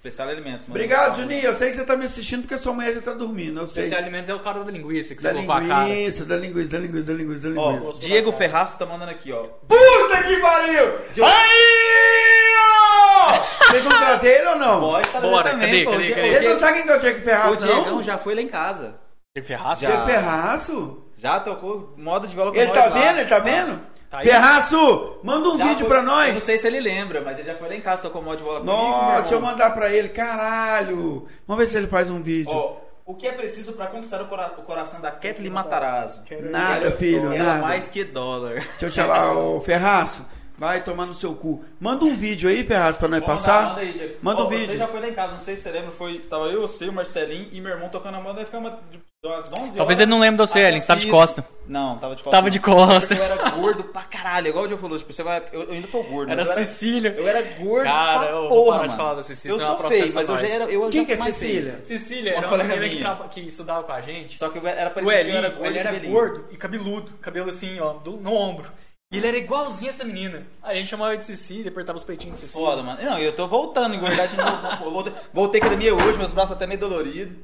Especial 0.03 0.27
Alimentos, 0.27 0.65
mano. 0.67 0.77
Obrigado, 0.77 1.15
Juninho. 1.15 1.45
Eu 1.45 1.53
sei 1.55 1.69
que 1.69 1.75
você 1.77 1.85
tá 1.85 1.95
me 1.95 2.03
assistindo 2.03 2.41
porque 2.41 2.57
sua 2.57 2.73
mulher 2.73 2.93
já 2.93 3.01
tá 3.01 3.13
dormindo. 3.13 3.61
Eu 3.61 3.67
sei. 3.67 3.85
Esse 3.85 3.95
alimentos 3.95 4.29
é 4.29 4.33
o 4.33 4.39
cara 4.41 4.59
da 4.61 4.69
linguiça 4.69 5.15
que 5.15 5.23
Da 5.23 5.29
você 5.29 5.35
colocou 5.35 5.55
a 5.55 5.61
cara. 5.65 5.87
linguiça, 5.87 6.25
da 6.25 6.35
linguiça, 6.35 6.69
da 6.71 6.77
linguiça, 6.79 7.07
da 7.07 7.13
linguiça, 7.13 7.49
da 7.49 7.61
Ó, 7.61 7.71
linguiça. 7.71 7.99
Diego 8.01 8.31
Ferraz 8.33 8.75
tá 8.75 8.85
mandando 8.85 9.11
aqui, 9.11 9.31
ó. 9.31 9.43
Puta 9.65 10.23
que 10.27 10.35
pariu! 10.41 10.95
Aí, 11.23 12.53
ó! 12.59 13.33
Vocês 13.71 13.83
vão 13.85 13.97
trazer 13.97 14.27
ele 14.39 14.47
ou 14.49 14.55
não? 14.57 14.79
Pode 14.81 15.07
trazer 15.07 15.27
Bora, 15.29 15.51
também, 15.51 15.69
cadê, 15.69 15.85
pô. 15.85 15.91
cadê, 15.91 16.03
O 16.11 16.15
cadê? 16.15 16.27
o 16.27 16.31
Vocês 16.33 16.51
não 16.51 16.59
sabem 16.59 16.73
quem 16.75 16.83
que 16.83 16.89
é 16.91 16.95
o 16.95 16.99
Diego 16.99 17.19
O 17.19 17.23
Ferraz, 17.23 17.57
Diegão 17.59 17.85
não? 17.85 18.01
já 18.01 18.17
foi 18.17 18.35
lá 18.35 18.41
em 18.41 18.47
casa. 18.49 18.95
Diego 19.33 19.47
Ferraz? 19.47 19.79
Já. 19.79 19.87
Diego 19.89 20.05
Ferraço? 20.05 21.03
Já 21.17 21.39
tocou 21.39 21.93
moda 21.97 22.27
de 22.27 22.35
violão 22.35 22.51
com 22.53 22.59
Ele 22.59 22.71
tá 22.71 22.87
lá. 22.87 22.89
vendo? 22.93 23.19
Ele 23.19 23.29
tá 23.29 23.39
vendo? 23.39 23.79
Tá 24.13 24.19
aí. 24.19 24.27
Ferraço, 24.27 25.17
manda 25.23 25.49
um 25.49 25.57
Já 25.57 25.63
vídeo 25.63 25.79
foi- 25.79 25.87
pra 25.89 25.97
Eu 25.97 26.03
não 26.03 26.13
nós. 26.15 26.43
sei 26.43 26.59
se 26.59 26.67
ele 26.67 26.79
lembra, 26.79 27.19
mas 27.21 27.39
ele 27.39 27.47
já 27.47 27.55
foi 27.55 27.67
lá 27.67 27.73
em 27.75 27.81
casa, 27.81 28.03
tocou 28.03 28.21
moda 28.21 28.37
de 28.37 28.43
bola 28.43 28.59
comigo. 28.59 28.77
Nossa, 28.77 29.19
deixa 29.21 29.33
eu 29.33 29.41
mandar 29.41 29.71
pra 29.71 29.89
ele. 29.91 30.09
Caralho. 30.09 31.27
Vamos 31.47 31.63
ver 31.63 31.67
se 31.71 31.77
ele 31.77 31.87
faz 31.87 32.11
um 32.11 32.21
vídeo. 32.21 32.51
Ó, 32.53 32.75
o 33.07 33.15
que 33.15 33.27
é 33.27 33.31
preciso 33.31 33.73
pra 33.73 33.87
conquistar 33.87 34.21
o, 34.21 34.27
cora- 34.27 34.53
o 34.55 34.61
coração 34.61 35.01
da 35.01 35.09
Kathleen 35.09 35.49
Matarazzo? 35.49 36.23
Nada, 36.51 36.91
filho, 36.91 37.33
Ela 37.33 37.43
nada. 37.53 37.61
mais 37.61 37.87
que 37.89 38.03
dólar. 38.03 38.53
Deixa 38.79 38.85
eu 38.85 38.91
te 38.91 39.01
falar, 39.01 39.33
ô 39.35 39.59
Ferraço. 39.59 40.23
Vai 40.63 40.81
tomar 40.81 41.05
no 41.05 41.13
seu 41.13 41.35
cu. 41.35 41.61
Manda 41.77 42.05
um 42.05 42.15
vídeo 42.15 42.49
aí, 42.49 42.63
Ferraz, 42.63 42.95
pra 42.95 43.09
nós 43.09 43.19
Vamos 43.19 43.41
passar. 43.41 43.53
mandar, 43.63 43.69
manda 43.71 43.81
aí, 43.81 43.91
Diego. 43.91 44.13
Manda 44.21 44.41
Ó, 44.41 44.45
um 44.45 44.49
Você 44.49 44.57
vídeo. 44.57 44.77
já 44.77 44.87
foi 44.87 44.99
lá 45.01 45.09
em 45.09 45.13
casa, 45.13 45.33
não 45.33 45.39
sei 45.41 45.57
se 45.57 45.63
você 45.63 45.71
lembra, 45.71 45.91
foi, 45.91 46.19
tava 46.19 46.45
eu, 46.45 46.61
você, 46.61 46.87
o 46.87 46.93
Marcelinho 46.93 47.49
e 47.51 47.59
meu 47.59 47.71
irmão 47.73 47.89
tocando 47.89 48.15
a 48.15 48.21
banda, 48.21 48.39
aí 48.39 48.45
ficamos 48.45 48.71
de 48.89 48.99
umas 49.25 49.45
11 49.47 49.53
horas. 49.59 49.75
Talvez 49.75 49.99
ele 49.99 50.09
não 50.11 50.19
lembre 50.19 50.41
de 50.41 50.49
você, 50.49 50.59
ele 50.61 50.77
estava 50.77 50.99
de 51.01 51.07
costa. 51.07 51.45
Não, 51.67 51.97
tava 51.97 52.15
de 52.15 52.23
costa. 52.23 52.37
Tava 52.37 52.49
de 52.49 52.59
costa. 52.61 53.13
Eu 53.13 53.23
era 53.23 53.49
gordo 53.49 53.83
pra 53.85 54.03
caralho, 54.03 54.47
igual 54.47 54.63
o 54.63 54.67
Diogo 54.67 54.81
falou, 54.81 54.97
tipo, 54.97 55.11
você 55.11 55.21
vai, 55.23 55.43
eu, 55.51 55.63
eu 55.63 55.71
ainda 55.73 55.87
tô 55.89 56.01
gordo. 56.03 56.31
Era 56.31 56.45
Cecília. 56.45 57.13
Eu 57.17 57.27
era 57.27 57.41
gordo 57.41 57.83
Cara, 57.85 58.19
pra 58.19 58.29
eu 58.29 58.41
vou 58.41 58.49
porra, 58.49 58.65
parar 58.77 58.81
de 58.83 58.87
mano. 58.87 58.97
falar 59.03 59.13
da 59.15 59.23
Cecília, 59.23 59.55
Eu 59.55 59.59
sou 59.59 59.77
feio, 59.89 60.13
mas 60.13 60.29
eu 60.29 60.37
já 60.37 60.47
era... 60.47 60.63
Eu 60.65 60.89
Quem 60.89 61.01
já 61.01 61.05
que 61.07 61.11
é. 61.13 61.17
Cecília? 61.17 61.79
Cecília 61.83 62.31
Uma 62.31 62.37
era 62.37 62.47
uma 62.47 62.49
colega 62.49 62.73
que, 62.73 62.79
minha. 62.89 62.99
traba- 63.01 63.27
que 63.27 63.39
estudava 63.41 63.83
com 63.83 63.91
a 63.91 63.99
gente. 64.01 64.37
Só 64.37 64.47
que 64.49 64.57
eu 64.59 64.67
era 64.67 64.89
O 64.89 64.93
parecido 64.93 65.23
que 65.25 65.29
eu 65.31 65.35
era 65.37 65.49
gordo 65.49 65.65
ele 65.65 65.77
era 65.79 65.99
gordo 65.99 66.45
e 66.51 66.55
cabeludo. 66.57 67.11
Cabelo 67.21 67.49
assim, 67.49 67.79
ó, 67.81 67.93
do- 67.93 68.17
no 68.17 68.33
ombro. 68.33 68.71
E 69.13 69.17
ele 69.17 69.27
era 69.27 69.37
igualzinho 69.37 69.89
essa 69.89 70.03
menina. 70.03 70.43
Aí 70.61 70.75
a 70.75 70.79
gente 70.79 70.89
chamava 70.89 71.15
de 71.15 71.23
Cecília, 71.23 71.69
apertava 71.71 71.97
os 71.97 72.03
peitinhos 72.03 72.35
de 72.35 72.41
Cecília. 72.41 72.65
Foda, 72.67 72.81
mano. 72.83 73.01
Não, 73.01 73.17
eu 73.19 73.31
tô 73.33 73.47
voltando 73.47 73.93
a 73.93 73.95
engordar 73.95 74.27
de 74.27 74.35
novo. 74.35 74.91
Voltei, 74.91 75.13
voltei 75.31 75.61
à 75.61 75.65
academia 75.65 75.93
hoje, 75.95 76.17
meus 76.17 76.31
braços 76.31 76.55
até 76.55 76.65
meio 76.67 76.79
doloridos. 76.79 77.37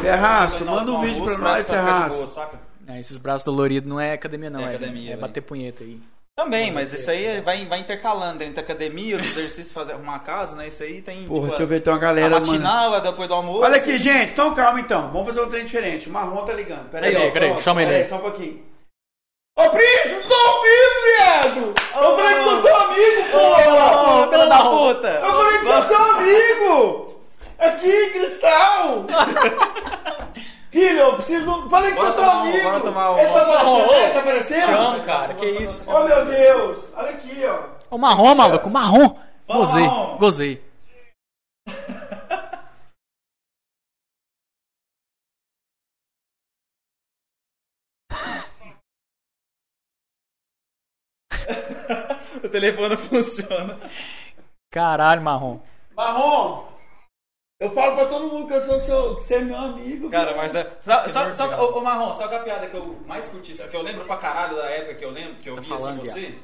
Ferraço, 0.00 0.64
no- 0.64 0.70
manda 0.72 0.92
um 0.92 1.00
vídeo 1.02 1.22
pra 1.24 1.36
nós, 1.38 1.66
ficar 1.66 2.08
de 2.08 2.14
Ferraço. 2.14 2.40
É, 2.88 2.98
esses 2.98 3.18
braços 3.18 3.44
doloridos 3.44 3.88
não 3.88 4.00
é 4.00 4.12
academia, 4.12 4.48
não. 4.50 4.60
É 4.60 4.64
É, 4.64 4.68
academia, 4.68 5.12
é 5.12 5.16
bater 5.16 5.40
punheta 5.42 5.84
aí. 5.84 6.00
Também, 6.36 6.70
mas 6.72 6.92
isso 6.92 7.10
aí 7.10 7.40
vai, 7.42 7.66
vai 7.66 7.80
intercalando 7.80 8.42
entre 8.42 8.60
a 8.60 8.62
academia, 8.62 9.16
os 9.16 9.22
exercícios, 9.24 9.72
fazer 9.72 9.92
arrumar 9.92 10.14
a 10.16 10.20
casa, 10.20 10.56
né? 10.56 10.68
Isso 10.68 10.82
aí 10.82 11.02
tem. 11.02 11.26
Porra, 11.26 11.40
tipo, 11.40 11.46
deixa 11.48 11.62
eu 11.64 11.66
ver, 11.66 11.80
tem 11.82 11.92
uma 11.92 11.98
a 11.98 12.00
galera, 12.02 12.30
mano. 12.30 12.46
matinal, 12.46 12.94
a 12.94 13.00
depois 13.00 13.28
do 13.28 13.34
almoço. 13.34 13.62
Olha 13.62 13.76
aqui, 13.76 13.98
gente. 13.98 14.30
Então 14.32 14.54
calma, 14.54 14.80
então. 14.80 15.10
Vamos 15.12 15.26
fazer 15.28 15.40
um 15.42 15.50
trem 15.50 15.64
diferente. 15.66 16.08
O 16.08 16.12
Marrom 16.12 16.44
tá 16.46 16.54
ligando. 16.54 16.88
Pera 16.88 17.06
aí, 17.06 17.12
Peraí, 17.12 17.30
peraí, 17.32 17.48
Pronto. 17.50 17.62
chama 17.64 17.82
ele 17.82 17.90
Pera 17.90 18.04
aí. 18.04 18.08
só 18.08 18.16
um 18.16 18.20
pouquinho. 18.20 18.62
Ô, 19.58 19.68
Príncipe, 19.70 20.28
tô 20.28 20.34
ouvindo, 20.34 20.89
viado! 21.20 21.74
Eu 21.96 22.16
falei 22.16 22.34
que 22.34 22.44
sou 22.44 22.62
seu 22.62 22.76
amigo, 22.76 23.30
porra! 23.30 24.28
Filha 24.28 24.46
da 24.46 24.64
puta! 24.64 25.08
Eu 25.08 25.32
falei 25.32 25.58
que 25.58 25.64
sou 25.64 25.82
seu 25.82 26.10
amigo! 26.12 27.20
Aqui, 27.58 28.10
Cristal! 28.10 29.04
Filho, 30.70 30.98
eu 30.98 31.14
preciso. 31.14 31.68
Falei 31.68 31.92
que 31.92 31.98
é 31.98 32.12
seu 32.12 32.22
um, 32.22 32.30
amigo. 32.30 32.80
tomar 32.80 33.10
um. 33.12 33.18
Ele 33.18 33.28
tá 33.28 33.44
Marrom, 33.44 33.80
aparecendo? 33.80 34.02
Ele 34.02 34.12
tá 34.12 34.20
aparecendo? 34.20 34.66
Chama, 34.66 35.00
cara, 35.00 35.34
que 35.34 35.46
isso. 35.46 35.90
Oh, 35.90 36.04
meu 36.04 36.24
Deus. 36.26 36.78
Olha 36.96 37.10
aqui, 37.10 37.42
ó. 37.44 37.58
O 37.90 37.98
marrom, 37.98 38.34
maluco, 38.36 38.70
marrom. 38.70 39.10
Gozei, 39.48 39.90
gozei. 40.20 40.62
Telefone 52.50 52.88
não 52.90 52.96
funciona. 52.98 53.78
Caralho, 54.70 55.22
marrom. 55.22 55.60
Marrom. 55.96 56.68
Eu 57.60 57.70
falo 57.72 57.94
pra 57.94 58.06
todo 58.06 58.28
mundo 58.28 58.46
que 58.46 58.54
eu 58.54 58.60
sou 58.62 58.80
seu, 58.80 59.16
que 59.16 59.22
você 59.24 59.34
é 59.34 59.40
meu 59.40 59.56
amigo. 59.58 60.08
Cara, 60.08 60.34
mas 60.34 60.54
é. 60.54 60.64
Sabe, 60.82 61.10
sabe, 61.10 61.34
sabe, 61.34 61.50
vergonha. 61.50 61.70
ô, 61.72 61.78
ô, 61.78 61.82
Marrom, 61.82 62.12
sabe 62.14 62.28
qual 62.30 62.38
é 62.38 62.40
a 62.40 62.44
piada 62.44 62.66
que 62.68 62.76
eu 62.76 63.00
mais 63.06 63.28
curti? 63.28 63.52
Que 63.52 63.76
eu 63.76 63.82
lembro 63.82 64.04
pra 64.06 64.16
caralho 64.16 64.56
da 64.56 64.64
época 64.64 64.94
que 64.94 65.04
eu 65.04 65.10
lembro, 65.10 65.34
que 65.34 65.50
eu 65.50 65.56
Tá 65.56 65.60
vi 65.60 65.72
assim 65.74 65.96
você? 65.98 66.38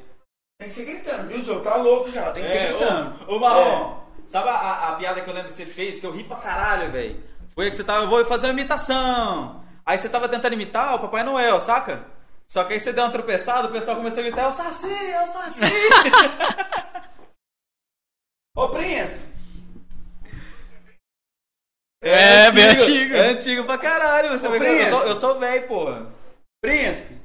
Tem 0.59 0.69
que 0.69 0.75
ser 0.75 0.85
gritando, 0.85 1.29
viu, 1.29 1.43
João? 1.43 1.63
Tá 1.63 1.77
louco 1.77 2.11
já. 2.11 2.31
Tem 2.33 2.43
que 2.43 2.49
ser 2.51 2.59
É, 2.59 2.69
gritando. 2.69 3.31
ô, 3.33 3.37
ô 3.37 3.41
Marrom, 3.41 3.97
sabe 4.27 4.49
a, 4.51 4.53
a- 4.53 4.89
a 4.91 4.97
piada 4.97 5.21
que 5.23 5.31
eu 5.31 5.35
lembro 5.35 5.51
que 5.51 5.57
você 5.57 5.65
fez, 5.67 6.01
que 6.01 6.07
eu 6.07 6.13
ri 6.13 6.23
pra 6.25 6.37
caralho, 6.37 6.91
velho? 6.93 7.19
Foi 7.55 7.71
que 7.71 7.77
você 7.77 7.85
tava, 7.85 8.05
vou 8.07 8.23
fazer 8.27 8.49
uma 8.49 8.53
imitação. 8.53 9.65
Aí 9.87 9.97
você 9.97 10.11
tava 10.11 10.29
tentando 10.29 10.53
imitar 10.53 10.95
o 10.97 10.99
Papai 10.99 11.23
Noel, 11.23 11.59
saca? 11.61 12.05
Só 12.49 12.65
que 12.65 12.75
aí 12.75 12.81
você 12.81 12.93
deu 12.93 13.05
uma 13.05 13.13
tropeçada, 13.13 13.69
o 13.69 13.73
pessoal 13.73 13.97
começou 13.97 14.21
a 14.21 14.27
gritar, 14.27 14.43
é 14.43 14.47
o 14.49 14.53
Saci, 14.53 14.93
é 14.95 15.23
o 15.23 15.27
Saci. 15.27 15.61
Ô, 18.57 18.69
Prince. 18.71 19.21
É, 22.03 22.51
bem 22.53 22.67
antigo. 22.69 23.15
É 23.15 23.29
antigo 23.31 23.65
pra 23.65 23.79
caralho. 23.79 24.31
Você 24.31 24.47
Ô, 24.49 24.55
eu, 24.55 24.61
Príncipe. 24.61 24.91
tô- 24.91 25.03
eu 25.03 25.17
sou 25.17 25.39
velho, 25.39 25.67
porra. 25.67 26.07
Príncipe. 26.63 27.17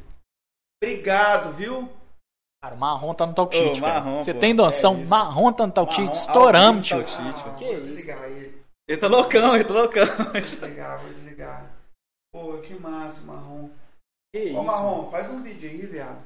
Obrigado, 0.83 1.53
viu? 1.53 1.89
Cara, 2.63 2.75
o 2.75 2.77
marrom 2.77 3.13
tá 3.13 3.25
no 3.25 3.33
talk 3.33 3.55
Ô, 3.57 3.75
marrom, 3.77 4.23
Você 4.23 4.33
pô, 4.33 4.39
tem 4.39 4.53
noção? 4.53 4.95
é 5.01 5.05
marrom 5.05 5.53
tá 5.53 5.65
no 5.67 5.73
talk 5.73 5.99
ao 6.01 6.11
estouramos, 6.11 6.87
tio. 6.87 6.97
velho. 6.97 7.07
Que 7.57 7.65
Vou 7.65 7.73
isso? 7.77 7.87
desligar 7.87 8.23
ele. 8.23 8.61
Ele 8.87 8.99
tá 8.99 9.07
loucão, 9.07 9.55
ele 9.55 9.63
tá 9.63 9.73
loucão. 9.73 10.05
Vou 10.05 10.41
desligar, 10.41 10.99
vou 10.99 11.13
desligar. 11.13 11.65
Pô, 12.33 12.57
que 12.59 12.73
massa, 12.75 13.21
Marrom. 13.21 13.69
Que 14.33 14.43
Ô, 14.43 14.47
isso? 14.47 14.63
Marrom, 14.63 15.11
faz 15.11 15.29
um 15.29 15.41
vídeo 15.43 15.69
aí, 15.69 15.85
viado. 15.85 16.17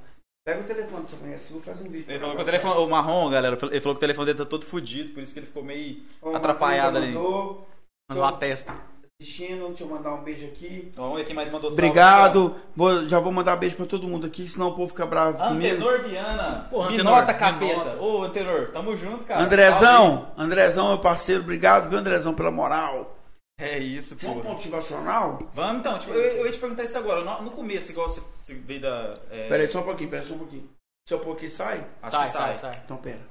Pega 0.45 0.61
o 0.61 0.63
telefone 0.63 1.03
dessa 1.03 1.15
mulher 1.17 1.39
sua, 1.39 1.59
faz 1.59 1.81
um 1.81 1.89
vídeo. 1.89 2.05
Ele 2.07 2.19
falou 2.19 2.35
que 2.35 2.41
o 2.43 2.45
telefone, 2.45 2.79
o 2.79 2.87
marrom, 2.87 3.29
galera, 3.31 3.55
ele 3.55 3.81
falou 3.81 3.95
que 3.95 3.97
o 3.97 3.99
telefone 3.99 4.25
dele 4.27 4.37
tá 4.37 4.45
todo 4.45 4.63
fudido, 4.63 5.11
por 5.11 5.23
isso 5.23 5.33
que 5.33 5.39
ele 5.39 5.47
ficou 5.47 5.63
meio 5.63 6.03
Ô, 6.21 6.35
atrapalhado 6.35 6.97
ali. 6.97 7.07
Mandou, 7.13 7.67
Mandou 8.07 8.25
a 8.25 8.31
testa. 8.33 8.75
assistindo, 9.19 9.67
deixa 9.69 9.85
eu 9.85 9.87
mandar 9.87 10.13
um 10.13 10.23
beijo 10.23 10.45
aqui. 10.45 10.91
Vamos 10.95 11.17
ver 11.17 11.25
quem 11.25 11.35
mais 11.35 11.51
mandou 11.51 11.71
salve. 11.71 11.81
Obrigado. 11.81 12.55
Vou, 12.75 13.07
já 13.07 13.17
vou 13.19 13.31
mandar 13.31 13.55
beijo 13.55 13.75
pra 13.75 13.87
todo 13.87 14.07
mundo 14.07 14.27
aqui, 14.27 14.47
senão 14.47 14.67
o 14.67 14.75
povo 14.75 14.89
fica 14.89 15.07
bravo 15.07 15.39
comigo. 15.39 15.75
Antenor 15.75 16.03
Viana. 16.03 16.69
Me 16.71 16.79
Antenor, 16.79 17.03
nota, 17.03 17.33
capeta. 17.33 17.97
Ô, 17.99 18.21
Antenor, 18.21 18.69
tamo 18.71 18.95
junto, 18.95 19.23
cara. 19.23 19.41
Andrezão, 19.41 20.27
Andrezão, 20.37 20.89
meu 20.89 20.99
parceiro, 20.99 21.41
obrigado, 21.41 21.89
viu, 21.89 21.97
Andrezão, 21.97 22.35
pela 22.35 22.51
moral. 22.51 23.15
É 23.57 23.77
isso, 23.77 24.17
Tem 24.17 24.29
um 24.29 24.41
pô. 24.41 24.49
motivacional? 24.49 25.39
Vamos 25.53 25.79
então, 25.79 25.97
tipo, 25.97 26.11
eu, 26.13 26.21
eu 26.39 26.45
ia 26.45 26.51
te 26.51 26.59
perguntar 26.59 26.83
isso 26.83 26.97
agora. 26.97 27.21
No, 27.23 27.41
no 27.43 27.51
começo, 27.51 27.89
igual 27.91 28.09
você, 28.09 28.21
você 28.43 28.53
veio 28.53 28.81
da. 28.81 29.13
É, 29.31 29.47
Pera 29.47 29.63
aí, 29.63 29.67
só 29.69 29.79
um 29.79 29.83
pouquinho, 29.83 30.09
pera 30.09 30.21
aí, 30.23 30.27
só 30.27 30.35
um 30.35 30.39
pouquinho. 30.39 30.69
Se 31.07 31.13
eu 31.13 31.19
pôr 31.19 31.33
aqui, 31.37 31.49
sai? 31.49 31.85
acho 32.01 32.11
Sai, 32.11 32.25
que 32.27 32.33
sai, 32.33 32.55
sai. 32.55 32.81
Então, 32.83 32.97
pera. 32.97 33.21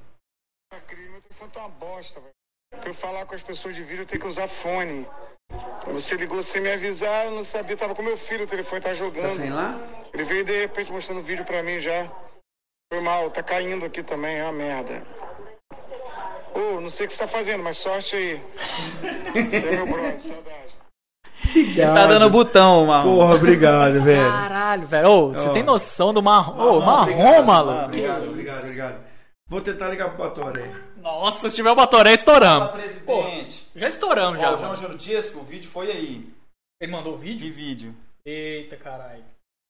Meu 0.72 1.20
telefone 1.20 1.51
tá 1.53 1.61
uma 1.61 1.68
bosta, 1.68 2.20
velho. 2.20 2.33
Pra 2.81 2.91
eu 2.91 2.95
falar 2.95 3.27
com 3.27 3.35
as 3.35 3.43
pessoas 3.43 3.75
de 3.77 3.83
vídeo, 3.83 4.03
eu 4.03 4.07
tenho 4.07 4.20
que 4.22 4.27
usar 4.27 4.49
fone. 4.49 5.07
Você 5.89 6.16
ligou 6.16 6.43
sem 6.43 6.62
me 6.62 6.72
avisar, 6.72 7.27
eu 7.27 7.33
não 7.33 7.45
sabia. 7.45 7.77
Tava 7.77 7.95
com 7.95 8.03
meu 8.03 8.16
filho, 8.16 8.45
o 8.45 8.49
telefone 8.49 8.81
tá 8.81 8.89
Tá 8.91 8.95
jogando. 8.95 9.37
sem 9.37 9.51
lá? 9.51 9.79
Ele 10.12 10.25
veio 10.25 10.45
de 10.45 10.61
repente 10.61 10.91
mostrando 10.91 11.22
vídeo 11.22 11.45
pra 11.45 11.62
mim 11.62 11.81
já. 11.81 12.11
Foi 12.91 13.01
mal, 13.03 13.31
tá 13.31 13.43
caindo 13.43 13.85
aqui 13.85 14.03
também, 14.03 14.39
é 14.39 14.45
uma 14.45 14.53
merda. 14.53 15.07
Ô, 16.55 16.80
não 16.80 16.90
sei 16.90 17.07
o 17.07 17.09
que 17.09 17.14
você 17.14 17.20
tá 17.20 17.28
fazendo, 17.28 17.62
mas 17.62 17.76
sorte 17.76 18.14
aí. 18.16 18.40
Você 19.32 19.57
é 19.57 19.76
meu 19.76 19.86
brother, 19.86 20.20
saudade. 20.20 20.74
Tá 21.76 22.07
dando 22.07 22.30
botão, 22.30 22.86
marrom. 22.86 23.16
Porra, 23.16 23.34
obrigado, 23.34 24.02
velho. 24.02 24.30
Caralho, 24.30 24.86
velho. 24.86 25.09
Ô, 25.09 25.28
você 25.28 25.48
Ó. 25.48 25.52
tem 25.52 25.62
noção 25.62 26.14
do 26.14 26.22
marrom? 26.22 26.78
Ô, 26.78 26.80
marrom, 26.80 27.02
obrigado, 27.02 27.44
maluco. 27.44 27.84
Obrigado, 27.86 28.28
obrigado, 28.30 28.62
obrigado. 28.62 29.05
Vou 29.48 29.61
tentar 29.61 29.88
ligar 29.90 30.09
pro 30.11 30.24
Batoré. 30.24 30.72
Nossa, 30.96 31.50
se 31.50 31.57
tiver 31.57 31.70
o 31.70 31.74
Batoré, 31.74 32.14
estouramos. 32.14 32.70
presidente. 32.70 33.68
Já 33.76 33.88
estouramos, 33.88 34.40
já. 34.40 34.52
Ó, 34.52 34.72
o 34.72 34.76
João 34.76 34.96
Dias, 34.96 35.34
o 35.34 35.42
vídeo 35.42 35.68
foi 35.68 35.90
aí. 35.90 36.28
Ele 36.80 36.92
mandou 36.92 37.14
o 37.14 37.18
vídeo? 37.18 37.46
Que 37.46 37.50
vídeo? 37.50 37.94
Eita, 38.24 38.76
caralho. 38.76 39.22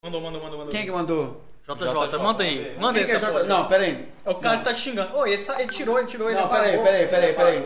Mandou, 0.04 0.20
mandou, 0.20 0.40
mandou, 0.42 0.58
mandou. 0.58 0.72
Quem 0.72 0.84
que 0.84 0.92
mandou? 0.92 1.42
JJ, 1.66 1.86
JJ, 2.08 2.18
manda 2.22 2.42
aí. 2.44 2.76
Manda 2.78 2.98
aí 2.98 3.10
é. 3.10 3.42
Não, 3.44 3.64
pera 3.64 3.84
aí. 3.84 4.06
É 4.26 4.30
o 4.30 4.34
cara 4.34 4.58
que 4.58 4.64
tá 4.64 4.74
te 4.74 4.80
xingando. 4.80 5.16
Ô, 5.16 5.26
ele, 5.26 5.38
sa- 5.38 5.58
ele 5.58 5.70
tirou, 5.70 5.98
ele 5.98 6.06
tirou, 6.06 6.30
ele 6.30 6.38
Não, 6.38 6.46
pera 6.48 6.64
aí, 6.64 6.76
pera 6.78 6.96
aí, 6.98 7.06
pera 7.06 7.26
aí, 7.26 7.32
pera 7.32 7.48
aí. 7.48 7.56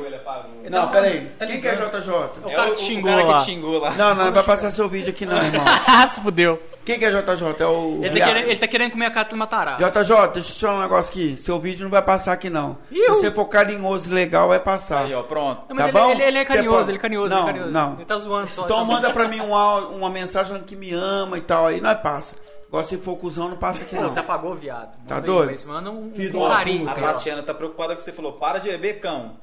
Ele. 0.60 0.70
Não, 0.70 0.88
pera 0.88 1.06
aí. 1.08 1.26
Tá 1.36 1.46
Quem 1.46 1.60
que 1.60 1.66
é. 1.66 1.74
JJ? 1.74 2.10
O 2.44 2.50
cara 2.54 2.70
que 2.70 2.80
xingou 2.80 3.10
o 3.10 3.16
cara 3.16 3.26
lá. 3.28 3.38
que 3.40 3.44
xingou 3.46 3.78
lá. 3.80 3.90
Não, 3.94 4.14
não, 4.14 4.24
não 4.26 4.32
vai 4.32 4.42
passar 4.44 4.70
seu 4.70 4.88
vídeo 4.88 5.10
aqui 5.10 5.26
não, 5.26 5.36
irmão. 5.36 5.64
Se 6.08 6.20
fudeu. 6.20 6.62
Quem 6.84 6.96
que 6.96 7.04
é 7.04 7.10
JJ? 7.10 7.56
É 7.58 7.66
o... 7.66 8.00
Ele 8.02 8.20
tá, 8.20 8.26
querendo, 8.26 8.44
ele 8.48 8.56
tá 8.56 8.66
querendo 8.68 8.90
comer 8.92 9.06
a 9.06 9.10
cara 9.10 9.28
do 9.28 9.36
Matará. 9.36 9.72
JJ, 9.76 10.28
deixa 10.32 10.50
eu 10.50 10.54
te 10.54 10.60
falar 10.60 10.78
um 10.78 10.82
negócio 10.82 11.10
aqui. 11.10 11.36
Seu 11.36 11.58
vídeo 11.58 11.82
não 11.82 11.90
vai 11.90 12.00
passar 12.00 12.32
aqui, 12.32 12.48
não. 12.48 12.78
Se 12.88 12.96
Iu. 12.96 13.14
você 13.14 13.30
for 13.32 13.46
carinhoso 13.46 14.08
e 14.10 14.14
legal, 14.14 14.46
vai 14.48 14.60
passar. 14.60 15.04
Aí, 15.06 15.14
ó, 15.14 15.22
pronto. 15.24 15.62
Não, 15.68 15.74
mas 15.76 15.92
Tá 15.92 15.98
ele, 15.98 16.06
bom? 16.06 16.10
ele, 16.12 16.22
ele 16.22 16.38
é 16.38 16.44
carinhoso, 16.44 16.76
pode- 16.78 16.90
ele 16.90 16.98
é 16.98 17.00
carinhoso, 17.00 17.30
Não, 17.34 17.40
ele 17.40 17.48
é 17.48 17.52
carinhoso. 17.52 17.72
não. 17.72 17.94
Ele 17.94 18.04
tá 18.04 18.16
zoando 18.16 18.48
só. 18.48 18.64
Então 18.64 18.76
ele 18.78 18.86
tá 18.86 18.92
manda 18.94 19.10
pra 19.12 19.26
mim 19.28 19.40
uma, 19.40 19.76
uma 19.88 20.08
mensagem 20.08 20.48
falando 20.52 20.64
que 20.64 20.76
me 20.76 20.92
ama 20.94 21.36
e 21.36 21.40
tal, 21.40 21.66
aí 21.66 21.80
nós 21.80 21.98
passa. 22.00 22.34
Agora 22.68 22.84
se 22.84 22.98
for 22.98 23.16
cuzão, 23.16 23.48
não 23.48 23.56
passa 23.56 23.82
aqui 23.84 23.94
não. 23.96 24.10
você 24.10 24.20
apagou, 24.20 24.54
viado. 24.54 24.96
Manda 24.98 25.08
Tá 25.08 25.16
aí, 25.16 25.22
doido? 25.22 25.50
mas 25.50 25.64
manda 25.64 25.90
um, 25.90 26.10
Filho 26.14 26.44
um 26.44 26.48
carinho. 26.48 26.88
A 26.88 26.94
puta. 26.94 27.06
Tatiana 27.06 27.42
tá 27.42 27.54
preocupada 27.54 27.96
que 27.96 28.02
você 28.02 28.12
falou, 28.12 28.32
para 28.34 28.58
de 28.58 28.68
beber 28.68 29.00
cão. 29.00 29.40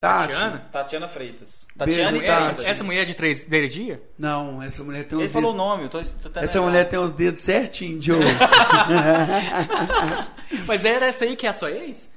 Tati. 0.00 0.28
Tatiana? 0.32 0.68
Tatiana 0.70 1.08
Freitas. 1.08 1.66
Beijo, 1.74 1.98
Tatiana 1.98 2.18
e 2.18 2.22
Tati. 2.24 2.64
Essa 2.66 2.84
mulher 2.84 3.04
de 3.04 3.14
três 3.16 3.72
dias? 3.72 3.98
Não, 4.16 4.62
essa 4.62 4.84
mulher 4.84 5.02
tem 5.08 5.18
uns 5.18 5.22
Ele 5.22 5.32
falou 5.32 5.50
o 5.50 5.52
dedos. 5.54 5.66
nome, 5.66 5.82
eu 5.84 5.88
tô, 5.88 5.98
tô 5.98 6.38
Essa 6.38 6.58
lembrar. 6.58 6.60
mulher 6.70 6.88
tem 6.88 6.98
os 7.00 7.12
dedos 7.12 7.40
certinho, 7.42 8.00
Joe. 8.00 8.20
Mas 10.66 10.84
era 10.84 11.06
essa 11.06 11.24
aí 11.24 11.36
que 11.36 11.46
é 11.46 11.50
a 11.50 11.54
sua 11.54 11.70
ex? 11.72 12.16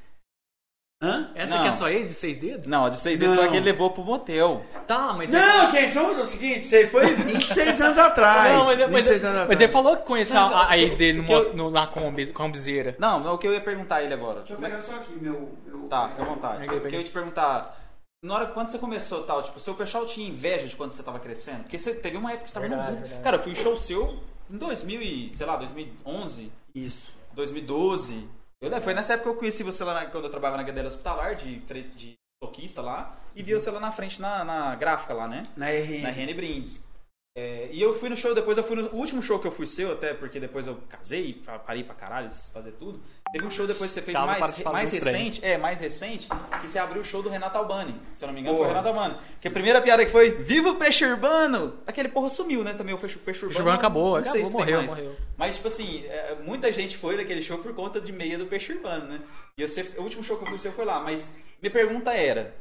Hã? 1.02 1.32
Essa 1.34 1.56
Não. 1.56 1.62
que 1.62 1.68
é 1.68 1.70
a 1.70 1.74
sua 1.74 1.92
ex 1.92 2.08
de 2.08 2.14
seis 2.14 2.38
dedos? 2.38 2.68
Não, 2.68 2.86
a 2.86 2.90
de 2.90 2.98
seis 3.00 3.18
dedos 3.20 3.36
Não. 3.36 3.42
foi 3.42 3.50
a 3.50 3.52
que 3.52 3.58
ele 3.58 3.66
levou 3.66 3.90
pro 3.90 4.04
motel. 4.04 4.64
Tá, 4.86 5.14
mas 5.14 5.32
Não, 5.32 5.72
gente, 5.72 5.94
vamos 5.96 6.12
fazer 6.12 6.22
o 6.22 6.28
seguinte, 6.28 6.76
aí 6.76 6.88
foi 6.88 7.06
26 7.16 7.82
anos 7.82 7.98
atrás. 7.98 8.54
Não, 8.54 8.66
mas, 8.66 8.78
mas, 8.80 8.90
26 8.90 9.26
anos 9.26 9.36
mas 9.36 9.42
atrás. 9.44 9.62
ele 9.62 9.72
falou 9.72 9.98
que 9.98 10.04
conheceu 10.06 10.36
Não, 10.36 10.56
a, 10.56 10.70
a 10.70 10.78
eu- 10.78 10.84
ex 10.84 10.96
dele 10.96 11.22
no, 11.24 11.32
eu- 11.34 11.54
no, 11.56 11.72
na 11.72 11.88
Kombi, 11.88 12.28
Kombizeira. 12.28 12.96
Não, 13.00 13.20
não, 13.20 13.34
o 13.34 13.38
que 13.40 13.48
eu 13.48 13.54
ia 13.54 13.62
perguntar 13.62 13.96
a 13.96 14.04
ele 14.04 14.14
agora. 14.14 14.40
Deixa 14.42 14.54
eu 14.54 14.58
pegar 14.58 14.80
só 14.84 14.94
aqui 14.96 15.14
meu... 15.20 15.58
meu... 15.66 15.88
Tá, 15.90 16.08
fica 16.10 16.22
à 16.22 16.26
vontade. 16.26 16.68
Que 16.68 16.74
eu 16.76 16.90
ia 17.00 17.04
te 17.04 17.12
perguntar. 17.12 17.78
Na 18.24 18.36
hora 18.36 18.46
quando 18.46 18.70
você 18.70 18.78
começou 18.78 19.24
tal, 19.24 19.42
tipo, 19.42 19.60
seu 19.60 19.74
pessoal 19.74 20.06
tinha 20.06 20.30
inveja 20.30 20.68
de 20.68 20.76
quando 20.76 20.92
você 20.92 21.02
tava 21.02 21.18
crescendo? 21.20 21.64
Porque 21.64 21.80
você 21.80 21.96
teve 21.96 22.16
uma 22.18 22.30
época 22.30 22.44
que 22.44 22.50
você 22.52 22.54
tava 22.54 22.68
Verdade, 22.68 22.90
no 22.92 22.96
boom. 22.98 23.02
verdade. 23.02 23.24
Cara, 23.24 23.38
eu 23.38 23.42
fui 23.42 23.52
em 23.54 23.56
show 23.56 23.76
seu 23.76 24.20
em 24.52 24.58
2000 24.58 25.02
e, 25.02 25.34
sei 25.34 25.48
lá, 25.48 25.56
2011, 25.56 26.52
Isso. 26.76 27.16
2012. 27.34 28.28
Eu 28.62 28.82
foi 28.82 28.94
nessa 28.94 29.14
época 29.14 29.30
que 29.30 29.36
eu 29.36 29.40
conheci 29.40 29.64
você 29.64 29.84
lá 29.84 29.94
na- 29.94 30.06
quando 30.06 30.26
eu 30.26 30.30
trabalhava 30.30 30.58
na 30.62 30.66
cadeira 30.66 30.88
hospitalar 30.88 31.36
de, 31.36 31.58
de 31.96 32.14
toquista 32.40 32.80
lá 32.82 33.18
e 33.36 33.42
vi 33.42 33.54
você 33.54 33.72
lá 33.72 33.80
na 33.80 33.92
frente 33.92 34.22
na, 34.22 34.44
na 34.44 34.76
gráfica 34.76 35.14
lá, 35.16 35.28
né? 35.28 35.44
Na 35.58 35.68
RN. 35.72 36.02
na 36.04 36.10
Rene 36.12 36.34
Brindes. 36.36 36.88
É, 37.36 37.70
e 37.72 37.82
eu 37.82 37.98
fui 37.98 38.08
no 38.10 38.16
show, 38.16 38.36
depois 38.36 38.58
eu 38.58 38.64
fui 38.64 38.76
no 38.76 38.90
último 38.94 39.22
show 39.22 39.40
que 39.40 39.48
eu 39.48 39.52
fui 39.52 39.66
seu, 39.66 39.94
até 39.94 40.14
porque 40.14 40.40
depois 40.40 40.68
eu 40.68 40.78
casei, 40.90 41.34
pa- 41.44 41.58
parei 41.58 41.84
pra 41.84 41.96
caralho, 41.96 42.30
fazer 42.32 42.74
tudo. 42.74 43.02
Teve 43.32 43.46
um 43.46 43.50
show 43.50 43.66
depois 43.66 43.92
que 43.92 43.96
você 43.96 44.02
fez 44.02 44.18
Casa 44.18 44.38
mais, 44.38 44.58
mais 44.64 44.94
uns 44.94 45.00
trem. 45.00 45.14
recente, 45.16 45.46
é, 45.46 45.58
mais 45.58 45.80
recente, 45.80 46.28
que 46.60 46.68
você 46.68 46.78
abriu 46.78 47.02
o 47.02 47.06
show 47.06 47.24
do 47.24 47.30
Renato 47.30 47.58
Albani. 47.58 47.96
Se 48.14 48.24
eu 48.26 48.28
não 48.28 48.34
me 48.34 48.42
engano, 48.42 48.58
Porra. 48.58 48.68
foi 48.70 48.76
o 48.76 48.78
Renato 48.82 48.98
Albani. 49.00 49.18
Que 49.40 49.48
a 49.48 49.52
primeira 49.52 49.82
piada 49.82 50.06
que 50.06 50.12
foi, 50.12 50.32
Viva 50.32 50.72
o 50.72 50.76
Peixe 50.76 51.06
Urbano! 51.06 51.78
Aquele 51.88 52.10
porra 52.10 52.30
sumiu, 52.30 52.62
né? 52.64 52.74
Também 52.74 52.94
o 52.94 52.98
Peixe, 52.98 53.18
Peixe 53.18 53.46
Urbano. 53.46 53.50
Peixe 53.52 53.62
Urbano 53.62 53.78
acabou, 53.78 54.20
não 54.20 54.30
acabou, 54.30 54.52
morreu, 54.52 54.84
morreu. 54.84 55.16
Mas, 55.38 55.56
tipo 55.56 55.68
assim, 55.68 56.04
é, 56.08 56.36
muita 56.44 56.72
gente 56.74 56.98
foi 56.98 57.16
naquele 57.16 57.42
show 57.42 57.58
por 57.60 57.74
conta 57.74 58.02
de 58.02 58.12
meia 58.12 58.38
do 58.38 58.48
Peixe 58.48 58.74
Urbano, 58.74 59.06
né? 59.06 59.22
E 59.58 59.66
você, 59.66 59.82
o 59.98 60.02
último 60.02 60.24
show 60.24 60.38
que 60.38 60.44
eu 60.44 60.48
fui 60.48 60.60
seu 60.60 60.74
foi 60.74 60.84
lá. 60.84 61.00
Mas 61.00 61.30
minha 61.62 61.72
pergunta 61.72 62.14
era, 62.14 62.54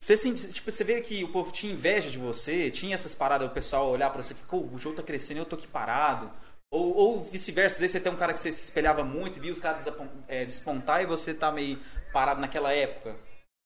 você, 0.00 0.16
tipo, 0.32 0.70
você 0.70 0.84
vê 0.84 1.00
que 1.00 1.22
o 1.24 1.28
povo 1.28 1.52
tinha 1.52 1.72
inveja 1.72 2.10
de 2.10 2.18
você, 2.18 2.70
tinha 2.70 2.94
essas 2.94 3.14
paradas, 3.14 3.46
o 3.46 3.50
pessoal 3.50 3.90
olhar 3.90 4.10
pra 4.10 4.22
você 4.22 4.32
e 4.32 4.36
"Pô, 4.48 4.58
o 4.58 4.78
jogo 4.78 4.96
tá 4.96 5.02
crescendo 5.02 5.38
e 5.38 5.40
eu 5.40 5.46
tô 5.46 5.56
aqui 5.56 5.66
parado. 5.66 6.30
Ou, 6.72 6.94
ou 6.94 7.24
vice-versa, 7.24 7.76
às 7.76 7.80
vezes 7.80 7.92
você 7.92 8.00
tem 8.00 8.12
um 8.12 8.16
cara 8.16 8.32
que 8.32 8.40
você 8.40 8.50
se 8.50 8.64
espelhava 8.64 9.04
muito 9.04 9.38
e 9.38 9.40
via 9.40 9.52
os 9.52 9.58
caras 9.58 9.86
é, 10.26 10.44
despontar 10.44 11.02
e 11.02 11.06
você 11.06 11.32
tá 11.32 11.52
meio 11.52 11.78
parado 12.12 12.40
naquela 12.40 12.72
época. 12.72 13.16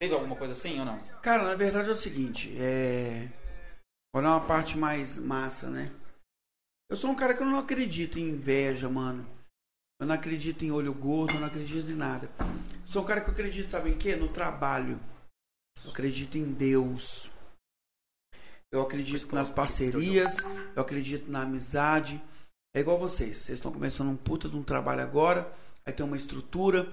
Teve 0.00 0.14
alguma 0.14 0.36
coisa 0.36 0.52
assim 0.52 0.78
ou 0.78 0.84
não? 0.84 0.98
Cara, 1.22 1.44
na 1.44 1.54
verdade 1.54 1.88
é 1.88 1.92
o 1.92 1.96
seguinte, 1.96 2.54
é. 2.60 3.28
Vou 4.12 4.22
dar 4.22 4.30
uma 4.30 4.46
parte 4.46 4.76
mais 4.76 5.16
massa, 5.16 5.68
né? 5.68 5.90
Eu 6.90 6.96
sou 6.96 7.10
um 7.10 7.14
cara 7.14 7.34
que 7.34 7.42
eu 7.42 7.46
não 7.46 7.58
acredito 7.58 8.18
em 8.18 8.28
inveja, 8.28 8.88
mano. 8.88 9.26
Eu 10.00 10.06
não 10.06 10.14
acredito 10.14 10.64
em 10.64 10.70
olho 10.70 10.94
gordo, 10.94 11.34
eu 11.34 11.40
não 11.40 11.48
acredito 11.48 11.90
em 11.90 11.94
nada. 11.94 12.30
Eu 12.38 12.86
sou 12.86 13.02
um 13.02 13.06
cara 13.06 13.20
que 13.20 13.28
eu 13.28 13.32
acredito, 13.32 13.70
sabe 13.70 13.90
em 13.90 13.98
quê? 13.98 14.14
No 14.14 14.28
trabalho. 14.28 14.98
Eu 15.84 15.90
acredito 15.90 16.38
em 16.38 16.52
Deus. 16.52 17.30
Eu 18.70 18.80
acredito 18.80 19.34
nas 19.34 19.50
parcerias, 19.50 20.36
eu 20.76 20.82
acredito 20.82 21.30
na 21.30 21.42
amizade. 21.42 22.22
É 22.74 22.80
igual 22.80 22.98
vocês. 22.98 23.38
Vocês 23.38 23.58
estão 23.58 23.72
começando 23.72 24.08
um 24.08 24.16
puta 24.16 24.48
de 24.48 24.56
um 24.56 24.62
trabalho 24.62 25.02
agora, 25.02 25.52
aí 25.84 25.92
tem 25.92 26.04
uma 26.04 26.16
estrutura. 26.16 26.90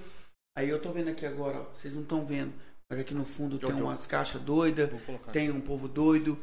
Aí 0.57 0.69
eu 0.69 0.81
tô 0.81 0.91
vendo 0.91 1.09
aqui 1.09 1.25
agora, 1.25 1.61
ó, 1.61 1.63
vocês 1.73 1.93
não 1.93 2.03
estão 2.03 2.25
vendo, 2.25 2.53
mas 2.89 2.99
aqui 2.99 3.13
no 3.13 3.25
fundo 3.25 3.59
tem 3.59 3.73
umas 3.73 4.05
caixas 4.05 4.41
doidas, 4.41 4.89
tem 5.33 5.51
um 5.51 5.59
povo 5.59 5.87
doido. 5.87 6.39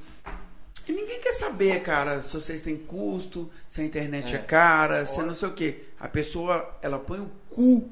E 0.86 0.92
ninguém 0.92 1.20
quer 1.20 1.32
saber, 1.32 1.82
cara, 1.82 2.22
se 2.22 2.34
vocês 2.34 2.60
têm 2.60 2.76
custo, 2.76 3.50
se 3.68 3.80
a 3.80 3.84
internet 3.84 4.34
é, 4.34 4.38
cara, 4.38 5.06
se 5.06 5.22
não 5.22 5.34
sei 5.34 5.48
o 5.48 5.54
quê. 5.54 5.84
A 5.98 6.08
pessoa, 6.08 6.78
ela 6.82 6.98
põe 6.98 7.20
o 7.20 7.30
cu 7.48 7.90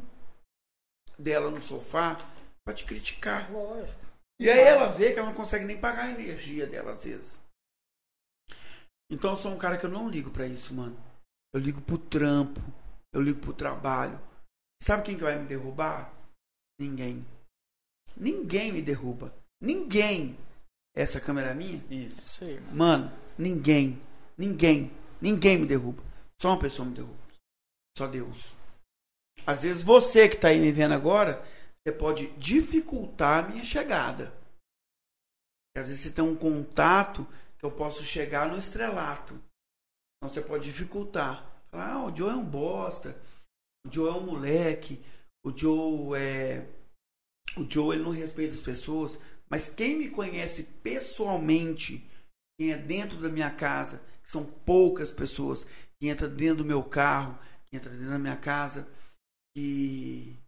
dela 1.18 1.50
no 1.50 1.60
sofá 1.60 2.18
pra 2.64 2.74
te 2.74 2.84
criticar. 2.84 3.50
Lógico. 3.50 4.00
E 4.40 4.50
aí 4.50 4.60
ela 4.60 4.88
vê 4.88 5.12
que 5.12 5.18
ela 5.18 5.28
não 5.28 5.34
consegue 5.34 5.64
nem 5.64 5.78
pagar 5.78 6.04
a 6.04 6.10
energia 6.10 6.66
dela 6.66 6.92
às 6.92 7.04
vezes. 7.04 7.38
Então 9.10 9.30
eu 9.30 9.36
sou 9.36 9.52
um 9.52 9.58
cara 9.58 9.76
que 9.76 9.86
eu 9.86 9.90
não 9.90 10.08
ligo 10.08 10.30
pra 10.30 10.46
isso, 10.46 10.74
mano. 10.74 10.96
Eu 11.52 11.60
ligo 11.60 11.80
pro 11.80 11.98
trampo, 11.98 12.60
eu 13.12 13.20
ligo 13.20 13.40
pro 13.40 13.52
trabalho. 13.52 14.20
Sabe 14.82 15.02
quem 15.02 15.16
que 15.16 15.22
vai 15.22 15.38
me 15.38 15.46
derrubar? 15.46 16.12
Ninguém. 16.78 17.26
Ninguém 18.16 18.72
me 18.72 18.80
derruba. 18.80 19.34
Ninguém. 19.60 20.38
Essa 20.94 21.20
câmera 21.20 21.50
é 21.50 21.54
minha? 21.54 21.84
Isso. 21.90 22.24
Isso 22.24 22.44
aí, 22.44 22.60
mano. 22.60 22.76
Mano, 22.76 23.12
ninguém. 23.38 24.00
Ninguém. 24.38 24.90
Ninguém 25.20 25.58
me 25.58 25.66
derruba. 25.66 26.02
Só 26.40 26.50
uma 26.50 26.60
pessoa 26.60 26.88
me 26.88 26.94
derruba. 26.94 27.20
Só 27.96 28.06
Deus. 28.06 28.56
Às 29.46 29.62
vezes 29.62 29.82
você 29.82 30.28
que 30.28 30.36
tá 30.36 30.48
aí 30.48 30.58
me 30.58 30.72
vendo 30.72 30.94
agora, 30.94 31.44
você 31.82 31.92
pode 31.92 32.28
dificultar 32.38 33.44
a 33.44 33.48
minha 33.48 33.64
chegada. 33.64 34.32
Às 35.76 35.88
vezes 35.88 36.02
você 36.02 36.10
tem 36.10 36.24
um 36.24 36.36
contato 36.36 37.26
que 37.58 37.64
eu 37.64 37.70
posso 37.70 38.02
chegar 38.02 38.48
no 38.48 38.58
estrelato. 38.58 39.40
Então 40.20 40.32
você 40.32 40.42
pode 40.42 40.64
dificultar. 40.64 41.50
Ah, 41.72 42.04
o 42.04 42.14
Joe 42.14 42.30
é 42.30 42.34
um 42.34 42.44
bosta. 42.44 43.18
O 43.86 43.92
Joe 43.92 44.10
é 44.10 44.12
um 44.12 44.26
moleque. 44.26 45.02
O 45.42 45.56
Joe 45.56 46.18
é. 46.18 46.68
O 47.56 47.68
Joe 47.68 47.96
ele 47.96 48.04
não 48.04 48.10
respeita 48.10 48.52
as 48.52 48.60
pessoas. 48.60 49.18
Mas 49.48 49.68
quem 49.68 49.96
me 49.96 50.10
conhece 50.10 50.62
pessoalmente, 50.62 52.06
quem 52.58 52.72
é 52.72 52.76
dentro 52.76 53.18
da 53.18 53.30
minha 53.30 53.50
casa, 53.50 53.98
que 54.22 54.30
são 54.30 54.44
poucas 54.44 55.10
pessoas, 55.10 55.64
que 55.98 56.08
entra 56.08 56.28
dentro 56.28 56.58
do 56.58 56.64
meu 56.64 56.84
carro, 56.84 57.38
que 57.66 57.76
entra 57.76 57.90
dentro 57.90 58.10
da 58.10 58.18
minha 58.18 58.36
casa, 58.36 58.86
que, 59.56 60.38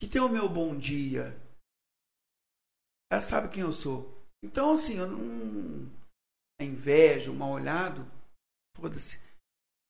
que 0.00 0.08
tem 0.08 0.22
o 0.22 0.28
meu 0.28 0.48
bom 0.48 0.78
dia. 0.78 1.36
Ela 3.10 3.20
sabe 3.20 3.48
quem 3.48 3.62
eu 3.62 3.72
sou. 3.72 4.16
Então, 4.42 4.74
assim, 4.74 4.96
eu 4.96 5.08
não. 5.08 5.90
A 6.58 6.64
inveja, 6.64 7.30
o 7.30 7.34
mal 7.34 7.50
olhado, 7.50 8.10
foda-se. 8.80 9.18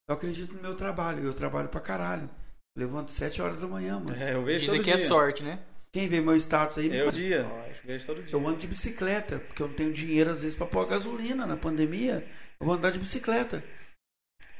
Eu 0.08 0.14
acredito 0.14 0.54
no 0.54 0.62
meu 0.62 0.74
trabalho. 0.74 1.24
Eu 1.24 1.34
trabalho 1.34 1.68
pra 1.68 1.80
caralho. 1.80 2.28
Eu 2.76 2.80
levanto 2.80 3.10
sete 3.10 3.42
horas 3.42 3.60
da 3.60 3.66
manhã, 3.66 3.98
mano. 3.98 4.14
É, 4.22 4.34
eu 4.34 4.44
vejo 4.44 4.64
Dizem 4.64 4.76
todo 4.78 4.84
que 4.84 4.90
é 4.92 4.96
dia. 4.96 5.06
sorte, 5.08 5.42
né? 5.42 5.58
Quem 5.92 6.08
vê 6.08 6.20
meu 6.20 6.36
status 6.36 6.78
aí, 6.78 6.94
Eu 6.94 7.10
dia. 7.10 7.46
Vejo 7.84 8.04
todo 8.06 8.22
dia. 8.22 8.34
eu 8.34 8.46
ando 8.48 8.58
de 8.58 8.66
bicicleta, 8.66 9.38
porque 9.38 9.62
eu 9.62 9.68
não 9.68 9.74
tenho 9.74 9.92
dinheiro 9.92 10.30
às 10.30 10.42
vezes 10.42 10.56
pra 10.56 10.66
pôr 10.66 10.86
gasolina 10.86 11.46
na 11.46 11.56
pandemia. 11.56 12.26
Eu 12.60 12.66
vou 12.66 12.74
andar 12.74 12.90
de 12.90 12.98
bicicleta. 12.98 13.64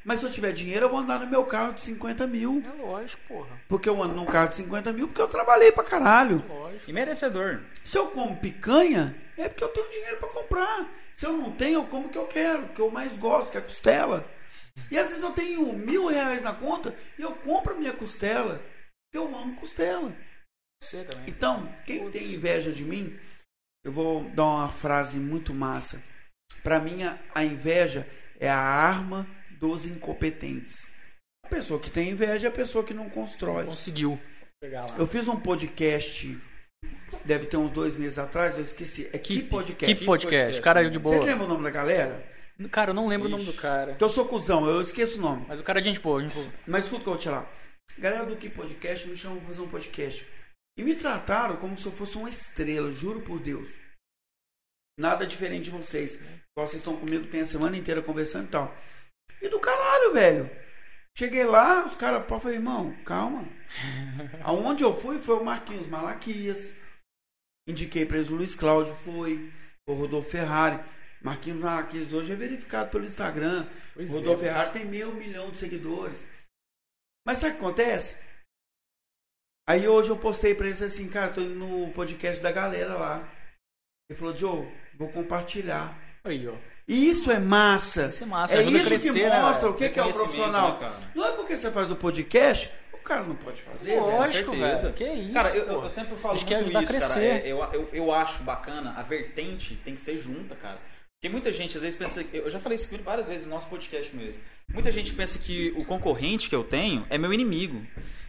Mas 0.07 0.21
se 0.21 0.27
eu 0.27 0.31
tiver 0.31 0.53
dinheiro, 0.53 0.87
eu 0.87 0.89
vou 0.89 1.01
andar 1.01 1.19
no 1.19 1.27
meu 1.27 1.45
carro 1.45 1.73
de 1.73 1.81
50 1.81 2.29
mil. 2.29 2.63
É 2.65 2.81
lógico, 2.81 3.21
porra. 3.27 3.61
Porque 3.69 3.89
eu 3.89 4.01
ando 4.01 4.15
num 4.15 4.25
carro 4.25 4.51
de 4.51 4.55
50 4.55 4.93
mil 4.93 5.09
porque 5.09 5.21
eu 5.21 5.27
trabalhei 5.27 5.73
pra 5.73 5.83
caralho. 5.83 6.45
Lógico. 6.49 6.89
E 6.89 6.93
merecedor. 6.93 7.61
Se 7.85 7.99
eu 7.99 8.07
como 8.13 8.37
picanha, 8.37 9.21
é 9.37 9.49
porque 9.49 9.65
eu 9.65 9.69
tenho 9.69 9.91
dinheiro 9.91 10.17
pra 10.19 10.29
comprar. 10.29 10.89
Se 11.11 11.27
eu 11.27 11.33
não 11.33 11.51
tenho, 11.51 11.81
eu 11.81 11.87
como 11.87 12.07
o 12.07 12.09
que 12.09 12.19
eu 12.19 12.27
quero, 12.29 12.67
o 12.67 12.69
que 12.69 12.81
eu 12.81 12.89
mais 12.89 13.19
gosto, 13.19 13.51
que 13.51 13.59
é 13.59 13.61
costela. 13.61 14.25
E 14.93 14.97
às 14.97 15.09
vezes 15.09 15.25
eu 15.25 15.33
tenho 15.33 15.73
mil 15.73 16.07
reais 16.07 16.41
na 16.41 16.53
conta 16.53 16.95
e 17.19 17.23
eu 17.23 17.33
compro 17.33 17.75
a 17.75 17.77
minha 17.77 17.93
costela. 17.93 18.63
Eu 19.13 19.25
amo 19.37 19.57
costela. 19.57 20.15
Você 20.81 21.03
também. 21.03 21.25
Então, 21.27 21.69
quem 21.85 22.09
tem 22.13 22.33
inveja 22.33 22.71
de 22.71 22.85
mim, 22.85 23.19
eu 23.85 23.91
vou 23.91 24.23
dar 24.31 24.45
uma 24.45 24.69
frase 24.69 25.19
muito 25.19 25.53
massa. 25.53 26.01
Pra 26.63 26.79
mim, 26.79 27.01
a 27.35 27.45
inveja 27.45 28.07
é 28.39 28.49
a 28.49 28.57
arma 28.57 29.27
dos 29.59 29.85
incompetentes. 29.85 30.93
A 31.45 31.49
pessoa 31.49 31.79
que 31.79 31.91
tem 31.91 32.11
inveja 32.11 32.47
é 32.47 32.51
a 32.51 32.53
pessoa 32.53 32.85
que 32.85 32.95
não 32.95 33.09
constrói. 33.09 33.65
Conseguiu. 33.65 34.19
Eu 34.99 35.07
fiz 35.07 35.29
um 35.29 35.39
podcast, 35.39 36.37
deve 37.25 37.47
ter 37.47 37.57
uns 37.57 37.71
dois 37.71 37.97
meses 37.97 38.19
atrás, 38.19 38.57
eu 38.57 38.65
esqueci. 38.65 39.09
É 39.13 39.19
que, 39.19 39.43
podcast? 39.43 39.95
Que 39.95 40.05
podcast? 40.05 40.61
Cara, 40.61 40.91
de 40.91 40.99
boa. 40.99 41.17
Vocês 41.17 41.27
lembram 41.27 41.47
o 41.47 41.49
nome 41.49 41.63
da 41.63 41.71
galera? 41.71 42.27
Cara, 42.71 42.91
eu 42.91 42.95
não 42.95 43.07
lembro 43.07 43.29
o 43.29 43.31
nome 43.31 43.45
do 43.45 43.53
cara. 43.53 43.95
Que 43.95 44.03
eu 44.03 44.09
sou 44.09 44.27
cuzão, 44.27 44.67
eu 44.67 44.81
esqueço 44.81 45.19
o 45.19 45.21
nome. 45.21 45.45
Mas 45.47 45.61
o 45.61 45.63
cara 45.63 45.79
é 45.79 45.83
gente 45.83 46.01
boa, 46.01 46.23
gente 46.23 46.35
boa. 46.35 46.51
Mas 46.67 46.85
escuta 46.85 47.03
o 47.03 47.05
que 47.05 47.09
eu 47.09 47.13
vou 47.13 47.21
te 47.21 47.29
falar. 47.29 47.53
Galera 47.99 48.27
do 48.27 48.37
Que 48.37 48.49
Podcast 48.49 49.09
me 49.09 49.15
chamam 49.15 49.39
pra 49.39 49.49
fazer 49.49 49.61
um 49.61 49.69
podcast. 49.69 50.27
E 50.79 50.83
me 50.83 50.95
trataram 50.95 51.57
como 51.57 51.77
se 51.77 51.87
eu 51.87 51.93
fosse 51.93 52.17
uma 52.17 52.29
estrela, 52.29 52.91
juro 52.91 53.21
por 53.21 53.39
Deus. 53.39 53.71
Nada 54.99 55.27
diferente 55.27 55.65
de 55.65 55.71
vocês. 55.71 56.19
Vocês 56.57 56.81
estão 56.81 56.97
comigo, 56.97 57.27
tem 57.27 57.43
a 57.43 57.47
semana 57.47 57.77
inteira 57.77 58.03
conversando 58.03 58.47
e 58.47 58.51
tal. 58.51 58.75
E 59.41 59.49
do 59.49 59.61
caralho, 59.61 60.13
velho. 60.13 60.51
Cheguei 61.17 61.45
lá, 61.45 61.87
os 61.87 61.97
caras, 61.97 62.27
pô, 62.27 62.39
falei, 62.39 62.59
irmão, 62.59 62.95
calma. 63.05 63.49
Aonde 64.45 64.85
eu 64.85 64.95
fui 64.95 65.19
foi 65.19 65.37
o 65.37 65.45
Marquinhos 65.45 65.87
Malaquias. 65.87 66.73
Indiquei 67.67 68.05
pra 68.05 68.19
eles 68.19 68.31
o 68.31 68.35
Luiz 68.35 68.55
Cláudio, 68.55 68.95
foi. 68.95 69.53
O 69.89 69.95
Rodolfo 69.95 70.31
Ferrari. 70.31 70.83
Marquinhos 71.23 71.59
Malaquias 71.59 72.13
hoje 72.13 72.33
é 72.33 72.37
verificado 72.37 72.91
pelo 72.91 73.07
Instagram. 73.07 73.67
Pois 73.95 74.11
o 74.11 74.13
é. 74.13 74.17
Rodolfo 74.19 74.43
Ferrari 74.43 74.73
tem 74.73 74.85
meio 74.85 75.13
milhão 75.15 75.51
de 75.51 75.57
seguidores. 75.57 76.27
Mas 77.27 77.39
sabe 77.39 77.55
o 77.55 77.59
que 77.59 77.65
acontece? 77.65 78.17
Aí 79.69 79.89
hoje 79.89 80.11
eu 80.11 80.19
postei 80.19 80.55
pra 80.55 80.67
eles 80.67 80.81
assim, 80.81 81.09
cara, 81.09 81.33
tô 81.33 81.41
indo 81.41 81.55
no 81.55 81.93
podcast 81.93 82.41
da 82.41 82.53
galera 82.53 82.95
lá. 82.95 83.29
Ele 84.09 84.19
falou, 84.19 84.37
Joe, 84.37 84.73
vou 84.95 85.11
compartilhar. 85.11 85.99
Aí, 86.23 86.47
ó. 86.47 86.57
E 86.89 87.09
isso 87.11 87.31
é 87.31 87.39
massa. 87.39 88.07
Isso 88.07 88.23
é 88.23 88.27
massa, 88.27 88.57
É 88.57 88.63
isso 88.63 88.85
crescer, 88.87 89.13
que 89.13 89.21
né, 89.21 89.41
mostra 89.41 89.63
velho? 89.63 89.73
o 89.73 89.77
que, 89.77 89.89
que 89.89 89.99
é 89.99 90.05
o 90.05 90.13
profissional. 90.13 90.73
né, 90.75 90.79
cara? 90.81 90.95
não 91.15 91.27
é 91.27 91.33
porque 91.33 91.57
você 91.57 91.71
faz 91.71 91.91
o 91.91 91.97
podcast, 91.97 92.71
o 92.93 92.99
cara 92.99 93.23
não 93.25 93.35
pode 93.35 93.61
fazer. 93.63 93.99
Lógico, 93.99 94.53
certeza. 94.53 94.83
velho. 94.91 94.95
Que 94.95 95.05
isso, 95.23 95.33
Cara, 95.33 95.49
eu, 95.57 95.83
eu- 95.83 95.91
sempre 95.91 96.17
falo 96.17 96.35
muito 96.35 96.53
isso, 96.53 96.71
cara. 96.73 96.87
crescer. 96.87 97.21
É, 97.25 97.43
eu, 97.49 97.59
eu, 97.73 97.89
eu 97.93 98.13
acho 98.13 98.43
bacana, 98.45 98.95
a 98.97 99.03
vertente 99.03 99.75
tem 99.85 99.95
que 99.95 100.01
ser 100.01 100.17
junta, 100.19 100.55
cara. 100.55 100.79
Porque 101.19 101.29
muita 101.33 101.51
gente 101.51 101.77
às 101.77 101.83
vezes 101.83 101.99
pensa. 101.99 102.25
Eu 102.33 102.49
já 102.51 102.61
falei 102.61 102.77
isso 102.77 102.89
várias 103.03 103.29
vezes 103.29 103.45
no 103.47 103.51
nosso 103.51 103.67
podcast 103.69 104.15
mesmo. 104.15 104.39
Muita 104.73 104.93
gente 104.93 105.13
pensa 105.13 105.39
que 105.39 105.73
o 105.77 105.85
concorrente 105.85 106.49
que 106.49 106.55
eu 106.55 106.63
tenho 106.63 107.05
é 107.11 107.17
meu 107.19 107.33
inimigo. 107.33 107.85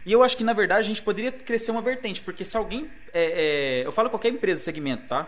E 0.05 0.11
eu 0.11 0.23
acho 0.23 0.37
que, 0.37 0.43
na 0.43 0.53
verdade, 0.53 0.79
a 0.79 0.83
gente 0.83 1.01
poderia 1.01 1.31
crescer 1.31 1.69
uma 1.69 1.81
vertente. 1.81 2.21
Porque 2.21 2.45
se 2.45 2.55
alguém. 2.57 2.89
é, 3.13 3.81
é, 3.81 3.85
eu 3.85 3.91
falo 3.91 4.09
qualquer 4.09 4.29
empresa, 4.29 4.61
segmento, 4.63 5.05
tá? 5.07 5.27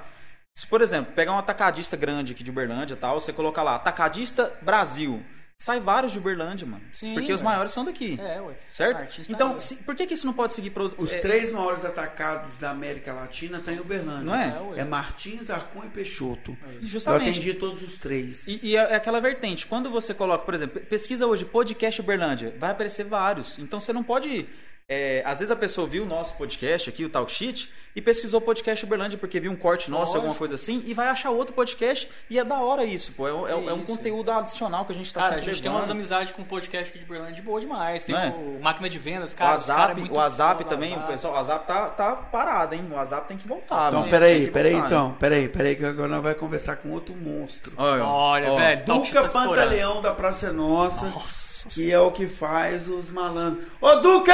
Se, 0.55 0.67
por 0.67 0.81
exemplo, 0.81 1.13
pegar 1.13 1.33
um 1.33 1.37
atacadista 1.37 1.95
grande 1.95 2.33
aqui 2.33 2.43
de 2.43 2.51
Uberlândia 2.51 2.93
e 2.93 2.97
tal, 2.97 3.19
você 3.19 3.31
colocar 3.31 3.63
lá, 3.63 3.75
atacadista 3.75 4.53
Brasil. 4.61 5.23
Sai 5.61 5.81
vários 5.81 6.13
de 6.13 6.19
Uberlândia, 6.19 6.65
mano. 6.65 6.83
Sim, 6.93 7.13
porque 7.15 7.33
os 7.33 7.41
velho. 7.41 7.49
maiores 7.51 7.73
são 7.73 7.83
daqui. 7.83 8.17
É, 8.21 8.39
ué. 8.39 8.53
Certo? 8.71 8.97
Artista 8.99 9.33
Então, 9.33 9.53
aí. 9.55 9.59
se- 9.59 9.75
por 9.75 9.93
que, 9.93 10.07
que 10.07 10.13
isso 10.13 10.25
não 10.25 10.31
pode 10.33 10.53
seguir 10.53 10.69
pro, 10.69 10.93
Os 10.97 11.11
é, 11.11 11.19
três 11.19 11.51
maiores 11.51 11.83
atacados 11.83 12.55
da 12.55 12.69
América 12.69 13.11
Latina 13.11 13.57
estão 13.57 13.73
em 13.73 13.79
Uberlândia. 13.81 14.23
Não 14.23 14.33
é? 14.35 14.55
É, 14.57 14.61
ué. 14.61 14.79
É 14.79 14.85
Martins, 14.85 15.49
Arcon 15.49 15.83
e 15.83 15.89
Peixoto. 15.89 16.57
Eu 16.81 16.87
Justamente. 16.87 17.31
atendi 17.31 17.53
todos 17.55 17.81
os 17.83 17.97
três. 17.97 18.47
E, 18.47 18.59
e 18.63 18.75
é 18.77 18.95
aquela 18.95 19.19
vertente. 19.19 19.67
Quando 19.67 19.89
você 19.91 20.13
coloca, 20.13 20.45
por 20.45 20.53
exemplo, 20.53 20.79
pesquisa 20.79 21.27
hoje 21.27 21.43
podcast 21.43 21.99
Uberlândia, 21.99 22.55
vai 22.57 22.71
aparecer 22.71 23.03
vários. 23.03 23.59
Então 23.59 23.81
você 23.81 23.91
não 23.91 24.03
pode. 24.03 24.47
É, 24.89 25.21
às 25.25 25.37
vezes 25.39 25.51
a 25.51 25.55
pessoa 25.55 25.87
viu 25.87 26.03
o 26.03 26.07
nosso 26.07 26.33
podcast 26.35 26.89
aqui, 26.89 27.05
o 27.05 27.09
Talk 27.09 27.31
Shit, 27.31 27.71
e 27.95 28.01
pesquisou 28.01 28.39
podcast 28.39 28.85
Uberlândia 28.85 29.17
porque 29.17 29.39
viu 29.39 29.51
um 29.51 29.55
corte 29.55 29.89
nosso, 29.89 30.01
Lógico. 30.13 30.17
alguma 30.17 30.35
coisa 30.35 30.55
assim, 30.55 30.83
e 30.85 30.93
vai 30.93 31.07
achar 31.09 31.31
outro 31.31 31.53
podcast. 31.55 32.07
E 32.29 32.37
é 32.39 32.43
da 32.45 32.61
hora 32.61 32.85
isso, 32.85 33.11
pô. 33.13 33.27
É, 33.27 33.33
um- 33.33 33.47
é 33.47 33.51
é 33.51 33.55
um 33.73 33.83
isso. 33.83 33.87
conteúdo 33.97 34.31
adicional 34.31 34.85
que 34.85 34.91
a 34.91 34.95
gente 34.95 35.11
tá 35.13 35.21
Cara, 35.21 35.35
a 35.35 35.41
gente 35.41 35.55
tem 35.55 35.63
levando. 35.63 35.75
umas 35.79 35.89
amizades 35.89 36.31
com 36.31 36.43
o 36.43 36.45
podcast 36.45 36.89
aqui 36.89 36.99
de 36.99 37.05
Berlândia 37.05 37.35
de 37.35 37.41
boa 37.41 37.59
demais. 37.59 38.05
Tem 38.05 38.15
é? 38.15 38.27
o 38.29 38.59
Máquina 38.61 38.87
de 38.89 38.99
Vendas, 38.99 39.33
O 39.33 39.37
cara. 39.37 39.49
cara 39.59 39.59
é 39.59 39.75
WhatsApp, 39.79 39.99
muito 40.01 40.13
o 40.15 40.17
WhatsApp 40.19 40.63
também, 40.65 40.89
o 40.89 40.93
WhatsApp. 40.93 41.11
pessoal, 41.13 41.33
o 41.33 41.35
WhatsApp 41.37 41.67
tá, 41.67 41.85
tá 41.89 42.15
parado, 42.15 42.75
hein? 42.75 42.87
O 42.89 42.93
WhatsApp 42.95 43.27
tem 43.27 43.37
que 43.37 43.47
voltar. 43.47 43.87
Então, 43.89 44.03
né? 44.03 44.09
peraí, 44.09 44.43
Tem 44.43 44.51
peraí, 44.51 44.71
voltar, 44.73 44.87
então. 44.87 45.07
né? 45.09 45.15
Peraí, 45.19 45.49
peraí, 45.49 45.75
que 45.75 45.85
agora 45.85 46.07
nós 46.09 46.21
vamos 46.23 46.37
conversar 46.37 46.75
com 46.77 46.91
outro 46.91 47.15
monstro. 47.17 47.73
Olha, 47.75 48.05
Olha, 48.05 48.51
ó. 48.51 48.55
velho. 48.55 48.85
Duca 48.85 49.23
tá. 49.23 49.29
Pantaleão 49.29 49.99
da 50.01 50.13
Praça 50.13 50.47
é 50.47 50.51
Nossa, 50.51 51.58
Nossa. 51.65 51.69
que 51.79 51.91
é 51.91 51.99
o 51.99 52.11
que 52.11 52.27
faz 52.27 52.87
os 52.87 53.09
malandros. 53.09 53.67
Ô, 53.81 53.95
Duca! 53.97 54.33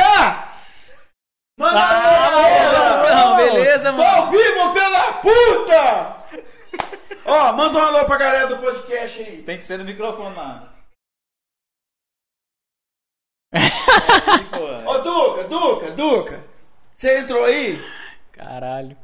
Manda 1.58 1.80
Ah, 1.80 3.16
Não, 3.16 3.38
beleza, 3.38 3.92
Tô 3.92 3.98
mano. 3.98 4.10
ao 4.26 4.30
vivo, 4.32 4.74
pela 4.74 5.14
puta! 5.22 6.26
Ó, 7.26 7.54
manda 7.54 7.80
um 7.80 7.82
alô 7.82 8.06
pra 8.06 8.18
galera 8.18 8.48
do 8.48 8.58
podcast 8.58 9.20
aí. 9.22 9.42
Tem 9.44 9.58
que 9.58 9.64
ser 9.64 9.78
no 9.80 9.86
microfone 9.86 10.36
lá. 10.36 10.72
Ô, 14.86 14.98
Duca, 15.00 15.44
Duca, 15.48 15.92
Duca. 15.92 16.44
Você 16.94 17.20
entrou 17.20 17.46
aí? 17.46 17.78
Caralho. 18.32 18.98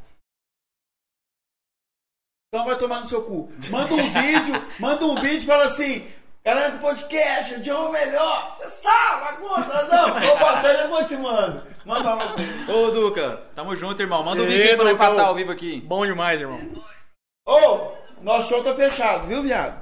Então 2.54 2.66
vai 2.66 2.78
tomar 2.78 3.00
no 3.00 3.08
seu 3.08 3.24
cu. 3.24 3.52
Manda 3.70 3.94
um 3.94 4.12
vídeo, 4.14 4.54
manda 4.80 5.06
um 5.06 5.16
vídeo 5.22 5.44
e 5.44 5.46
fala 5.46 5.66
assim. 5.66 6.06
Galera 6.44 6.72
do 6.72 6.80
podcast, 6.80 7.54
o 7.54 7.60
dia 7.62 7.72
é 7.74 7.76
o 7.76 7.92
melhor. 7.92 8.52
Você 8.56 8.68
sabe, 8.70 9.22
bagunça, 9.26 9.84
não. 9.92 10.20
Vou 10.28 10.38
passar 10.40 10.74
e 10.74 10.78
depois 10.84 11.08
te 11.08 11.16
mando. 11.16 11.64
Manda 11.86 12.16
uma 12.16 12.34
ele. 12.42 12.72
Ô, 12.72 12.90
Duca, 12.90 13.44
tamo 13.56 13.76
junto, 13.76 14.02
irmão. 14.02 14.24
Manda 14.24 14.42
um 14.42 14.48
vídeo 14.48 14.76
pra 14.76 14.86
Duca, 14.92 14.98
passar 14.98 15.26
ao 15.26 15.36
vivo 15.36 15.52
aqui. 15.52 15.82
Bom 15.82 16.04
demais, 16.04 16.42
irmão. 16.42 16.60
Ô, 17.48 17.92
nosso 18.22 18.50
show 18.50 18.64
tá 18.64 18.74
fechado, 18.74 19.28
viu, 19.28 19.44
viado? 19.44 19.80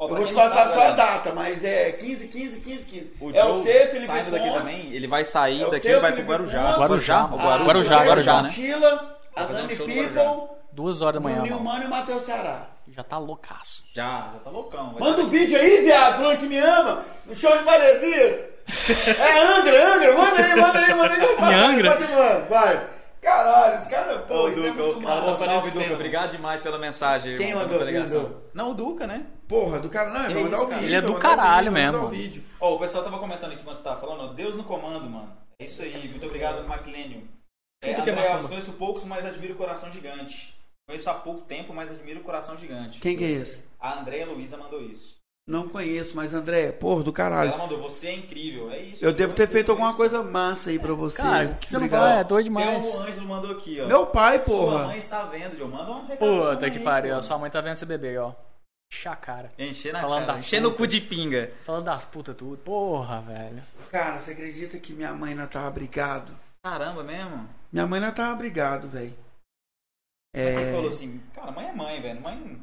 Ó, 0.00 0.08
Eu 0.08 0.16
vou 0.16 0.24
te 0.26 0.32
passar 0.32 0.64
sabe, 0.68 0.74
só 0.74 0.82
a 0.82 0.90
data, 0.92 1.32
mas 1.34 1.62
é 1.62 1.92
15, 1.92 2.28
15, 2.28 2.60
15, 2.60 2.86
15. 2.86 3.16
O 3.20 3.30
é 3.30 3.44
o 3.44 3.62
C, 3.62 3.86
Felipe 3.88 4.06
saindo 4.06 4.30
daqui 4.30 4.48
Pontes, 4.48 4.60
também, 4.60 4.92
ele 4.94 5.08
vai 5.08 5.24
sair 5.24 5.60
É 5.62 5.66
o 5.66 5.70
daqui 5.70 5.88
e 5.88 5.98
vai 5.98 6.12
pro 6.12 6.22
Guarujá. 6.22 6.62
Pontes, 6.62 6.78
Guarujá, 6.78 7.20
a 7.20 7.26
Guarujá, 7.66 7.94
Sueli 7.96 8.08
Guarujá, 8.08 8.42
né? 8.42 8.48
Tila, 8.48 9.18
a 9.36 9.44
Vai 9.44 9.54
fazer 9.54 9.76
Dani 9.76 10.08
People, 10.08 10.48
Duas 10.72 11.02
horas 11.02 11.14
da 11.14 11.20
manhã, 11.20 11.38
Bruninho 11.40 11.56
mano. 11.56 11.68
Mano 11.68 11.82
e 11.84 11.86
o 11.86 11.90
Matheus 11.90 12.22
Ceará. 12.22 12.77
Já 12.98 13.04
tá 13.04 13.16
loucaço. 13.16 13.84
Já, 13.94 14.28
já 14.32 14.40
tá 14.42 14.50
loucão. 14.50 14.90
vai 14.94 15.00
Manda 15.00 15.18
sair. 15.18 15.26
um 15.26 15.28
vídeo 15.30 15.56
aí, 15.56 15.84
viado, 15.84 16.16
falando 16.16 16.38
que 16.40 16.46
me 16.46 16.58
ama, 16.58 17.04
no 17.26 17.36
show 17.36 17.56
de 17.56 17.62
Maresias. 17.64 18.48
É 19.06 19.40
Angra, 19.40 19.94
Angra, 19.94 20.16
manda 20.16 20.42
aí, 20.42 20.60
manda 20.60 20.78
aí, 20.80 20.94
manda 20.94 21.14
aí. 21.14 21.36
aí, 21.38 21.54
Angra? 21.54 21.90
pode, 21.96 22.12
mano, 22.12 22.46
vai. 22.50 22.88
Caralho, 23.22 23.80
os 23.82 23.86
caras, 23.88 24.22
pô, 24.26 24.34
Ô, 24.34 24.48
isso 24.48 24.66
é 24.66 24.70
Duca, 24.70 24.82
muito 24.82 24.98
ô, 24.98 25.00
massa. 25.00 25.44
salve. 25.44 25.70
Duca. 25.70 25.94
Obrigado 25.94 26.30
demais 26.32 26.60
pela 26.60 26.76
mensagem. 26.76 27.36
Quem 27.36 27.54
mandou? 27.54 27.78
Quem 27.78 27.86
ligação. 27.86 28.22
mandou? 28.22 28.50
Não, 28.52 28.70
o 28.70 28.74
Duca, 28.74 29.06
né? 29.06 29.26
Porra, 29.46 29.78
do 29.78 29.88
cara, 29.88 30.10
não, 30.10 30.42
mandar 30.42 30.56
isso, 30.56 30.64
o 30.64 30.68
cara? 30.68 30.80
vídeo. 30.80 30.84
Ele 30.88 30.96
é 30.96 31.00
do 31.00 31.12
o 31.12 31.18
caralho 31.20 31.70
mesmo. 31.70 32.02
o 32.04 32.08
vídeo. 32.08 32.44
Ó, 32.60 32.74
o 32.74 32.78
pessoal 32.80 33.04
tava 33.04 33.18
comentando 33.20 33.52
aqui 33.52 33.62
quando 33.62 33.76
você 33.76 33.82
tava 33.84 34.00
falando, 34.00 34.24
ó, 34.24 34.26
Deus 34.32 34.56
no 34.56 34.64
comando, 34.64 35.08
mano. 35.08 35.32
É 35.60 35.64
isso 35.64 35.82
aí, 35.82 36.08
muito 36.08 36.26
obrigado, 36.26 36.66
Maclênio. 36.66 37.22
É, 37.82 37.92
é 37.92 38.00
André 38.00 38.28
Alves, 38.32 38.48
conheço 38.48 38.72
poucos, 38.72 39.04
mas 39.04 39.24
admiro 39.24 39.54
o 39.54 39.56
coração 39.56 39.90
gigante. 39.92 40.58
Conheço 40.88 41.10
há 41.10 41.14
pouco 41.14 41.42
tempo, 41.42 41.74
mas 41.74 41.90
admiro 41.90 42.20
o 42.20 42.22
coração 42.22 42.56
gigante. 42.56 42.98
Quem 42.98 43.14
que 43.14 43.22
é 43.22 43.28
esse? 43.28 43.60
A 43.78 44.00
Andréia 44.00 44.24
Luiza 44.24 44.56
mandou 44.56 44.80
isso. 44.82 45.18
Não 45.46 45.68
conheço, 45.68 46.16
mas 46.16 46.32
André, 46.32 46.72
porra, 46.72 47.02
do 47.02 47.12
caralho. 47.12 47.50
Ela 47.50 47.58
mandou, 47.58 47.78
você 47.78 48.08
é 48.08 48.14
incrível. 48.14 48.70
É 48.70 48.80
isso. 48.80 49.04
Eu 49.04 49.12
devo 49.12 49.34
ter 49.34 49.46
feito 49.48 49.70
alguma 49.70 49.92
coisa 49.94 50.22
massa 50.22 50.70
aí 50.70 50.78
pra 50.78 50.94
você. 50.94 51.18
Cara, 51.20 51.44
o 51.50 51.54
que 51.56 51.68
você 51.68 51.74
não 51.76 51.84
Obrigado. 51.84 52.00
fala 52.08 52.20
é 52.20 52.24
doido 52.24 52.44
Tem 52.46 52.54
demais. 52.54 52.86
o 52.94 53.00
Ângelo 53.00 53.26
mandou 53.28 53.50
aqui, 53.52 53.80
ó. 53.82 53.86
Meu 53.86 54.06
pai, 54.06 54.40
Sua 54.40 54.54
porra. 54.56 54.86
mãe 54.86 54.98
está 54.98 55.24
vendo, 55.24 55.56
Joe. 55.58 55.68
Manda 55.68 55.90
um 55.90 56.06
recado. 56.06 56.18
sua 56.26 56.54
Puta 56.54 56.70
que 56.70 56.78
pariu, 56.80 57.16
a 57.16 57.20
sua 57.22 57.38
mãe 57.38 57.50
tá 57.50 57.60
vendo 57.60 57.72
esse 57.74 57.84
bebê 57.86 58.16
ó. 58.16 58.32
Encher 58.90 59.08
a 59.12 59.16
cara. 59.16 59.52
Encher 59.58 59.92
na 59.92 60.00
Falando 60.00 60.26
cara. 60.26 60.38
no 60.38 60.70
putas. 60.70 60.76
cu 60.76 60.86
de 60.86 61.00
pinga. 61.02 61.50
Falando 61.66 61.84
das 61.84 62.06
putas 62.06 62.34
tudo. 62.34 62.56
Porra, 62.58 63.20
velho. 63.20 63.62
Cara, 63.90 64.18
você 64.20 64.32
acredita 64.32 64.78
que 64.78 64.94
minha 64.94 65.12
mãe 65.12 65.34
não 65.34 65.46
tava 65.46 65.70
brigado? 65.70 66.32
Caramba 66.62 67.02
mesmo. 67.02 67.46
Minha 67.70 67.86
mãe 67.86 68.00
não 68.00 68.10
tava 68.12 68.34
brigado, 68.36 68.88
velho. 68.88 69.14
Ele 70.40 70.60
É. 70.60 70.72
falou 70.72 70.88
assim, 70.88 71.18
cara, 71.34 71.50
mãe 71.50 71.66
é 71.66 71.72
mãe, 71.72 72.00
velho. 72.00 72.20
Mãe. 72.20 72.62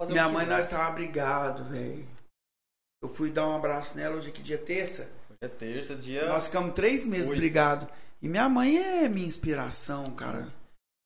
fazer 0.00 0.12
Minha 0.12 0.28
mãe 0.28 0.46
nós 0.46 0.68
tava 0.68 0.90
brigado, 0.92 1.64
velho. 1.64 2.06
Eu 3.02 3.08
fui 3.08 3.30
dar 3.30 3.48
um 3.48 3.56
abraço 3.56 3.96
nela 3.96 4.16
hoje 4.16 4.30
que 4.30 4.42
dia 4.42 4.58
terça. 4.58 5.04
Hoje 5.30 5.38
é 5.40 5.48
terça, 5.48 5.96
dia. 5.96 6.28
Nós 6.28 6.46
ficamos 6.46 6.74
três 6.74 7.04
meses 7.06 7.28
Oito. 7.28 7.38
brigados. 7.38 7.88
E 8.20 8.28
minha 8.28 8.48
mãe 8.48 8.76
é 8.76 9.08
minha 9.08 9.26
inspiração, 9.26 10.14
cara. 10.14 10.52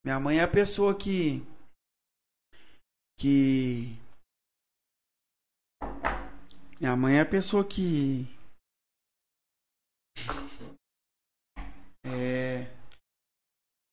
Minha 0.05 0.19
mãe 0.21 0.39
é 0.39 0.43
a 0.43 0.49
pessoa 0.49 0.95
que. 0.95 1.43
Que. 3.19 3.97
Minha 6.79 6.95
mãe 6.97 7.17
é 7.17 7.21
a 7.23 7.27
pessoa 7.27 7.65
que. 7.65 8.29
É. 12.05 12.76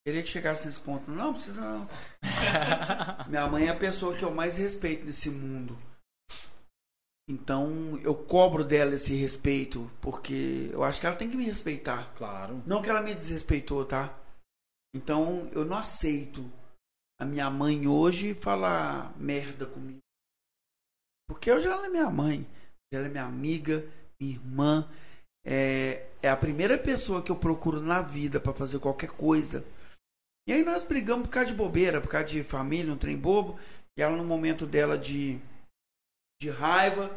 Queria 0.05 0.21
que 0.21 0.29
chegasse 0.29 0.65
nesse 0.65 0.79
ponto. 0.79 1.09
Não, 1.09 1.15
não 1.15 1.33
precisa 1.33 1.61
não. 1.61 1.89
Minha 3.29 3.47
mãe 3.47 3.67
é 3.67 3.69
a 3.69 3.75
pessoa 3.75 4.15
que 4.15 4.23
eu 4.23 4.33
mais 4.33 4.57
respeito 4.57 5.05
nesse 5.05 5.29
mundo. 5.29 5.77
Então 7.27 7.97
eu 8.03 8.13
cobro 8.13 8.65
dela 8.65 8.95
esse 8.95 9.13
respeito, 9.13 9.89
porque 10.01 10.69
eu 10.73 10.83
acho 10.83 10.99
que 10.99 11.05
ela 11.05 11.15
tem 11.15 11.29
que 11.29 11.37
me 11.37 11.45
respeitar. 11.45 12.13
Claro. 12.15 12.61
Não 12.65 12.81
que 12.81 12.89
ela 12.89 13.01
me 13.01 13.15
desrespeitou, 13.15 13.85
tá? 13.85 14.13
Então 14.93 15.49
eu 15.53 15.63
não 15.63 15.77
aceito 15.77 16.51
a 17.19 17.25
minha 17.25 17.49
mãe 17.49 17.87
hoje 17.87 18.33
falar 18.33 19.17
merda 19.17 19.65
comigo. 19.65 19.99
Porque 21.29 21.49
hoje 21.49 21.67
ela 21.67 21.85
é 21.85 21.89
minha 21.89 22.09
mãe, 22.09 22.45
ela 22.93 23.07
é 23.07 23.09
minha 23.09 23.23
amiga, 23.23 23.87
minha 24.19 24.33
irmã. 24.33 24.89
É, 25.45 26.07
é 26.21 26.29
a 26.29 26.37
primeira 26.37 26.77
pessoa 26.77 27.21
que 27.21 27.31
eu 27.31 27.35
procuro 27.37 27.81
na 27.81 28.01
vida 28.01 28.39
pra 28.39 28.53
fazer 28.53 28.79
qualquer 28.79 29.09
coisa. 29.11 29.65
E 30.47 30.53
aí 30.53 30.63
nós 30.63 30.83
brigamos 30.83 31.27
por 31.27 31.33
causa 31.33 31.51
de 31.51 31.55
bobeira, 31.55 32.01
por 32.01 32.09
causa 32.09 32.27
de 32.27 32.43
família, 32.43 32.91
um 32.93 32.97
trem 32.97 33.17
bobo. 33.17 33.57
E 33.97 34.01
ela 34.01 34.17
no 34.17 34.25
momento 34.25 34.65
dela 34.65 34.97
de, 34.97 35.39
de 36.41 36.49
raiva 36.49 37.09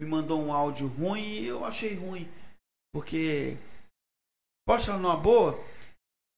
me 0.00 0.06
mandou 0.06 0.40
um 0.42 0.52
áudio 0.52 0.88
ruim 0.88 1.22
e 1.22 1.46
eu 1.46 1.64
achei 1.64 1.94
ruim. 1.94 2.28
Porque, 2.92 3.56
posso 4.66 4.86
falar 4.86 4.98
numa 4.98 5.16
boa? 5.16 5.58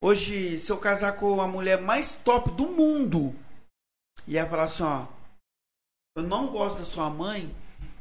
Hoje, 0.03 0.59
se 0.59 0.71
eu 0.71 0.79
casar 0.79 1.17
com 1.17 1.41
a 1.41 1.49
mulher 1.49 1.81
mais 1.81 2.13
top 2.13 2.51
do 2.53 2.69
mundo 2.69 3.35
e 4.27 4.37
ela 4.37 4.49
falar 4.49 4.65
assim, 4.65 4.83
ó, 4.85 5.07
eu 6.17 6.23
não 6.23 6.53
gosto 6.53 6.79
da 6.79 6.85
sua 6.85 7.11
mãe, 7.11 7.53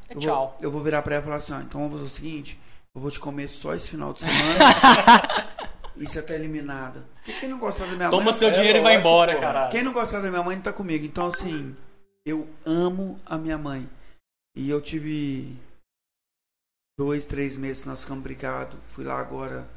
É 0.08 0.14
eu 0.14 0.20
tchau. 0.20 0.50
vou, 0.50 0.58
eu 0.60 0.70
vou 0.70 0.82
virar 0.82 1.02
pra 1.02 1.16
ela 1.16 1.22
e 1.22 1.24
falar 1.24 1.36
assim, 1.38 1.52
ó, 1.52 1.60
então 1.60 1.80
vamos 1.80 1.94
fazer 1.94 2.04
o 2.06 2.08
seguinte, 2.08 2.60
eu 2.94 3.00
vou 3.00 3.10
te 3.10 3.18
comer 3.18 3.48
só 3.48 3.74
esse 3.74 3.88
final 3.90 4.12
de 4.12 4.20
semana 4.22 5.47
e 5.98 6.06
você 6.06 6.22
tá 6.22 6.34
eliminada. 6.34 7.04
Porque 7.16 7.32
quem 7.40 7.48
não 7.48 7.58
gosta 7.58 7.84
da 7.86 7.94
minha 7.94 8.10
Toma 8.10 8.24
mãe... 8.24 8.34
seu 8.34 8.48
é, 8.48 8.52
dinheiro 8.52 8.78
e 8.78 8.82
vai 8.82 8.92
lógico, 8.94 9.08
embora, 9.08 9.34
pô. 9.34 9.40
caralho. 9.40 9.70
Quem 9.70 9.82
não 9.82 9.92
gosta 9.92 10.20
da 10.20 10.28
minha 10.30 10.42
mãe 10.42 10.56
não 10.56 10.62
tá 10.62 10.72
comigo. 10.72 11.04
Então, 11.04 11.26
assim, 11.26 11.76
eu 12.24 12.48
amo 12.64 13.18
a 13.26 13.36
minha 13.36 13.58
mãe. 13.58 13.88
E 14.56 14.68
eu 14.70 14.80
tive 14.80 15.56
dois, 16.98 17.24
três 17.26 17.56
meses 17.56 17.82
que 17.82 17.88
nós 17.88 18.02
ficamos 18.02 18.22
brigados. 18.22 18.76
Fui 18.88 19.04
lá 19.04 19.18
agora, 19.20 19.68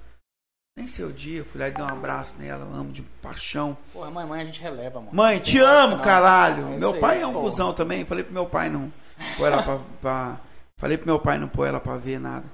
nem 0.78 0.88
sei 0.88 1.06
o 1.06 1.12
dia, 1.14 1.44
fui 1.44 1.60
lá 1.60 1.68
e 1.68 1.72
dei 1.72 1.84
um 1.84 1.88
abraço 1.88 2.36
nela. 2.38 2.66
Eu 2.66 2.74
amo 2.80 2.92
de 2.92 3.02
paixão. 3.22 3.78
Porra, 3.94 4.10
mãe, 4.10 4.26
mãe, 4.26 4.42
a 4.42 4.46
gente 4.46 4.60
releva, 4.62 5.00
mano. 5.00 5.12
Mãe, 5.14 5.40
te 5.40 5.60
Não, 5.60 5.66
amo, 5.68 5.96
não. 5.98 6.04
caralho. 6.04 6.68
É 6.68 6.72
isso 6.72 6.80
meu 6.80 7.00
pai 7.00 7.22
é 7.22 7.28
um 7.28 7.34
porra. 7.34 7.46
cuzão 7.46 7.74
também. 7.74 8.06
Falei 8.06 8.24
pro 8.24 8.34
meu 8.34 8.46
pai 8.46 8.70
não 8.70 8.92
pôr 9.38 9.46
ela 9.48 9.62
pra, 9.64 9.80
pra- 10.02 10.40
Falei 10.78 10.98
pro 10.98 11.06
meu 11.06 11.20
pai 11.20 11.38
não 11.38 11.48
pôr 11.48 11.68
ela 11.68 11.80
pra 11.80 11.96
ver 11.98 12.20
nada. 12.20 12.46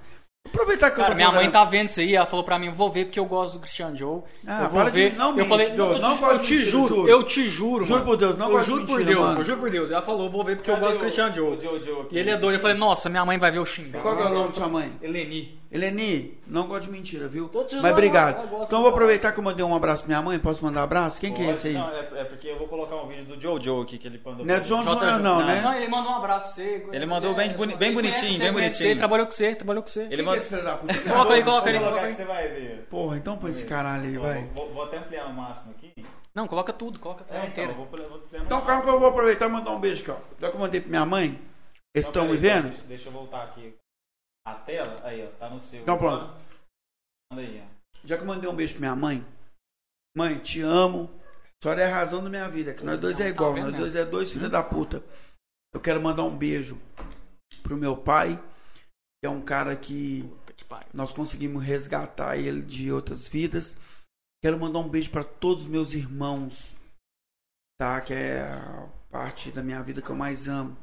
Aproveitar 0.48 0.91
que 0.91 0.99
eu 0.99 1.03
Cara, 1.03 1.15
minha 1.15 1.32
mãe 1.32 1.49
tá 1.49 1.64
vendo 1.65 1.88
isso 1.88 1.99
aí, 1.99 2.15
ela 2.15 2.26
falou 2.26 2.44
pra 2.44 2.57
mim, 2.57 2.69
vou 2.69 2.90
ver 2.90 3.06
porque 3.06 3.19
eu 3.19 3.26
gosto 3.26 3.53
do 3.56 3.60
Christian 3.60 3.95
Joe. 3.95 4.22
Ah, 4.45 4.64
eu 4.64 4.69
vou 4.69 4.82
para 4.82 4.90
de- 4.90 4.98
ver. 5.10 5.15
não 5.15 5.30
eu 5.30 5.36
mente, 5.36 5.48
falei, 5.49 5.68
Joe, 5.76 5.80
eu, 5.95 5.99
não 5.99 6.11
eu 6.32 6.38
de 6.40 6.45
te 6.45 6.53
mentira, 6.53 6.72
juro, 6.72 6.88
juro. 6.95 7.07
eu 7.10 7.24
te 7.24 7.48
juro, 7.48 7.86
Juro 7.86 7.90
mano. 7.99 8.06
por 8.06 8.18
Deus, 8.18 8.38
não 8.38 8.45
eu 8.48 8.52
gosto 8.53 8.64
de 8.65 8.72
juro 8.72 8.86
por 8.86 8.98
mentira, 8.98 9.10
Deus, 9.15 9.26
mano. 9.28 9.40
eu 9.40 9.44
juro 9.44 9.60
por 9.61 9.69
Deus. 9.69 9.91
Ela 9.91 10.02
falou, 10.02 10.30
vou 10.30 10.44
ver 10.44 10.56
porque 10.56 10.69
eu 10.69 10.76
Cadê 10.76 10.86
gosto 10.86 10.98
do 10.98 11.02
Christian 11.02 11.34
Joe. 11.34 11.57
Joe, 11.61 11.84
Joe 11.84 12.02
aqui? 12.02 12.15
E 12.15 12.19
ele 12.19 12.30
é 12.32 12.38
doido, 12.38 12.56
eu 12.56 12.60
falei, 12.61 12.78
nossa, 12.78 13.10
minha 13.10 13.26
mãe 13.26 13.38
vai 13.38 13.52
ver 13.52 13.60
o 13.60 13.65
xingar. 13.65 14.02
Qual 14.02 14.19
é 14.19 14.26
o 14.26 14.34
nome 14.34 14.48
da 14.49 14.53
sua 14.56 14.68
mãe? 14.68 14.91
Eleni. 15.02 15.57
Eleni, 15.69 16.38
não 16.48 16.65
gosto 16.68 16.85
de 16.85 16.91
mentira, 16.91 17.27
viu? 17.27 17.49
Tô 17.49 17.64
te 17.64 17.73
Mas 17.76 17.81
zoando, 17.81 17.94
obrigado. 17.94 18.64
Então 18.64 18.81
vou 18.81 18.89
aproveitar 18.89 19.34
que 19.34 19.39
eu 19.39 19.44
mandei 19.44 19.65
um 19.65 19.76
abraço 19.76 20.03
pra 20.03 20.07
minha 20.07 20.22
mãe. 20.22 20.39
Posso 20.39 20.64
mandar 20.64 20.80
um 20.80 20.84
abraço? 20.85 21.19
Quem 21.19 21.34
que 21.34 21.41
é 21.41 21.45
Pode- 21.45 21.57
esse 21.57 21.68
aí? 21.68 21.73
Não, 21.73 21.89
é, 21.91 21.99
é 22.22 22.23
porque 22.23 22.48
eu 22.48 22.57
vou 22.57 22.68
colocar 22.69 22.95
um 22.95 23.07
vídeo 23.07 23.26
do 23.26 23.41
Joe 23.41 23.61
Joe 23.61 23.84
aqui 23.84 23.98
que 23.98 24.07
ele 24.07 24.22
mandou. 24.23 24.45
Não 24.45 24.56
é 24.56 24.60
mim. 24.60 24.65
Jota- 24.65 24.91
Júnior, 24.91 25.19
não, 25.19 25.45
né? 25.45 25.61
Não, 25.61 25.73
ele 25.73 25.88
mandou 25.89 26.11
um 26.14 26.15
abraço 26.15 26.45
pra 26.45 26.53
você. 26.53 26.85
Ele 26.91 27.06
mandou 27.06 27.34
bem 27.35 27.49
É, 27.49 27.53
boni- 27.53 27.73
só- 27.73 27.77
bem 27.77 27.94
bonitinho, 27.94 28.39
bem 28.39 28.53
bonitinho. 28.53 28.89
você, 28.91 28.95
Trabalhou 28.95 29.26
com 29.26 29.31
você, 29.34 29.56
trabalhou 29.56 29.84
com 29.84 29.89
você. 29.89 29.99
Ele 30.03 30.07
Quem 30.10 30.15
que 30.18 30.22
é 30.22 30.26
manda- 30.26 30.38
esse 30.38 30.49
filho 30.49 30.64
da 30.64 30.77
puta? 30.77 30.94
Coloca 31.02 31.34
aí, 31.34 31.44
coloca 31.44 31.69
aí, 31.69 31.77
coloca 31.80 31.99
que 31.99 32.06
aí. 32.06 32.14
você 32.14 32.26
vai 32.26 32.48
ver. 32.48 32.88
Porra, 32.89 33.18
então 33.18 33.38
põe 33.38 33.49
esse 33.52 33.65
caralho 33.65 34.03
aí, 34.06 34.18
vai. 34.18 34.44
Vou, 34.56 34.72
vou 34.73 34.84
até 34.84 34.98
ampliar 34.99 35.26
o 35.27 35.34
máximo 35.34 35.73
aqui. 35.77 35.94
Não, 36.34 36.48
coloca 36.48 36.72
tudo, 36.72 36.98
coloca 36.99 37.23
tela 37.26 37.44
É, 37.44 37.48
então, 37.48 37.68
vou, 37.73 37.85
vou 37.88 38.18
ampliar 38.18 38.44
Então 38.44 38.61
calma 38.61 38.84
que 38.84 38.89
eu 38.89 38.99
vou 38.99 39.10
aproveitar 39.10 39.48
e 39.48 39.49
mandar 39.49 39.72
um 39.72 39.80
beijo 39.80 40.02
aqui, 40.03 40.11
ó. 40.11 40.15
Já 40.39 40.49
que 40.49 40.56
eu 40.56 40.60
mandei 40.61 40.80
pra 40.80 40.89
minha 40.89 41.06
mãe, 41.06 41.39
eles 41.94 42.07
Então, 42.07 42.23
estão 42.23 42.27
me 42.27 42.38
peraí, 42.39 42.61
vendo? 42.61 42.88
Deixa 42.88 43.10
eu 43.10 43.11
voltar 43.11 43.44
aqui. 43.44 43.73
A 44.48 44.56
tela, 44.56 45.06
aí, 45.06 45.28
ó, 45.28 45.30
tá 45.32 45.49
no 45.49 45.60
seu. 45.60 45.82
Então, 45.82 45.98
pronto. 45.98 46.34
Manda 47.30 47.41
aí, 47.41 47.61
ó. 47.61 47.78
Já 48.06 48.15
que 48.15 48.24
eu 48.24 48.28
mandei 48.28 48.49
um 48.49 48.56
beijo 48.56 48.76
pra 48.76 48.80
minha 48.80 48.95
mãe, 48.95 49.26
mãe, 50.15 50.40
te 50.40 50.61
amo. 50.61 51.11
A 51.60 51.64
senhora 51.64 51.82
é 51.82 51.91
a 51.91 51.94
razão 51.94 52.24
da 52.24 52.30
minha 52.30 52.48
vida, 52.48 52.74
que 52.74 52.86
nós 52.86 52.98
dois 52.98 53.19
é 53.19 53.26
Tá 53.26 53.30
igual, 53.30 53.53
vendo 53.53 53.72
nós 53.72 53.78
dois 53.78 53.94
é 53.94 54.06
dois 54.06 54.32
filhos 54.32 54.49
da 54.49 54.64
puta. 54.64 55.03
Eu 55.74 55.82
quero 55.82 56.02
mandar 56.02 56.24
um 56.24 56.38
beijo 56.38 56.80
pro 57.61 57.76
meu 57.76 57.98
pai, 57.98 58.41
que 59.19 59.28
é 59.28 59.30
um 59.30 59.41
cara 59.41 59.76
que 59.76 60.24
nós 60.94 61.11
conseguimos 61.11 61.61
resgatar 61.61 62.38
ele 62.38 62.61
de 62.61 62.90
outras 62.90 63.28
vidas. 63.28 63.76
Quero 64.41 64.57
mandar 64.57 64.80
um 64.80 64.88
beijo 64.88 65.11
para 65.11 65.26
todos 65.26 65.64
os 65.64 65.69
meus 65.69 65.91
irmãos, 65.91 66.78
tá? 67.78 67.99
Que 67.99 68.14
é 68.14 68.44
a 68.44 68.88
parte 69.11 69.52
da 69.52 69.61
minha 69.61 69.84
vida 69.84 70.02
que 70.02 70.10
eu 70.10 70.15
mais 70.15 70.48
amo. 70.48 70.78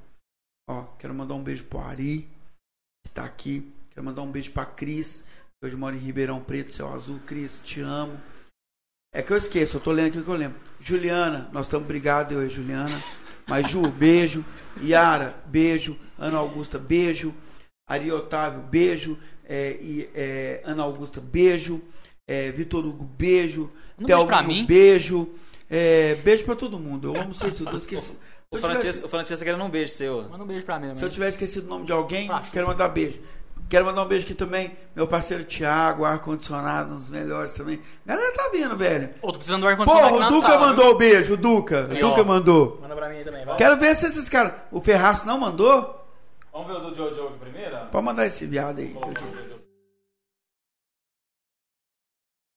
Ó, 0.69 0.83
quero 0.99 1.15
mandar 1.15 1.35
um 1.35 1.43
beijo 1.43 1.65
pro 1.65 1.79
Ari, 1.79 2.29
tá 3.15 3.25
aqui. 3.25 3.73
Quero 3.91 4.05
mandar 4.05 4.23
um 4.23 4.31
beijo 4.31 4.51
pra 4.51 4.67
Cris, 4.67 5.25
que 5.61 5.67
hoje 5.67 5.77
mora 5.77 5.95
em 5.95 6.01
Ribeirão 6.01 6.41
Preto, 6.41 6.73
Céu 6.73 6.93
Azul. 6.93 7.21
Cris, 7.25 7.61
te 7.65 7.81
amo. 7.81 8.21
É 9.15 9.23
que 9.23 9.33
eu 9.33 9.37
esqueço, 9.37 9.77
eu 9.77 9.81
tô 9.81 9.93
lendo 9.93 10.09
aqui 10.09 10.19
o 10.19 10.25
que 10.25 10.29
eu 10.29 10.35
lembro. 10.35 10.59
Juliana, 10.81 11.49
nós 11.53 11.67
estamos 11.67 11.87
brigados, 11.87 12.33
eu 12.33 12.45
e 12.45 12.51
Juliana. 12.51 13.01
Mas 13.47 13.71
Ju, 13.71 13.89
beijo. 13.89 14.45
Yara, 14.83 15.37
beijo. 15.47 15.97
Ana 16.19 16.39
Augusta, 16.39 16.79
beijo. 16.79 17.33
Ari 17.89 18.11
Otávio, 18.11 18.63
beijo. 18.63 19.17
É, 19.45 19.79
e, 19.81 20.11
é, 20.15 20.63
Ana 20.65 20.83
Augusta, 20.83 21.21
beijo. 21.21 21.81
É, 22.27 22.51
Vitor 22.51 22.85
Hugo, 22.85 23.05
beijo. 23.05 23.71
Thelminho, 24.05 24.49
mim. 24.49 24.67
beijo. 24.67 25.29
É, 25.71 26.17
beijo 26.17 26.45
pra 26.45 26.57
todo 26.57 26.79
mundo. 26.79 27.15
Eu 27.15 27.21
amo 27.21 27.35
vocês 27.35 27.55
tudo. 27.55 27.71
Eu 27.71 27.79
esqueci. 27.79 28.17
O 28.57 28.61
Francesco, 28.61 28.81
tivesse, 28.81 29.05
o 29.05 29.09
Francesco 29.09 29.45
querendo 29.45 29.65
um 29.65 29.71
beijo 29.71 29.93
seu. 29.93 30.23
Manda 30.29 30.45
um 30.45 30.47
beijo 30.47 30.65
pra 30.65 30.79
mim 30.79 30.87
se 30.87 30.91
eu 30.93 30.97
também. 30.97 31.11
tiver 31.11 31.29
esquecido 31.29 31.67
o 31.67 31.71
nome 31.71 31.87
de 31.87 31.93
alguém, 31.93 32.31
quero 32.53 32.67
mandar 32.67 32.89
beijo. 32.89 33.19
Quero 33.69 33.87
mandar 33.87 34.03
um 34.03 34.07
beijo 34.07 34.25
aqui 34.25 34.35
também. 34.35 34.77
Meu 34.95 35.07
parceiro 35.09 35.43
Thiago, 35.45 36.05
ar-condicionado, 36.05 36.93
um 36.93 36.97
dos 36.97 37.11
melhores 37.11 37.55
também. 37.55 37.81
Galera 38.05 38.33
tá 38.33 38.51
vindo, 38.53 38.77
velho. 38.77 39.11
Ô, 39.23 39.29
tô 39.29 39.39
precisando 39.39 39.63
do 39.63 39.69
ar-condicionado 39.69 40.15
Porra, 40.15 40.27
o 40.27 40.31
Duca 40.31 40.49
sala, 40.49 40.67
mandou 40.67 40.91
o 40.91 40.95
beijo, 40.99 41.35
o 41.35 41.37
Duca. 41.37 41.89
Aí, 41.91 42.03
o 42.03 42.09
Duca 42.09 42.21
ó. 42.21 42.25
mandou. 42.25 42.79
Manda 42.83 42.95
pra 42.95 43.09
mim 43.09 43.17
aí 43.17 43.25
também, 43.25 43.45
vai. 43.45 43.57
Quero 43.57 43.77
ver 43.79 43.97
se 43.97 44.07
esses 44.07 44.29
caras. 44.29 44.53
O 44.71 44.81
Ferraço 44.81 45.27
não 45.27 45.39
mandou? 45.39 46.05
Vamos 46.53 46.69
ver 46.69 46.75
o 46.75 46.91
do 46.91 46.95
Jojo 46.95 47.27
aqui 47.27 47.39
primeiro? 47.39 47.77
Pode 47.91 48.05
mandar 48.05 48.27
esse 48.27 48.47
viado 48.47 48.79
aí. 48.79 48.95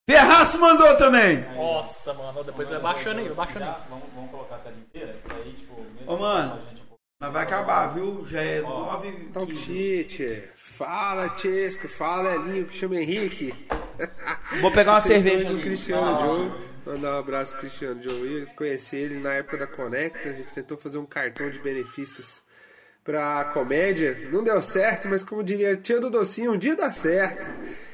Ferraço 0.10 0.57
mandou 0.60 0.95
também! 0.98 1.44
Nossa, 1.56 2.14
mano, 2.14 2.44
depois 2.44 2.69
vai 2.69 2.80
baixando 2.80 3.19
aí, 3.19 3.26
vai 3.28 3.36
baixando 3.36 3.65
aí. 3.65 3.76
Vamos, 3.90 4.06
vamos 4.15 4.32
colocar 4.32 4.56
a 4.56 4.60
tela 4.60 4.76
inteira? 4.78 5.14
que 5.26 5.34
Aí, 5.34 5.53
tipo, 5.53 5.76
mesmo 5.76 5.90
Ô, 6.07 6.15
mano. 6.15 6.61
Mas 7.19 7.34
vai 7.34 7.43
acabar, 7.43 7.88
viu? 7.88 8.23
Já 8.25 8.41
é 8.41 8.61
9 8.61 9.29
Top 9.34 9.53
shit. 9.53 10.41
Fala, 10.55 11.35
Chesco. 11.38 11.89
Fala, 11.89 12.35
Elinho, 12.35 12.65
que 12.65 12.77
chama 12.77 12.95
Henrique. 12.95 13.53
Vou 14.61 14.71
pegar 14.71 14.93
uma 14.93 15.01
cerveja 15.01 15.45
do 15.45 15.55
ali. 15.55 15.61
Cristiano 15.61 16.17
Joe. 16.19 16.51
Mandar 16.85 17.15
um 17.15 17.19
abraço 17.19 17.51
pro 17.51 17.61
Cristiano 17.61 18.01
Joe. 18.01 18.41
Eu 18.41 18.47
conheci 18.55 18.95
ele 18.95 19.19
na 19.19 19.34
época 19.34 19.57
da 19.57 19.67
Conecta. 19.67 20.29
A 20.29 20.34
gente 20.34 20.53
tentou 20.53 20.77
fazer 20.77 20.97
um 20.97 21.05
cartão 21.05 21.49
de 21.49 21.59
benefícios 21.59 22.41
pra 23.03 23.45
comédia. 23.45 24.15
Não 24.31 24.41
deu 24.41 24.61
certo, 24.61 25.09
mas 25.09 25.23
como 25.23 25.43
diria 25.43 25.73
a 25.73 25.77
tia 25.77 25.99
do 25.99 26.09
Docinho, 26.09 26.53
um 26.53 26.57
dia 26.57 26.75
dá 26.75 26.89
certo. 26.91 27.49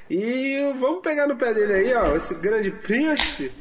E 0.07 0.71
vamos 0.79 1.01
pegar 1.01 1.25
no 1.25 1.35
pé 1.35 1.51
dele 1.51 1.73
aí, 1.73 1.93
ó. 1.95 2.15
Esse 2.15 2.35
grande 2.35 2.69
príncipe. 2.69 3.51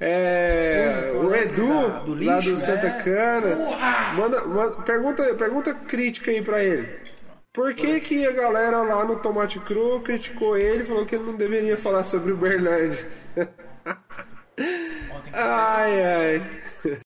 É, 0.00 1.12
o 1.14 1.34
Edu, 1.34 1.90
do 2.06 2.24
lá 2.24 2.36
lixo, 2.36 2.52
do 2.52 2.56
Santa 2.56 2.86
é. 2.86 3.02
Cana. 3.02 3.54
Manda, 4.14 4.44
manda- 4.46 4.76
pergunta, 4.82 5.34
pergunta 5.34 5.74
crítica 5.74 6.30
aí 6.30 6.40
pra 6.40 6.64
ele. 6.64 6.98
Por 7.52 7.74
que, 7.74 8.00
que 8.00 8.26
a 8.26 8.32
galera 8.32 8.80
lá 8.82 9.04
no 9.04 9.16
Tomate 9.20 9.58
Cru 9.60 10.00
criticou 10.00 10.56
ele 10.56 10.82
e 10.82 10.86
falou 10.86 11.04
que 11.04 11.16
ele 11.16 11.24
não 11.24 11.34
deveria 11.36 11.76
falar 11.76 12.02
sobre 12.04 12.32
o 12.32 12.36
Berlândia? 12.36 13.06
ai, 15.32 16.04
ai. 16.04 16.50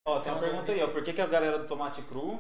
Ó, 0.07 0.21
tem 0.21 0.33
uma 0.33 0.41
pergunta 0.41 0.73
aí, 0.73 0.83
ó. 0.83 0.89
Por 0.89 1.03
que, 1.03 1.13
que 1.13 1.21
a 1.21 1.27
galera 1.27 1.59
do 1.59 1.67
Tomate 1.67 2.03
Cru. 2.03 2.39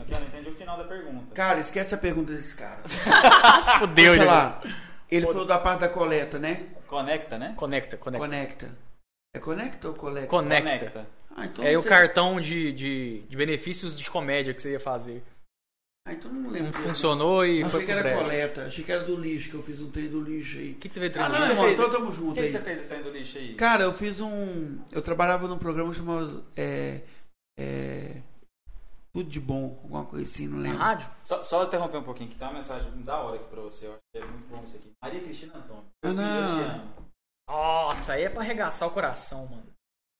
Aqui, 0.00 0.12
eu 0.12 0.18
não 0.18 0.26
entendi 0.26 0.48
o 0.50 0.54
final 0.54 0.76
da 0.76 0.84
pergunta. 0.84 1.34
Cara, 1.34 1.60
esquece 1.60 1.94
a 1.94 1.98
pergunta 1.98 2.32
desse 2.32 2.56
cara. 2.56 2.78
Se 2.88 3.78
fudeu, 3.78 4.14
Sei 4.14 4.24
já. 4.24 4.24
lá. 4.24 4.62
Ele 5.10 5.26
falou 5.26 5.46
da 5.46 5.58
parte 5.58 5.80
da 5.80 5.88
coleta, 5.88 6.38
né? 6.38 6.64
Conecta, 6.86 7.38
né? 7.38 7.54
Conecta, 7.56 7.96
conecta. 7.96 8.26
Conecta. 8.26 8.68
É 9.36 9.40
conecta 9.40 9.88
ou 9.88 9.94
coleta? 9.94 10.26
Conecta. 10.26 11.06
Ah, 11.34 11.44
então 11.46 11.64
É 11.64 11.72
não 11.72 11.80
o 11.80 11.82
sei. 11.82 11.90
cartão 11.90 12.40
de, 12.40 12.72
de, 12.72 13.20
de 13.28 13.36
benefícios 13.36 13.98
de 13.98 14.10
comédia 14.10 14.54
que 14.54 14.62
você 14.62 14.72
ia 14.72 14.80
fazer. 14.80 15.22
Ah, 16.08 16.12
então 16.12 16.32
não 16.32 16.42
Não 16.42 16.50
lembro. 16.50 16.72
funcionou 16.72 17.44
e 17.44 17.58
Achei 17.58 17.70
foi 17.70 17.80
que 17.84 17.92
pro 17.92 17.98
era 18.08 18.16
coleta. 18.16 18.64
Achei 18.66 18.84
que 18.84 18.92
era 18.92 19.02
do 19.04 19.16
lixo, 19.16 19.50
que 19.50 19.56
eu 19.56 19.62
fiz 19.62 19.82
um 19.82 19.90
trem 19.90 20.08
do 20.08 20.20
lixo 20.20 20.56
aí. 20.58 20.72
O 20.72 20.74
que, 20.76 20.88
que 20.88 20.94
você 20.94 21.00
veio 21.00 21.10
Ah, 21.10 21.12
treinar? 21.14 21.32
não, 21.32 21.46
você 21.46 21.52
irmão, 21.52 21.68
então 21.70 21.90
tamo 21.90 22.08
O 22.08 22.12
junto 22.12 22.34
que, 22.34 22.40
aí. 22.40 22.46
que 22.46 22.52
você 22.52 22.60
fez 22.60 22.78
esse 22.78 22.88
trem 22.88 23.02
do 23.02 23.10
lixo 23.10 23.38
aí? 23.38 23.54
Cara, 23.54 23.84
eu 23.84 23.92
fiz 23.92 24.20
um. 24.20 24.78
Eu 24.92 25.02
trabalhava 25.02 25.48
num 25.48 25.58
programa 25.58 25.92
chamado. 25.92 26.44
É. 26.56 27.00
É. 27.58 28.22
Tudo 29.12 29.28
de 29.30 29.40
bom, 29.40 29.80
alguma 29.82 30.04
coisa 30.04 30.24
assim, 30.26 30.46
não 30.46 30.58
Na 30.58 30.62
lembro. 30.64 30.78
rádio? 30.78 31.10
Só, 31.24 31.42
só 31.42 31.64
interromper 31.64 31.96
um 31.96 32.02
pouquinho, 32.02 32.28
que 32.28 32.36
tá 32.36 32.46
uma 32.48 32.54
mensagem 32.58 32.90
da 33.02 33.18
hora 33.18 33.36
aqui 33.36 33.46
pra 33.48 33.62
você. 33.62 33.86
Eu 33.86 33.92
acho 33.92 34.00
que 34.14 34.18
é 34.18 34.26
muito 34.26 34.46
bom 34.48 34.62
isso 34.62 34.76
aqui. 34.76 34.90
Maria 35.02 35.20
Cristina 35.20 35.54
Antônio. 35.56 35.84
Ah, 36.04 36.12
não. 36.12 36.40
Eu 36.40 36.46
te 36.64 36.70
amo. 36.70 37.05
Nossa, 37.48 38.14
aí 38.14 38.24
é 38.24 38.30
pra 38.30 38.40
arregaçar 38.40 38.88
o 38.88 38.92
coração, 38.92 39.46
mano. 39.46 39.66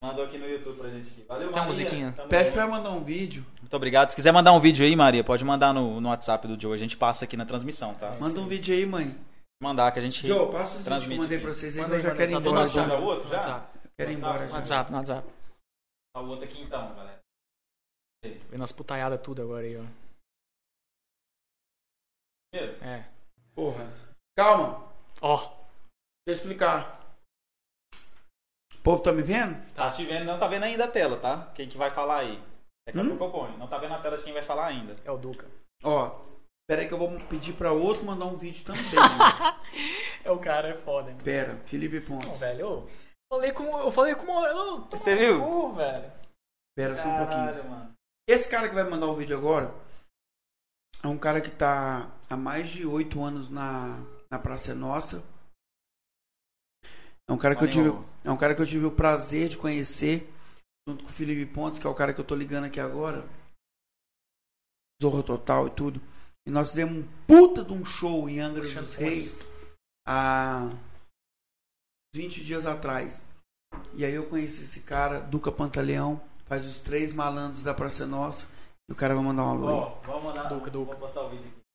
Mandou 0.03 0.25
aqui 0.25 0.37
no 0.37 0.47
YouTube 0.47 0.77
pra 0.77 0.89
gente 0.89 1.09
aqui. 1.11 1.21
Valeu, 1.23 1.51
Tem 1.51 1.59
uma 1.61 1.65
Maria. 1.65 1.67
musiquinha. 1.85 2.13
Tamo 2.13 2.29
Pede 2.29 2.51
pra 2.51 2.67
mandar 2.67 2.91
um 2.91 3.03
vídeo. 3.03 3.43
Muito 3.59 3.73
obrigado. 3.75 4.09
Se 4.09 4.15
quiser 4.15 4.31
mandar 4.31 4.53
um 4.53 4.59
vídeo 4.59 4.85
aí, 4.85 4.95
Maria, 4.95 5.23
pode 5.23 5.43
mandar 5.43 5.73
no, 5.73 5.99
no 5.99 6.09
WhatsApp 6.09 6.47
do 6.47 6.59
Joe. 6.59 6.73
A 6.73 6.77
gente 6.77 6.95
passa 6.95 7.25
aqui 7.25 7.35
na 7.35 7.45
transmissão, 7.45 7.95
tá? 7.95 8.11
Manda 8.19 8.39
um 8.39 8.47
vídeo 8.47 8.75
aí, 8.75 8.85
mãe. 8.85 9.17
Mandar 9.61 9.91
que 9.91 9.97
a 9.97 10.01
gente 10.01 10.25
Joe, 10.25 10.51
passa 10.51 10.77
os 10.77 10.83
vídeos 10.83 10.83
que 10.83 10.87
eu 10.87 10.91
transmite. 10.91 11.21
mandei 11.21 11.39
pra 11.39 11.53
vocês 11.53 11.75
aí, 11.75 11.81
Manda 11.81 11.95
eu 11.95 11.99
já 12.01 12.09
manda 12.09 12.17
quero 12.19 12.31
ir. 12.31 12.33
Tá 12.35 12.39
embora 12.41 12.65
todo 12.65 12.73
já. 12.73 12.81
WhatsApp. 12.81 13.03
outro 13.03 13.29
já? 13.29 13.35
WhatsApp. 13.35 13.79
Quero 13.97 14.11
ir 14.11 14.13
embora 14.15 14.47
já. 14.47 14.53
WhatsApp, 14.53 14.91
no 14.91 14.97
WhatsApp. 14.97 15.27
Tá 16.15 16.21
o 16.21 16.27
outro 16.27 16.45
aqui 16.45 16.61
então, 16.61 16.95
galera. 16.95 17.19
Vendo 18.49 18.63
as 18.63 18.71
putaiadas 18.71 19.19
tudo 19.21 19.41
agora 19.41 19.65
aí, 19.65 19.77
ó. 19.77 19.83
Primeiro, 22.51 22.83
É. 22.85 23.03
Porra. 23.55 23.91
Calma, 24.37 24.87
Ó, 25.21 25.37
deixa 26.27 26.27
eu 26.27 26.33
explicar. 26.35 26.96
O 28.87 28.91
povo 28.91 29.03
tá 29.03 29.11
me 29.11 29.21
vendo? 29.21 29.61
Tá 29.73 29.91
te 29.91 30.05
vendo, 30.05 30.23
não 30.23 30.39
tá 30.39 30.47
vendo 30.47 30.63
ainda 30.63 30.85
a 30.85 30.87
tela, 30.87 31.17
tá? 31.17 31.51
Quem 31.53 31.67
que 31.67 31.77
vai 31.77 31.91
falar 31.91 32.19
aí? 32.19 32.41
Daqui 32.87 32.97
a 32.97 33.01
Hum? 33.01 33.17
eu. 33.19 33.57
Não 33.57 33.67
tá 33.67 33.77
vendo 33.79 33.93
a 33.93 33.99
tela 33.99 34.15
de 34.17 34.23
quem 34.23 34.31
vai 34.31 34.41
falar 34.41 34.67
ainda. 34.67 34.95
é 35.03 35.11
o 35.11 35.17
Duca. 35.17 35.45
Ó, 35.83 36.21
pera 36.69 36.83
aí 36.83 36.87
que 36.87 36.93
eu 36.93 36.97
vou 36.97 37.11
pedir 37.27 37.51
pra 37.51 37.73
outro 37.73 38.05
mandar 38.05 38.23
um 38.27 38.37
vídeo 38.37 38.63
também. 38.63 38.83
É 40.23 40.31
o 40.31 40.39
cara, 40.39 40.69
é 40.69 40.73
foda, 40.73 41.11
mano. 41.11 41.21
pera, 41.21 41.57
Felipe 41.65 41.99
Não, 42.09 42.19
Pontes. 42.19 42.39
velho, 42.39 42.61
eu 42.61 42.89
falei 43.29 43.51
como. 43.51 43.77
Eu 43.77 43.91
falei. 43.91 44.13
Eu, 44.13 44.17
toma 44.17 44.87
Você 44.91 45.15
viu? 45.17 45.41
cu, 45.43 45.73
velho. 45.73 46.11
Pera 46.77 46.95
só 46.95 47.09
um 47.09 47.17
pouquinho. 47.17 47.45
Caralho, 47.45 47.69
mano. 47.69 47.93
Esse 48.25 48.49
cara 48.49 48.69
que 48.69 48.75
vai 48.75 48.85
mandar 48.85 49.07
o 49.07 49.15
vídeo 49.15 49.37
agora 49.37 49.73
é 51.03 51.07
um 51.07 51.17
cara 51.17 51.41
que 51.41 51.51
tá 51.51 52.09
há 52.29 52.37
mais 52.37 52.69
de 52.69 52.85
oito 52.85 53.21
anos 53.21 53.49
na, 53.49 53.99
na 54.31 54.39
Praça 54.39 54.71
é 54.71 54.75
Nossa. 54.75 55.21
É 57.29 57.33
um 57.33 57.37
cara 57.37 57.55
que 57.55 57.63
eu 57.63 57.69
tive, 57.69 57.89
é 58.23 58.31
um 58.31 58.37
cara 58.37 58.55
que 58.55 58.61
eu 58.61 58.65
tive 58.65 58.85
o 58.85 58.91
prazer 58.91 59.49
de 59.49 59.57
conhecer 59.57 60.33
junto 60.87 61.03
com 61.03 61.09
o 61.09 61.13
Felipe 61.13 61.45
Pontes, 61.51 61.79
que 61.79 61.85
é 61.85 61.89
o 61.89 61.95
cara 61.95 62.13
que 62.13 62.21
eu 62.21 62.25
tô 62.25 62.33
ligando 62.33 62.63
aqui 62.63 62.79
agora. 62.79 63.27
Zorro 65.01 65.21
Total 65.21 65.67
e 65.67 65.71
tudo. 65.71 66.01
E 66.47 66.49
nós 66.49 66.69
fizemos 66.69 67.03
um 67.03 67.07
puta 67.27 67.63
de 67.63 67.73
um 67.73 67.83
show 67.83 68.29
em 68.29 68.39
Angra 68.39 68.63
dos 68.63 68.95
Reis 68.95 69.45
há 70.07 70.69
20 72.15 72.43
dias 72.45 72.65
atrás. 72.65 73.27
E 73.93 74.05
aí 74.05 74.13
eu 74.13 74.29
conheci 74.29 74.63
esse 74.63 74.79
cara, 74.79 75.19
Duca 75.19 75.51
Pantaleão, 75.51 76.21
faz 76.45 76.65
os 76.65 76.79
três 76.79 77.13
malandros 77.13 77.61
da 77.61 77.73
Praça 77.73 78.07
Nossa. 78.07 78.47
E 78.89 78.93
o 78.93 78.95
cara 78.95 79.13
vai 79.13 79.23
mandar 79.23 79.43
um 79.43 79.49
alô. 79.49 79.67
Ó, 79.67 79.89
vamos 80.05 80.23
mandar. 80.23 80.43
Duca, 80.43 80.71
Duca. 80.71 80.93
Vou 80.93 81.01
passar 81.01 81.23
o 81.23 81.29
vídeo 81.29 81.45
aqui. 81.45 81.66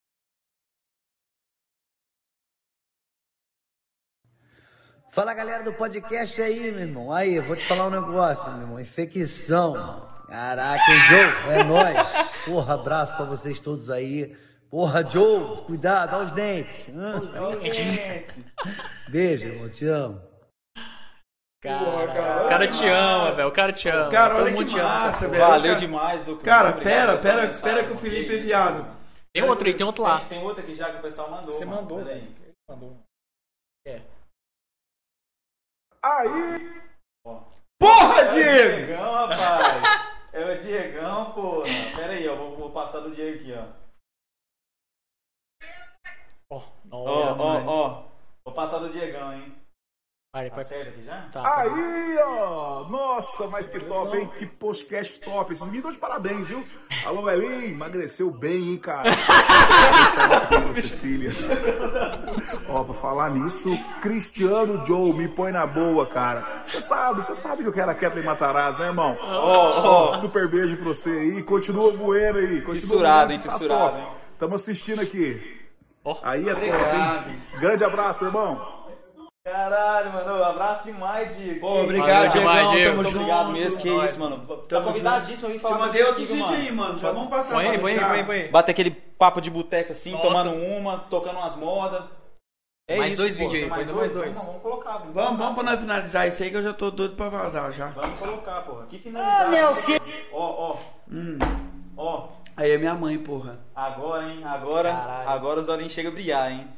Fala 5.14 5.34
galera 5.34 5.62
do 5.62 5.74
podcast 5.74 6.40
aí, 6.40 6.70
meu 6.72 6.80
irmão. 6.80 7.12
Aí, 7.12 7.34
eu 7.34 7.42
vou 7.42 7.54
te 7.54 7.66
falar 7.66 7.86
um 7.86 7.90
negócio, 7.90 8.50
meu 8.52 8.62
irmão. 8.62 8.80
Infecção. 8.80 9.74
Caraca, 10.26 10.90
hein, 10.90 10.98
Joe? 11.08 11.52
É 11.52 11.64
nóis. 11.64 12.44
Porra, 12.46 12.74
abraço 12.74 13.14
pra 13.14 13.26
vocês 13.26 13.60
todos 13.60 13.90
aí. 13.90 14.34
Porra, 14.70 15.04
Joe, 15.04 15.62
cuidado, 15.66 16.16
olha 16.16 16.24
os 16.24 16.32
dentes. 16.32 16.86
Beijo, 19.10 19.48
irmão, 19.48 19.68
te 19.68 19.84
amo. 19.86 20.22
Cara, 21.62 22.44
o 22.44 22.48
cara 22.48 22.66
te 22.68 22.88
ama, 22.88 23.32
velho. 23.32 23.48
O 23.48 23.52
cara 23.52 23.72
te 23.72 23.88
ama. 23.90 24.10
Cara, 24.10 24.34
Todo 24.34 24.42
olha 24.44 24.52
mundo 24.52 24.64
que 24.66 24.72
te 24.72 24.80
ama. 24.80 24.88
massa, 24.88 25.28
velho. 25.28 25.40
Valeu 25.46 25.62
Cara- 25.62 25.78
demais, 25.78 26.24
Duca. 26.24 26.42
Cara, 26.44 26.70
Muito 26.70 26.82
pera, 26.84 27.18
pera, 27.18 27.42
mensagem, 27.42 27.62
pera 27.62 27.84
que 27.86 27.92
o. 27.92 27.98
Felipe 27.98 28.34
é 28.34 28.38
viado. 28.38 28.96
Tem 29.32 29.44
outro 29.44 29.66
aí, 29.68 29.74
tem 29.74 29.86
outro 29.86 30.02
lá. 30.02 30.20
Tem, 30.20 30.28
tem 30.30 30.42
outro 30.42 30.62
aqui 30.62 30.74
já 30.74 30.90
que 30.90 30.96
o 30.98 31.02
pessoal 31.02 31.30
mandou. 31.30 31.50
Você 31.50 31.64
mano. 31.66 31.82
mandou, 31.82 32.02
velho. 32.02 32.26
mandou. 32.68 32.96
É. 33.86 34.00
Porra, 37.78 38.20
É 38.20 38.26
o 38.26 38.34
Diego! 38.34 38.76
Diegão, 38.76 39.12
rapaz. 39.12 39.82
É 40.32 40.44
o 40.52 40.58
Diegão, 40.58 41.32
porra. 41.32 41.64
Pera 41.96 42.12
aí, 42.14 42.28
ó. 42.28 42.36
Vou, 42.36 42.56
vou 42.56 42.70
passar 42.72 43.00
do 43.00 43.10
Diego 43.10 43.38
aqui, 43.38 43.52
ó. 43.54 43.82
Ó, 46.50 46.62
ó, 46.90 47.64
ó. 47.66 48.04
Vou 48.44 48.54
passar 48.54 48.78
do 48.78 48.90
Diegão, 48.90 49.32
hein. 49.32 49.61
Vai, 50.34 50.48
Tá 50.48 50.56
vai. 50.56 50.64
certo 50.64 50.88
aqui 50.88 51.02
já? 51.04 51.14
Tá, 51.30 51.42
tá. 51.42 51.60
Aí, 51.60 52.18
ó! 52.24 52.86
Nossa, 52.88 53.48
mas 53.48 53.66
que 53.66 53.78
top, 53.80 54.16
hein? 54.16 54.30
Que 54.38 54.46
podcast 54.46 55.20
top. 55.20 55.52
Esses 55.52 55.66
meninos 55.66 55.92
de 55.92 55.98
parabéns, 55.98 56.48
viu? 56.48 56.64
Alô, 57.04 57.28
Elim, 57.28 57.72
emagreceu 57.72 58.30
bem, 58.30 58.70
hein, 58.70 58.78
cara? 58.78 59.10
Cecília. 60.74 61.32
Ó, 62.66 62.82
pra 62.82 62.94
falar 62.94 63.28
nisso, 63.28 63.68
Cristiano 64.00 64.86
Joe, 64.86 65.12
me 65.12 65.28
põe 65.28 65.52
na 65.52 65.66
boa, 65.66 66.06
cara. 66.06 66.62
Você 66.66 66.80
sabe, 66.80 67.22
você 67.22 67.34
sabe 67.34 67.58
que 67.58 67.68
eu 67.68 67.72
quero 67.74 67.90
a 67.90 67.94
Kathleen 67.94 68.24
Matarazzo, 68.24 68.78
né, 68.78 68.86
irmão? 68.86 69.14
Ó, 69.20 70.14
super 70.14 70.48
beijo 70.48 70.76
pra 70.78 70.86
você 70.86 71.10
aí. 71.10 71.42
Continua 71.42 71.92
moendo 71.92 72.38
aí. 72.38 72.62
Continua 72.62 72.80
Fissurado, 72.80 73.28
moendo 73.28 73.32
hein, 73.34 73.38
tá 73.40 73.52
fissurado, 73.52 73.98
hein? 73.98 74.06
Tamo 74.38 74.54
assistindo 74.54 75.02
aqui. 75.02 75.60
Ó. 76.02 76.16
Aí 76.22 76.48
é 76.48 76.54
top, 76.54 76.64
hein? 77.28 77.42
Grande 77.60 77.84
abraço, 77.84 78.20
meu 78.24 78.28
irmão. 78.30 78.81
Caralho, 79.44 80.12
mano. 80.12 80.38
Um 80.40 80.44
abraço 80.44 80.84
demais, 80.84 81.36
Diego. 81.36 81.60
Pô, 81.60 81.82
obrigado. 81.82 82.30
Diego. 82.32 82.90
Tamo 82.90 83.04
junto. 83.04 83.16
obrigado 83.16 83.52
mesmo, 83.52 83.80
que 83.80 83.88
isso, 83.88 84.20
mano. 84.20 84.38
Tá 84.68 84.80
convidadíssimo 84.80 85.48
a 85.48 85.50
vir 85.50 85.56
Te 85.56 85.62
falar 85.62 85.78
mandei 85.78 86.02
outros 86.04 86.28
vídeos 86.28 86.50
aí, 86.50 86.72
mano. 86.72 86.98
Já 87.00 87.10
vamos 87.10 87.28
passar 87.28 87.54
Põe 87.54 87.64
põe 87.64 87.78
põe 87.80 87.98
aí, 87.98 88.24
põe 88.24 88.36
aí. 88.42 88.48
Bater 88.48 88.70
aquele 88.70 88.90
papo 88.92 89.40
de 89.40 89.50
boteca 89.50 89.92
assim, 89.92 90.12
Nossa. 90.12 90.22
tomando 90.28 90.52
uma, 90.54 90.98
tocando 90.98 91.38
umas 91.38 91.56
modas. 91.56 92.04
É 92.88 92.96
Mais 92.96 93.12
isso, 93.12 93.22
dois 93.22 93.36
vídeos 93.36 93.64
aí, 93.64 93.68
mais 93.68 93.86
dois. 93.86 94.12
Vamos, 94.12 94.36
vamos 94.44 94.62
colocar. 94.62 94.98
Vamos, 94.98 95.14
Vamos, 95.14 95.38
vamos 95.38 95.54
pra 95.54 95.62
nós 95.64 95.80
finalizar 95.80 96.28
isso 96.28 96.42
aí 96.42 96.50
que 96.50 96.56
eu 96.56 96.62
já 96.62 96.72
tô 96.72 96.90
doido 96.90 97.16
pra 97.16 97.28
vazar 97.28 97.72
já. 97.72 97.86
Vamos 97.88 98.20
colocar, 98.20 98.62
porra. 98.62 98.86
Que 98.86 98.98
finalizar. 98.98 99.46
Ah, 99.46 99.48
meu 99.48 99.74
filho. 99.76 100.02
Ó, 100.32 100.72
ó. 100.72 100.76
Hum. 101.10 101.38
Ó. 101.96 102.28
Aí 102.56 102.70
é 102.70 102.78
minha 102.78 102.94
mãe, 102.94 103.18
porra. 103.18 103.58
Agora, 103.74 104.28
hein? 104.28 104.44
Agora, 104.44 104.92
Caralho. 104.92 105.28
agora 105.28 105.60
os 105.60 105.68
olhinhos 105.68 105.92
chegam 105.92 106.12
a 106.12 106.14
brilhar, 106.14 106.52
hein? 106.52 106.68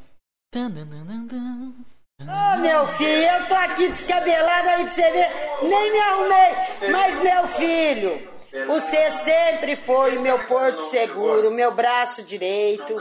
Ah, 2.29 2.57
meu 2.57 2.87
filho, 2.89 3.23
eu 3.23 3.47
tô 3.47 3.55
aqui 3.55 3.89
descabelado 3.89 4.69
aí 4.69 4.83
pra 4.83 4.91
você 4.91 5.11
ver. 5.11 5.31
Nem 5.63 5.93
me 5.93 5.99
arrumei. 5.99 6.91
Mas, 6.91 7.17
meu 7.19 7.49
filho, 7.49 8.35
você 8.67 9.11
sempre 9.11 9.75
foi 9.75 10.17
o 10.17 10.21
meu 10.21 10.39
porto 10.45 10.81
seguro, 10.83 11.49
o 11.49 11.53
meu 11.53 11.73
braço 11.73 12.23
direito. 12.23 12.95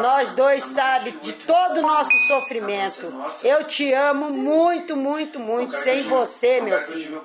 Nós 0.00 0.30
dois 0.32 0.64
sabe 0.64 1.12
de 1.12 1.32
todo 1.32 1.78
o 1.78 1.82
nosso 1.82 2.16
sofrimento. 2.26 3.12
Eu 3.42 3.64
te 3.64 3.92
amo 3.92 4.30
muito, 4.30 4.96
muito, 4.96 5.40
muito. 5.40 5.76
Sem 5.76 6.02
você, 6.02 6.60
meu 6.60 6.78
filho, 6.82 7.24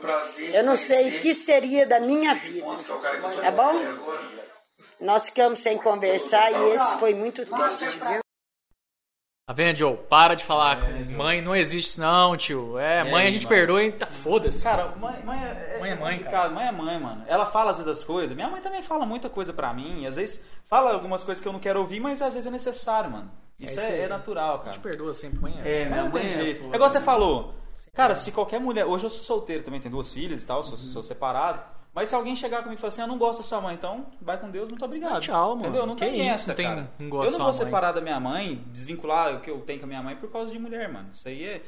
eu 0.54 0.64
não 0.64 0.78
sei 0.78 1.18
o 1.18 1.20
que 1.20 1.34
seria 1.34 1.86
da 1.86 2.00
minha 2.00 2.34
vida. 2.34 2.66
Tá 3.42 3.52
bom? 3.52 3.74
Nós 5.02 5.26
ficamos 5.26 5.60
sem 5.60 5.78
conversar 5.78 6.52
e 6.52 6.76
esse 6.76 6.98
foi 6.98 7.14
muito 7.14 7.46
triste, 7.46 8.00
viu? 8.00 8.23
Tá 9.46 9.52
vendo, 9.52 9.76
Joe? 9.76 9.98
Para 9.98 10.36
de 10.36 10.44
falar 10.46 10.80
com 10.80 10.88
mãe, 11.18 11.42
não 11.42 11.54
existe 11.54 11.90
isso 11.90 12.00
não, 12.00 12.38
tio. 12.38 12.78
É, 12.80 13.04
mãe 13.04 13.28
a 13.28 13.32
gente 13.32 13.44
mano? 13.44 13.56
perdoa 13.58 13.84
e 13.84 13.92
tá 13.92 14.06
foda-se. 14.06 14.64
Cara, 14.64 14.88
mãe, 14.96 15.22
mãe 15.22 15.38
é, 15.38 15.80
Mãe 15.82 15.92
é 15.92 15.96
mãe, 15.96 16.18
complicado. 16.18 16.54
Mãe 16.54 16.66
é 16.66 16.72
mãe, 16.72 16.98
mano. 16.98 17.26
Ela 17.28 17.46
fala 17.46 17.72
às 17.72 17.78
vezes 17.78 17.92
as 17.92 18.06
coisas. 18.06 18.34
Minha 18.34 18.50
mãe 18.50 18.62
também 18.62 18.82
fala 18.82 19.06
muita 19.06 19.30
coisa 19.30 19.52
pra 19.52 19.74
mim. 19.74 20.06
Às 20.06 20.16
vezes 20.16 20.46
fala 20.66 20.94
algumas 20.94 21.26
coisas 21.26 21.42
que 21.42 21.48
eu 21.48 21.52
não 21.52 21.60
quero 21.60 21.82
ouvir, 21.82 22.00
mas 22.00 22.22
às 22.22 22.34
vezes 22.34 22.48
é 22.48 22.52
necessário, 22.52 23.12
mano. 23.12 23.30
Isso 23.60 23.78
isso 23.78 23.90
é, 23.90 23.94
aí. 23.94 24.00
é 24.00 24.08
natural, 24.08 24.56
a 24.56 24.60
cara. 24.60 24.72
gente 24.72 24.82
perdoa 24.82 25.14
sempre, 25.14 25.40
mãe. 25.40 25.60
É. 25.62 25.82
É, 25.82 25.86
minha 25.90 26.04
tem 26.04 26.12
mãe 26.12 26.26
é. 26.32 26.34
jeito. 26.36 26.62
foda. 26.62 26.74
É 26.74 26.76
igual 26.78 26.90
você 26.90 27.02
falou. 27.02 27.54
Cara, 27.94 28.16
se 28.16 28.32
qualquer 28.32 28.62
mulher. 28.62 28.86
Hoje 28.86 29.04
eu 29.04 29.10
sou 29.10 29.26
solteiro 29.26 29.62
também, 29.62 29.82
tenho 29.82 29.92
duas 29.94 30.14
filhas 30.14 30.42
e 30.42 30.46
tal, 30.46 30.64
sou, 30.64 30.78
Uhum. 30.78 30.78
sou 30.78 31.04
separado. 31.04 31.60
Mas 31.94 32.10
se 32.10 32.16
alguém 32.16 32.36
chegar 32.36 32.64
comigo 32.64 32.74
e 32.74 32.82
falar 32.82 32.90
assim, 32.90 33.02
eu 33.02 33.08
não 33.08 33.18
gosto 33.20 33.40
da 33.40 33.44
sua 33.46 33.62
mãe, 33.62 33.76
então 33.76 34.08
vai 34.22 34.40
com 34.40 34.50
Deus, 34.50 34.68
muito 34.68 34.84
obrigado. 34.84 35.16
Ah, 35.18 35.20
tchau, 35.20 35.50
mano. 35.56 35.62
Entendeu? 35.68 35.86
Não 35.86 35.96
Que 35.96 36.06
tem 36.06 36.22
isso, 36.22 36.32
essa, 36.34 36.54
tem- 36.56 36.66
cara. 36.68 36.92
não 36.98 37.10
gosto 37.10 37.28
eu 37.28 37.32
não 37.34 37.46
vou 37.46 37.48
mãe. 37.48 37.54
separar 37.66 37.92
da 37.92 38.02
minha 38.02 38.20
mãe, 38.20 38.64
desvincular 38.68 39.36
o 39.36 39.42
que 39.42 39.50
eu 39.52 39.60
tenho 39.62 39.80
com 39.80 39.86
a 39.86 39.88
minha 39.88 40.02
mãe 40.02 40.16
por 40.16 40.32
causa 40.32 40.52
de 40.52 40.58
mulher, 40.58 40.92
mano. 40.92 41.10
Isso 41.14 41.28
aí 41.28 41.44
é. 41.46 41.62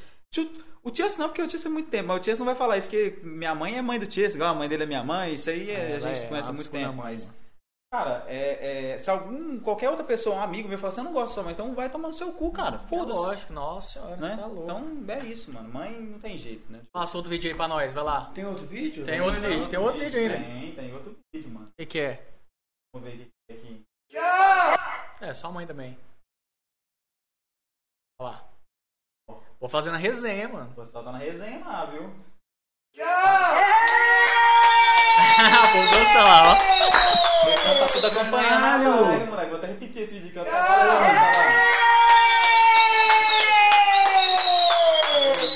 O 0.84 0.90
Tias 0.92 1.18
não, 1.18 1.30
porque 1.30 1.42
o 1.42 1.48
Tias 1.48 1.66
é 1.66 1.70
muito 1.70 1.90
tempo, 1.90 2.08
mas 2.10 2.18
o 2.18 2.20
Tias 2.22 2.40
não 2.40 2.46
vai 2.46 2.56
falar 2.56 2.78
isso, 2.78 2.90
que 2.90 3.20
minha 3.24 3.54
mãe 3.56 3.78
é 3.78 3.82
mãe 3.82 3.98
do 4.00 4.06
Tias, 4.08 4.36
igual 4.36 4.50
a 4.52 4.54
mãe 4.58 4.68
dele 4.68 4.84
é 4.84 4.86
minha 4.88 5.04
mãe, 5.04 5.36
isso 5.36 5.50
aí 5.50 5.70
é- 5.70 5.74
É, 5.92 5.96
a 5.96 6.00
gente 6.00 6.24
é 6.24 6.28
conhece 6.28 6.50
há 6.50 6.54
muito 6.54 6.70
tempo. 6.70 6.94
mãe, 6.94 7.06
mas, 7.12 7.26
mano. 7.28 7.38
Cara, 7.96 8.26
é, 8.28 8.92
é, 8.92 8.98
se 8.98 9.10
algum, 9.10 9.58
qualquer 9.62 9.90
outra 9.90 10.04
pessoa, 10.04 10.36
um 10.36 10.42
amigo 10.42 10.68
meu, 10.68 10.78
falar 10.78 10.90
assim, 10.90 11.00
eu 11.00 11.06
não 11.06 11.14
gosto 11.14 11.30
da 11.30 11.34
sua 11.36 11.44
mãe, 11.44 11.54
então 11.54 11.74
vai 11.74 11.90
tomar 11.90 12.10
no 12.10 12.14
seu 12.14 12.34
cu, 12.34 12.52
cara. 12.52 12.76
É 12.76 12.88
Foda-se. 12.88 13.20
lógico, 13.20 13.54
nossa 13.54 13.94
senhora, 13.94 14.18
né? 14.18 14.30
você 14.30 14.38
tá 14.38 14.46
louco. 14.46 14.64
Então 14.64 15.16
é 15.16 15.26
isso, 15.26 15.54
mano. 15.54 15.70
Mãe 15.74 16.02
não 16.02 16.20
tem 16.20 16.38
jeito, 16.38 16.70
né? 16.72 16.82
Passa 16.92 17.16
outro 17.16 17.32
vídeo 17.32 17.50
aí 17.50 17.56
pra 17.56 17.68
nós, 17.70 17.94
vai 17.94 18.04
lá. 18.04 18.32
Tem 18.32 18.46
outro 18.46 18.68
vídeo? 18.68 19.06
Tem 19.06 19.22
outro 19.22 19.40
vídeo, 19.42 19.70
tem 19.70 19.80
outro 19.80 20.02
vídeo 20.02 20.20
ainda. 20.20 20.36
Tem, 20.36 20.76
tem 20.76 20.94
outro 20.94 21.18
vídeo, 21.34 21.50
mano. 21.50 21.68
O 21.68 21.72
que, 21.78 21.86
que 21.86 22.00
é? 22.00 22.28
Vamos 22.94 23.10
ver 23.10 23.32
aqui. 23.50 23.82
É, 25.22 25.34
só 25.34 25.48
a 25.48 25.52
mãe 25.52 25.66
também. 25.66 25.98
Olha 28.20 28.32
lá. 28.32 28.50
Vou 29.60 29.70
fazer 29.70 29.92
na 29.92 29.98
resenha, 29.98 30.50
mano. 30.50 30.72
O 30.72 30.76
pessoal 30.76 31.04
tá 31.04 31.12
na 31.14 31.18
resenha 31.18 31.66
lá, 31.66 31.86
viu? 31.86 32.04
o 32.94 34.25
pessoal 38.10 38.26
tá 38.26 38.30
acompanhando. 38.30 38.84
Caralho, 38.84 39.28
moleque. 39.28 39.50
Vou 39.50 39.58
até 39.58 39.68
repetir 39.68 40.02
esse 40.04 40.14
vídeo 40.20 40.32
que 40.32 40.40
eu 40.40 40.46
tava 40.46 41.76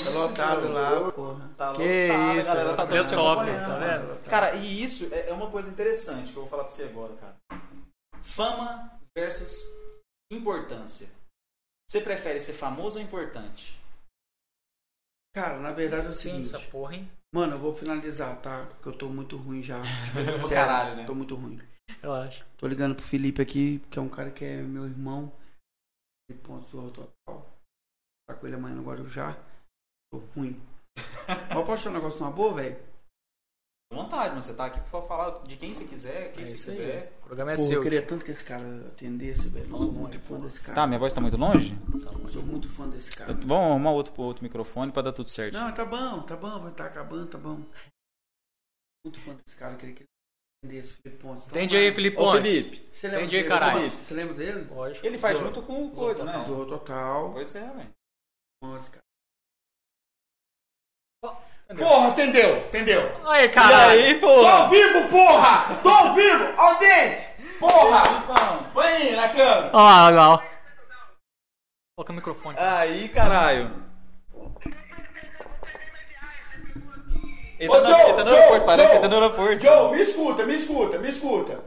Tá 0.04 0.10
lotado 0.10 0.72
lá, 0.72 1.12
porra. 1.12 1.50
Tá 1.56 1.72
Que 1.74 2.08
lotado, 2.08 2.38
isso, 2.38 2.54
galera 2.54 2.76
tá 2.76 2.86
te 2.86 3.14
top, 3.14 3.46
tá 3.46 3.78
vendo? 3.78 4.22
Cara, 4.28 4.54
e 4.54 4.82
isso 4.82 5.08
é 5.12 5.28
é 5.28 5.32
uma 5.32 5.50
coisa 5.50 5.68
interessante 5.68 6.32
que 6.32 6.36
eu 6.36 6.42
vou 6.42 6.50
falar 6.50 6.64
pra 6.64 6.72
você 6.72 6.84
agora, 6.84 7.14
cara. 7.16 7.36
Fama 8.22 8.90
versus 9.16 9.52
importância. 10.32 11.08
Você 11.88 12.00
prefere 12.00 12.40
ser 12.40 12.52
famoso 12.52 12.98
ou 12.98 13.04
importante? 13.04 13.78
Cara, 15.34 15.58
na 15.58 15.72
verdade 15.72 16.06
é 16.06 16.10
o 16.10 16.12
seguinte. 16.12 16.54
essa 16.54 16.58
porra, 16.70 16.94
hein? 16.94 17.10
Mano, 17.32 17.54
eu 17.54 17.58
vou 17.58 17.74
finalizar, 17.74 18.36
tá? 18.40 18.66
Porque 18.68 18.88
eu 18.88 18.92
tô 18.92 19.08
muito 19.08 19.36
ruim 19.36 19.62
já. 19.62 19.80
Sério, 20.12 20.48
caralho, 20.50 20.96
né? 20.96 21.04
Tô 21.04 21.14
muito 21.14 21.34
ruim. 21.36 21.60
Eu 22.02 22.12
acho. 22.12 22.44
Tô 22.56 22.66
ligando 22.66 22.94
pro 22.94 23.04
Felipe 23.04 23.40
aqui, 23.42 23.78
que 23.90 23.98
é 23.98 24.02
um 24.02 24.08
cara 24.08 24.30
que 24.30 24.44
é 24.44 24.56
meu 24.62 24.84
irmão. 24.86 25.32
Ele 26.28 26.38
ponto 26.38 26.66
zorro 26.66 26.90
total. 26.90 27.50
Tá 28.28 28.34
com 28.34 28.46
ele 28.46 28.56
amanhã 28.56 28.76
no 28.76 28.82
Guarujá. 28.84 29.36
Tô 30.12 30.18
ruim. 30.34 30.60
Mas 31.48 31.52
posso 31.54 31.72
achar 31.72 31.90
um 31.90 31.94
negócio 31.94 32.20
numa 32.20 32.30
boa, 32.32 32.54
velho? 32.54 32.90
À 33.92 33.96
vontade, 33.96 34.34
mas 34.36 34.44
você 34.44 34.54
tá 34.54 34.66
aqui 34.66 34.78
pra 34.88 35.02
falar 35.02 35.42
de 35.42 35.56
quem 35.56 35.72
você 35.72 35.84
quiser, 35.84 36.32
quem 36.32 36.44
É 36.44 36.46
você 36.46 36.70
quiser. 36.70 37.02
aí. 37.02 37.18
O 37.22 37.26
programa 37.26 37.50
é 37.52 37.56
Porra, 37.56 37.66
seu. 37.66 37.78
eu 37.78 37.82
queria 37.82 38.06
tanto 38.06 38.24
que 38.24 38.30
esse 38.30 38.44
cara 38.44 38.62
atendesse, 38.86 39.48
velho. 39.48 39.68
Eu 39.68 39.76
sou 39.78 39.92
muito 39.92 40.20
fã 40.20 40.38
desse 40.38 40.60
cara. 40.60 40.74
Tá, 40.76 40.86
minha 40.86 40.98
voz 41.00 41.12
tá 41.12 41.20
muito 41.20 41.36
longe? 41.36 41.72
Eu 42.22 42.28
sou 42.30 42.42
muito 42.44 42.68
fã 42.68 42.88
desse 42.88 43.10
cara. 43.16 43.32
Eu- 43.32 43.36
Vamos 43.40 43.70
arrumar 43.72 43.90
outro, 43.90 44.14
outro 44.22 44.44
microfone 44.44 44.92
pra 44.92 45.02
dar 45.02 45.12
tudo 45.12 45.28
certo. 45.28 45.54
Não, 45.54 45.74
tá 45.74 45.84
bom, 45.84 46.22
tá 46.22 46.36
bom, 46.36 46.60
vai 46.60 46.70
estar 46.70 46.86
acabando, 46.86 47.26
tá 47.30 47.38
bom. 47.38 47.64
Muito 49.04 49.18
fã 49.20 49.34
desse 49.34 49.58
cara, 49.58 49.74
eu 49.74 49.78
queria 49.78 49.94
que 49.96 50.04
Felipe 50.70 51.10
Pontes. 51.22 51.46
Então, 51.46 51.58
Entende 51.62 51.76
aí, 51.76 51.94
Felipe 51.94 52.16
Ô, 52.18 52.24
Pontes. 52.24 52.42
Felipe. 52.42 52.90
Você 52.92 53.06
lembra 53.06 53.20
Entendi 53.22 53.36
aí, 53.36 53.42
dele? 53.42 53.54
caralho. 53.54 53.90
Você 53.90 54.14
lembra 54.14 54.34
dele? 54.34 54.68
Lógico. 54.70 55.06
Ele 55.06 55.18
faz 55.18 55.38
Zorro. 55.38 55.48
junto 55.54 55.62
com 55.66 55.86
o 55.86 55.90
coisa, 55.90 56.24
né? 56.24 56.44
Zorro 56.46 56.66
Total. 56.66 57.30
Pois 57.32 57.54
é, 57.54 57.60
velho. 57.60 57.90
Desse 58.76 58.90
cara. 58.90 59.00
Entendeu? 61.64 61.86
Porra, 61.88 62.08
entendeu? 62.08 62.66
Entendeu? 62.66 63.28
Aí, 63.30 63.48
caralho. 63.48 64.00
E 64.00 64.04
aí, 64.04 64.20
porra? 64.20 64.42
Tô 64.42 64.48
ao 64.48 64.70
vivo, 64.70 65.08
porra! 65.08 65.76
Tô 65.82 65.88
ao 65.88 66.14
vivo! 66.16 66.44
Ao 66.60 66.78
dente! 66.80 67.28
Porra! 67.60 68.02
Põe 68.74 68.86
aí 68.86 69.14
na 69.16 69.28
câmera! 69.28 69.70
Ó 69.72 70.10
lá. 70.10 70.50
Coloca 71.96 72.12
o 72.12 72.16
microfone. 72.16 72.58
Aí, 72.58 73.08
caralho. 73.10 73.70
Ele 77.60 77.68
Ô, 77.68 77.72
tá, 77.74 77.80
no, 77.80 77.86
Joe, 77.88 78.00
ele 78.00 78.12
tá 78.14 78.24
no 78.24 78.30
Joe, 78.30 78.38
aeroporto, 78.38 78.64
parece 78.66 78.88
que 78.88 78.94
Joe, 78.94 78.96
ele 78.96 79.02
tá 79.02 79.08
no 79.08 79.22
aeroporto. 79.22 79.62
Joe, 79.66 79.90
me 79.92 80.02
escuta, 80.02 80.42
me 80.44 80.54
escuta, 80.54 80.98
me 80.98 81.08
escuta. 81.10 81.58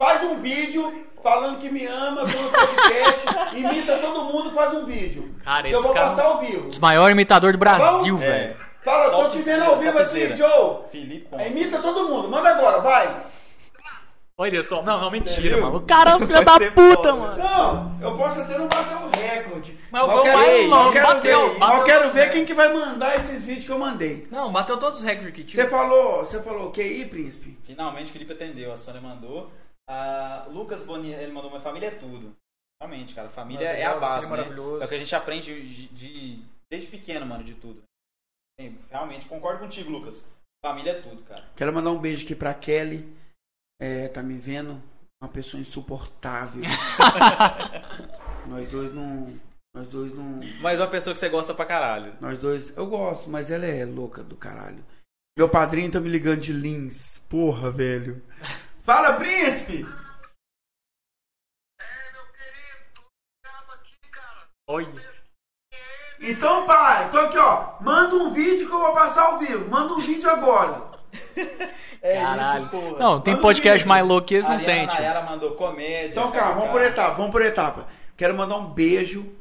Faz 0.00 0.22
um 0.22 0.40
vídeo 0.40 1.06
falando 1.22 1.58
que 1.58 1.68
me 1.68 1.84
ama 1.86 2.24
pelo 2.24 2.48
podcast, 2.50 3.26
imita 3.58 3.98
todo 3.98 4.24
mundo, 4.24 4.52
faz 4.52 4.72
um 4.72 4.84
vídeo. 4.86 5.34
Cara, 5.44 5.62
que 5.68 5.74
eu 5.74 5.78
esse 5.78 5.86
vou 5.86 5.94
cara- 5.94 6.08
passar 6.10 6.24
ao 6.26 6.38
vivo. 6.38 6.68
Os 6.68 6.78
maiores 6.78 7.12
imitadores 7.12 7.56
do 7.56 7.58
Brasil, 7.58 8.14
bom? 8.14 8.20
velho. 8.20 8.56
Fala, 8.84 9.04
eu 9.04 9.10
tô 9.24 9.28
te 9.30 9.38
vendo 9.42 9.62
ao 9.64 9.76
vivo 9.78 9.98
aqui. 9.98 10.36
Joe. 10.36 10.78
Felipe 10.90 11.28
Pontes. 11.28 11.46
Imita 11.48 11.78
todo 11.80 12.08
mundo, 12.08 12.28
manda 12.28 12.48
agora, 12.50 12.80
vai. 12.80 13.16
Olha 14.38 14.62
só. 14.62 14.82
Não, 14.82 15.00
não, 15.00 15.10
mentira, 15.10 15.38
Entendeu? 15.40 15.62
mano. 15.62 15.76
O 15.76 15.80
cara 15.82 16.12
é 16.12 16.16
um 16.16 16.20
filho 16.20 16.44
da 16.44 16.58
puta, 16.58 16.72
foda, 16.96 17.12
mano. 17.12 17.36
Não, 17.38 17.96
eu 18.00 18.16
posso 18.16 18.40
até 18.40 18.58
não 18.58 18.66
bater 18.66 18.96
o 18.96 19.10
recorde. 19.20 19.71
Mas 19.92 20.02
eu 20.02 20.08
o 20.08 20.26
eu 20.26 20.68
louco 20.68 20.92
quero 20.92 21.06
bateu, 21.06 21.50
ver, 21.52 21.58
bateu 21.58 21.78
eu 21.78 21.84
quero 21.84 22.10
ver 22.12 22.32
quem 22.32 22.46
que 22.46 22.54
vai 22.54 22.72
mandar 22.72 23.14
esses 23.16 23.44
vídeos 23.44 23.66
que 23.66 23.72
eu 23.72 23.78
mandei. 23.78 24.26
Não, 24.30 24.50
bateu 24.50 24.78
todos 24.78 25.00
os 25.00 25.04
recordes 25.04 25.28
aqui, 25.32 25.44
tio. 25.44 25.54
Você 25.54 25.68
falou, 25.68 26.20
você 26.24 26.42
falou 26.42 26.68
o 26.68 26.72
que 26.72 26.80
aí, 26.80 27.04
príncipe? 27.06 27.58
Finalmente 27.64 28.08
o 28.08 28.12
Felipe 28.12 28.32
atendeu, 28.32 28.72
a 28.72 28.78
Sônia 28.78 29.02
mandou. 29.02 29.50
A 29.86 30.46
Lucas 30.48 30.82
Boni, 30.82 31.12
ele 31.12 31.30
mandou, 31.32 31.50
minha 31.50 31.60
família 31.62 31.88
é 31.88 31.90
tudo. 31.90 32.34
Realmente, 32.80 33.14
cara, 33.14 33.28
família 33.28 33.66
é 33.68 33.84
a 33.84 33.98
base, 33.98 34.32
né? 34.32 34.48
É 34.80 34.84
o 34.84 34.88
que 34.88 34.94
a 34.94 34.98
gente 34.98 35.14
aprende 35.14 35.60
de, 35.68 35.88
de- 35.88 36.42
desde 36.70 36.88
pequeno, 36.88 37.26
mano, 37.26 37.44
de 37.44 37.54
tudo. 37.54 37.82
Realmente, 38.90 39.26
concordo 39.26 39.60
contigo, 39.60 39.90
Lucas. 39.90 40.26
Família 40.64 40.92
é 40.92 41.00
tudo, 41.02 41.22
cara. 41.24 41.44
Quero 41.54 41.72
mandar 41.72 41.90
um 41.90 41.98
beijo 41.98 42.24
aqui 42.24 42.34
pra 42.34 42.54
Kelly. 42.54 43.14
É, 43.80 44.08
tá 44.08 44.22
me 44.22 44.38
vendo? 44.38 44.80
Uma 45.22 45.28
pessoa 45.28 45.60
insuportável. 45.60 46.62
nós 48.46 48.68
dois 48.70 48.94
não. 48.94 49.38
Nós 49.74 49.88
dois 49.88 50.12
não. 50.14 50.40
Mas 50.60 50.78
uma 50.78 50.86
pessoa 50.86 51.14
que 51.14 51.20
você 51.20 51.28
gosta 51.28 51.54
pra 51.54 51.64
caralho. 51.64 52.14
Nós 52.20 52.38
dois. 52.38 52.76
Eu 52.76 52.86
gosto, 52.86 53.30
mas 53.30 53.50
ela 53.50 53.64
é 53.66 53.84
louca 53.84 54.22
do 54.22 54.36
caralho. 54.36 54.84
Meu 55.36 55.48
padrinho 55.48 55.90
tá 55.90 55.98
me 55.98 56.10
ligando 56.10 56.40
de 56.40 56.52
Lins. 56.52 57.18
Porra, 57.28 57.70
velho. 57.70 58.22
Fala, 58.84 59.14
príncipe! 59.14 59.86
Olha. 64.68 65.12
Então, 66.20 66.66
pai, 66.66 67.10
tô 67.10 67.18
aqui, 67.18 67.38
ó. 67.38 67.74
Manda 67.80 68.14
um 68.14 68.30
vídeo 68.32 68.68
que 68.68 68.72
eu 68.72 68.78
vou 68.78 68.92
passar 68.92 69.22
ao 69.24 69.38
vivo. 69.38 69.68
Manda 69.68 69.94
um 69.94 70.00
vídeo 70.00 70.28
agora. 70.30 70.92
É 72.04 72.20
Caralho. 72.20 72.62
isso, 72.64 72.70
porra. 72.72 72.98
Não, 72.98 73.20
tem 73.20 73.32
Manda 73.34 73.38
um 73.38 73.46
podcast 73.46 73.78
vídeo. 73.78 73.88
mais 73.88 74.04
louco 74.04 74.26
que 74.26 74.34
eles 74.34 74.48
não 74.48 74.58
tem, 74.64 74.88
tio. 74.88 74.96
Nayara 74.98 75.22
mandou 75.22 75.52
comédia. 75.54 76.08
Então, 76.08 76.32
cara, 76.32 76.50
vamos 76.52 76.70
por 76.70 76.82
etapa, 76.82 77.14
vamos 77.14 77.30
por 77.30 77.40
etapa. 77.40 77.86
Quero 78.16 78.34
mandar 78.36 78.56
um 78.56 78.66
beijo 78.66 79.32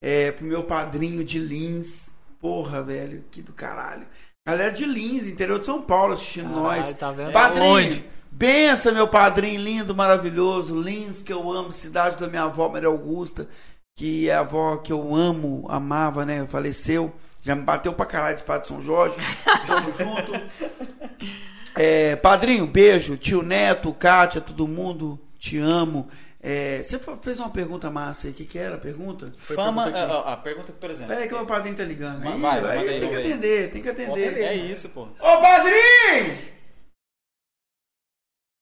é, 0.00 0.30
pro 0.32 0.44
meu 0.46 0.62
padrinho 0.64 1.24
de 1.24 1.38
Lins. 1.38 2.14
Porra, 2.40 2.82
velho, 2.82 3.24
que 3.30 3.42
do 3.42 3.52
caralho. 3.52 4.06
Galera 4.46 4.70
de 4.72 4.84
Lins, 4.84 5.26
interior 5.26 5.58
de 5.58 5.66
São 5.66 5.82
Paulo, 5.82 6.14
assistindo 6.14 6.54
Caralho, 6.54 6.82
nós. 6.86 6.96
tá 6.96 7.10
vendo? 7.12 7.32
Padrinho, 7.32 7.64
Longe. 7.66 8.04
bença, 8.30 8.90
meu 8.92 9.06
padrinho 9.08 9.60
lindo, 9.60 9.94
maravilhoso. 9.94 10.74
Lins, 10.80 11.20
que 11.22 11.32
eu 11.32 11.50
amo, 11.50 11.72
cidade 11.72 12.16
da 12.16 12.28
minha 12.28 12.44
avó, 12.44 12.68
Maria 12.68 12.88
Augusta. 12.88 13.46
que 13.96 14.30
é 14.30 14.34
a 14.34 14.40
avó 14.40 14.76
que 14.76 14.92
eu 14.92 15.14
amo, 15.14 15.66
amava, 15.68 16.24
né? 16.24 16.46
Faleceu. 16.48 17.12
Já 17.42 17.54
me 17.54 17.62
bateu 17.62 17.92
pra 17.92 18.06
caralho 18.06 18.34
de 18.34 18.40
espada 18.40 18.62
de 18.62 18.68
São 18.68 18.80
Jorge. 18.80 19.16
Tamo 19.66 19.92
junto. 19.92 20.40
É, 21.74 22.16
padrinho, 22.16 22.66
beijo. 22.66 23.16
Tio 23.16 23.42
Neto, 23.42 23.92
Kátia, 23.92 24.40
todo 24.40 24.66
mundo, 24.66 25.18
te 25.38 25.58
amo. 25.58 26.08
É, 26.40 26.82
você 26.82 26.98
fez 27.20 27.40
uma 27.40 27.50
pergunta 27.50 27.90
massa 27.90 28.28
aí. 28.28 28.32
O 28.32 28.36
que, 28.36 28.44
que 28.44 28.58
era 28.58 28.76
a 28.76 28.78
pergunta? 28.78 29.32
Fama. 29.36 29.84
pergunta 29.84 30.14
ó, 30.14 30.28
A 30.28 30.36
pergunta, 30.36 30.72
por 30.72 30.90
exemplo. 30.90 31.08
Pera 31.08 31.22
aí 31.22 31.28
que 31.28 31.34
o 31.34 31.38
meu 31.38 31.46
padrinho 31.46 31.76
tá 31.76 31.84
ligando. 31.84 32.22
Vai, 32.22 32.32
Aí, 32.32 32.40
vai, 32.40 32.58
aí 32.58 32.78
manda 32.78 32.90
aí, 32.92 33.00
tem 33.00 33.08
que 33.08 33.16
atender, 33.16 33.72
tem 33.72 33.82
que 33.82 33.88
atender. 33.88 34.38
É 34.42 34.54
isso, 34.54 34.88
pô. 34.90 35.02
Ô, 35.02 35.40
padrinho! 35.40 36.58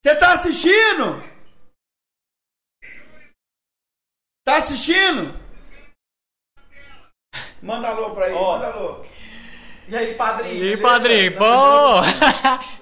Você 0.03 0.15
tá 0.15 0.33
assistindo? 0.33 1.23
Tá 4.43 4.57
assistindo? 4.57 5.47
Manda 7.61 7.89
alô 7.89 8.11
pra 8.11 8.27
ele, 8.27 8.35
Ó. 8.37 8.53
manda 8.53 8.67
alô. 8.67 9.05
E 9.87 9.95
aí, 9.95 10.15
padrinho? 10.15 10.63
E 10.63 10.69
aí, 10.69 10.77
padrinho, 10.77 11.33
Tá 11.33 11.39
bom! 11.39 12.01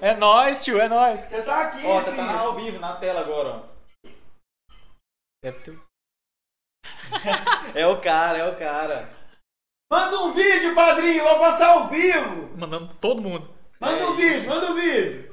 é 0.00 0.16
nóis, 0.16 0.62
tio, 0.62 0.80
é 0.80 0.88
nóis. 0.88 1.20
Você 1.20 1.42
tá 1.42 1.62
aqui, 1.62 1.84
Ó, 1.86 2.00
você 2.00 2.12
tá 2.12 2.38
ao 2.38 2.54
vivo 2.54 2.78
na 2.78 2.94
tela 2.94 3.20
agora, 3.20 3.48
ó. 3.50 3.75
Deve 5.46 5.58
ter- 5.60 5.78
É 7.74 7.86
o 7.86 8.00
cara, 8.00 8.38
é 8.38 8.48
o 8.50 8.56
cara. 8.56 9.08
Manda 9.90 10.18
um 10.22 10.32
vídeo, 10.32 10.74
padrinho, 10.74 11.22
vou 11.22 11.38
passar 11.38 11.68
ao 11.68 11.88
vivo. 11.88 12.50
Mandando 12.56 12.92
todo 13.00 13.22
mundo. 13.22 13.48
Manda 13.80 14.00
É 14.00 14.06
um 14.06 14.16
vídeo, 14.16 14.48
manda 14.48 14.72
um 14.72 14.74
vídeo. 14.74 15.32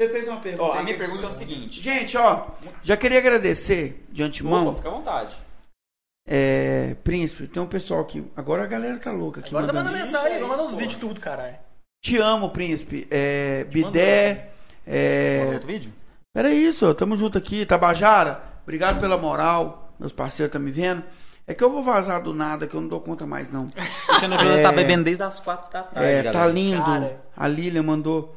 Você 0.00 0.08
fez 0.08 0.28
uma 0.28 0.40
pergunta. 0.40 0.62
Ó, 0.62 0.72
a 0.74 0.82
minha 0.84 0.94
que- 0.96 1.00
pergunta 1.04 1.24
é 1.26 1.28
o 1.28 1.32
seguinte. 1.32 1.80
Gente, 1.82 2.16
ó, 2.16 2.46
já 2.84 2.96
queria 2.96 3.18
agradecer 3.18 4.06
de 4.10 4.22
antemão. 4.22 4.68
Opa, 4.68 4.76
fica 4.76 4.88
à 4.88 4.92
vontade. 4.92 5.36
É, 6.28 6.94
príncipe, 7.02 7.48
tem 7.48 7.60
um 7.60 7.66
pessoal 7.66 8.00
aqui. 8.02 8.24
Agora 8.36 8.62
a 8.62 8.66
galera 8.66 8.96
tá 8.98 9.10
louca 9.10 9.40
aqui. 9.40 9.48
Agora 9.48 9.66
tá 9.66 9.72
mandando- 9.72 9.90
mandando 9.96 10.06
mensagem, 10.06 10.36
é 10.36 10.38
vai 10.40 10.48
mandar 10.48 10.62
isso, 10.62 10.72
uns 10.72 10.76
vídeos 10.76 11.00
tudo, 11.00 11.20
caralho. 11.20 11.58
Te 12.04 12.16
amo, 12.18 12.50
príncipe. 12.50 13.08
É, 13.10 13.64
Bidé. 13.64 14.34
Manda 14.34 14.50
É, 14.86 15.50
outro 15.52 15.66
vídeo? 15.66 15.92
Pera 16.32 16.50
isso, 16.52 16.94
tamo 16.94 17.16
junto 17.16 17.36
aqui. 17.36 17.66
Tabajara, 17.66 18.40
obrigado 18.70 19.00
pela 19.00 19.18
moral. 19.18 19.92
Meus 19.98 20.12
parceiros 20.12 20.48
estão 20.48 20.60
me 20.60 20.70
vendo. 20.70 21.02
É 21.44 21.52
que 21.52 21.64
eu 21.64 21.70
vou 21.70 21.82
vazar 21.82 22.22
do 22.22 22.32
nada, 22.32 22.68
que 22.68 22.74
eu 22.76 22.80
não 22.80 22.86
dou 22.88 23.00
conta 23.00 23.26
mais, 23.26 23.50
não. 23.50 23.68
Você 24.06 24.28
não 24.28 24.38
viu, 24.38 24.52
É. 24.52 24.62
tá 24.62 24.70
bebendo 24.70 25.02
desde 25.02 25.24
as 25.24 25.40
quatro 25.40 25.72
da 25.72 25.82
tarde, 25.82 26.08
É, 26.08 26.22
galera. 26.22 26.32
tá 26.32 26.46
lindo. 26.46 26.84
Cara. 26.84 27.20
A 27.36 27.48
Lilian 27.48 27.82
mandou. 27.82 28.36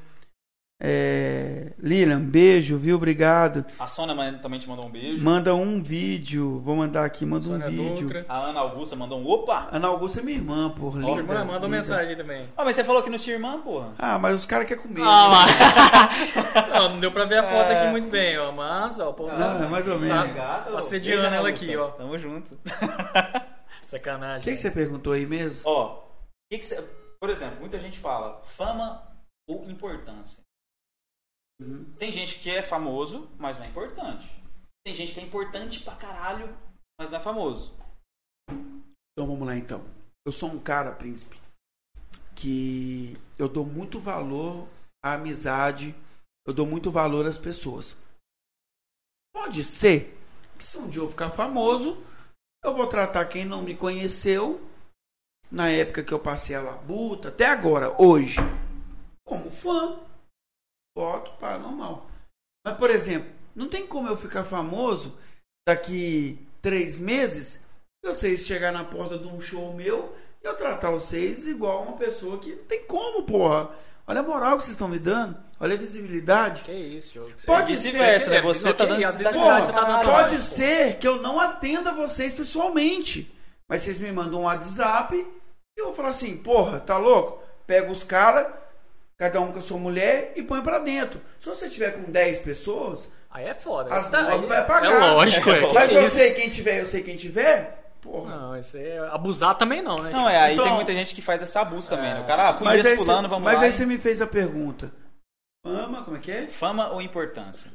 É, 0.85 1.72
Lilian, 1.80 2.19
beijo, 2.19 2.77
viu? 2.77 2.97
Obrigado. 2.97 3.65
A 3.80 3.88
Sônia 3.88 4.34
também 4.41 4.60
te 4.60 4.68
mandou 4.68 4.85
um 4.85 4.89
beijo. 4.89 5.23
Manda 5.23 5.55
um 5.55 5.81
vídeo. 5.81 6.60
Vou 6.60 6.76
mandar 6.76 7.05
aqui, 7.05 7.26
manda 7.26 7.45
Sônia 7.45 7.68
um 7.68 7.69
vídeo. 7.69 8.07
Dutra. 8.07 8.26
A 8.27 8.49
Ana 8.49 8.60
Augusta 8.60 8.93
mandou 8.93 9.18
um 9.18 9.26
opa. 9.26 9.69
Ana 9.72 9.88
Augusta 9.88 10.19
é 10.19 10.23
minha 10.23 10.35
irmã, 10.38 10.69
por 10.72 10.95
linda. 10.95 11.11
Irmã, 11.22 11.34
manda 11.35 11.43
linda. 11.53 11.60
uma 11.60 11.69
mensagem 11.69 12.18
também. 12.18 12.49
Ah, 12.57 12.65
mas 12.65 12.76
você 12.76 12.84
falou 12.84 13.01
que 13.01 13.10
não 13.10 13.18
tinha 13.18 13.38
irmã, 13.38 13.61
porra. 13.61 13.93
Ah, 13.97 14.19
mas 14.19 14.35
os 14.35 14.45
caras 14.45 14.68
querem 14.68 14.84
comer. 14.84 15.01
Ah, 15.05 15.30
mas... 15.30 16.68
não, 16.68 16.89
não 16.89 16.99
deu 16.99 17.14
pra 17.14 17.23
ver 17.23 17.38
a 17.38 17.43
foto 17.43 17.72
aqui 17.72 17.88
muito 17.89 18.10
bem, 18.10 18.38
ó. 18.38 18.51
Mas, 18.51 18.99
ó, 18.99 19.14
pô, 19.14 19.30
Ah, 19.30 19.65
mais 19.72 19.88
ou 19.88 19.97
menos. 19.97 20.18
Tá. 20.18 20.22
Obrigado. 20.23 20.77
assediando 20.77 21.22
Beijo, 21.22 21.27
Ana 21.27 21.35
ela 21.38 21.47
Augusta. 21.47 21.65
aqui, 21.65 21.77
ó. 21.77 21.88
Tamo 21.91 22.18
junto. 22.18 22.51
O 23.84 23.85
sacanagem. 23.95 24.43
que, 24.43 24.51
que 24.51 24.57
você 24.57 24.72
perguntou 24.72 25.14
aí 25.14 25.26
mesmo? 25.26 25.61
Ó, 25.65 26.01
que 26.49 26.57
que 26.57 26.65
você... 26.65 26.81
por 27.22 27.30
exemplo, 27.30 27.60
muita 27.60 27.77
gente 27.80 27.99
fala 27.99 28.41
fama 28.45 29.03
ou 29.47 29.69
importância. 29.69 30.41
Tem 31.98 32.12
gente 32.12 32.40
que 32.40 32.50
é 32.50 32.62
famoso, 32.62 33.30
mas 33.38 33.58
não 33.58 33.66
é 33.66 33.70
importante. 33.70 34.30
Tem 34.86 34.94
gente 34.94 35.14
que 35.14 35.20
é 35.20 35.24
importante 35.24 35.82
pra 35.82 35.96
caralho, 35.96 36.56
mas 37.00 37.10
não 37.10 37.18
é 37.18 37.22
famoso. 37.22 37.74
Então 38.50 39.28
vamos 39.28 39.48
lá 39.48 39.56
então. 39.56 39.84
Eu 40.26 40.32
sou 40.32 40.50
um 40.50 40.60
cara, 40.60 40.92
príncipe, 40.92 41.40
que 42.36 43.16
eu 43.38 43.48
dou 43.48 43.66
muito 43.66 44.00
valor 44.00 44.68
à 45.04 45.14
amizade, 45.14 45.96
eu 46.46 46.54
dou 46.54 46.66
muito 46.66 46.92
valor 46.92 47.26
às 47.26 47.38
pessoas. 47.38 47.96
Pode 49.34 49.64
ser 49.64 50.18
que 50.58 50.64
se 50.64 50.78
um 50.78 50.90
dia 50.90 51.02
eu 51.02 51.10
ficar 51.10 51.32
famoso, 51.32 52.04
eu 52.64 52.74
vou 52.74 52.88
tratar 52.88 53.26
quem 53.26 53.46
não 53.46 53.62
me 53.62 53.76
conheceu 53.76 54.62
na 55.52 55.70
época 55.70 56.04
que 56.04 56.14
eu 56.14 56.20
passei 56.20 56.56
a 56.56 56.62
labuta, 56.62 57.30
até 57.30 57.46
agora, 57.46 58.02
hoje, 58.02 58.38
como 59.24 59.52
fã. 59.52 60.00
Foto 60.98 61.32
paranormal. 61.40 62.07
Mas, 62.65 62.78
por 62.78 62.90
exemplo, 62.90 63.30
não 63.56 63.68
tem 63.68 63.86
como 63.86 64.07
eu 64.07 64.15
ficar 64.18 64.44
famoso 64.44 65.18
daqui 65.68 66.40
três 66.61 66.99
meses 66.99 67.60
se 68.03 68.11
vocês 68.14 68.45
chegar 68.45 68.72
na 68.72 68.84
porta 68.84 69.18
de 69.18 69.28
um 69.28 69.40
show 69.41 69.74
meu 69.74 70.15
e 70.44 70.48
eu 70.48 70.56
tratar 70.56 70.91
vocês 70.91 71.48
igual 71.48 71.84
uma 71.84 71.98
pessoa 71.98 72.38
que 72.40 72.53
não 72.56 72.64
tem 72.65 72.84
como, 72.86 73.24
porra. 73.24 73.70
Olha 74.06 74.20
a 74.20 74.24
moral 74.24 74.57
que 74.57 74.64
vocês 74.64 74.74
estão 74.74 74.90
me 74.90 74.99
dando. 74.99 75.38
Olha 75.60 75.76
a 75.76 75.78
visibilidade. 75.78 76.64
Que 76.64 76.74
isso. 76.74 77.26
Pode 77.45 77.74
Vice-versa, 77.74 78.26
ser. 78.26 78.32
né? 78.32 78.38
É, 78.38 78.41
Você 78.41 78.74
tá 78.74 78.86
dando 78.86 78.98
visibilidade. 78.98 79.38
Porra, 79.38 79.61
você 79.61 79.72
tá 79.72 79.84
dando 79.86 80.06
pode 80.11 80.38
ser 80.40 80.98
que 80.98 81.07
eu 81.07 81.22
não 81.22 81.40
atenda 81.40 81.94
vocês 81.94 82.34
pessoalmente. 82.34 83.34
Mas 83.70 83.82
vocês 83.84 84.02
me 84.02 84.11
mandam 84.11 84.41
um 84.41 84.44
WhatsApp 84.44 85.15
e 85.15 85.80
eu 85.80 85.86
vou 85.86 85.94
falar 85.94 86.10
assim, 86.10 86.36
porra, 86.36 86.82
tá 86.82 86.98
louco? 86.98 87.41
Pega 87.65 87.90
os 87.90 88.03
caras, 88.03 88.48
cada 89.18 89.40
um 89.41 89.52
com 89.52 89.60
a 89.60 89.61
sua 89.61 89.77
mulher 89.77 90.34
e 90.35 90.44
põe 90.44 90.61
pra 90.61 90.80
dentro. 90.80 91.22
Se 91.40 91.49
você 91.49 91.69
tiver 91.69 91.91
com 91.91 92.11
10 92.11 92.40
pessoas, 92.41 93.07
Aí 93.30 93.45
é 93.45 93.53
foda. 93.53 93.94
as 93.94 94.10
tá- 94.10 94.22
nove 94.23 94.44
aí- 94.44 94.49
vai 94.49 94.65
pagar. 94.65 94.91
É 94.91 95.11
lógico, 95.14 95.49
é. 95.49 95.61
Mas 95.73 95.90
que 95.90 95.95
eu 95.95 96.06
isso? 96.06 96.15
sei 96.15 96.34
quem 96.34 96.49
tiver, 96.49 96.81
eu 96.81 96.85
sei 96.85 97.02
quem 97.03 97.15
tiver. 97.15 97.80
Porra. 98.02 98.35
Não, 98.35 98.57
isso 98.57 98.76
aí 98.76 98.85
é 98.85 98.99
abusar 99.07 99.56
também 99.57 99.81
não, 99.81 100.03
né? 100.03 100.11
Não, 100.11 100.30
é, 100.30 100.38
aí 100.38 100.53
Então- 100.53 100.65
tem 100.65 100.73
muita 100.76 100.91
gente 100.94 101.15
que 101.15 101.22
faz 101.22 101.41
essa 101.41 101.61
abuso 101.61 101.90
também, 101.90 102.14
né? 102.14 102.19
O 102.19 102.26
cara, 102.26 102.49
ah, 102.49 102.53
conheço 102.53 102.88
aí 102.88 102.98
fulano, 102.98 103.30
vamos 103.30 103.45
mas 103.45 103.56
lá. 103.56 103.61
aí 103.64 103.69
e- 103.69 103.73
você 103.73 103.85
me 103.85 103.98
fez 103.98 104.22
a 104.22 104.27
pergunta. 104.27 104.91
Fama, 105.65 106.03
como 106.03 106.18
é 106.18 106.19
que 106.19 106.30
é? 106.31 106.48
Fama 106.48 106.90
ou 106.91 107.02
importância? 107.02 107.72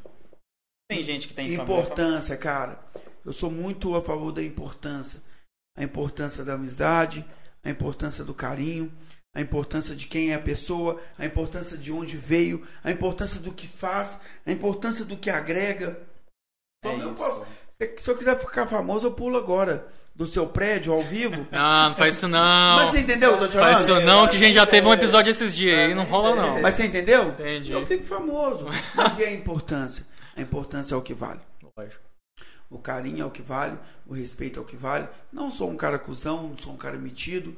Tem 0.90 1.02
gente 1.02 1.26
que 1.28 1.34
tem 1.34 1.56
fama. 1.56 1.62
Importância, 1.62 2.36
cara. 2.36 2.78
Eu 3.24 3.32
sou 3.32 3.50
muito 3.50 3.94
a 3.96 4.02
favor 4.02 4.30
da 4.32 4.42
importância. 4.42 5.20
A 5.76 5.82
importância 5.82 6.44
da 6.44 6.54
amizade, 6.54 7.24
a 7.64 7.70
importância 7.70 8.22
do 8.24 8.34
carinho, 8.34 8.92
a 9.34 9.40
importância 9.40 9.94
de 9.94 10.06
quem 10.06 10.30
é 10.30 10.34
a 10.34 10.40
pessoa, 10.40 11.00
a 11.18 11.24
importância 11.24 11.76
de 11.76 11.92
onde 11.92 12.16
veio, 12.16 12.66
a 12.82 12.90
importância 12.90 13.40
do 13.40 13.52
que 13.52 13.68
faz, 13.68 14.18
a 14.46 14.50
importância 14.50 15.04
do 15.04 15.16
que 15.16 15.30
agrega. 15.30 16.00
É 16.84 16.88
Então, 16.88 17.00
eu 17.06 17.12
isso, 17.12 17.22
posso- 17.22 17.44
se, 17.70 18.10
eu 18.10 18.16
quiser 18.16 18.38
ficar 18.38 18.66
famoso, 18.66 19.06
eu 19.06 19.12
pulo 19.12 19.36
agora 19.36 19.86
do 20.14 20.26
seu 20.26 20.48
prédio 20.48 20.92
ao 20.92 20.98
vivo. 21.00 21.46
Não, 21.52 21.90
não 21.90 21.96
faz 21.96 22.16
isso 22.16 22.26
não. 22.26 22.76
Mas 22.76 22.90
você 22.90 23.00
entendeu 23.00 23.38
te 23.48 23.52
Faz 23.56 23.80
isso 23.80 24.00
não, 24.00 24.26
que 24.26 24.36
a 24.36 24.38
gente 24.40 24.54
já 24.54 24.66
teve 24.66 24.86
um 24.86 24.92
episódio 24.92 25.30
esses 25.30 25.54
dias 25.54 25.78
aí, 25.78 25.94
não 25.94 26.04
rola 26.04 26.34
não. 26.34 26.60
Mas 26.60 26.74
você 26.74 26.86
entendeu? 26.86 27.28
Entendi. 27.28 27.70
Eu 27.72 27.86
fico 27.86 28.04
famoso. 28.04 28.66
Mas 28.94 29.16
e 29.18 29.24
a 29.24 29.30
importância? 29.32 30.04
A 30.36 30.40
importância 30.40 30.94
é 30.94 30.98
o 30.98 31.02
que 31.02 31.14
vale. 31.14 31.40
Lógico. 31.76 32.02
O 32.70 32.78
carinho 32.78 33.22
é 33.22 33.24
o 33.24 33.30
que 33.30 33.40
vale, 33.40 33.78
o 34.06 34.12
respeito 34.12 34.58
é 34.58 34.62
o 34.62 34.64
que 34.66 34.76
vale. 34.76 35.08
Não 35.32 35.50
sou 35.50 35.70
um 35.70 35.76
cara 35.76 35.98
cuzão, 35.98 36.48
não 36.48 36.56
sou 36.56 36.72
um 36.72 36.76
cara 36.76 36.98
metido. 36.98 37.56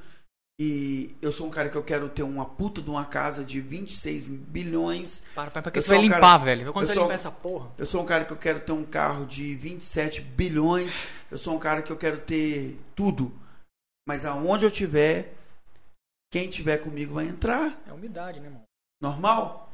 E 0.63 1.17
eu 1.23 1.33
sou 1.33 1.47
um 1.47 1.51
cara 1.51 1.71
que 1.71 1.77
eu 1.77 1.83
quero 1.83 2.07
ter 2.11 2.23
uma 2.23 2.45
puta 2.45 2.83
de 2.83 2.91
uma 2.91 3.07
casa 3.07 3.43
de 3.43 3.63
26 3.63 4.27
bilhões. 4.27 5.23
Para, 5.35 5.51
para, 5.51 5.63
pra 5.63 5.73
que 5.73 5.79
Eu 5.79 5.83
você 5.83 5.89
vai 5.89 5.99
um 5.99 6.03
limpar, 6.03 6.21
cara- 6.21 6.39
velho? 6.45 6.73
Quando 6.73 6.83
eu 6.85 6.87
você 6.89 6.93
sou- 6.95 7.03
limpar 7.05 7.15
essa 7.15 7.31
porra? 7.31 7.71
Eu 7.79 7.87
sou 7.87 8.03
um 8.03 8.07
cara 8.07 8.27
que 8.27 8.33
eu 8.33 8.37
quero 8.37 8.61
ter 8.61 8.73
um 8.73 8.85
carro 8.85 9.25
de 9.25 9.55
27 9.55 10.21
bilhões. 10.21 10.93
Eu 11.31 11.39
sou 11.39 11.57
um 11.57 11.59
cara 11.59 11.81
que 11.81 11.91
eu 11.91 11.97
quero 11.97 12.19
ter 12.21 12.79
tudo. 12.95 13.33
Mas 14.07 14.27
aonde 14.27 14.67
eu 14.67 14.71
tiver, 14.71 15.33
quem 16.31 16.51
tiver 16.51 16.77
comigo 16.79 17.15
vai 17.15 17.27
entrar. 17.27 17.81
É 17.87 17.93
umidade, 17.95 18.39
né, 18.39 18.51
mano? 18.51 18.65
Normal? 19.01 19.71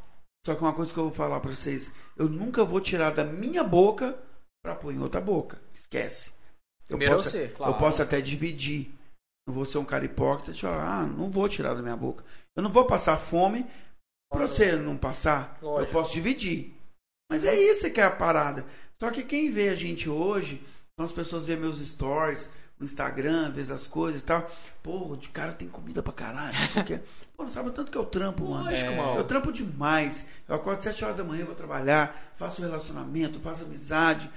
Só 0.46 0.54
que 0.54 0.62
uma 0.62 0.72
coisa 0.72 0.92
que 0.94 0.98
eu 1.00 1.04
vou 1.06 1.12
falar 1.12 1.40
pra 1.40 1.50
vocês, 1.52 1.90
eu 2.16 2.28
nunca 2.28 2.64
vou 2.64 2.80
tirar 2.80 3.10
da 3.10 3.24
minha 3.24 3.64
boca 3.64 4.16
pra 4.62 4.76
pôr 4.76 4.94
em 4.94 5.00
outra 5.00 5.20
boca. 5.20 5.60
Esquece. 5.74 6.30
Eu 6.88 6.96
Primeiro 6.96 7.16
posso, 7.16 7.30
você, 7.30 7.48
claro. 7.48 7.72
eu 7.72 7.76
posso 7.76 8.00
até 8.02 8.20
dividir. 8.20 8.94
Não 9.46 9.54
vou 9.54 9.64
ser 9.64 9.78
um 9.78 9.84
cara 9.84 10.04
hipócrita 10.04 10.52
falar, 10.58 11.00
ah, 11.00 11.06
não 11.06 11.30
vou 11.30 11.48
tirar 11.48 11.74
da 11.74 11.82
minha 11.82 11.96
boca. 11.96 12.24
Eu 12.56 12.62
não 12.62 12.70
vou 12.70 12.84
passar 12.84 13.16
fome 13.16 13.64
pra 14.30 14.48
você 14.48 14.72
não 14.74 14.96
passar. 14.96 15.56
Eu 15.62 15.68
Lógico. 15.68 15.92
posso 15.92 16.12
dividir. 16.12 16.74
Mas 17.30 17.44
é 17.44 17.54
isso 17.54 17.90
que 17.90 18.00
é 18.00 18.04
a 18.04 18.10
parada. 18.10 18.64
Só 18.98 19.10
que 19.10 19.22
quem 19.22 19.50
vê 19.50 19.68
a 19.68 19.74
gente 19.74 20.08
hoje, 20.08 20.62
então 20.92 21.04
as 21.06 21.12
pessoas 21.12 21.46
veem 21.46 21.58
meus 21.60 21.78
stories, 21.78 22.48
no 22.78 22.84
Instagram, 22.84 23.52
vê 23.52 23.60
as 23.72 23.86
coisas 23.86 24.20
e 24.20 24.24
tal. 24.24 24.50
Pô, 24.82 24.96
o 25.12 25.18
cara 25.32 25.52
tem 25.52 25.68
comida 25.68 26.02
pra 26.02 26.12
caralho, 26.12 26.58
não 26.58 26.68
sei 26.68 26.82
o 26.82 26.84
quê. 26.84 27.00
Pô, 27.36 27.42
não 27.44 27.50
sabe 27.50 27.68
o 27.68 27.72
tanto 27.72 27.90
que 27.92 27.98
eu 27.98 28.04
trampo, 28.04 28.44
mano. 28.48 28.64
Lógico, 28.64 28.90
É, 28.92 28.96
mano. 28.96 29.18
Eu 29.18 29.24
trampo 29.24 29.52
demais. 29.52 30.24
Eu 30.48 30.54
acordo 30.54 30.82
7 30.82 31.04
horas 31.04 31.16
da 31.18 31.24
manhã, 31.24 31.44
vou 31.44 31.54
trabalhar, 31.54 32.32
faço 32.34 32.62
relacionamento, 32.62 33.38
faço 33.40 33.64
amizade. 33.64 34.30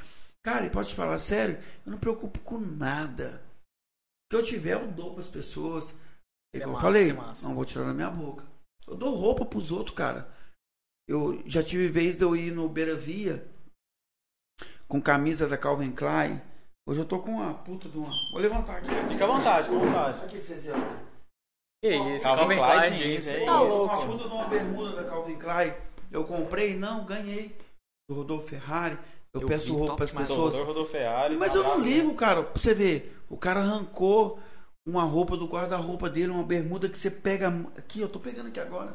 Cara, 0.43 0.65
e 0.65 0.69
pode 0.69 0.89
te 0.89 0.95
falar 0.95 1.17
sério, 1.19 1.55
eu 1.85 1.91
não 1.91 1.93
me 1.93 1.99
preocupo 1.99 2.39
com 2.39 2.57
nada. 2.59 3.41
O 4.29 4.35
que 4.35 4.35
eu 4.35 4.43
tiver, 4.43 4.73
eu 4.73 4.87
dou 4.87 5.15
pras 5.15 5.27
pessoas. 5.27 5.85
Isso 5.89 5.95
É 6.55 6.57
igual 6.59 6.75
eu 6.75 6.81
falei, 6.81 7.09
é 7.09 7.13
massa. 7.13 7.47
não 7.47 7.55
vou 7.55 7.65
tirar 7.65 7.85
da 7.85 7.93
minha 7.93 8.11
boca. 8.11 8.45
Eu 8.87 8.95
dou 8.95 9.15
roupa 9.15 9.43
pros 9.43 9.71
outros, 9.71 9.95
cara. 9.95 10.29
Eu 11.07 11.41
já 11.47 11.63
tive 11.63 11.87
vez 11.87 12.15
de 12.15 12.23
eu 12.23 12.35
ir 12.35 12.51
no 12.51 12.69
Beira 12.69 12.95
Via 12.95 13.43
com 14.87 15.01
camisa 15.01 15.47
da 15.47 15.57
Calvin 15.57 15.91
Klein, 15.91 16.41
Hoje 16.87 17.01
eu 17.01 17.05
tô 17.05 17.19
com 17.19 17.29
uma 17.33 17.53
puta 17.53 17.87
de 17.87 17.95
uma. 17.99 18.09
Vou 18.31 18.41
levantar 18.41 18.77
aqui. 18.77 18.87
Fica 19.11 19.23
à 19.23 19.27
vontade, 19.27 19.67
fica 19.67 19.77
à 19.77 19.85
vontade. 19.85 20.25
Aqui 20.25 20.37
vocês 20.37 20.63
verem. 20.63 20.81
Que 21.83 21.95
isso, 22.15 22.25
Calvin 22.25 22.39
Calvin 22.39 22.55
Klein 22.55 22.79
Klein 22.81 22.97
jeans, 22.97 23.27
é 23.27 23.45
Tá 23.45 23.63
isso. 23.63 23.83
Uma 23.83 24.05
puta 24.07 24.27
de 24.27 24.33
uma 24.33 24.45
bermuda 24.47 24.91
da 24.95 25.03
Calvin 25.09 25.35
Klein. 25.37 25.73
Eu 26.11 26.23
comprei? 26.25 26.75
Não, 26.75 27.05
ganhei. 27.05 27.55
Do 28.09 28.15
Rodolfo 28.15 28.47
Ferrari. 28.47 28.97
Eu, 29.33 29.41
Eu 29.41 29.47
peço 29.47 29.75
roupa 29.75 29.97
pras 29.97 30.09
demais. 30.09 30.27
pessoas. 30.29 30.55
Rodolfo 30.55 30.91
Ferrari. 30.91 31.37
Mas 31.37 31.53
um 31.53 31.57
eu 31.57 31.63
não 31.63 31.71
abraço, 31.73 31.87
ligo, 31.89 32.15
cara. 32.15 32.41
Pra 32.43 32.59
você 32.59 32.73
ver, 32.73 33.18
o 33.29 33.37
cara 33.37 33.59
arrancou 33.61 34.39
uma 34.87 35.03
roupa 35.03 35.37
do 35.37 35.47
guarda-roupa 35.47 36.09
dele, 36.09 36.31
uma 36.31 36.43
bermuda 36.43 36.89
que 36.89 36.97
você 36.97 37.11
pega. 37.11 37.49
Aqui, 37.77 38.01
eu 38.01 38.09
tô 38.09 38.19
pegando 38.19 38.47
aqui 38.47 38.59
agora. 38.59 38.91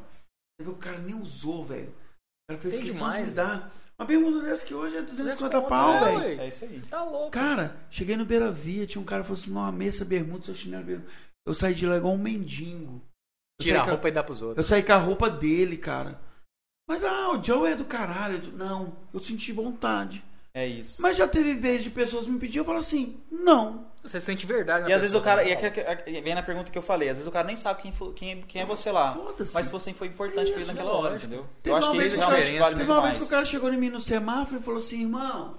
Você 0.59 0.65
vê, 0.65 0.70
o 0.70 0.77
cara 0.77 0.98
nem 0.98 1.15
usou, 1.15 1.65
velho. 1.65 1.89
O 1.89 2.52
cara 2.52 2.61
fez 2.61 2.74
Tem 2.74 2.85
demais, 2.85 3.24
de 3.24 3.31
me 3.31 3.36
dar. 3.36 3.73
Uma 3.98 4.06
bermuda 4.06 4.43
dessa 4.43 4.66
que 4.66 4.74
hoje 4.74 4.97
é 4.97 5.02
250 5.02 5.56
conto, 5.61 5.69
pau, 5.69 5.94
é, 5.94 6.19
velho. 6.20 6.40
É 6.43 6.48
isso 6.48 6.65
aí. 6.65 6.81
Tá 6.82 7.02
louco. 7.05 7.31
Cara, 7.31 7.77
cheguei 7.90 8.16
no 8.16 8.24
Beira 8.24 8.51
Via, 8.51 8.86
tinha 8.86 9.01
um 9.01 9.05
cara 9.05 9.23
que 9.23 9.28
falou 9.28 9.40
assim: 9.40 9.52
não, 9.52 9.65
amei 9.65 9.89
essa 9.89 10.05
bermuda, 10.05 10.44
seu 10.44 10.55
chinelo. 10.55 10.85
bermuda." 10.85 11.11
Eu 11.47 11.55
saí 11.55 11.74
de 11.74 11.86
lá 11.86 11.97
igual 11.97 12.15
um 12.15 12.19
mendigo. 12.19 13.01
Eu 13.61 13.65
Tira 13.65 13.82
a 13.82 13.85
roupa 13.85 14.09
e 14.09 14.12
dá 14.12 14.24
pros 14.24 14.40
Eu 14.40 14.48
outros. 14.48 14.66
saí 14.66 14.82
com 14.82 14.93
a 14.93 14.97
roupa 14.97 15.31
dele, 15.31 15.77
cara. 15.77 16.20
Mas, 16.89 17.05
ah, 17.05 17.31
o 17.31 17.43
Joe 17.43 17.70
é 17.70 17.77
do 17.77 17.85
caralho. 17.85 18.43
Eu- 18.44 18.52
Não, 18.52 18.97
eu 19.12 19.20
senti 19.20 19.52
vontade. 19.52 20.24
É 20.52 20.66
isso. 20.66 21.01
Mas 21.01 21.16
já 21.16 21.28
teve 21.28 21.55
vez 21.55 21.82
de 21.85 21.90
pessoas 21.90 22.27
me 22.27 22.39
pedir, 22.39 22.59
eu 22.59 22.65
falo 22.65 22.78
assim: 22.78 23.20
não. 23.31 23.93
Você 24.05 24.20
sente 24.20 24.47
verdade. 24.47 24.85
na 24.85 24.90
E 24.90 24.93
às 24.93 25.01
vezes 25.01 25.16
o 25.16 25.20
cara. 25.22 25.43
né? 25.43 25.48
E 25.48 25.52
é 25.52 25.70
que- 25.70 25.81
é- 25.81 26.20
vem 26.20 26.35
na 26.35 26.43
pergunta 26.43 26.70
que 26.70 26.76
eu 26.76 26.82
falei, 26.82 27.09
às 27.09 27.16
vezes 27.16 27.26
o 27.26 27.32
cara 27.32 27.47
nem 27.47 27.56
sabe 27.56 27.81
quem, 27.82 27.93
quem, 28.14 28.43
quem 28.43 28.60
é 28.62 28.66
você 28.66 28.93
lá. 28.93 29.14
Foda-se. 29.14 29.55
Mas 29.55 29.68
você 29.70 29.94
foi 29.94 30.09
importante 30.09 30.52
pra 30.52 30.60
ele 30.60 30.66
naquela 30.70 30.93
hora, 30.93 31.12
lógico. 31.14 31.26
entendeu? 31.32 31.47
Teve 31.62 31.72
eu 31.74 31.76
acho 31.78 31.90
que 31.90 31.97
isso 32.02 32.10
que 32.10 32.16
o 32.16 32.20
cara- 32.20 32.35
realmente 32.36 32.59
vale 32.60 32.76
Teve 32.76 32.90
uma 32.93 33.02
vez 33.02 33.16
que 33.16 33.22
o 33.24 33.28
cara 33.28 33.44
chegou 33.47 33.72
em 33.72 33.76
mim 33.78 33.89
no 33.89 34.01
semáforo 34.01 34.60
e 34.60 34.62
falou 34.62 34.78
assim, 34.78 35.01
irmão, 35.01 35.56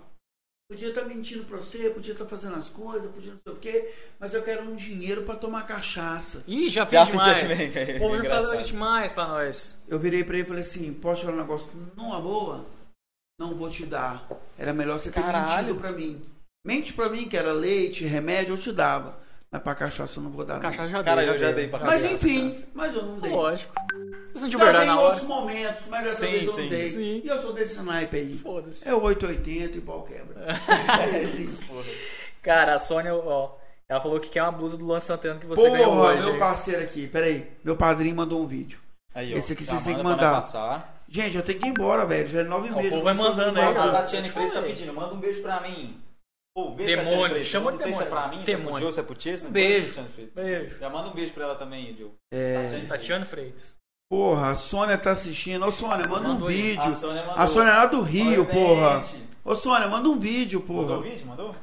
podia 0.70 0.90
estar 0.90 1.04
mentindo 1.06 1.44
pra 1.46 1.58
você, 1.58 1.90
podia 1.90 2.14
estar 2.14 2.26
fazendo 2.26 2.56
as 2.56 2.70
coisas, 2.70 3.12
podia 3.12 3.32
não 3.34 3.40
sei 3.40 3.54
o 3.54 3.56
quê, 3.56 3.92
mas 4.20 4.34
eu 4.36 4.44
quero 4.44 4.62
um 4.64 4.76
dinheiro 4.76 5.24
pra 5.24 5.36
tomar 5.36 5.66
cachaça. 5.66 6.44
Ih, 6.48 6.70
já 6.70 6.86
fiz 6.86 7.00
Já 7.00 7.06
demais. 7.06 7.38
isso 7.40 7.48
também, 7.48 7.72
cara. 7.72 7.96
O 7.96 8.00
povo 8.00 8.16
já 8.18 8.24
Engraçado. 8.26 8.50
faz 8.54 8.68
demais 8.68 9.12
pra 9.12 9.28
nós. 9.28 9.76
Eu 9.88 9.98
virei 10.00 10.24
pra 10.24 10.36
ele 10.36 10.44
e 10.44 10.48
falei 10.48 10.62
assim, 10.62 10.94
posso 10.94 11.22
te 11.22 11.26
falar 11.26 11.38
um 11.38 11.42
negócio 11.42 11.70
numa 11.98 12.22
boa? 12.22 12.64
Não 13.40 13.56
vou 13.56 13.70
te 13.72 13.86
dar. 13.86 14.28
Era 14.58 14.72
melhor 14.72 15.00
você 15.00 15.10
ter 15.12 15.20
Caralho. 15.22 15.52
mentido 15.68 15.76
pra 15.82 15.92
mim. 15.92 16.22
Mente 16.66 16.92
pra 16.94 17.08
mim 17.10 17.30
que 17.30 17.38
era 17.38 17.54
leite, 17.54 18.04
remédio, 18.06 18.56
eu 18.56 18.58
te 18.58 18.72
dava. 18.72 19.24
Mas 19.52 19.62
pra 19.62 19.76
cachaça 19.76 20.20
eu 20.20 20.24
não 20.24 20.32
vou 20.32 20.44
dar. 20.44 20.60
Cachaça 20.60 20.90
já 20.90 21.04
Cara, 21.04 21.22
dei, 21.22 21.30
eu 21.30 21.40
já 21.40 21.52
dei 21.52 21.68
pra 21.68 21.80
Mas 21.80 22.02
cachaça. 22.02 22.14
enfim, 22.14 22.56
mas 22.74 22.94
eu 22.96 23.04
não 23.04 23.20
dei. 23.20 23.32
Lógico. 23.32 23.74
Você 24.34 24.40
sentiu 24.40 24.60
Já 24.60 24.66
verdade 24.66 24.86
dei 24.88 24.94
em 24.96 24.98
hora? 24.98 25.08
outros 25.08 25.24
momentos, 25.24 25.84
mas 25.90 26.04
dessa 26.04 26.26
Sim, 26.26 26.32
vez 26.32 26.46
eu 26.46 26.52
sim, 26.52 26.62
não 26.64 26.70
dei. 26.70 26.88
sim. 26.88 27.22
E 27.24 27.28
eu 27.28 27.42
sou 27.42 27.54
desse 27.54 27.80
naipe 27.82 28.18
aí. 28.18 28.38
Foda-se. 28.40 28.90
É 28.90 28.94
o 28.94 29.02
880 29.02 29.78
e 29.78 29.82
pau 29.82 30.02
quebra. 30.04 30.46
Cara, 32.42 32.76
a 32.76 32.80
Sônia, 32.80 33.14
ó, 33.16 33.56
ela 33.88 34.02
falou 34.02 34.20
que 34.20 34.30
quer 34.30 34.44
uma 34.44 34.52
blusa 34.52 34.76
do 34.78 34.84
Luan 34.86 35.00
Santana 35.00 35.40
que 35.40 35.46
você 35.46 35.70
ganhou 35.70 35.86
Porra, 35.94 36.14
hoje. 36.14 36.24
meu 36.26 36.38
parceiro 36.40 36.82
aqui, 36.82 37.08
peraí. 37.08 37.50
Meu 37.64 37.76
padrinho 37.76 38.16
mandou 38.16 38.42
um 38.42 38.48
vídeo. 38.48 38.80
Aí, 39.14 39.34
ó, 39.34 39.38
Esse 39.38 39.54
aqui 39.54 39.64
já 39.64 39.74
vocês 39.74 39.84
têm 39.86 39.96
que 39.96 40.04
manda 40.04 40.18
pra 40.18 40.26
mandar. 40.28 40.42
Passar. 40.42 41.04
Gente, 41.08 41.38
eu 41.38 41.44
tenho 41.44 41.60
que 41.60 41.66
ir 41.68 41.70
embora, 41.70 42.06
velho. 42.06 42.28
Já 42.28 42.42
é 42.42 42.44
nove 42.44 42.70
o 42.70 42.76
meses. 42.76 42.90
povo 42.90 43.04
vai 43.04 43.14
mandando 43.14 43.60
aí, 43.60 43.66
A 43.66 43.72
vazado. 43.72 43.92
Tatiane 43.92 44.30
Freitas 44.30 44.56
tá 44.56 44.62
pedindo, 44.62 44.94
manda 44.94 45.14
um 45.14 45.20
beijo 45.20 45.42
pra 45.42 45.62
mim. 45.62 45.98
Pô, 46.56 46.72
beijo 46.72 46.94
pra 46.94 47.04
Demônio, 47.04 47.30
Freitas. 47.30 47.48
chama 47.48 47.72
de 47.74 47.78
sei 47.84 47.94
se 47.94 48.00
é 48.00 48.04
demônio. 48.06 48.10
pra 48.10 48.28
mim, 48.30 48.36
se 48.46 48.52
é 48.52 48.56
pro 48.56 48.64
Demônio. 48.64 48.80
Joe, 48.86 48.94
se 48.94 49.00
é 49.00 49.04
pro 49.04 49.52
Beijo. 49.52 50.06
Beijo. 50.34 50.80
Já 50.80 50.90
manda 50.90 51.10
um 51.10 51.14
beijo 51.14 51.34
pra 51.34 51.44
ela 51.44 51.56
também, 51.56 51.96
Joe. 51.98 52.12
É, 52.32 52.86
Tatiana 52.88 53.26
Freitas. 53.26 53.78
porra, 54.10 54.52
a 54.52 54.56
Sônia 54.56 54.98
tá 54.98 55.12
assistindo. 55.12 55.66
Ô, 55.66 55.72
Sônia, 55.72 56.08
manda 56.08 56.30
um 56.30 56.34
Mandou 56.34 56.48
aí. 56.48 56.56
vídeo. 56.56 56.82
A 56.84 56.92
Sônia 56.94 57.22
mandou. 57.26 57.40
A 57.44 57.48
Sônia 57.48 57.72
é 57.72 57.76
lá 57.76 57.86
do 57.88 58.02
Rio, 58.02 58.42
Oi, 58.42 58.46
porra. 58.54 59.02
gente. 59.02 59.30
Ô, 59.44 59.54
Sônia, 59.54 59.88
manda 59.90 60.08
um 60.08 60.18
vídeo, 60.18 60.62
Mandou 60.66 60.76
o 60.86 60.88
porra. 60.88 61.02
vídeo? 61.02 61.28
Mandou? 61.28 61.56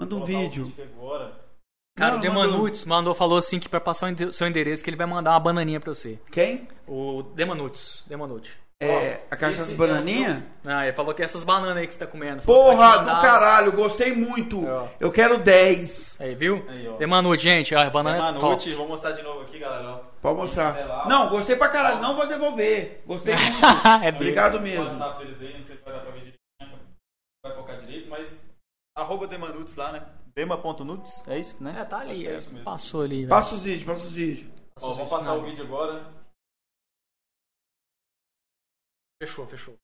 Manda 0.00 0.14
um 0.16 0.24
vídeo. 0.24 0.72
Cara, 1.96 2.14
Não, 2.14 2.20
o 2.20 2.24
mandou. 2.24 2.42
Demanutes 2.50 2.84
mandou, 2.84 3.14
falou 3.14 3.38
assim 3.38 3.58
que 3.60 3.68
pra 3.68 3.80
passar 3.80 4.12
o 4.12 4.32
seu 4.32 4.46
endereço 4.48 4.82
que 4.82 4.90
ele 4.90 4.96
vai 4.98 5.06
mandar 5.06 5.30
uma 5.30 5.40
bananinha 5.40 5.78
pra 5.80 5.94
você. 5.94 6.18
Quem? 6.32 6.68
O 6.86 7.22
Demanutes. 7.22 8.02
Demanute. 8.08 8.58
É, 8.82 9.20
a 9.30 9.36
cachaça 9.36 9.62
esse 9.62 9.74
bananinha? 9.74 10.44
Ah, 10.62 10.84
ele 10.86 10.92
falou 10.94 11.14
que 11.14 11.22
essas 11.22 11.44
bananas 11.44 11.78
aí 11.78 11.86
que 11.86 11.94
você 11.94 11.98
tá 11.98 12.06
comendo. 12.06 12.42
Porra 12.42 12.98
do 12.98 13.10
caralho, 13.22 13.72
gostei 13.72 14.12
muito. 14.12 14.66
Ó. 14.68 14.86
Eu 15.00 15.10
quero 15.10 15.38
10. 15.38 16.20
Aí, 16.20 16.34
viu? 16.34 16.62
Aí, 16.68 16.86
ó. 16.86 16.96
Demanute, 16.98 17.42
gente. 17.42 17.74
Ó, 17.74 17.78
a 17.80 17.88
banana 17.88 18.36
é 18.36 18.74
vou 18.74 18.86
mostrar 18.86 19.12
de 19.12 19.22
novo 19.22 19.40
aqui, 19.40 19.58
galera. 19.58 19.88
ó. 19.88 19.96
Pode 20.20 20.36
mostrar. 20.38 20.74
Sei 20.74 20.84
lá. 20.84 21.06
Não, 21.08 21.30
gostei 21.30 21.56
pra 21.56 21.68
caralho. 21.68 22.02
Não 22.02 22.16
vou 22.16 22.26
devolver. 22.26 23.02
Gostei 23.06 23.32
muito. 23.40 23.64
é. 24.04 24.08
Obrigado 24.10 24.60
mesmo. 24.60 24.84
WhatsApp 24.84 25.24
deles 25.24 25.40
aí, 25.40 25.54
não 25.54 25.62
sei 25.62 25.76
se 25.78 25.82
vai 25.82 25.94
dar 25.94 26.00
pra 26.00 26.10
ver 26.10 26.18
direito, 26.18 26.38
vai 27.42 27.54
focar 27.54 27.76
direito, 27.78 28.10
mas 28.10 28.44
arroba 28.94 29.26
Demanutes 29.26 29.74
lá, 29.76 29.92
né? 29.92 30.02
Dema.nuts, 30.34 31.26
é 31.28 31.38
isso, 31.38 31.56
né? 31.64 31.76
É, 31.80 31.84
tá 31.84 31.96
Acho 31.98 32.10
ali. 32.10 32.20
que 32.20 32.28
é 32.28 32.32
é, 32.32 32.36
isso 32.36 32.50
mesmo. 32.50 32.64
passou 32.64 33.00
ali, 33.02 33.16
velho. 33.20 33.28
Passa 33.30 33.54
os 33.54 33.62
vídeos, 33.62 33.84
passa 33.84 34.06
os 34.06 34.12
vídeos. 34.12 34.48
Ó, 34.82 34.92
vamos 34.92 35.08
passar 35.08 35.32
o 35.32 35.42
vídeo 35.42 35.64
agora. 35.64 36.02
Fechou, 39.18 39.46
fechou. 39.46 39.78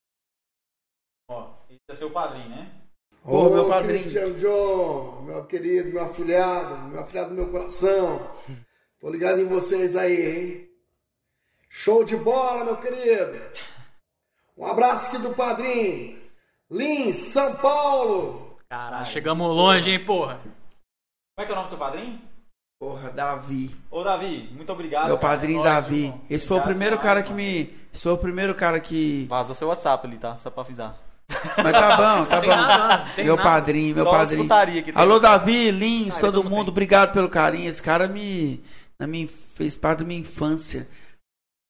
Ó, 1.29 1.55
esse 1.71 1.81
é 1.89 1.95
seu 1.95 2.11
padrinho, 2.11 2.49
né? 2.51 2.83
Ô, 3.25 3.49
meu 3.49 3.67
padrinho. 3.67 4.01
Christian 4.01 4.33
John, 4.35 5.23
meu 5.23 5.47
querido, 5.47 5.91
meu 5.91 6.03
afilhado, 6.03 6.77
meu 6.89 7.01
afilhado 7.01 7.31
do 7.31 7.37
meu 7.37 7.51
coração. 7.51 8.31
Tô 9.01 9.09
ligado 9.09 9.41
em 9.41 9.47
vocês 9.47 9.97
aí, 9.97 10.15
hein? 10.15 10.71
Show 11.69 12.05
de 12.05 12.17
bola, 12.17 12.65
meu 12.65 12.77
querido. 12.77 13.41
Um 14.57 14.67
abraço 14.67 15.09
aqui 15.09 15.19
do 15.19 15.35
padrinho. 15.35 16.21
Lins, 16.71 17.17
São 17.17 17.57
Paulo. 17.57 18.59
Caralho, 18.69 19.07
chegamos 19.07 19.49
longe, 19.49 19.91
hein, 19.91 20.05
porra. 20.05 20.41
Como 20.43 21.39
é 21.39 21.45
que 21.47 21.51
é 21.51 21.53
o 21.53 21.57
nome 21.57 21.67
do 21.67 21.71
seu 21.71 21.79
padrinho? 21.79 22.32
Porra, 22.83 23.13
Davi. 23.13 23.71
Ô, 23.89 24.03
Davi, 24.03 24.51
muito 24.57 24.73
obrigado. 24.73 25.07
Meu 25.07 25.17
cara. 25.17 25.37
padrinho 25.37 25.61
É 25.61 25.63
Davi. 25.63 26.03
irmão. 26.07 26.21
Esse 26.29 26.45
foi 26.49 26.57
o 26.57 26.59
Obrigado 26.59 26.75
primeiro 26.77 26.99
cara 26.99 27.23
que 27.23 27.33
me. 27.33 27.73
Esse 27.95 28.03
foi 28.03 28.13
o 28.13 28.19
primeiro 28.19 28.55
cara 28.57 28.81
que. 28.81 29.25
Vazou 29.29 29.55
seu 29.55 29.69
WhatsApp 29.69 30.05
ali, 30.05 30.17
tá? 30.17 30.37
Só 30.37 30.51
pra 30.51 30.65
avisar. 30.65 30.99
Mas 31.63 31.73
tá 31.73 31.97
bom, 31.97 32.27
tá 32.27 32.41
bom. 32.41 32.49
nada, 32.49 33.23
meu 33.23 33.37
nada. 33.37 33.49
padrinho, 33.49 33.95
meu 33.95 34.05
Só 34.05 34.11
padrinho. 34.11 34.49
Alô, 34.97 35.21
Davi, 35.21 35.71
Lins, 35.71 36.17
Ah, 36.17 36.21
todo 36.21 36.43
mundo, 36.43 36.65
tem. 36.65 36.73
obrigado 36.73 37.13
pelo 37.13 37.29
carinho. 37.29 37.71
Esse 37.71 37.81
cara 37.81 38.09
me. 38.09 38.61
Na 38.99 39.07
minha, 39.07 39.29
fez 39.55 39.77
parte 39.77 40.01
da 40.01 40.05
minha 40.05 40.19
infância. 40.19 40.89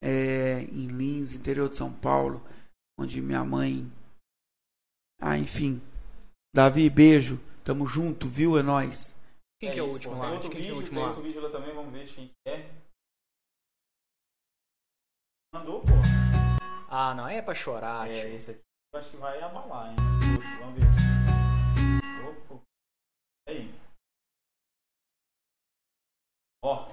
É, 0.03 0.65
em 0.71 0.87
Lins, 0.87 1.31
interior 1.33 1.69
de 1.69 1.75
São 1.75 1.91
Paulo. 1.91 2.43
Onde 2.99 3.21
minha 3.21 3.45
mãe. 3.45 3.85
Ah, 5.21 5.37
enfim. 5.37 5.79
Davi, 6.55 6.89
beijo. 6.89 7.39
Tamo 7.63 7.85
junto, 7.85 8.27
viu? 8.27 8.57
É 8.57 8.63
nóis. 8.63 9.15
Quem 9.63 9.71
que 9.71 9.79
é 9.79 9.81
o 9.81 9.85
isso, 9.85 9.93
último 9.95 10.15
lá? 10.17 10.25
Tem 10.25 10.33
outro 10.33 10.49
Quem 10.51 10.61
que 10.61 10.67
é 10.67 10.71
o 10.71 10.75
vídeo, 10.75 10.75
último 10.75 10.95
tem 10.95 11.03
lá? 11.03 11.09
outro 11.09 11.23
vídeo 11.23 11.41
lá 11.41 11.49
também, 11.49 11.73
vamos 11.73 11.93
ver 11.93 12.05
de 12.05 12.13
quem 12.13 12.27
que 12.27 12.49
é. 12.49 12.83
Mandou, 15.53 15.81
pô. 15.81 15.87
Ah, 16.89 17.13
não, 17.15 17.27
é 17.29 17.41
pra 17.41 17.55
chorar, 17.55 18.09
É, 18.09 18.13
tio. 18.13 18.35
esse 18.35 18.51
aqui 18.51 18.61
eu 18.93 18.99
acho 18.99 19.09
que 19.11 19.17
vai 19.17 19.41
abalar, 19.41 19.91
hein? 19.91 19.95
Poxa, 20.35 20.59
vamos 20.59 20.79
ver. 20.79 22.51
Opa. 22.51 22.63
Aí. 23.47 23.73
Ó. 26.65 26.92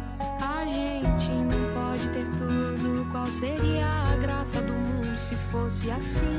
A 0.41 0.65
pode 1.73 2.09
ter 2.13 2.25
tudo. 2.37 3.11
Qual 3.11 3.25
seria 3.25 3.87
a 3.87 4.17
graça 4.17 4.61
do 4.61 4.73
mundo 4.73 5.17
se 5.17 5.35
fosse 5.51 5.89
assim? 5.91 6.31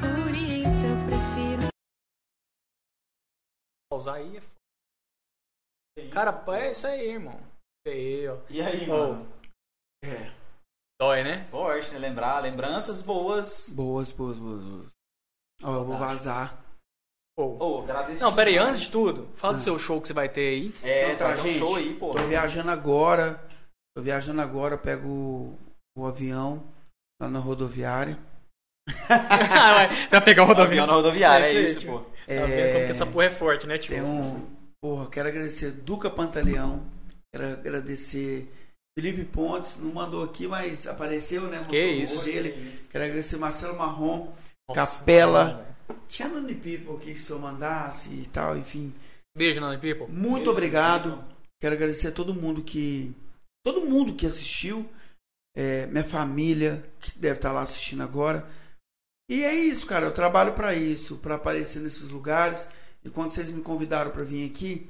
Por 0.00 0.30
isso 0.34 0.84
eu 0.84 0.96
prefiro 1.06 1.72
Usar 3.92 4.14
aí 4.14 4.36
é 4.36 4.40
foda. 4.40 4.52
Cara, 6.12 6.52
é 6.58 6.70
isso 6.70 6.86
aí, 6.86 7.10
irmão. 7.10 7.38
E 7.86 7.90
aí, 7.90 8.28
ó. 8.28 8.38
E 8.50 8.60
aí, 8.60 8.90
Ô, 8.90 9.14
mano? 9.14 9.32
É. 10.04 10.32
Dói, 11.00 11.22
né? 11.22 11.48
Forte, 11.50 11.92
né? 11.92 11.98
Lembrar, 11.98 12.40
lembranças 12.40 13.02
boas. 13.02 13.68
Boas, 13.70 14.12
boas, 14.12 14.38
boas, 14.38 14.64
boas. 14.64 14.90
Ó, 15.62 15.74
eu 15.74 15.84
vou 15.84 15.98
vazar. 15.98 16.61
Ô, 17.38 17.80
agradeço 17.82 18.22
Não, 18.22 18.34
pera 18.34 18.50
aí, 18.50 18.58
antes 18.58 18.82
de 18.82 18.90
tudo, 18.90 19.28
fala 19.36 19.54
do 19.54 19.60
seu 19.60 19.78
show 19.78 20.00
que 20.00 20.08
você 20.08 20.12
vai 20.14 20.28
ter 20.28 20.48
aí. 20.48 20.72
É, 20.82 21.12
Então 21.12 21.28
tá, 21.28 21.34
ter 21.34 21.40
um 21.40 21.44
gente, 21.44 21.58
show 21.58 21.76
aí, 21.76 21.94
pô. 21.94 22.12
Tô 22.12 22.18
viajando 22.26 22.70
agora. 22.70 23.40
Tô 23.96 24.02
viajando 24.02 24.40
agora, 24.40 24.76
pego 24.78 25.08
o, 25.08 25.58
o 25.98 26.06
avião 26.06 26.62
lá 27.20 27.28
na 27.28 27.38
rodoviária. 27.38 28.18
Ah, 29.08 29.74
vai- 29.88 29.88
você 29.96 30.08
vai 30.10 30.20
pegar 30.20 30.42
o 30.42 30.50
Avião 30.50 30.56
rodoviário. 30.58 30.86
na 30.86 30.92
rodoviária, 30.96 31.46
é 31.46 31.52
ser, 31.52 31.64
isso, 31.64 31.80
tio. 31.80 31.92
pô. 31.92 31.98
Tá 32.00 32.46
vendo 32.46 32.72
como 32.72 32.84
que 32.86 32.90
essa 32.90 33.06
porra 33.06 33.24
é 33.26 33.30
forte, 33.30 33.66
né, 33.66 33.78
tio? 33.78 33.94
Tem 33.94 34.02
um. 34.02 34.46
Porra, 34.82 35.08
quero 35.08 35.28
agradecer 35.28 35.70
Duca 35.70 36.10
Pantaleão. 36.10 36.82
Quero 37.34 37.52
agradecer 37.52 38.50
Felipe 38.98 39.24
Pontes. 39.24 39.76
Não 39.78 39.92
mandou 39.92 40.22
aqui, 40.24 40.46
mas 40.48 40.86
apareceu, 40.86 41.42
né? 41.42 41.64
Que 41.68 41.82
isso. 41.84 42.24
dele. 42.24 42.78
Quero 42.90 43.04
agradecer 43.04 43.36
Marcelo 43.36 43.76
Marrom, 43.78 44.28
Nossa, 44.68 44.98
Capela. 45.00 45.44
velho. 45.44 45.71
Tinha 46.08 46.28
Nani 46.28 46.54
People 46.54 46.96
aqui 46.96 47.14
que 47.14 47.20
se 47.20 47.30
eu 47.30 47.38
mandasse 47.38 48.08
e 48.10 48.26
tal, 48.32 48.56
enfim. 48.56 48.92
Beijo, 49.36 49.60
Nani 49.60 49.80
People. 49.80 50.12
Muito 50.12 50.50
obrigado. 50.50 51.24
Quero 51.60 51.74
agradecer 51.74 52.08
a 52.08 52.12
todo 52.12 52.34
mundo 52.34 52.62
que. 52.62 53.14
Todo 53.64 53.86
mundo 53.86 54.14
que 54.14 54.26
assistiu. 54.26 54.88
É, 55.54 55.86
minha 55.86 56.04
família, 56.04 56.82
que 56.98 57.18
deve 57.18 57.36
estar 57.36 57.52
lá 57.52 57.62
assistindo 57.62 58.02
agora. 58.02 58.48
E 59.30 59.42
é 59.44 59.54
isso, 59.54 59.86
cara. 59.86 60.06
Eu 60.06 60.14
trabalho 60.14 60.54
pra 60.54 60.74
isso, 60.74 61.16
pra 61.18 61.34
aparecer 61.36 61.80
nesses 61.80 62.10
lugares. 62.10 62.66
E 63.04 63.10
quando 63.10 63.32
vocês 63.32 63.50
me 63.50 63.60
convidaram 63.62 64.10
pra 64.10 64.24
vir 64.24 64.48
aqui, 64.50 64.88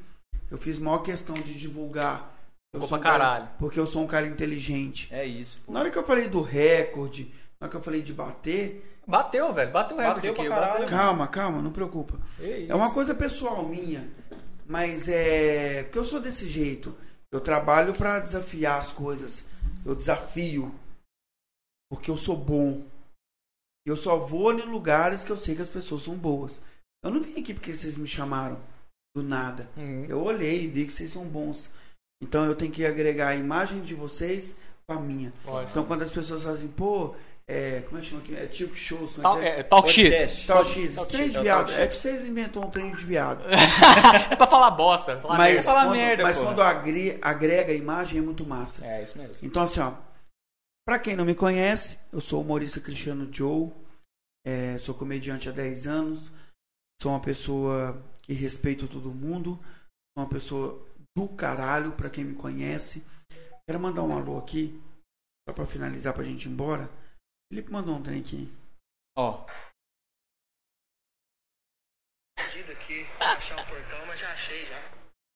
eu 0.51 0.59
fiz 0.59 0.79
maior 0.79 0.99
questão 0.99 1.35
de 1.35 1.55
divulgar. 1.59 2.31
Eu 2.75 2.81
pra 2.81 2.97
um 2.97 3.01
cara- 3.01 3.19
caralho. 3.25 3.49
porque 3.59 3.79
eu 3.79 3.87
sou 3.87 4.03
um 4.03 4.07
cara 4.07 4.27
inteligente. 4.27 5.09
É 5.13 5.25
isso, 5.27 5.63
pô. 5.67 5.73
Na 5.73 5.81
hora 5.81 5.91
que 5.91 5.99
eu 5.99 6.05
falei 6.07 6.29
do 6.29 6.41
recorde, 6.41 7.31
na 7.63 7.67
hora 7.67 7.69
que 7.71 7.77
eu 7.77 7.83
falei 7.83 8.03
de 8.03 8.13
bater, 8.13 8.93
Bateu, 9.07 9.53
velho. 9.53 9.73
Bateu 9.73 9.97
o 9.97 10.01
recorde 10.01 10.29
Bateu 10.29 10.43
aqui. 10.43 10.49
caralho. 10.49 10.73
Bateu. 10.73 10.89
calma, 10.89 11.29
calma, 11.29 11.63
não 11.63 11.73
preocupa. 11.73 12.19
É 12.41 12.75
uma 12.75 12.93
coisa 12.93 13.15
pessoal 13.15 13.65
minha, 13.69 14.09
mas 14.67 15.09
é 15.09 15.85
porque 15.85 15.99
eu 15.99 16.05
sou 16.05 16.21
desse 16.21 16.49
jeito. 16.49 16.95
Eu 17.31 17.41
trabalho 17.41 17.95
pra 17.95 18.19
desafiar 18.19 18.81
as 18.81 18.93
coisas. 18.93 19.45
Eu 19.85 19.95
desafio 19.95 20.75
porque 21.91 22.11
eu 22.11 22.17
sou 22.17 22.37
bom. 22.37 22.85
Eu 23.87 23.97
só 23.97 24.17
vou 24.17 24.53
em 24.53 24.63
lugares 24.63 25.25
que 25.25 25.31
eu 25.31 25.37
sei 25.37 25.57
que 25.57 25.63
as 25.63 25.71
pessoas 25.71 26.03
são 26.03 26.17
boas. 26.17 26.61
Eu 27.05 27.11
não 27.11 27.21
vim 27.21 27.41
aqui 27.41 27.55
porque 27.55 27.73
vocês 27.73 27.97
me 27.97 28.07
chamaram 28.07 28.61
do 29.17 29.23
nada. 29.23 29.69
Uhum. 29.77 30.05
Eu 30.05 30.23
olhei 30.23 30.65
e 30.65 30.69
vi 30.69 30.87
que 30.87 30.93
vocês 30.93 31.11
são 31.13 31.25
bons. 31.25 31.69
Então 32.23 32.45
eu 32.45 32.55
tenho 32.55 32.71
que 32.73 32.87
agregar 32.87 33.29
a 33.29 33.37
imagem 33.37 33.83
de 33.83 33.95
vocês 33.95 34.55
com 34.87 34.95
a 34.95 35.01
minha. 35.01 35.33
Lógico. 35.45 35.71
Então 35.71 35.85
quando 35.85 36.03
as 36.03 36.11
pessoas 36.11 36.45
fazem, 36.45 36.69
pô, 36.69 37.17
é, 37.49 37.81
como 37.83 37.99
é 37.99 38.01
que 38.01 38.07
chama 38.09 38.23
aqui? 38.23 38.35
É 38.37 38.47
tipo 38.47 38.75
shows, 38.75 39.15
como 39.15 39.39
é 39.39 39.41
que 39.41 39.47
é? 39.47 39.61
é, 39.61 39.63
talk 39.63 39.91
shit. 39.91 40.13
X, 40.13 40.47
Talk 40.47 40.69
shit, 40.71 40.89
de 41.31 41.37
é 41.37 41.41
o 41.41 41.43
viado. 41.43 41.67
talk 41.69 41.81
É 41.81 41.87
que 41.87 41.97
vocês 41.97 42.27
inventam 42.27 42.63
um 42.63 42.71
trem 42.71 42.95
de 42.95 43.05
viado. 43.05 43.43
É 44.31 44.37
pra 44.37 44.47
falar 44.47 44.71
bosta. 44.71 45.19
Falar 45.21 45.37
Mas, 45.39 45.53
merda. 45.55 45.63
falar 45.63 45.85
quando, 45.85 45.97
merda, 45.97 46.23
mas 46.23 46.39
quando 46.39 46.63
agre- 46.63 47.19
agrega 47.21 47.73
a 47.73 47.77
imagem 47.77 48.19
é 48.19 48.23
muito 48.23 48.47
massa. 48.47 48.85
É, 48.87 49.03
isso 49.03 49.19
mesmo. 49.19 49.37
Então, 49.43 49.63
assim, 49.63 49.81
ó. 49.81 49.93
Pra 50.87 50.99
quem 50.99 51.15
não 51.15 51.25
me 51.25 51.35
conhece, 51.35 51.99
eu 52.13 52.21
sou 52.21 52.41
o 52.41 52.43
humorista 52.43 52.81
Cristiano 52.81 53.29
Joe. 53.33 53.71
é, 54.47 54.79
sou 54.79 54.95
comediante 54.95 55.49
há 55.49 55.53
10 55.53 55.87
anos. 55.87 56.31
Sou 57.01 57.13
uma 57.13 57.21
pessoa 57.21 58.01
que 58.23 58.33
respeito 58.33 58.89
todo 58.89 59.11
mundo. 59.11 59.59
Sou 60.17 60.25
uma 60.25 60.29
pessoa 60.29 60.85
do 61.17 61.29
caralho, 61.29 61.93
pra 61.93 62.09
quem 62.11 62.25
me 62.25 62.35
conhece. 62.35 63.03
Quero 63.69 63.79
mandar 63.81 64.03
um 64.03 64.17
alô 64.17 64.39
aqui, 64.39 64.81
só 65.49 65.55
pra 65.55 65.67
finalizar 65.67 66.13
pra 66.15 66.25
gente 66.25 66.47
ir 66.47 66.49
embora. 66.53 66.89
Felipe 67.53 67.71
mandou 67.71 67.97
um 67.97 68.03
trem 68.03 68.19
aqui. 68.21 68.51
Ó, 69.15 69.45
aqui, 72.71 73.07
achar 73.21 73.61
um 73.61 73.65
portão, 73.67 74.07
mas 74.07 74.19
já 74.19 74.33
achei 74.33 74.65
já. 74.65 74.81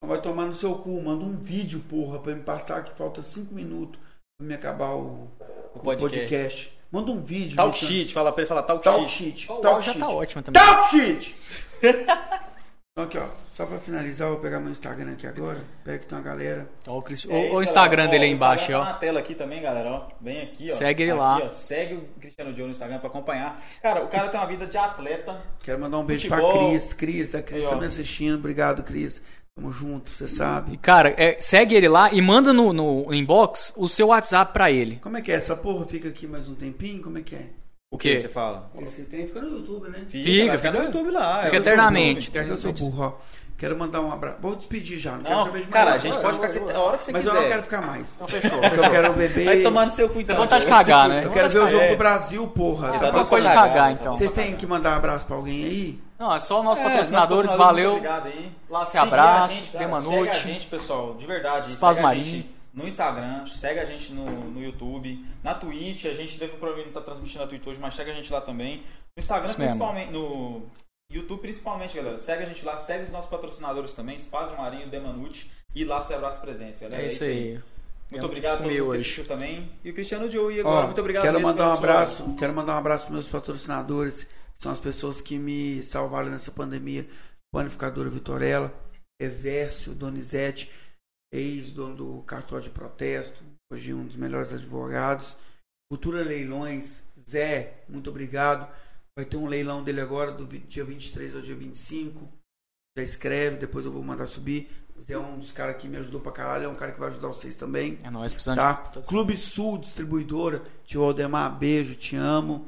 Vai 0.03 0.23
tomar 0.23 0.47
no 0.47 0.55
seu 0.55 0.79
cu, 0.79 0.99
manda 1.03 1.23
um 1.23 1.37
vídeo, 1.37 1.79
porra, 1.81 2.19
pra 2.19 2.35
me 2.35 2.43
passar 2.43 2.85
que 2.85 2.97
falta 2.97 3.21
5 3.21 3.53
minutos 3.55 4.01
pra 4.39 4.49
me 4.49 4.55
acabar 4.55 4.95
o, 4.95 5.25
o 5.25 5.31
o 5.75 5.81
podcast. 5.81 6.19
podcast. 6.19 6.79
Manda 6.91 7.11
um 7.13 7.23
vídeo. 7.23 7.55
Talk 7.55 7.69
mostrando- 7.73 7.93
shit, 7.93 8.15
fala 8.15 8.33
pra 8.33 8.41
ele 8.41 8.49
falar 8.49 8.63
talk, 8.63 8.83
Talk 8.83 9.11
shit. 9.11 9.39
shit. 9.41 9.47
Talk 9.49 9.67
áudio 9.67 9.83
já 9.83 9.93
shit. 9.93 10.01
tá 10.01 10.09
ótimo 10.09 10.43
também. 10.43 10.63
Talk 10.63 10.89
shit! 10.91 11.37
então 12.99 13.05
aqui, 13.05 13.19
ó. 13.19 13.27
Só 13.55 13.67
pra 13.67 13.79
finalizar, 13.79 14.29
eu 14.29 14.33
vou 14.35 14.43
pegar 14.43 14.59
meu 14.59 14.73
Instagram 14.73 15.13
aqui 15.13 15.27
agora. 15.27 15.63
Pega 15.85 15.99
que 15.99 16.07
tem 16.07 16.17
uma 16.17 16.25
galera. 16.25 16.67
Ó, 16.87 16.99
o, 16.99 17.05
É 17.05 17.09
o- 17.09 17.13
isso, 17.13 17.29
o 17.31 17.63
Instagram 17.63 18.05
galera. 18.05 18.11
dele 18.11 18.25
aí 18.25 18.31
embaixo, 18.33 18.63
Instagram 18.65 18.81
ó. 18.81 18.85
tá 18.87 18.93
na 18.93 18.99
tela 18.99 19.21
aqui 19.21 19.35
também, 19.35 19.61
galera, 19.63 19.91
ó. 19.91 20.09
Bem 20.19 20.43
aqui, 20.45 20.67
ó. 20.71 20.75
Segue 20.75 21.03
ele 21.03 21.11
Aqui, 21.13 21.21
lá. 21.21 21.37
ó. 21.45 21.51
Segue 21.51 21.95
o 21.95 22.01
Cristiano 22.19 22.57
Joe 22.57 22.65
no 22.67 22.71
Instagram 22.73 22.99
pra 22.99 23.09
acompanhar. 23.09 23.63
Cara, 23.83 24.03
o 24.03 24.09
cara 24.09 24.29
tem 24.31 24.41
uma 24.41 24.47
vida 24.47 24.67
de 24.67 24.79
atleta. 24.79 25.43
Quero 25.63 25.79
mandar 25.79 25.99
um 25.99 26.05
beijo 26.07 26.27
Futebol. 26.27 26.53
pra 26.53 26.69
Cris. 26.71 26.93
Cris, 26.95 27.35
a 27.35 27.43
Cris 27.43 27.65
tá 27.65 27.77
me 27.77 27.85
assistindo. 27.87 28.37
Obrigado, 28.39 28.83
Cris. 28.83 29.21
Tamo 29.55 29.71
junto, 29.71 30.11
você 30.11 30.25
E, 30.25 30.29
sabe. 30.29 30.77
cara, 30.79 31.15
é, 31.19 31.37
segue 31.41 31.75
ele 31.75 31.89
lá 31.89 32.11
e 32.13 32.21
manda 32.23 32.53
no, 32.53 32.73
no 32.75 33.13
inbox 33.15 33.73
o 33.77 33.89
seu 33.89 34.09
WhatsApp 34.09 34.53
pra 34.55 34.71
ele. 34.71 34.97
Como 35.03 35.17
é 35.19 35.23
que 35.23 35.31
é? 35.33 35.35
Essa 35.35 35.55
porra 35.57 35.87
fica 35.87 36.09
aqui 36.09 36.27
mais 36.27 36.49
um 36.49 36.55
tempinho? 36.55 37.03
Como 37.03 37.17
é 37.19 37.23
que 37.23 37.35
é? 37.35 37.47
O 37.91 37.97
que 37.99 38.19
você 38.19 38.29
fala? 38.29 38.69
Esse 38.81 39.03
trem 39.05 39.27
fica 39.29 39.41
no 39.41 39.49
YouTube, 39.59 39.89
né? 39.91 40.05
Fica, 40.09 40.47
vai 40.49 40.57
ficar 40.59 40.71
fica- 40.73 40.79
no 40.81 40.85
YouTube 40.87 41.11
lá. 41.13 41.37
fica 41.45 41.47
eu 41.47 41.51
sou 41.51 41.73
eternamente. 41.73 42.31
burro. 42.31 42.43
É 42.43 42.45
que 42.45 42.51
eu 42.51 42.57
sou 42.57 42.73
burro, 42.73 43.05
ó. 43.05 43.13
Quero 43.57 43.79
mandar 43.79 44.01
um 44.03 44.13
abraço. 44.13 44.37
Vou 44.43 44.55
despedir 44.57 44.99
já, 44.99 45.13
não, 45.13 45.23
quero 45.23 45.35
Não, 45.37 45.45
saber 45.47 45.59
de 45.59 45.63
mais 45.65 45.73
cara, 45.73 45.93
a 45.95 45.99
gente 45.99 46.19
pode 46.19 46.35
ficar 46.35 46.47
aqui 46.49 46.73
a 46.73 46.79
hora 46.81 46.99
que 46.99 47.05
você 47.05 47.13
Mas 47.13 47.23
quiser. 47.25 47.37
eu 47.37 47.41
não 47.41 47.49
quero 47.49 47.63
ficar 47.63 47.81
mais. 47.81 48.15
Então 48.15 48.29
fechou. 48.29 48.61
Porque 48.61 48.79
eu 48.81 48.91
quero 48.91 49.13
beber. 49.15 49.45
Vai 49.47 49.61
tomar 49.63 49.85
no 49.87 49.91
seu 49.93 50.09
cu, 50.11 50.21
então. 50.21 50.35
Dá 50.35 50.43
vontade 50.43 50.65
de 50.65 50.71
cagar, 50.71 51.09
né? 51.09 51.25
Eu 51.25 51.31
quero 51.31 51.49
ver 51.49 51.59
o 51.61 51.69
jogo 51.69 51.83
É. 51.85 51.89
do 51.93 51.97
Brasil, 51.97 52.47
porra. 52.49 52.89
Exato. 52.97 53.13
Tá 53.13 53.23
Depois 53.23 53.45
de 53.45 53.51
cagar, 53.53 53.93
então. 53.93 54.13
Vocês 54.13 54.33
têm 54.33 54.57
que 54.57 54.67
mandar 54.67 54.91
um 54.91 54.97
abraço 54.97 55.27
pra 55.27 55.37
alguém 55.37 55.65
aí? 55.65 56.01
Não, 56.19 56.35
é 56.35 56.39
só 56.41 56.63
nossos 56.63 56.85
É, 56.85 56.89
patrocinadores, 56.89 57.45
nossos 57.45 57.57
valeu. 57.57 57.93
muito 57.93 58.05
obrigado 58.07 58.27
aí. 58.27 58.53
Lá 58.69 58.85
se 58.85 58.91
Seguir 58.93 59.05
abraça, 59.05 59.45
a 59.45 59.49
gente, 59.49 59.77
dê 59.77 59.85
uma 59.87 60.01
Segue 60.03 60.15
noite. 60.17 60.37
a 60.37 60.39
gente, 60.41 60.67
pessoal, 60.67 61.15
de 61.15 61.27
verdade. 61.27 61.69
Espaço 61.69 62.01
no 62.77 62.87
Instagram, 62.87 63.47
segue 63.47 63.81
a 63.81 63.85
gente 63.87 64.13
no, 64.13 64.25
no 64.51 64.63
YouTube, 64.63 65.25
na 65.43 65.55
Twitch. 65.55 66.05
A 66.05 66.13
gente 66.13 66.39
teve 66.39 66.55
um 66.55 66.59
problema 66.59 66.85
não 66.85 66.93
tá 66.93 67.01
transmitindo 67.01 67.43
na 67.43 67.49
Twitch 67.49 67.67
hoje, 67.67 67.81
mas 67.81 67.95
segue 67.97 68.11
a 68.11 68.15
gente 68.15 68.31
lá 68.31 68.41
também. 68.43 68.77
No 69.17 69.21
Instagram, 69.21 69.45
Isso 69.49 69.59
mesmo. 69.59 69.73
principalmente. 69.73 70.13
No 70.13 70.63
YouTube, 71.11 71.41
principalmente, 71.41 71.97
galera. 71.97 72.19
Segue 72.21 72.43
a 72.43 72.47
gente 72.47 72.65
lá, 72.65 72.77
segue 72.77 73.05
os 73.05 73.13
nossos 73.13 73.31
patrocinadores 73.31 73.95
também, 73.95 74.17
Espaço 74.17 74.55
Marinho, 74.57 74.89
Demanute. 74.91 75.51
E 75.75 75.85
lá 75.85 76.03
se 76.03 76.13
abraça 76.13 76.41
presentes, 76.41 76.81
galera. 76.83 77.03
É 77.03 77.07
isso 77.07 77.25
aí. 77.25 77.59
Muito 78.11 78.25
obrigado 78.27 78.61
a 78.61 78.63
todo 78.63 78.71
mundo 78.71 79.03
que 79.03 79.25
também. 79.25 79.71
E 79.83 79.91
o 79.91 79.95
Cristiano 79.95 80.31
Joe 80.31 80.55
e 80.55 80.61
agora, 80.61 80.77
Ó, 80.77 80.87
muito 80.87 81.01
obrigado 81.01 81.23
quero 81.25 81.35
mesmo 81.39 81.49
mandar 81.49 81.65
um 81.65 81.71
sua- 81.71 81.79
abraço, 81.79 82.35
quero 82.39 82.53
mandar 82.55 82.75
um 82.75 82.79
abraço 82.79 83.05
pros 83.07 83.15
meus 83.17 83.29
patrocinadores, 83.29 84.27
são 84.59 84.71
as 84.71 84.79
pessoas 84.79 85.21
que 85.21 85.39
me 85.39 85.83
salvaram 85.83 86.31
nessa 86.31 86.51
pandemia. 86.53 87.07
Panificadora 87.53 88.09
Vitorella, 88.11 88.73
Evércio, 89.21 89.93
Donizete, 89.95 90.71
ex-dono 91.33 91.97
do 91.97 92.23
cartório 92.23 92.65
de 92.65 92.71
protesto, 92.71 93.43
hoje 93.73 93.93
um 93.93 94.07
dos 94.07 94.17
melhores 94.17 94.53
advogados. 94.53 95.37
Cultura 95.91 96.23
Leilões, 96.23 97.03
Zé, 97.29 97.85
muito 97.89 98.11
obrigado. 98.11 98.69
Vai 99.17 99.25
ter 99.25 99.37
um 99.37 99.47
leilão 99.47 99.83
dele 99.83 100.01
agora, 100.01 100.31
do 100.33 100.47
dia 100.47 100.85
23 100.85 101.35
ao 101.37 101.41
dia 101.41 101.55
25. 101.55 102.29
Já 102.99 103.05
escreve, 103.05 103.57
depois 103.57 103.85
eu 103.87 103.93
vou 103.93 104.03
mandar 104.03 104.27
subir. 104.27 104.69
Zé 104.99 105.15
é 105.15 105.19
um 105.19 105.39
dos 105.39 105.53
caras 105.53 105.77
que 105.81 105.89
me 105.89 105.97
ajudou 105.99 106.21
pra 106.21 106.33
caralho, 106.33 106.65
é 106.65 106.69
um 106.69 106.75
cara 106.75 106.93
que 106.93 106.99
vai 107.01 107.09
ajudar 107.11 107.29
vocês 107.29 107.55
também. 107.57 107.99
É 108.03 108.11
nóis, 108.11 108.33
precisando 108.33 108.57
Tá? 108.59 108.73
de... 108.95 109.07
Clube 109.07 109.37
Sul, 109.37 109.79
distribuidora. 109.79 110.63
Tio 110.85 111.03
Aldemar, 111.03 111.57
beijo, 111.59 111.95
te 111.95 112.17
amo. 112.17 112.67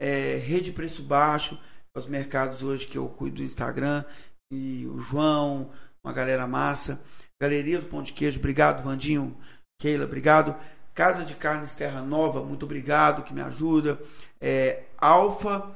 É, 0.00 0.36
Rede 0.36 0.72
Preço 0.72 1.02
Baixo, 1.02 1.58
os 1.96 2.06
mercados 2.06 2.62
hoje 2.62 2.86
que 2.86 2.96
eu 2.98 3.08
cuido 3.08 3.36
do 3.36 3.42
Instagram. 3.42 4.04
E 4.52 4.86
o 4.86 4.98
João, 4.98 5.70
uma 6.04 6.12
galera 6.12 6.46
massa. 6.46 7.00
Galeria 7.40 7.78
do 7.78 7.86
Pão 7.86 8.02
de 8.02 8.12
Queijo, 8.12 8.38
obrigado, 8.38 8.82
Vandinho. 8.82 9.34
Keila, 9.80 10.04
obrigado. 10.04 10.54
Casa 10.94 11.24
de 11.24 11.34
Carnes 11.34 11.72
Terra 11.74 12.02
Nova, 12.02 12.42
muito 12.42 12.64
obrigado, 12.66 13.22
que 13.22 13.32
me 13.32 13.40
ajuda. 13.40 13.98
É, 14.38 14.80
Alfa 14.98 15.70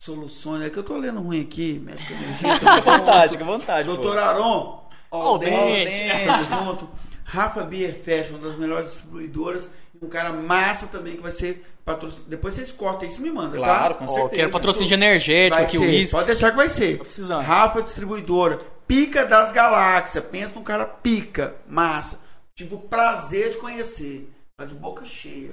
Soluções, 0.00 0.64
é 0.64 0.70
que 0.70 0.76
eu 0.78 0.84
tô 0.84 0.96
lendo 0.96 1.20
ruim 1.20 1.40
aqui, 1.40 1.80
com 1.84 1.90
energia. 2.14 3.40
À 3.42 3.44
vontade. 3.44 3.84
Doutor 3.86 4.16
Aron, 4.16 4.88
Ó 5.10 5.34
o 5.34 5.38
dente. 5.38 6.00
Tamo 6.24 6.64
junto. 6.66 6.88
Rafa 7.24 7.64
Beer 7.64 7.94
Fashion, 8.00 8.36
uma 8.36 8.46
das 8.48 8.56
melhores 8.56 8.86
distribuidoras. 8.92 9.68
E 10.00 10.04
um 10.04 10.08
cara 10.08 10.32
massa 10.32 10.86
também 10.86 11.16
que 11.16 11.22
vai 11.22 11.32
ser 11.32 11.66
patrocinador. 11.84 12.28
Depois 12.30 12.54
vocês 12.54 12.70
cortam 12.70 13.08
isso 13.08 13.18
e 13.20 13.24
me 13.24 13.30
mandam, 13.32 13.60
Claro, 13.60 13.94
tá? 13.94 13.98
com 13.98 14.04
Ó, 14.04 14.14
certeza. 14.14 14.30
quero 14.34 14.50
patrocínio 14.52 14.86
de 14.86 14.94
energético 14.94 15.56
Vai 15.56 15.64
aqui, 15.64 15.78
o 15.78 15.80
ser, 15.80 15.86
uísque. 15.88 16.14
pode 16.14 16.26
deixar 16.28 16.50
que 16.52 16.56
vai 16.56 16.68
ser. 16.68 16.98
Tô 16.98 17.04
precisando. 17.04 17.42
Rafa 17.44 17.82
Distribuidora. 17.82 18.60
Pica 18.88 19.24
das 19.24 19.52
galáxias. 19.52 20.24
Pensa 20.24 20.54
num 20.54 20.64
cara 20.64 20.86
pica, 20.86 21.54
massa. 21.68 22.18
Tive 22.56 22.74
o 22.74 22.80
prazer 22.80 23.50
de 23.50 23.58
conhecer. 23.58 24.32
Tá 24.56 24.64
de 24.64 24.74
boca 24.74 25.04
cheia. 25.04 25.52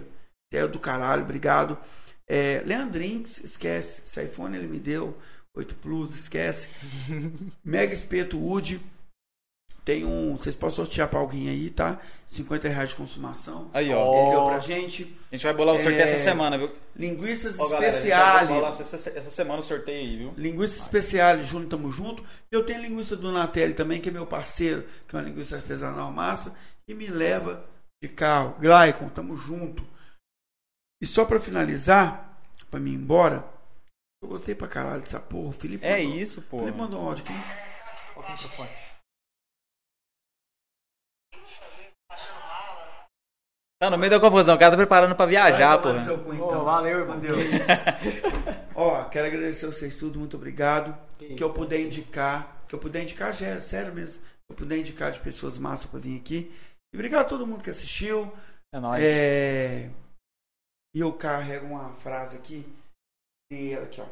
É 0.51 0.65
do 0.65 0.79
caralho, 0.79 1.23
obrigado. 1.23 1.77
É, 2.27 2.63
Leandrinks, 2.65 3.43
esquece. 3.43 4.01
Esse 4.05 4.23
iPhone 4.23 4.57
ele 4.57 4.67
me 4.67 4.79
deu. 4.79 5.15
8 5.53 5.75
Plus, 5.75 6.15
esquece. 6.15 6.67
Mega 7.63 7.93
Espeto 7.93 8.37
Wood. 8.39 8.79
Tem 9.85 10.03
um. 10.03 10.35
Vocês 10.35 10.55
podem 10.55 10.75
sortear 10.75 11.07
pra 11.07 11.19
alguém 11.19 11.47
aí, 11.47 11.69
tá? 11.69 11.99
50 12.25 12.67
reais 12.67 12.89
de 12.89 12.95
consumação. 12.95 13.69
Aí, 13.71 13.93
ó. 13.93 14.17
Ele 14.23 14.31
deu 14.31 14.45
pra 14.47 14.59
gente. 14.59 15.15
A 15.31 15.35
gente 15.35 15.43
vai 15.45 15.53
bolar 15.53 15.75
o 15.75 15.79
sorteio 15.79 16.01
É, 16.01 16.11
essa 16.11 16.23
semana, 16.23 16.57
viu? 16.57 16.71
Linguiças 16.95 17.59
Ó, 17.59 17.65
especiais. 17.65 18.49
essa, 18.81 19.09
essa 19.11 19.29
semana 19.29 19.59
o 19.59 19.63
sorteio 19.63 19.99
aí, 19.99 20.17
viu? 20.17 20.33
Linguiça 20.35 20.79
especial, 20.79 21.39
Júnior, 21.43 21.69
tamo 21.69 21.91
junto. 21.91 22.23
E 22.51 22.55
eu 22.55 22.65
tenho 22.65 22.81
linguiça 22.81 23.15
do 23.15 23.31
Natelli 23.31 23.75
também, 23.75 24.01
que 24.01 24.09
é 24.09 24.11
meu 24.11 24.25
parceiro, 24.25 24.83
que 25.07 25.15
é 25.15 25.19
uma 25.19 25.25
linguiça 25.25 25.55
artesanal 25.57 26.11
massa, 26.11 26.51
e 26.87 26.93
me 26.95 27.05
leva 27.07 27.63
de 28.01 28.09
carro. 28.09 28.55
Glaicon, 28.59 29.07
tamo 29.09 29.35
junto. 29.37 29.85
E 30.99 31.05
só 31.05 31.25
pra 31.25 31.39
finalizar, 31.39 32.39
pra 32.71 32.79
mim 32.79 32.93
ir 32.93 32.95
embora, 32.95 33.45
eu 34.23 34.29
gostei 34.29 34.55
pra 34.55 34.67
caralho 34.67 35.01
dessa 35.01 35.19
porra. 35.19 35.49
O 35.49 35.53
Felipe 35.53 35.85
É 35.85 36.01
mandou- 36.01 36.15
isso, 36.17 36.41
pô. 36.41 36.57
Felipe 36.59 36.77
mandou 36.77 37.01
um 37.03 37.05
áudio 37.07 37.23
aqui. 37.23 37.33
Qual 38.15 38.25
que 38.25 38.31
é 38.31 38.35
o 38.35 38.37
microfone? 38.37 38.69
Tá 43.79 43.89
no 43.89 43.97
meio 43.97 44.09
da 44.09 44.19
confusão, 44.19 44.55
o 44.55 44.59
cara 44.59 44.71
tá 44.71 44.77
preparando 44.77 45.15
pra 45.15 45.25
viajar, 45.25 45.77
pô. 45.81 45.89
cu, 46.23 46.33
então. 46.33 46.61
Ô, 46.61 46.63
valeu, 46.63 46.99
irmão. 46.99 47.19
Deus. 47.19 47.41
Isso. 47.41 47.67
Ó, 48.73 49.03
quero 49.05 49.27
agradecer 49.27 49.65
vocês 49.65 49.97
tudo, 49.97 50.17
muito 50.17 50.37
obrigado. 50.37 50.97
Que 51.17 51.35
Que 51.35 51.43
eu 51.43 51.47
isso, 51.47 51.55
puder 51.55 51.81
indicar, 51.81 52.57
que 52.67 52.75
eu 52.75 52.79
puder 52.79 53.03
indicar, 53.03 53.33
já 53.33 53.47
é 53.47 53.59
sério 53.59 53.93
mesmo. 53.93 54.21
Que 54.21 54.51
eu 54.51 54.55
puder 54.55 54.77
indicar 54.77 55.11
de 55.11 55.19
pessoas 55.19 55.57
massas 55.57 55.89
pra 55.89 55.99
vir 55.99 56.19
aqui. 56.19 56.51
E 56.93 56.97
obrigado 56.97 57.25
a 57.25 57.29
todo 57.29 57.45
mundo 57.45 57.63
que 57.63 57.69
assistiu. 57.69 58.31
É 58.73 58.79
nóis. 58.79 59.03
É... 59.03 59.89
E 60.95 60.99
eu 60.99 61.11
carrego 61.11 61.65
uma 61.65 61.93
frase 61.95 62.37
aqui. 62.37 62.65
E 63.51 63.73
ela 63.73 63.85
aqui, 63.85 63.99
ó. 63.99 64.05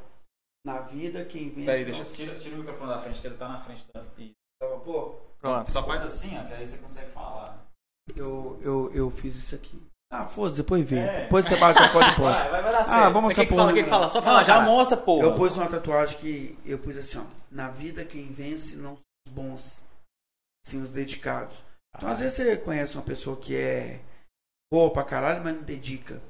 Na 0.66 0.80
vida, 0.80 1.24
quem 1.26 1.50
vence. 1.50 1.66
Peraí, 1.66 1.86
deixa 1.86 2.02
eu 2.02 2.12
tira, 2.12 2.36
tira 2.38 2.56
o 2.56 2.60
microfone 2.60 2.90
da 2.90 3.00
frente, 3.00 3.22
que 3.22 3.28
ele 3.28 3.38
tá 3.38 3.48
na 3.48 3.62
frente 3.62 3.86
da. 3.94 4.04
Ih. 4.18 4.34
Pô, 4.84 5.16
Pronto. 5.40 5.72
Só 5.72 5.84
faz 5.84 6.02
assim, 6.04 6.38
ó, 6.38 6.46
que 6.46 6.54
aí 6.54 6.66
você 6.66 6.78
consegue 6.78 7.12
falar. 7.12 7.63
Eu, 8.16 8.60
eu, 8.62 8.92
eu 8.94 9.12
fiz 9.12 9.36
isso 9.36 9.56
aqui. 9.56 9.82
Ah, 10.12 10.28
foda-se, 10.28 10.58
depois 10.62 10.88
vê. 10.88 11.00
É. 11.00 11.24
Depois 11.24 11.46
você 11.46 11.56
bate 11.56 11.82
a 11.82 11.90
pode 11.92 12.16
pôr. 12.16 12.24
Vai, 12.32 12.50
vai, 12.52 12.62
vai 12.62 12.72
dar 12.72 12.82
Ah, 12.88 13.10
vamos 13.10 13.24
mostrar 13.30 13.46
que 13.46 13.50
fala? 13.50 13.62
porra 13.64 13.74
Quem 13.74 13.84
que 13.84 13.90
nenhuma. 13.90 13.90
fala? 13.90 14.10
Só 14.10 14.22
fala, 14.22 14.44
já 14.44 14.62
mostra, 14.62 14.98
pô. 14.98 15.22
Eu 15.22 15.36
pus 15.36 15.58
uma 15.58 15.68
tatuagem 15.68 16.18
que 16.20 16.58
eu 16.66 16.78
pus 16.78 16.98
assim, 16.98 17.18
ó. 17.18 17.26
Na 17.50 17.70
vida 17.70 18.06
quem 18.06 18.32
vence 18.32 18.76
não 18.76 18.96
são 18.96 19.04
os 19.28 19.34
bons, 19.34 19.84
sim 20.66 20.82
os 20.82 20.92
dedicados. 20.92 21.64
Então 21.96 22.10
às 22.10 22.20
vezes 22.20 22.36
você 22.36 22.58
conhece 22.58 22.96
uma 22.96 23.04
pessoa 23.04 23.38
que 23.38 23.56
é 23.56 24.02
boa 24.72 24.92
pra 24.92 25.04
caralho, 25.04 25.44
mas 25.44 25.56
não 25.56 25.64
dedica. 25.64 26.22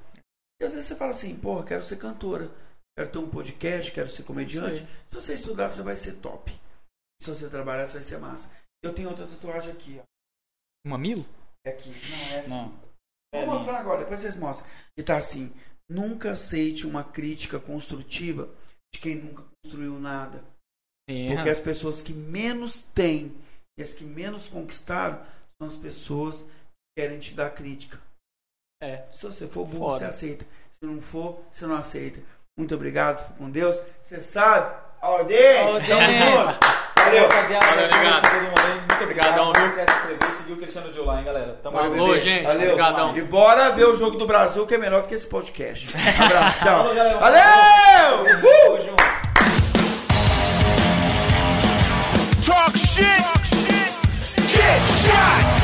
E 0.62 0.66
às 0.66 0.72
vezes 0.74 0.88
você 0.88 0.96
fala 0.96 1.12
assim, 1.12 1.36
porra, 1.36 1.66
quero 1.66 1.84
ser 1.84 1.98
cantora, 1.98 2.50
quero 2.98 3.12
ter 3.12 3.18
um 3.18 3.30
podcast, 3.30 3.92
quero 3.92 4.10
ser 4.10 4.24
comediante. 4.24 4.88
Se 5.08 5.16
você 5.16 5.34
estudar, 5.34 5.70
você 5.70 5.82
vai 5.82 5.98
ser 5.98 6.14
top. 6.16 6.54
Se 7.22 7.30
você 7.30 7.50
trabalhar, 7.50 7.86
você 7.88 7.94
vai 7.94 8.04
ser 8.04 8.18
massa. 8.18 8.50
Eu 8.82 8.94
tenho 8.94 9.10
outra 9.10 9.28
tatuagem 9.28 9.72
aqui, 9.72 10.00
ó. 10.00 10.04
Um 10.86 10.92
mamilo? 10.92 11.26
É 11.66 11.70
aqui. 11.70 11.90
Não, 11.90 12.36
é 12.36 12.40
aqui. 12.40 12.50
Não. 12.50 12.84
Vou 13.34 13.46
mostrar 13.48 13.80
agora, 13.80 14.02
depois 14.02 14.20
vocês 14.20 14.36
mostram. 14.36 14.68
E 14.98 15.04
tá 15.04 15.18
assim: 15.18 15.52
nunca 15.90 16.32
aceite 16.34 16.86
uma 16.86 17.04
crítica 17.04 17.60
construtiva 17.60 18.50
de 18.94 19.00
quem 19.00 19.16
nunca 19.16 19.44
construiu 19.64 20.00
nada. 20.00 20.44
É. 21.10 21.34
Porque 21.34 21.50
as 21.50 21.60
pessoas 21.60 22.02
que 22.02 22.14
menos 22.14 22.82
têm 22.94 23.36
e 23.78 23.84
as 23.84 23.94
que 23.94 24.04
menos 24.04 24.48
conquistaram 24.48 25.18
são 25.58 25.68
as 25.68 25.76
pessoas 25.76 26.44
que 26.44 27.02
querem 27.02 27.20
te 27.20 27.34
dar 27.34 27.50
crítica. 27.50 28.00
É. 28.82 29.06
Se 29.12 29.24
você 29.24 29.48
for 29.48 29.66
burro, 29.66 29.92
Foda. 29.92 30.00
você 30.00 30.06
aceita. 30.06 30.46
Se 30.72 30.86
não 30.86 31.02
for, 31.02 31.42
você 31.50 31.66
não 31.66 31.76
aceita. 31.76 32.22
Muito 32.58 32.76
obrigado, 32.76 33.26
fique 33.26 33.38
com 33.40 33.50
Deus. 33.50 33.82
Você 34.02 34.22
sabe, 34.22 34.76
Aldez, 35.02 35.66
Aldez. 35.66 35.88
tamo 35.88 36.02
junto. 36.02 36.83
Valeu, 37.06 37.28
rapaziada. 37.28 37.66
Valeu. 37.66 37.90
Muito 38.88 39.04
obrigado, 39.04 39.54
viu? 39.54 39.70
Se 39.72 39.82
inscrever, 39.82 40.38
seguiu 40.38 40.56
o 40.56 40.58
Cristiano 40.58 40.92
de 40.92 41.00
lá, 41.00 41.20
hein, 41.20 41.26
galera. 41.26 41.58
Tamo 41.62 41.80
aí, 41.80 41.90
Falou, 41.90 42.20
gente. 42.20 42.44
Valeu. 42.44 42.72
Obrigadão. 42.72 43.18
E 43.18 43.22
bora 43.24 43.72
ver 43.72 43.86
o 43.86 43.96
jogo 43.96 44.18
do 44.18 44.26
Brasil, 44.26 44.66
que 44.66 44.76
é 44.76 44.78
melhor 44.78 45.02
do 45.02 45.08
que 45.08 45.16
esse 45.16 45.28
podcast. 45.28 45.88
Um 45.96 46.26
abraço, 46.26 46.64
tchau. 46.64 46.86
Valeu! 47.20 48.26
Talk 52.46 52.78
shit. 52.78 53.06
Talk 53.06 53.46
shit. 53.46 53.92
Get 54.48 54.82
shot. 55.02 55.63